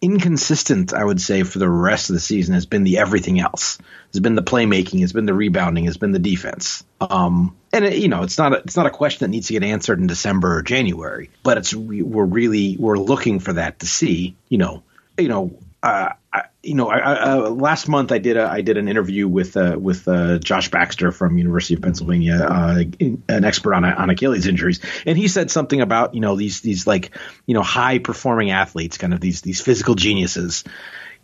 inconsistent, 0.00 0.92
I 0.92 1.04
would 1.04 1.20
say, 1.20 1.42
for 1.42 1.58
the 1.58 1.68
rest 1.68 2.10
of 2.10 2.14
the 2.14 2.20
season 2.20 2.54
has 2.54 2.66
been 2.66 2.84
the 2.84 2.98
everything 2.98 3.40
else. 3.40 3.78
Has 4.12 4.20
been 4.20 4.34
the 4.34 4.42
playmaking, 4.42 5.00
has 5.00 5.12
been 5.12 5.26
the 5.26 5.34
rebounding, 5.34 5.84
has 5.84 5.96
been 5.96 6.12
the 6.12 6.18
defense. 6.18 6.84
Um, 7.00 7.56
and 7.72 7.84
it, 7.84 7.96
you 7.96 8.08
know, 8.08 8.22
it's 8.22 8.38
not 8.38 8.52
a, 8.52 8.56
it's 8.58 8.76
not 8.76 8.86
a 8.86 8.90
question 8.90 9.24
that 9.24 9.30
needs 9.30 9.48
to 9.48 9.52
get 9.52 9.62
answered 9.62 9.98
in 9.98 10.06
December 10.06 10.58
or 10.58 10.62
January, 10.62 11.30
but 11.42 11.58
it's 11.58 11.74
we're 11.74 12.24
really 12.24 12.76
we're 12.78 12.98
looking 12.98 13.38
for 13.40 13.54
that 13.54 13.80
to 13.80 13.86
see. 13.86 14.36
You 14.48 14.58
know, 14.58 14.82
you 15.18 15.28
know, 15.28 15.58
uh, 15.82 16.10
I, 16.36 16.44
you 16.62 16.74
know, 16.74 16.90
I, 16.90 16.98
I, 16.98 17.32
uh, 17.32 17.50
last 17.50 17.88
month 17.88 18.12
I 18.12 18.18
did 18.18 18.36
a 18.36 18.46
I 18.46 18.60
did 18.60 18.76
an 18.76 18.88
interview 18.88 19.26
with 19.26 19.56
uh, 19.56 19.78
with 19.80 20.06
uh, 20.06 20.38
Josh 20.38 20.70
Baxter 20.70 21.10
from 21.10 21.38
University 21.38 21.74
of 21.74 21.80
Pennsylvania, 21.80 22.34
uh, 22.42 22.84
an 23.00 23.44
expert 23.44 23.72
on 23.72 23.86
on 23.86 24.10
Achilles 24.10 24.46
injuries, 24.46 24.80
and 25.06 25.16
he 25.16 25.28
said 25.28 25.50
something 25.50 25.80
about 25.80 26.14
you 26.14 26.20
know 26.20 26.36
these 26.36 26.60
these 26.60 26.86
like 26.86 27.16
you 27.46 27.54
know 27.54 27.62
high 27.62 27.98
performing 28.00 28.50
athletes, 28.50 28.98
kind 28.98 29.14
of 29.14 29.20
these 29.20 29.40
these 29.40 29.62
physical 29.62 29.94
geniuses, 29.94 30.64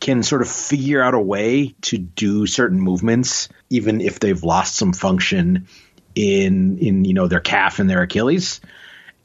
can 0.00 0.22
sort 0.22 0.40
of 0.40 0.48
figure 0.48 1.02
out 1.02 1.12
a 1.12 1.20
way 1.20 1.74
to 1.82 1.98
do 1.98 2.46
certain 2.46 2.80
movements 2.80 3.50
even 3.68 4.00
if 4.00 4.18
they've 4.18 4.42
lost 4.42 4.76
some 4.76 4.94
function 4.94 5.66
in 6.14 6.78
in 6.78 7.04
you 7.04 7.12
know 7.12 7.28
their 7.28 7.40
calf 7.40 7.80
and 7.80 7.90
their 7.90 8.00
Achilles. 8.00 8.62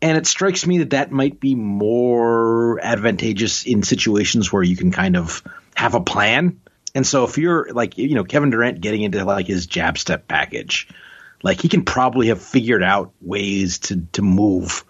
And 0.01 0.17
it 0.17 0.27
strikes 0.27 0.67
me 0.67 0.79
that 0.79 0.91
that 0.91 1.11
might 1.11 1.39
be 1.39 1.55
more 1.55 2.79
advantageous 2.83 3.65
in 3.65 3.81
situations 3.81 4.51
where 4.51 4.61
you 4.61 4.75
can 4.75 4.91
kind 4.91 5.15
of 5.17 5.41
have 5.78 5.95
a 5.95 6.01
plan. 6.01 6.59
And 6.95 7.05
so 7.05 7.23
if 7.23 7.38
you're 7.38 7.71
like, 7.71 7.97
you 7.97 8.15
know, 8.15 8.23
Kevin 8.23 8.49
Durant 8.49 8.82
getting 8.82 9.03
into 9.03 9.23
like 9.23 9.47
his 9.47 9.67
jab 9.67 9.97
step 9.97 10.28
package, 10.28 10.88
like 11.43 11.61
he 11.61 11.69
can 11.69 11.84
probably 11.84 12.28
have 12.28 12.41
figured 12.41 12.84
out 12.84 13.13
ways 13.21 13.80
to, 13.80 14.01
to 14.13 14.21
move 14.21 14.84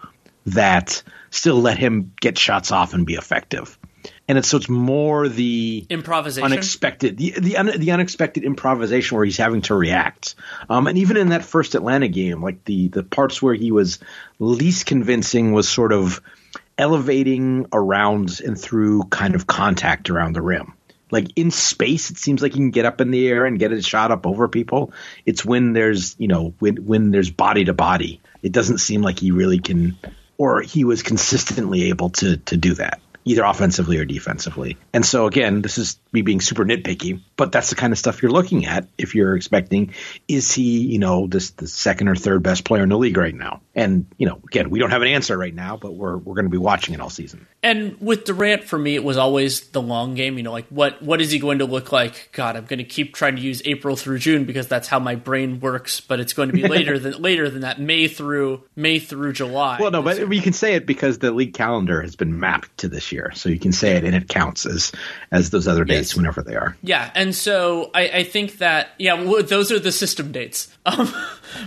that 0.46 1.02
still 1.30 1.60
let 1.60 1.78
him 1.78 2.12
get 2.20 2.38
shots 2.38 2.72
off 2.72 2.94
and 2.94 3.06
be 3.06 3.14
effective 3.14 3.78
and 4.28 4.36
it's 4.36 4.48
so 4.48 4.58
it's 4.58 4.68
more 4.68 5.28
the 5.28 5.86
improvisation, 5.88 6.52
unexpected, 6.52 7.16
the 7.16 7.34
the, 7.38 7.56
un, 7.56 7.72
the 7.78 7.92
unexpected 7.92 8.44
improvisation 8.44 9.16
where 9.16 9.24
he's 9.24 9.38
having 9.38 9.62
to 9.62 9.74
react. 9.74 10.34
Um, 10.68 10.86
and 10.86 10.98
even 10.98 11.16
in 11.16 11.30
that 11.30 11.44
first 11.44 11.74
Atlanta 11.74 12.08
game, 12.08 12.42
like 12.42 12.64
the 12.64 12.88
the 12.88 13.02
parts 13.02 13.40
where 13.40 13.54
he 13.54 13.72
was 13.72 13.98
least 14.38 14.86
convincing 14.86 15.52
was 15.52 15.68
sort 15.68 15.92
of 15.92 16.20
elevating 16.76 17.66
around 17.72 18.40
and 18.44 18.58
through 18.58 19.04
kind 19.04 19.34
of 19.34 19.46
contact 19.46 20.10
around 20.10 20.34
the 20.34 20.42
rim. 20.42 20.74
Like 21.10 21.28
in 21.36 21.50
space, 21.50 22.10
it 22.10 22.18
seems 22.18 22.42
like 22.42 22.52
he 22.52 22.58
can 22.58 22.70
get 22.70 22.84
up 22.84 23.00
in 23.00 23.10
the 23.10 23.28
air 23.28 23.46
and 23.46 23.58
get 23.58 23.72
a 23.72 23.82
shot 23.82 24.10
up 24.10 24.26
over 24.26 24.48
people. 24.48 24.92
It's 25.24 25.44
when 25.44 25.72
there's 25.72 26.16
you 26.18 26.28
know 26.28 26.54
when 26.58 26.76
when 26.86 27.10
there's 27.10 27.30
body 27.30 27.64
to 27.64 27.74
body, 27.74 28.20
it 28.42 28.52
doesn't 28.52 28.78
seem 28.78 29.02
like 29.02 29.18
he 29.18 29.30
really 29.30 29.58
can, 29.58 29.96
or 30.36 30.60
he 30.60 30.84
was 30.84 31.02
consistently 31.02 31.88
able 31.88 32.10
to 32.10 32.36
to 32.36 32.56
do 32.56 32.74
that 32.74 33.00
either 33.24 33.44
offensively 33.44 33.98
or 33.98 34.06
defensively. 34.06 34.78
And 34.94 35.04
so 35.04 35.26
again, 35.26 35.60
this 35.60 35.76
is 35.76 35.98
me 36.12 36.22
being 36.22 36.40
super 36.40 36.64
nitpicky, 36.64 37.20
but 37.36 37.52
that's 37.52 37.70
the 37.70 37.76
kind 37.76 37.92
of 37.92 37.98
stuff 37.98 38.22
you're 38.22 38.32
looking 38.32 38.66
at 38.66 38.88
if 38.96 39.14
you're 39.14 39.36
expecting 39.36 39.92
is 40.26 40.50
he, 40.52 40.80
you 40.80 40.98
know, 40.98 41.26
this 41.26 41.50
the 41.50 41.68
second 41.68 42.08
or 42.08 42.16
third 42.16 42.42
best 42.42 42.64
player 42.64 42.82
in 42.82 42.88
the 42.88 42.96
league 42.96 43.16
right 43.16 43.34
now. 43.34 43.60
And, 43.74 44.06
you 44.16 44.26
know, 44.26 44.40
again, 44.46 44.70
we 44.70 44.78
don't 44.78 44.90
have 44.90 45.02
an 45.02 45.08
answer 45.08 45.36
right 45.36 45.54
now, 45.54 45.76
but 45.76 45.94
we're 45.94 46.16
we're 46.16 46.34
going 46.34 46.46
to 46.46 46.50
be 46.50 46.58
watching 46.58 46.94
it 46.94 47.00
all 47.00 47.10
season. 47.10 47.46
And 47.62 48.00
with 48.00 48.24
Durant 48.24 48.64
for 48.64 48.78
me 48.78 48.94
it 48.94 49.04
was 49.04 49.16
always 49.16 49.68
the 49.68 49.82
long 49.82 50.14
game, 50.14 50.38
you 50.38 50.42
know, 50.42 50.52
like 50.52 50.66
what 50.68 51.02
what 51.02 51.20
is 51.20 51.30
he 51.30 51.38
going 51.38 51.58
to 51.58 51.66
look 51.66 51.92
like? 51.92 52.30
God, 52.32 52.56
I'm 52.56 52.64
going 52.64 52.78
to 52.78 52.84
keep 52.84 53.14
trying 53.14 53.36
to 53.36 53.42
use 53.42 53.60
April 53.64 53.94
through 53.94 54.18
June 54.18 54.44
because 54.44 54.66
that's 54.66 54.88
how 54.88 54.98
my 54.98 55.14
brain 55.14 55.60
works, 55.60 56.00
but 56.00 56.20
it's 56.20 56.32
going 56.32 56.48
to 56.48 56.54
be 56.54 56.66
later 56.66 56.98
than 56.98 57.12
later 57.22 57.50
than 57.50 57.60
that 57.60 57.80
May 57.80 58.08
through 58.08 58.62
May 58.76 58.98
through 58.98 59.34
July. 59.34 59.78
Well, 59.80 59.90
no, 59.90 60.02
but 60.02 60.32
you 60.32 60.42
can 60.42 60.52
say 60.52 60.74
it 60.74 60.86
because 60.86 61.18
the 61.18 61.30
league 61.32 61.54
calendar 61.54 62.00
has 62.00 62.16
been 62.16 62.40
mapped 62.40 62.78
to 62.78 62.88
this 62.88 63.12
year, 63.12 63.32
so 63.34 63.48
you 63.48 63.58
can 63.58 63.72
say 63.72 63.96
it 63.96 64.04
and 64.04 64.14
it 64.14 64.28
counts 64.28 64.66
as 64.66 64.92
as 65.30 65.50
those 65.50 65.68
other 65.68 65.84
dates 65.98 66.16
whenever 66.16 66.42
they 66.42 66.56
are. 66.56 66.76
Yeah, 66.82 67.10
and 67.14 67.34
so 67.34 67.90
I, 67.94 68.08
I 68.08 68.24
think 68.24 68.58
that 68.58 68.90
yeah, 68.98 69.22
well, 69.22 69.42
those 69.42 69.72
are 69.72 69.78
the 69.78 69.92
system 69.92 70.32
dates. 70.32 70.68
Um, 70.88 71.12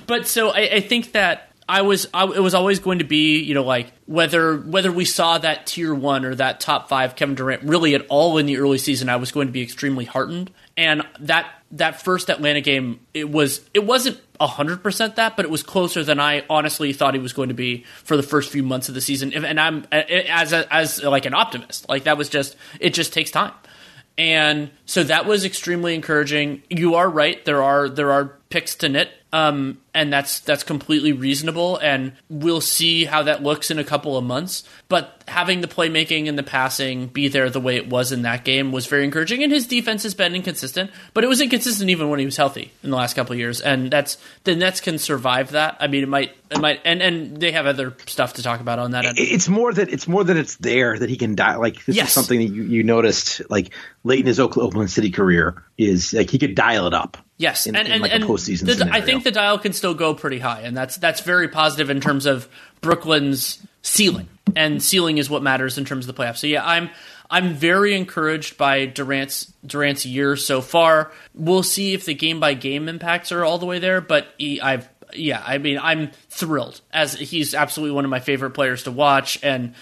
but 0.07 0.27
so 0.27 0.49
I, 0.49 0.61
I 0.61 0.79
think 0.79 1.11
that 1.11 1.51
I 1.69 1.83
was 1.83 2.07
I, 2.11 2.25
it 2.25 2.39
was 2.39 2.55
always 2.55 2.79
going 2.79 2.99
to 2.99 3.05
be 3.05 3.39
you 3.39 3.53
know 3.53 3.63
like 3.63 3.93
whether 4.07 4.57
whether 4.57 4.91
we 4.91 5.05
saw 5.05 5.37
that 5.37 5.67
tier 5.67 5.93
one 5.93 6.25
or 6.25 6.33
that 6.35 6.59
top 6.59 6.89
five 6.89 7.15
Kevin 7.15 7.35
Durant 7.35 7.61
really 7.63 7.93
at 7.93 8.05
all 8.09 8.39
in 8.39 8.47
the 8.47 8.57
early 8.57 8.79
season, 8.79 9.09
I 9.09 9.17
was 9.17 9.31
going 9.31 9.47
to 9.47 9.53
be 9.53 9.61
extremely 9.61 10.05
heartened. 10.05 10.51
And 10.75 11.05
that 11.19 11.49
that 11.73 12.01
first 12.01 12.29
Atlanta 12.29 12.61
game, 12.61 12.99
it 13.13 13.29
was 13.29 13.61
it 13.73 13.85
wasn't 13.85 14.19
hundred 14.39 14.81
percent 14.81 15.17
that, 15.17 15.35
but 15.35 15.45
it 15.45 15.51
was 15.51 15.63
closer 15.63 16.03
than 16.03 16.19
I 16.19 16.43
honestly 16.49 16.93
thought 16.93 17.13
he 17.13 17.19
was 17.19 17.33
going 17.33 17.49
to 17.49 17.55
be 17.55 17.85
for 18.03 18.17
the 18.17 18.23
first 18.23 18.51
few 18.51 18.63
months 18.63 18.89
of 18.89 18.95
the 18.95 19.01
season. 19.01 19.33
And 19.33 19.59
I'm 19.59 19.85
as 19.91 20.51
a, 20.51 20.73
as 20.73 21.03
like 21.03 21.25
an 21.25 21.33
optimist, 21.33 21.87
like 21.87 22.03
that 22.05 22.17
was 22.17 22.27
just 22.27 22.55
it 22.79 22.93
just 22.93 23.13
takes 23.13 23.31
time. 23.31 23.53
And 24.17 24.71
so 24.85 25.03
that 25.03 25.25
was 25.25 25.45
extremely 25.45 25.95
encouraging. 25.95 26.63
You 26.69 26.95
are 26.95 27.09
right. 27.09 27.43
There 27.45 27.63
are 27.63 27.89
there 27.89 28.11
are 28.11 28.37
picks 28.49 28.75
to 28.75 28.89
knit 28.89 29.09
um, 29.33 29.80
and 29.93 30.11
that's 30.11 30.39
that's 30.39 30.63
completely 30.63 31.11
reasonable, 31.11 31.77
and 31.77 32.13
we'll 32.29 32.61
see 32.61 33.05
how 33.05 33.23
that 33.23 33.43
looks 33.43 33.71
in 33.71 33.79
a 33.79 33.83
couple 33.83 34.17
of 34.17 34.23
months. 34.23 34.63
But 34.87 35.23
having 35.27 35.61
the 35.61 35.67
playmaking 35.67 36.27
and 36.27 36.37
the 36.37 36.43
passing 36.43 37.07
be 37.07 37.27
there 37.27 37.49
the 37.49 37.59
way 37.59 37.75
it 37.75 37.89
was 37.89 38.11
in 38.11 38.21
that 38.21 38.45
game 38.45 38.71
was 38.71 38.85
very 38.85 39.03
encouraging. 39.03 39.43
And 39.43 39.51
his 39.51 39.67
defense 39.67 40.03
has 40.03 40.13
been 40.13 40.35
inconsistent, 40.35 40.91
but 41.13 41.23
it 41.23 41.27
was 41.27 41.41
inconsistent 41.41 41.89
even 41.89 42.09
when 42.09 42.19
he 42.19 42.25
was 42.25 42.37
healthy 42.37 42.71
in 42.83 42.89
the 42.89 42.97
last 42.97 43.13
couple 43.15 43.33
of 43.33 43.39
years. 43.39 43.61
And 43.61 43.91
that's 43.91 44.17
the 44.43 44.55
Nets 44.55 44.81
can 44.81 44.97
survive 44.97 45.51
that. 45.51 45.77
I 45.79 45.87
mean, 45.87 46.03
it 46.03 46.09
might 46.09 46.35
it 46.51 46.59
might, 46.59 46.81
and 46.83 47.01
and 47.01 47.37
they 47.37 47.53
have 47.53 47.65
other 47.65 47.95
stuff 48.07 48.33
to 48.33 48.43
talk 48.43 48.59
about 48.59 48.77
on 48.77 48.91
that. 48.91 49.05
It's 49.17 49.47
more 49.47 49.73
that 49.73 49.89
it's 49.89 50.07
more 50.07 50.23
that 50.23 50.35
it's 50.35 50.57
there 50.57 50.97
that 50.97 51.09
he 51.09 51.15
can 51.15 51.35
die. 51.35 51.55
Like 51.55 51.85
this 51.85 51.95
yes. 51.95 52.09
is 52.09 52.13
something 52.13 52.39
that 52.39 52.53
you, 52.53 52.63
you 52.63 52.83
noticed 52.83 53.41
like 53.49 53.73
late 54.03 54.19
in 54.19 54.25
his 54.25 54.39
Oklahoma 54.39 54.87
City 54.89 55.11
career 55.11 55.63
is 55.77 56.13
like 56.13 56.29
he 56.29 56.37
could 56.37 56.55
dial 56.55 56.87
it 56.87 56.93
up. 56.93 57.17
Yes, 57.37 57.65
in, 57.65 57.75
and, 57.75 57.87
in 57.87 58.01
like 58.01 58.11
and, 58.11 58.23
postseason. 58.23 58.65
The, 58.65 58.89
I 58.91 59.01
think 59.01 59.23
the 59.23 59.31
dial 59.31 59.57
can 59.57 59.73
still 59.81 59.93
go 59.95 60.13
pretty 60.13 60.37
high, 60.37 60.61
and 60.61 60.77
that's 60.77 60.97
that's 60.97 61.21
very 61.21 61.47
positive 61.47 61.89
in 61.89 62.01
terms 62.01 62.27
of 62.27 62.47
Brooklyn's 62.81 63.65
ceiling. 63.81 64.29
And 64.55 64.83
ceiling 64.83 65.17
is 65.17 65.27
what 65.27 65.41
matters 65.41 65.79
in 65.79 65.85
terms 65.85 66.07
of 66.07 66.15
the 66.15 66.21
playoffs. 66.21 66.37
So 66.37 66.45
yeah, 66.45 66.63
I'm 66.63 66.91
I'm 67.31 67.55
very 67.55 67.95
encouraged 67.95 68.59
by 68.59 68.85
Durant's 68.85 69.51
Durant's 69.65 70.05
year 70.05 70.35
so 70.35 70.61
far. 70.61 71.11
We'll 71.33 71.63
see 71.63 71.95
if 71.95 72.05
the 72.05 72.13
game 72.13 72.39
by 72.39 72.53
game 72.53 72.87
impacts 72.87 73.31
are 73.31 73.43
all 73.43 73.57
the 73.57 73.65
way 73.65 73.79
there, 73.79 74.01
but 74.01 74.27
he, 74.37 74.61
I've 74.61 74.87
yeah, 75.15 75.41
I 75.43 75.57
mean 75.57 75.79
I'm 75.81 76.11
thrilled 76.29 76.79
as 76.93 77.13
he's 77.13 77.55
absolutely 77.55 77.95
one 77.95 78.05
of 78.05 78.11
my 78.11 78.19
favorite 78.19 78.51
players 78.51 78.83
to 78.83 78.91
watch 78.91 79.39
and 79.41 79.73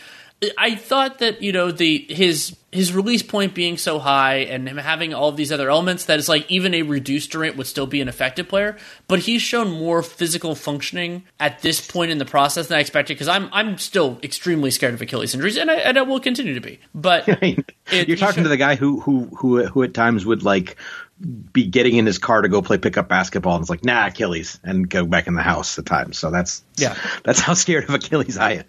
I 0.58 0.76
thought 0.76 1.20
that 1.20 1.42
you 1.42 1.52
know 1.52 1.72
the 1.72 2.06
his 2.10 2.56
his 2.72 2.94
release 2.94 3.24
point 3.24 3.54
being 3.54 3.78
so 3.78 4.00
high 4.00 4.36
and 4.36 4.70
him 4.70 4.78
having 4.78 5.14
all 5.14 5.30
of 5.30 5.36
these 5.36 5.52
other 5.52 5.70
elements 5.70 6.06
that 6.06 6.20
it's 6.20 6.30
like 6.30 6.50
even 6.50 6.74
a 6.74 6.84
reduced 6.84 7.32
Durant 7.32 7.58
would 7.58 7.68
still 7.68 7.88
be 7.88 8.00
an 8.00 8.08
effective 8.08 8.48
player. 8.48 8.78
But 9.08 9.20
he's 9.20 9.42
shown 9.42 9.72
more 9.72 10.02
physical 10.02 10.56
functioning 10.56 11.24
at 11.40 11.62
this 11.62 11.86
point 11.86 12.12
in 12.12 12.20
the 12.20 12.26
process 12.26 12.68
than 12.68 12.78
I 12.78 12.82
expected 12.82 13.16
because 13.16 13.28
I'm 13.28 13.50
I'm 13.52 13.78
still 13.78 14.18
extremely 14.24 14.72
scared 14.72 14.94
of 14.94 15.02
Achilles 15.02 15.34
injuries 15.34 15.58
and 15.58 15.70
I, 15.70 15.76
and 15.76 15.98
I 15.98 16.04
will 16.04 16.22
continue 16.22 16.54
to 16.54 16.62
be. 16.62 16.80
But 16.96 17.28
it, 17.28 18.08
you're 18.08 18.18
talking 18.18 18.44
to 18.44 18.50
the 18.50 18.58
guy 18.58 18.76
who 18.76 19.02
who 19.02 19.26
who 19.38 19.66
who 19.66 19.84
at 19.84 19.94
times 19.94 20.26
would 20.26 20.44
like 20.44 20.78
be 21.20 21.66
getting 21.66 21.96
in 21.98 22.06
his 22.06 22.18
car 22.18 22.42
to 22.42 22.48
go 22.48 22.62
play 22.62 22.78
pickup 22.78 23.10
basketball 23.10 23.56
and 23.56 23.62
it's 23.62 23.70
like 23.70 23.84
nah 23.84 24.08
Achilles 24.08 24.60
and 24.64 24.90
go 24.90 25.06
back 25.06 25.28
in 25.28 25.36
the 25.36 25.42
house 25.42 25.78
at 25.78 25.86
times. 25.86 26.18
So 26.18 26.32
that's 26.32 26.64
yeah 26.78 26.96
that's 27.24 27.40
how 27.40 27.54
scared 27.54 27.86
of 27.86 27.94
Achilles 27.94 28.38
I 28.38 28.52
am. 28.52 28.66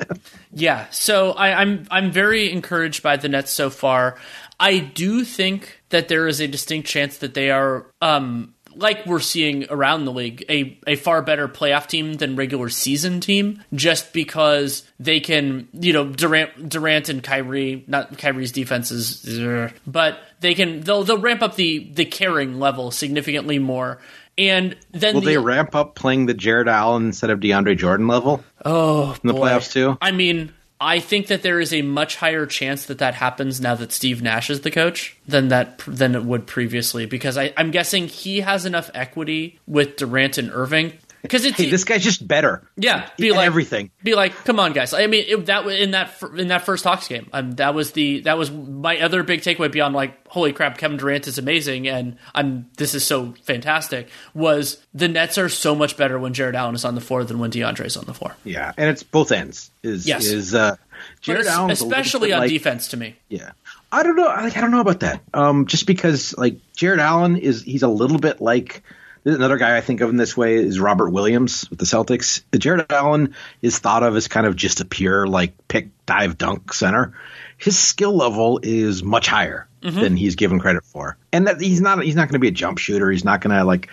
Yeah, 0.52 0.86
so 0.90 1.32
I, 1.32 1.60
I'm 1.60 1.86
I'm 1.90 2.10
very 2.10 2.50
encouraged 2.50 3.02
by 3.02 3.16
the 3.16 3.28
Nets 3.28 3.52
so 3.52 3.70
far. 3.70 4.18
I 4.58 4.78
do 4.78 5.24
think 5.24 5.80
that 5.90 6.08
there 6.08 6.26
is 6.26 6.40
a 6.40 6.46
distinct 6.46 6.88
chance 6.88 7.18
that 7.18 7.34
they 7.34 7.50
are 7.50 7.86
um, 8.02 8.54
like 8.74 9.06
we're 9.06 9.20
seeing 9.20 9.66
around 9.70 10.04
the 10.04 10.12
league, 10.12 10.44
a, 10.48 10.78
a 10.86 10.96
far 10.96 11.22
better 11.22 11.48
playoff 11.48 11.86
team 11.86 12.14
than 12.14 12.36
regular 12.36 12.68
season 12.68 13.20
team, 13.20 13.62
just 13.74 14.12
because 14.12 14.84
they 14.98 15.20
can, 15.20 15.68
you 15.72 15.92
know, 15.92 16.08
Durant, 16.08 16.68
Durant 16.68 17.08
and 17.08 17.22
Kyrie, 17.22 17.84
not 17.86 18.16
Kyrie's 18.18 18.52
defenses, 18.52 19.38
uh, 19.38 19.70
but 19.86 20.18
they 20.40 20.54
can 20.54 20.80
they'll 20.80 21.04
they'll 21.04 21.20
ramp 21.20 21.42
up 21.42 21.56
the 21.56 21.90
the 21.92 22.04
caring 22.04 22.58
level 22.58 22.90
significantly 22.90 23.58
more. 23.58 24.00
And 24.38 24.76
then 24.92 25.14
will 25.14 25.20
the, 25.20 25.26
they 25.26 25.38
ramp 25.38 25.74
up 25.74 25.94
playing 25.94 26.26
the 26.26 26.34
Jarrett 26.34 26.68
Allen 26.68 27.06
instead 27.06 27.30
of 27.30 27.40
DeAndre 27.40 27.76
Jordan 27.76 28.08
level? 28.08 28.42
Oh, 28.64 29.16
in 29.22 29.26
the 29.26 29.34
boy. 29.34 29.48
playoffs 29.48 29.72
too. 29.72 29.98
I 30.00 30.12
mean, 30.12 30.54
I 30.80 30.98
think 30.98 31.26
that 31.26 31.42
there 31.42 31.60
is 31.60 31.74
a 31.74 31.82
much 31.82 32.16
higher 32.16 32.46
chance 32.46 32.86
that 32.86 32.98
that 32.98 33.14
happens 33.14 33.60
now 33.60 33.74
that 33.74 33.92
Steve 33.92 34.22
Nash 34.22 34.48
is 34.48 34.62
the 34.62 34.70
coach 34.70 35.16
than 35.28 35.48
that 35.48 35.78
than 35.86 36.14
it 36.14 36.24
would 36.24 36.46
previously 36.46 37.04
because 37.04 37.36
I, 37.36 37.52
I'm 37.56 37.70
guessing 37.70 38.08
he 38.08 38.40
has 38.40 38.64
enough 38.64 38.90
equity 38.94 39.58
with 39.66 39.96
Durant 39.96 40.38
and 40.38 40.50
Irving 40.50 40.94
because 41.22 41.44
it's 41.44 41.56
hey, 41.56 41.70
this 41.70 41.84
guy's 41.84 42.02
just 42.02 42.26
better. 42.26 42.68
Yeah, 42.76 43.08
be 43.16 43.32
like 43.32 43.46
everything. 43.46 43.90
Be 44.02 44.14
like, 44.14 44.34
come 44.44 44.58
on, 44.58 44.72
guys. 44.72 44.92
I 44.94 45.06
mean, 45.06 45.24
it, 45.28 45.46
that 45.46 45.66
in 45.66 45.92
that 45.92 46.22
in 46.36 46.48
that 46.48 46.62
first 46.62 46.84
Hawks 46.84 47.08
game, 47.08 47.28
um, 47.32 47.52
that 47.52 47.74
was 47.74 47.92
the 47.92 48.20
that 48.20 48.38
was 48.38 48.50
my 48.50 49.00
other 49.00 49.22
big 49.22 49.40
takeaway 49.40 49.70
beyond 49.70 49.94
like, 49.94 50.26
holy 50.28 50.52
crap, 50.52 50.78
Kevin 50.78 50.96
Durant 50.96 51.26
is 51.26 51.38
amazing, 51.38 51.88
and 51.88 52.16
I'm 52.34 52.70
this 52.76 52.94
is 52.94 53.04
so 53.04 53.34
fantastic. 53.42 54.08
Was 54.34 54.84
the 54.94 55.08
Nets 55.08 55.38
are 55.38 55.48
so 55.48 55.74
much 55.74 55.96
better 55.96 56.18
when 56.18 56.32
Jarrett 56.32 56.54
Allen 56.54 56.74
is 56.74 56.84
on 56.84 56.94
the 56.94 57.00
floor 57.00 57.24
than 57.24 57.38
when 57.38 57.50
DeAndre 57.50 57.86
is 57.86 57.96
on 57.96 58.04
the 58.04 58.14
floor. 58.14 58.36
Yeah, 58.44 58.72
and 58.76 58.88
it's 58.88 59.02
both 59.02 59.32
ends. 59.32 59.70
Is 59.82 60.06
Yes. 60.06 60.26
is 60.26 60.54
uh, 60.54 60.76
Jarrett 61.20 61.46
Allen, 61.46 61.70
especially 61.70 62.32
on 62.32 62.48
defense, 62.48 62.88
to 62.88 62.96
me. 62.96 63.16
Yeah, 63.28 63.52
I 63.92 64.02
don't 64.02 64.16
know. 64.16 64.26
Like, 64.26 64.56
I 64.56 64.60
don't 64.60 64.70
know 64.70 64.80
about 64.80 65.00
that. 65.00 65.22
Um, 65.34 65.66
just 65.66 65.86
because 65.86 66.36
like 66.36 66.56
Jarrett 66.76 67.00
Allen 67.00 67.36
is 67.36 67.62
he's 67.62 67.82
a 67.82 67.88
little 67.88 68.18
bit 68.18 68.40
like 68.40 68.82
another 69.24 69.56
guy 69.56 69.76
I 69.76 69.80
think 69.80 70.00
of 70.00 70.10
in 70.10 70.16
this 70.16 70.36
way 70.36 70.56
is 70.56 70.80
Robert 70.80 71.10
Williams 71.10 71.68
with 71.70 71.78
the 71.78 71.84
Celtics. 71.84 72.42
Jarrett 72.56 72.90
Allen 72.90 73.34
is 73.62 73.78
thought 73.78 74.02
of 74.02 74.16
as 74.16 74.28
kind 74.28 74.46
of 74.46 74.56
just 74.56 74.80
a 74.80 74.84
pure 74.84 75.26
like 75.26 75.68
pick 75.68 75.88
dive 76.06 76.38
dunk 76.38 76.72
center. 76.72 77.14
His 77.56 77.78
skill 77.78 78.16
level 78.16 78.60
is 78.62 79.02
much 79.02 79.26
higher 79.26 79.68
mm-hmm. 79.82 80.00
than 80.00 80.16
he's 80.16 80.36
given 80.36 80.58
credit 80.58 80.84
for, 80.84 81.16
and 81.32 81.46
that 81.46 81.60
he's 81.60 81.80
not 81.80 82.02
he's 82.02 82.16
not 82.16 82.28
going 82.28 82.34
to 82.34 82.38
be 82.38 82.48
a 82.48 82.52
jump 82.52 82.78
shooter. 82.78 83.10
He's 83.10 83.24
not 83.24 83.40
going 83.40 83.56
to 83.56 83.64
like 83.64 83.90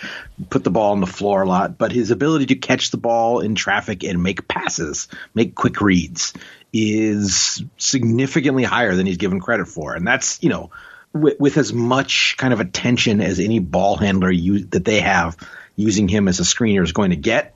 put 0.49 0.63
the 0.63 0.71
ball 0.71 0.93
on 0.93 1.01
the 1.01 1.07
floor 1.07 1.41
a 1.41 1.47
lot, 1.47 1.77
but 1.77 1.91
his 1.91 2.11
ability 2.11 2.47
to 2.47 2.55
catch 2.55 2.91
the 2.91 2.97
ball 2.97 3.41
in 3.41 3.55
traffic 3.55 4.03
and 4.03 4.23
make 4.23 4.47
passes, 4.47 5.07
make 5.33 5.55
quick 5.55 5.81
reads 5.81 6.33
is 6.73 7.63
significantly 7.77 8.63
higher 8.63 8.95
than 8.95 9.05
he's 9.05 9.17
given 9.17 9.39
credit 9.39 9.67
for, 9.67 9.95
and 9.95 10.07
that's 10.07 10.41
you 10.41 10.49
know 10.49 10.71
with, 11.13 11.39
with 11.39 11.57
as 11.57 11.73
much 11.73 12.35
kind 12.37 12.53
of 12.53 12.59
attention 12.59 13.21
as 13.21 13.39
any 13.39 13.59
ball 13.59 13.97
handler 13.97 14.31
you, 14.31 14.65
that 14.65 14.85
they 14.85 15.01
have 15.01 15.37
using 15.75 16.07
him 16.07 16.27
as 16.27 16.39
a 16.39 16.43
screener 16.43 16.83
is 16.83 16.91
going 16.91 17.11
to 17.11 17.15
get. 17.15 17.55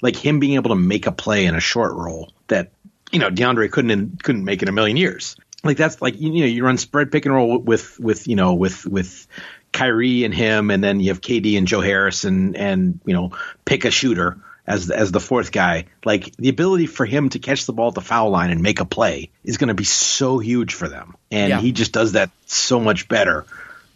Like 0.00 0.16
him 0.16 0.40
being 0.40 0.54
able 0.54 0.70
to 0.70 0.76
make 0.76 1.06
a 1.06 1.12
play 1.12 1.46
in 1.46 1.54
a 1.54 1.60
short 1.60 1.94
roll 1.94 2.32
that 2.46 2.70
you 3.10 3.18
know 3.18 3.30
DeAndre 3.30 3.70
couldn't 3.70 3.90
in, 3.90 4.18
couldn't 4.22 4.44
make 4.44 4.62
in 4.62 4.68
a 4.68 4.72
million 4.72 4.96
years. 4.96 5.36
Like 5.64 5.76
that's 5.76 6.00
like 6.00 6.20
you 6.20 6.30
know 6.30 6.46
you 6.46 6.64
run 6.64 6.78
spread 6.78 7.10
pick 7.10 7.26
and 7.26 7.34
roll 7.34 7.58
with 7.58 7.98
with 7.98 8.28
you 8.28 8.36
know 8.36 8.54
with 8.54 8.86
with 8.86 9.26
Kyrie 9.72 10.22
and 10.22 10.32
him, 10.32 10.70
and 10.70 10.84
then 10.84 11.00
you 11.00 11.08
have 11.08 11.20
KD 11.20 11.58
and 11.58 11.66
Joe 11.66 11.80
Harris 11.80 12.22
and 12.24 12.56
and 12.56 13.00
you 13.04 13.12
know 13.12 13.32
pick 13.64 13.84
a 13.84 13.90
shooter 13.90 14.38
as 14.68 14.90
as 14.90 15.10
the 15.10 15.18
fourth 15.20 15.50
guy. 15.50 15.86
Like 16.04 16.36
the 16.36 16.50
ability 16.50 16.86
for 16.86 17.06
him 17.06 17.30
to 17.30 17.38
catch 17.38 17.66
the 17.66 17.72
ball 17.72 17.88
at 17.88 17.94
the 17.94 18.00
foul 18.02 18.30
line 18.30 18.50
and 18.50 18.62
make 18.62 18.80
a 18.80 18.84
play 18.84 19.30
is 19.42 19.56
going 19.56 19.68
to 19.68 19.74
be 19.74 19.84
so 19.84 20.38
huge 20.38 20.74
for 20.74 20.88
them, 20.88 21.16
and 21.30 21.48
Yeah. 21.48 21.60
he 21.60 21.72
just 21.72 21.92
does 21.92 22.12
that 22.12 22.30
so 22.46 22.78
much 22.78 23.08
better. 23.08 23.46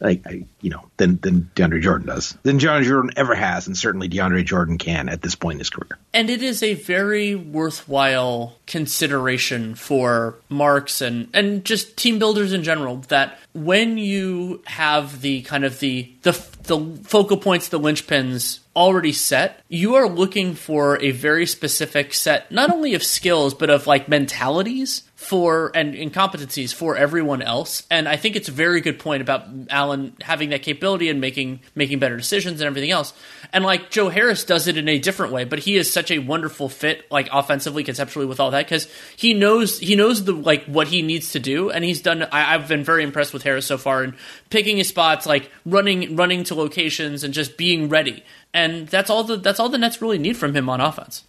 Like 0.02 0.26
you 0.60 0.70
know, 0.70 0.84
than 0.96 1.18
than 1.18 1.48
DeAndre 1.54 1.80
Jordan 1.80 2.08
does, 2.08 2.36
than 2.42 2.58
DeAndre 2.58 2.82
Jordan 2.82 3.10
ever 3.16 3.36
has, 3.36 3.68
and 3.68 3.76
certainly 3.76 4.08
DeAndre 4.08 4.44
Jordan 4.44 4.76
can 4.76 5.08
at 5.08 5.22
this 5.22 5.36
point 5.36 5.54
in 5.54 5.58
his 5.60 5.70
career. 5.70 5.96
And 6.12 6.28
it 6.28 6.42
is 6.42 6.60
a 6.60 6.74
very 6.74 7.36
worthwhile 7.36 8.56
consideration 8.66 9.76
for 9.76 10.34
marks 10.48 11.00
and, 11.00 11.28
and 11.32 11.64
just 11.64 11.96
team 11.96 12.18
builders 12.18 12.52
in 12.52 12.64
general 12.64 12.96
that 13.08 13.38
when 13.52 13.96
you 13.96 14.62
have 14.66 15.20
the 15.20 15.42
kind 15.42 15.64
of 15.64 15.78
the 15.78 16.12
the, 16.22 16.32
the 16.64 16.98
focal 17.04 17.36
points, 17.36 17.68
the 17.68 17.78
linchpins 17.78 18.58
already 18.74 19.12
set, 19.12 19.60
you 19.68 19.94
are 19.94 20.08
looking 20.08 20.54
for 20.54 21.00
a 21.02 21.10
very 21.10 21.46
specific 21.46 22.14
set, 22.14 22.50
not 22.50 22.70
only 22.72 22.94
of 22.94 23.02
skills, 23.02 23.54
but 23.54 23.70
of 23.70 23.86
like 23.86 24.08
mentalities 24.08 25.02
for 25.22 25.70
and 25.74 25.94
incompetencies 25.94 26.74
for 26.74 26.96
everyone 26.96 27.42
else. 27.42 27.84
And 27.90 28.08
I 28.08 28.16
think 28.16 28.36
it's 28.36 28.48
a 28.48 28.52
very 28.52 28.80
good 28.80 28.98
point 28.98 29.22
about 29.22 29.46
Allen 29.70 30.16
having 30.20 30.50
that 30.50 30.62
capability 30.62 31.08
and 31.08 31.20
making 31.20 31.60
making 31.74 31.98
better 31.98 32.16
decisions 32.16 32.60
and 32.60 32.66
everything 32.66 32.90
else. 32.90 33.14
And 33.52 33.64
like 33.64 33.90
Joe 33.90 34.08
Harris 34.08 34.44
does 34.44 34.66
it 34.66 34.76
in 34.76 34.88
a 34.88 34.98
different 34.98 35.32
way, 35.32 35.44
but 35.44 35.60
he 35.60 35.76
is 35.76 35.92
such 35.92 36.10
a 36.10 36.18
wonderful 36.18 36.68
fit, 36.68 37.10
like 37.10 37.28
offensively, 37.32 37.84
conceptually 37.84 38.26
with 38.26 38.40
all 38.40 38.50
that, 38.50 38.66
because 38.66 38.88
he 39.16 39.34
knows 39.34 39.78
he 39.78 39.96
knows 39.96 40.24
the 40.24 40.32
like 40.32 40.64
what 40.66 40.88
he 40.88 41.02
needs 41.02 41.32
to 41.32 41.40
do, 41.40 41.70
and 41.70 41.84
he's 41.84 42.02
done. 42.02 42.22
I, 42.24 42.54
I've 42.54 42.68
been 42.68 42.84
very 42.84 43.04
impressed 43.04 43.32
with 43.32 43.42
Harris 43.42 43.66
so 43.66 43.78
far 43.78 44.02
in 44.04 44.16
picking 44.50 44.76
his 44.76 44.88
spots, 44.88 45.26
like 45.26 45.50
running 45.64 46.16
running 46.16 46.44
to 46.44 46.54
locations 46.54 47.24
and 47.24 47.32
just 47.32 47.56
being 47.56 47.88
ready. 47.88 48.24
And 48.52 48.88
that's 48.88 49.08
all 49.08 49.24
the 49.24 49.36
that's 49.36 49.60
all 49.60 49.68
the 49.68 49.78
Nets 49.78 50.02
really 50.02 50.18
need 50.18 50.36
from 50.36 50.54
him 50.54 50.68
on 50.68 50.80
offense. 50.80 51.24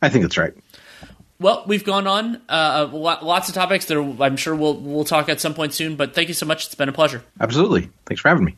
I 0.00 0.08
think 0.08 0.22
that's 0.22 0.38
right. 0.38 0.54
Well, 1.40 1.64
we've 1.66 1.84
gone 1.84 2.06
on 2.06 2.42
uh, 2.48 2.88
lots 2.92 3.48
of 3.48 3.54
topics 3.54 3.84
that 3.86 3.96
are, 3.96 4.22
I'm 4.22 4.36
sure 4.36 4.56
we'll 4.56 4.74
we'll 4.74 5.04
talk 5.04 5.28
at 5.28 5.40
some 5.40 5.54
point 5.54 5.72
soon. 5.72 5.94
But 5.94 6.14
thank 6.14 6.28
you 6.28 6.34
so 6.34 6.46
much; 6.46 6.66
it's 6.66 6.74
been 6.74 6.88
a 6.88 6.92
pleasure. 6.92 7.22
Absolutely. 7.40 7.90
Thanks 8.06 8.20
for 8.20 8.28
having 8.28 8.44
me. 8.44 8.56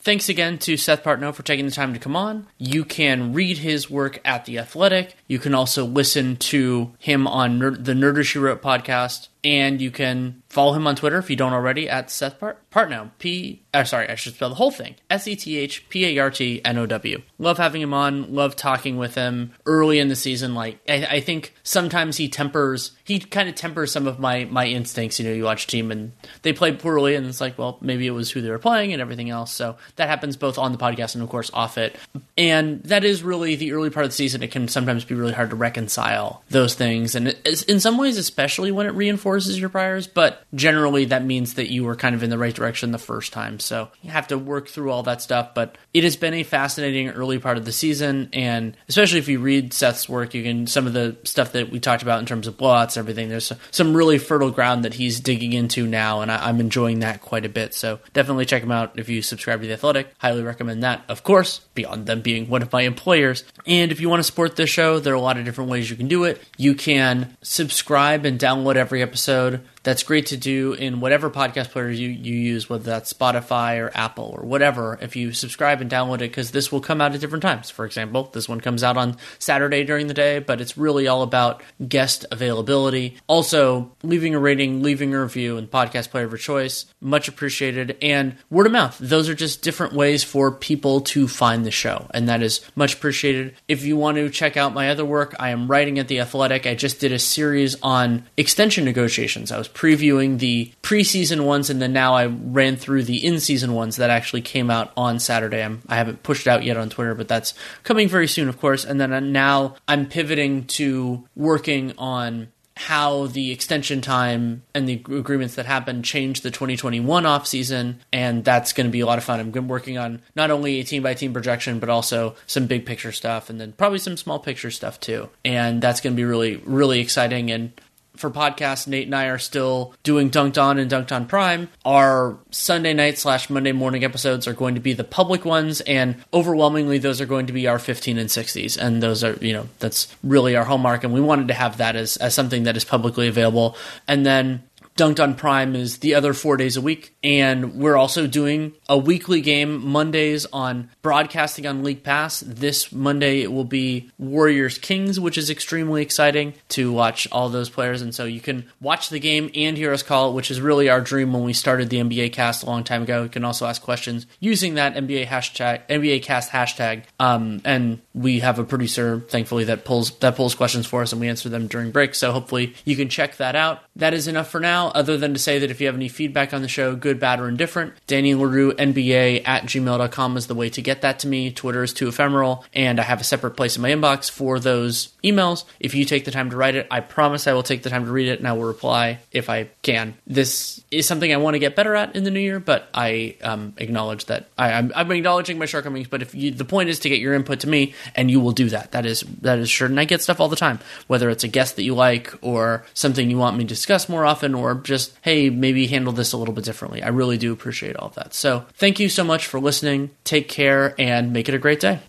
Thanks 0.00 0.28
again 0.28 0.58
to 0.58 0.76
Seth 0.76 1.02
Partnow 1.02 1.34
for 1.34 1.42
taking 1.42 1.64
the 1.64 1.70
time 1.70 1.94
to 1.94 1.98
come 1.98 2.14
on. 2.14 2.46
You 2.58 2.84
can 2.84 3.32
read 3.32 3.58
his 3.58 3.90
work 3.90 4.20
at 4.22 4.44
The 4.44 4.58
Athletic. 4.58 5.16
You 5.28 5.38
can 5.38 5.54
also 5.54 5.86
listen 5.86 6.36
to 6.36 6.92
him 6.98 7.26
on 7.26 7.58
Ner- 7.58 7.70
the 7.70 7.94
Nerder 7.94 8.22
She 8.22 8.38
Wrote 8.38 8.60
podcast. 8.60 9.28
And 9.44 9.78
you 9.80 9.90
can 9.90 10.42
follow 10.48 10.72
him 10.72 10.86
on 10.86 10.96
Twitter 10.96 11.18
if 11.18 11.28
you 11.28 11.36
don't 11.36 11.52
already 11.52 11.86
at 11.86 12.10
Seth 12.10 12.40
Part- 12.40 12.70
Partnow. 12.70 13.10
P. 13.18 13.62
Uh, 13.74 13.84
sorry, 13.84 14.08
I 14.08 14.14
should 14.14 14.34
spell 14.34 14.48
the 14.48 14.54
whole 14.54 14.70
thing. 14.70 14.94
S 15.10 15.28
E 15.28 15.36
T 15.36 15.58
H 15.58 15.86
P 15.90 16.06
A 16.06 16.18
R 16.22 16.30
T 16.30 16.62
N 16.64 16.78
O 16.78 16.86
W. 16.86 17.20
Love 17.38 17.58
having 17.58 17.82
him 17.82 17.92
on. 17.92 18.32
Love 18.32 18.56
talking 18.56 18.96
with 18.96 19.14
him 19.14 19.52
early 19.66 19.98
in 19.98 20.08
the 20.08 20.16
season. 20.16 20.54
Like 20.54 20.78
I, 20.88 21.06
I 21.06 21.20
think 21.20 21.52
sometimes 21.62 22.16
he 22.16 22.28
tempers. 22.28 22.92
He 23.04 23.18
kind 23.18 23.48
of 23.48 23.54
tempers 23.54 23.92
some 23.92 24.06
of 24.06 24.18
my 24.18 24.46
my 24.46 24.66
instincts. 24.66 25.18
You 25.18 25.28
know, 25.28 25.34
you 25.34 25.44
watch 25.44 25.66
team 25.66 25.90
and 25.90 26.12
they 26.40 26.54
play 26.54 26.72
poorly, 26.72 27.14
and 27.14 27.26
it's 27.26 27.40
like, 27.40 27.58
well, 27.58 27.76
maybe 27.82 28.06
it 28.06 28.12
was 28.12 28.30
who 28.30 28.40
they 28.40 28.50
were 28.50 28.58
playing 28.58 28.94
and 28.94 29.02
everything 29.02 29.28
else. 29.28 29.52
So 29.52 29.76
that 29.96 30.08
happens 30.08 30.38
both 30.38 30.56
on 30.56 30.72
the 30.72 30.78
podcast 30.78 31.14
and 31.14 31.22
of 31.22 31.28
course 31.28 31.50
off 31.52 31.76
it. 31.76 31.96
And 32.38 32.82
that 32.84 33.04
is 33.04 33.22
really 33.22 33.56
the 33.56 33.72
early 33.72 33.90
part 33.90 34.04
of 34.04 34.10
the 34.10 34.16
season. 34.16 34.42
It 34.42 34.52
can 34.52 34.68
sometimes 34.68 35.04
be 35.04 35.14
really 35.14 35.34
hard 35.34 35.50
to 35.50 35.56
reconcile 35.56 36.42
those 36.48 36.74
things, 36.74 37.14
and 37.14 37.28
in 37.68 37.80
some 37.80 37.98
ways, 37.98 38.16
especially 38.16 38.72
when 38.72 38.86
it 38.86 38.94
reinforces 38.94 39.33
your 39.36 39.68
priors. 39.68 40.06
But 40.06 40.42
generally, 40.54 41.06
that 41.06 41.24
means 41.24 41.54
that 41.54 41.70
you 41.70 41.84
were 41.84 41.96
kind 41.96 42.14
of 42.14 42.22
in 42.22 42.30
the 42.30 42.38
right 42.38 42.54
direction 42.54 42.92
the 42.92 42.98
first 42.98 43.32
time. 43.32 43.58
So 43.58 43.88
you 44.02 44.10
have 44.10 44.28
to 44.28 44.38
work 44.38 44.68
through 44.68 44.90
all 44.90 45.02
that 45.04 45.22
stuff. 45.22 45.54
But 45.54 45.76
it 45.92 46.04
has 46.04 46.16
been 46.16 46.34
a 46.34 46.42
fascinating 46.42 47.10
early 47.10 47.38
part 47.38 47.56
of 47.56 47.64
the 47.64 47.72
season, 47.72 48.28
and 48.32 48.76
especially 48.88 49.18
if 49.18 49.28
you 49.28 49.38
read 49.40 49.72
Seth's 49.72 50.08
work, 50.08 50.34
you 50.34 50.42
can 50.42 50.66
some 50.66 50.86
of 50.86 50.92
the 50.92 51.16
stuff 51.24 51.52
that 51.52 51.70
we 51.70 51.80
talked 51.80 52.02
about 52.02 52.20
in 52.20 52.26
terms 52.26 52.46
of 52.46 52.56
blowouts 52.56 52.96
and 52.96 52.98
everything. 52.98 53.28
There's 53.28 53.52
some 53.70 53.96
really 53.96 54.18
fertile 54.18 54.50
ground 54.50 54.84
that 54.84 54.94
he's 54.94 55.20
digging 55.20 55.52
into 55.52 55.86
now, 55.86 56.20
and 56.20 56.30
I, 56.30 56.48
I'm 56.48 56.60
enjoying 56.60 57.00
that 57.00 57.20
quite 57.20 57.44
a 57.44 57.48
bit. 57.48 57.74
So 57.74 57.98
definitely 58.12 58.46
check 58.46 58.62
him 58.62 58.72
out 58.72 58.98
if 58.98 59.08
you 59.08 59.22
subscribe 59.22 59.60
to 59.60 59.66
the 59.66 59.72
Athletic. 59.72 60.08
Highly 60.18 60.42
recommend 60.42 60.82
that, 60.82 61.04
of 61.08 61.22
course, 61.22 61.60
beyond 61.74 62.06
them 62.06 62.20
being 62.20 62.48
one 62.48 62.62
of 62.62 62.72
my 62.72 62.82
employers. 62.82 63.44
And 63.66 63.92
if 63.92 64.00
you 64.00 64.08
want 64.08 64.20
to 64.20 64.24
support 64.24 64.56
this 64.56 64.70
show, 64.70 64.98
there 64.98 65.12
are 65.12 65.16
a 65.16 65.20
lot 65.20 65.38
of 65.38 65.44
different 65.44 65.70
ways 65.70 65.90
you 65.90 65.96
can 65.96 66.08
do 66.08 66.24
it. 66.24 66.42
You 66.56 66.74
can 66.74 67.36
subscribe 67.42 68.24
and 68.24 68.38
download 68.38 68.76
every 68.76 69.02
episode 69.02 69.23
episode. 69.24 69.60
That's 69.84 70.02
great 70.02 70.26
to 70.26 70.36
do 70.36 70.72
in 70.72 71.00
whatever 71.00 71.30
podcast 71.30 71.70
player 71.70 71.90
you, 71.90 72.08
you 72.08 72.34
use, 72.34 72.68
whether 72.68 72.84
that's 72.84 73.12
Spotify 73.12 73.78
or 73.78 73.90
Apple 73.94 74.34
or 74.36 74.44
whatever. 74.44 74.98
If 75.00 75.14
you 75.14 75.32
subscribe 75.32 75.80
and 75.80 75.90
download 75.90 76.16
it, 76.16 76.30
because 76.30 76.50
this 76.50 76.72
will 76.72 76.80
come 76.80 77.00
out 77.00 77.14
at 77.14 77.20
different 77.20 77.42
times. 77.42 77.70
For 77.70 77.84
example, 77.84 78.30
this 78.32 78.48
one 78.48 78.60
comes 78.60 78.82
out 78.82 78.96
on 78.96 79.16
Saturday 79.38 79.84
during 79.84 80.06
the 80.06 80.14
day, 80.14 80.38
but 80.38 80.60
it's 80.60 80.78
really 80.78 81.06
all 81.06 81.22
about 81.22 81.62
guest 81.86 82.24
availability. 82.32 83.18
Also, 83.26 83.92
leaving 84.02 84.34
a 84.34 84.38
rating, 84.38 84.82
leaving 84.82 85.14
a 85.14 85.22
review, 85.22 85.58
and 85.58 85.70
podcast 85.70 86.10
player 86.10 86.24
of 86.24 86.30
your 86.30 86.38
choice, 86.38 86.86
much 87.00 87.28
appreciated. 87.28 87.96
And 88.00 88.36
word 88.48 88.66
of 88.66 88.72
mouth, 88.72 88.96
those 88.98 89.28
are 89.28 89.34
just 89.34 89.60
different 89.60 89.92
ways 89.92 90.24
for 90.24 90.50
people 90.50 91.02
to 91.02 91.28
find 91.28 91.66
the 91.66 91.70
show, 91.70 92.06
and 92.14 92.28
that 92.30 92.42
is 92.42 92.62
much 92.74 92.94
appreciated. 92.94 93.54
If 93.68 93.84
you 93.84 93.98
want 93.98 94.16
to 94.16 94.30
check 94.30 94.56
out 94.56 94.72
my 94.72 94.88
other 94.88 95.04
work, 95.04 95.34
I 95.38 95.50
am 95.50 95.68
writing 95.68 95.98
at 95.98 96.08
The 96.08 96.20
Athletic. 96.20 96.66
I 96.66 96.74
just 96.74 97.00
did 97.00 97.12
a 97.12 97.18
series 97.18 97.76
on 97.82 98.26
extension 98.38 98.86
negotiations. 98.86 99.52
I 99.52 99.58
was 99.58 99.68
previewing 99.74 100.38
the 100.38 100.72
preseason 100.82 101.44
ones, 101.44 101.68
and 101.68 101.82
then 101.82 101.92
now 101.92 102.14
I 102.14 102.26
ran 102.26 102.76
through 102.76 103.02
the 103.04 103.24
in 103.24 103.40
season 103.40 103.74
ones 103.74 103.96
that 103.96 104.10
actually 104.10 104.42
came 104.42 104.70
out 104.70 104.92
on 104.96 105.18
Saturday. 105.18 105.62
I'm, 105.62 105.82
I 105.88 105.96
haven't 105.96 106.22
pushed 106.22 106.46
it 106.46 106.50
out 106.50 106.64
yet 106.64 106.76
on 106.76 106.88
Twitter, 106.88 107.14
but 107.14 107.28
that's 107.28 107.54
coming 107.82 108.08
very 108.08 108.28
soon, 108.28 108.48
of 108.48 108.58
course. 108.60 108.84
And 108.84 109.00
then 109.00 109.32
now 109.32 109.76
I'm 109.86 110.06
pivoting 110.06 110.64
to 110.66 111.28
working 111.34 111.92
on 111.98 112.48
how 112.76 113.26
the 113.26 113.52
extension 113.52 114.00
time 114.00 114.62
and 114.74 114.88
the 114.88 114.94
agreements 114.94 115.54
that 115.54 115.66
happened 115.66 116.04
changed 116.04 116.42
the 116.42 116.50
2021 116.50 117.22
offseason 117.22 117.96
and 118.12 118.44
that's 118.44 118.72
going 118.72 118.86
to 118.86 118.90
be 118.90 118.98
a 118.98 119.06
lot 119.06 119.16
of 119.16 119.22
fun 119.22 119.38
i'm 119.38 119.68
working 119.68 119.96
on 119.96 120.20
not 120.34 120.50
only 120.50 120.80
a 120.80 120.84
team 120.84 121.00
by 121.00 121.14
team 121.14 121.32
projection 121.32 121.78
but 121.78 121.88
also 121.88 122.34
some 122.48 122.66
big 122.66 122.84
picture 122.84 123.12
stuff 123.12 123.48
and 123.48 123.60
then 123.60 123.70
probably 123.72 123.98
some 123.98 124.16
small 124.16 124.40
picture 124.40 124.72
stuff 124.72 124.98
too 124.98 125.28
and 125.44 125.80
that's 125.80 126.00
going 126.00 126.12
to 126.12 126.16
be 126.16 126.24
really 126.24 126.56
really 126.64 126.98
exciting 126.98 127.48
and 127.50 127.80
for 128.16 128.30
podcasts, 128.30 128.86
Nate 128.86 129.06
and 129.06 129.14
I 129.14 129.26
are 129.26 129.38
still 129.38 129.94
doing 130.02 130.28
Dunc'd 130.28 130.58
On 130.58 130.78
and 130.78 130.88
Dunc'd 130.88 131.12
On 131.12 131.26
Prime. 131.26 131.68
Our 131.84 132.38
Sunday 132.50 132.94
night 132.94 133.18
slash 133.18 133.50
Monday 133.50 133.72
morning 133.72 134.04
episodes 134.04 134.46
are 134.46 134.52
going 134.52 134.74
to 134.74 134.80
be 134.80 134.92
the 134.92 135.04
public 135.04 135.44
ones, 135.44 135.80
and 135.82 136.16
overwhelmingly, 136.32 136.98
those 136.98 137.20
are 137.20 137.26
going 137.26 137.46
to 137.46 137.52
be 137.52 137.66
our 137.66 137.78
15 137.78 138.18
and 138.18 138.28
60s. 138.28 138.78
And 138.78 139.02
those 139.02 139.24
are, 139.24 139.34
you 139.40 139.52
know, 139.52 139.68
that's 139.78 140.14
really 140.22 140.56
our 140.56 140.64
hallmark. 140.64 141.04
And 141.04 141.12
we 141.12 141.20
wanted 141.20 141.48
to 141.48 141.54
have 141.54 141.78
that 141.78 141.96
as, 141.96 142.16
as 142.18 142.34
something 142.34 142.64
that 142.64 142.76
is 142.76 142.84
publicly 142.84 143.28
available. 143.28 143.76
And 144.06 144.24
then 144.24 144.62
Dunc'd 144.96 145.20
on 145.20 145.34
Prime 145.34 145.74
is 145.74 145.98
the 145.98 146.14
other 146.14 146.32
four 146.32 146.56
days 146.56 146.76
a 146.76 146.80
week. 146.80 147.16
And 147.22 147.74
we're 147.74 147.96
also 147.96 148.26
doing 148.26 148.74
a 148.88 148.98
weekly 148.98 149.40
game 149.40 149.86
Mondays 149.86 150.46
on 150.52 150.90
broadcasting 151.02 151.66
on 151.66 151.82
League 151.82 152.02
Pass. 152.02 152.40
This 152.40 152.92
Monday 152.92 153.42
it 153.42 153.50
will 153.50 153.64
be 153.64 154.10
Warriors 154.18 154.78
Kings, 154.78 155.18
which 155.18 155.38
is 155.38 155.50
extremely 155.50 156.02
exciting 156.02 156.54
to 156.70 156.92
watch 156.92 157.26
all 157.32 157.48
those 157.48 157.70
players. 157.70 158.02
And 158.02 158.14
so 158.14 158.24
you 158.24 158.40
can 158.40 158.66
watch 158.80 159.08
the 159.08 159.18
game 159.18 159.50
and 159.54 159.76
hear 159.76 159.92
us 159.92 160.02
call 160.02 160.30
it, 160.30 160.34
which 160.34 160.50
is 160.50 160.60
really 160.60 160.88
our 160.88 161.00
dream 161.00 161.32
when 161.32 161.44
we 161.44 161.54
started 161.54 161.88
the 161.88 161.98
NBA 161.98 162.32
cast 162.32 162.62
a 162.62 162.66
long 162.66 162.84
time 162.84 163.02
ago. 163.02 163.22
You 163.22 163.28
can 163.28 163.44
also 163.44 163.66
ask 163.66 163.82
questions 163.82 164.26
using 164.38 164.74
that 164.74 164.94
NBA 164.94 165.26
hashtag, 165.26 165.88
NBA 165.88 166.22
cast 166.22 166.50
hashtag. 166.50 167.04
Um, 167.18 167.62
and 167.64 168.00
we 168.12 168.40
have 168.40 168.58
a 168.58 168.64
producer, 168.64 169.20
thankfully, 169.20 169.64
that 169.64 169.84
pulls 169.84 170.16
that 170.18 170.36
pulls 170.36 170.54
questions 170.54 170.86
for 170.86 171.02
us 171.02 171.12
and 171.12 171.20
we 171.20 171.28
answer 171.28 171.48
them 171.48 171.66
during 171.68 171.90
break. 171.90 172.14
So 172.14 172.32
hopefully 172.32 172.74
you 172.84 172.96
can 172.96 173.08
check 173.08 173.38
that 173.38 173.56
out. 173.56 173.80
That 173.96 174.12
is 174.12 174.28
enough 174.28 174.50
for 174.50 174.60
now, 174.60 174.83
other 174.94 175.16
than 175.16 175.34
to 175.34 175.38
say 175.38 175.58
that 175.58 175.70
if 175.70 175.80
you 175.80 175.86
have 175.86 175.96
any 175.96 176.08
feedback 176.08 176.52
on 176.52 176.62
the 176.62 176.68
show, 176.68 176.96
good, 176.96 177.20
bad, 177.20 177.40
or 177.40 177.48
indifferent, 177.48 177.94
Danny 178.06 178.34
Leroux, 178.34 178.72
NBA 178.72 179.46
at 179.46 179.64
gmail.com 179.64 180.36
is 180.36 180.46
the 180.46 180.54
way 180.54 180.70
to 180.70 180.82
get 180.82 181.02
that 181.02 181.20
to 181.20 181.28
me. 181.28 181.50
Twitter 181.50 181.82
is 181.82 181.92
too 181.92 182.08
ephemeral, 182.08 182.64
and 182.74 183.00
I 183.00 183.02
have 183.02 183.20
a 183.20 183.24
separate 183.24 183.52
place 183.52 183.76
in 183.76 183.82
my 183.82 183.90
inbox 183.90 184.30
for 184.30 184.58
those 184.60 185.08
emails. 185.22 185.64
If 185.80 185.94
you 185.94 186.04
take 186.04 186.24
the 186.24 186.30
time 186.30 186.50
to 186.50 186.56
write 186.56 186.74
it, 186.74 186.86
I 186.90 187.00
promise 187.00 187.46
I 187.46 187.52
will 187.52 187.62
take 187.62 187.82
the 187.82 187.90
time 187.90 188.04
to 188.04 188.10
read 188.10 188.28
it 188.28 188.38
and 188.38 188.46
I 188.46 188.52
will 188.52 188.64
reply 188.64 189.20
if 189.32 189.48
I 189.48 189.70
can. 189.82 190.14
This 190.26 190.82
is 190.90 191.06
something 191.06 191.32
I 191.32 191.38
want 191.38 191.54
to 191.54 191.58
get 191.58 191.74
better 191.74 191.94
at 191.94 192.14
in 192.14 192.24
the 192.24 192.30
new 192.30 192.40
year, 192.40 192.60
but 192.60 192.88
I 192.92 193.36
um, 193.42 193.74
acknowledge 193.78 194.26
that 194.26 194.48
I, 194.58 194.70
am 194.72 194.92
acknowledging 195.10 195.58
my 195.58 195.66
shortcomings. 195.66 196.08
But 196.08 196.22
if 196.22 196.34
you, 196.34 196.50
the 196.50 196.64
point 196.64 196.88
is 196.88 197.00
to 197.00 197.08
get 197.08 197.20
your 197.20 197.34
input 197.34 197.60
to 197.60 197.68
me, 197.68 197.94
and 198.14 198.30
you 198.30 198.40
will 198.40 198.52
do 198.52 198.68
that, 198.70 198.92
that 198.92 199.06
is 199.06 199.20
that 199.40 199.58
is 199.58 199.70
sure. 199.70 199.86
And 199.86 199.98
I 199.98 200.04
get 200.04 200.22
stuff 200.22 200.40
all 200.40 200.48
the 200.48 200.56
time, 200.56 200.78
whether 201.06 201.30
it's 201.30 201.44
a 201.44 201.48
guest 201.48 201.76
that 201.76 201.82
you 201.82 201.94
like 201.94 202.32
or 202.42 202.84
something 202.94 203.30
you 203.30 203.38
want 203.38 203.56
me 203.56 203.64
to 203.64 203.68
discuss 203.68 204.08
more 204.08 204.24
often, 204.24 204.54
or 204.74 204.80
just 204.82 205.16
hey, 205.22 205.50
maybe 205.50 205.86
handle 205.86 206.12
this 206.12 206.32
a 206.32 206.36
little 206.36 206.54
bit 206.54 206.64
differently. 206.64 207.02
I 207.02 207.08
really 207.08 207.38
do 207.38 207.52
appreciate 207.52 207.96
all 207.96 208.08
of 208.08 208.14
that. 208.14 208.34
So 208.34 208.66
thank 208.74 209.00
you 209.00 209.08
so 209.08 209.24
much 209.24 209.46
for 209.46 209.60
listening. 209.60 210.10
Take 210.24 210.48
care 210.48 210.94
and 210.98 211.32
make 211.32 211.48
it 211.48 211.54
a 211.54 211.58
great 211.58 211.80
day. 211.80 212.00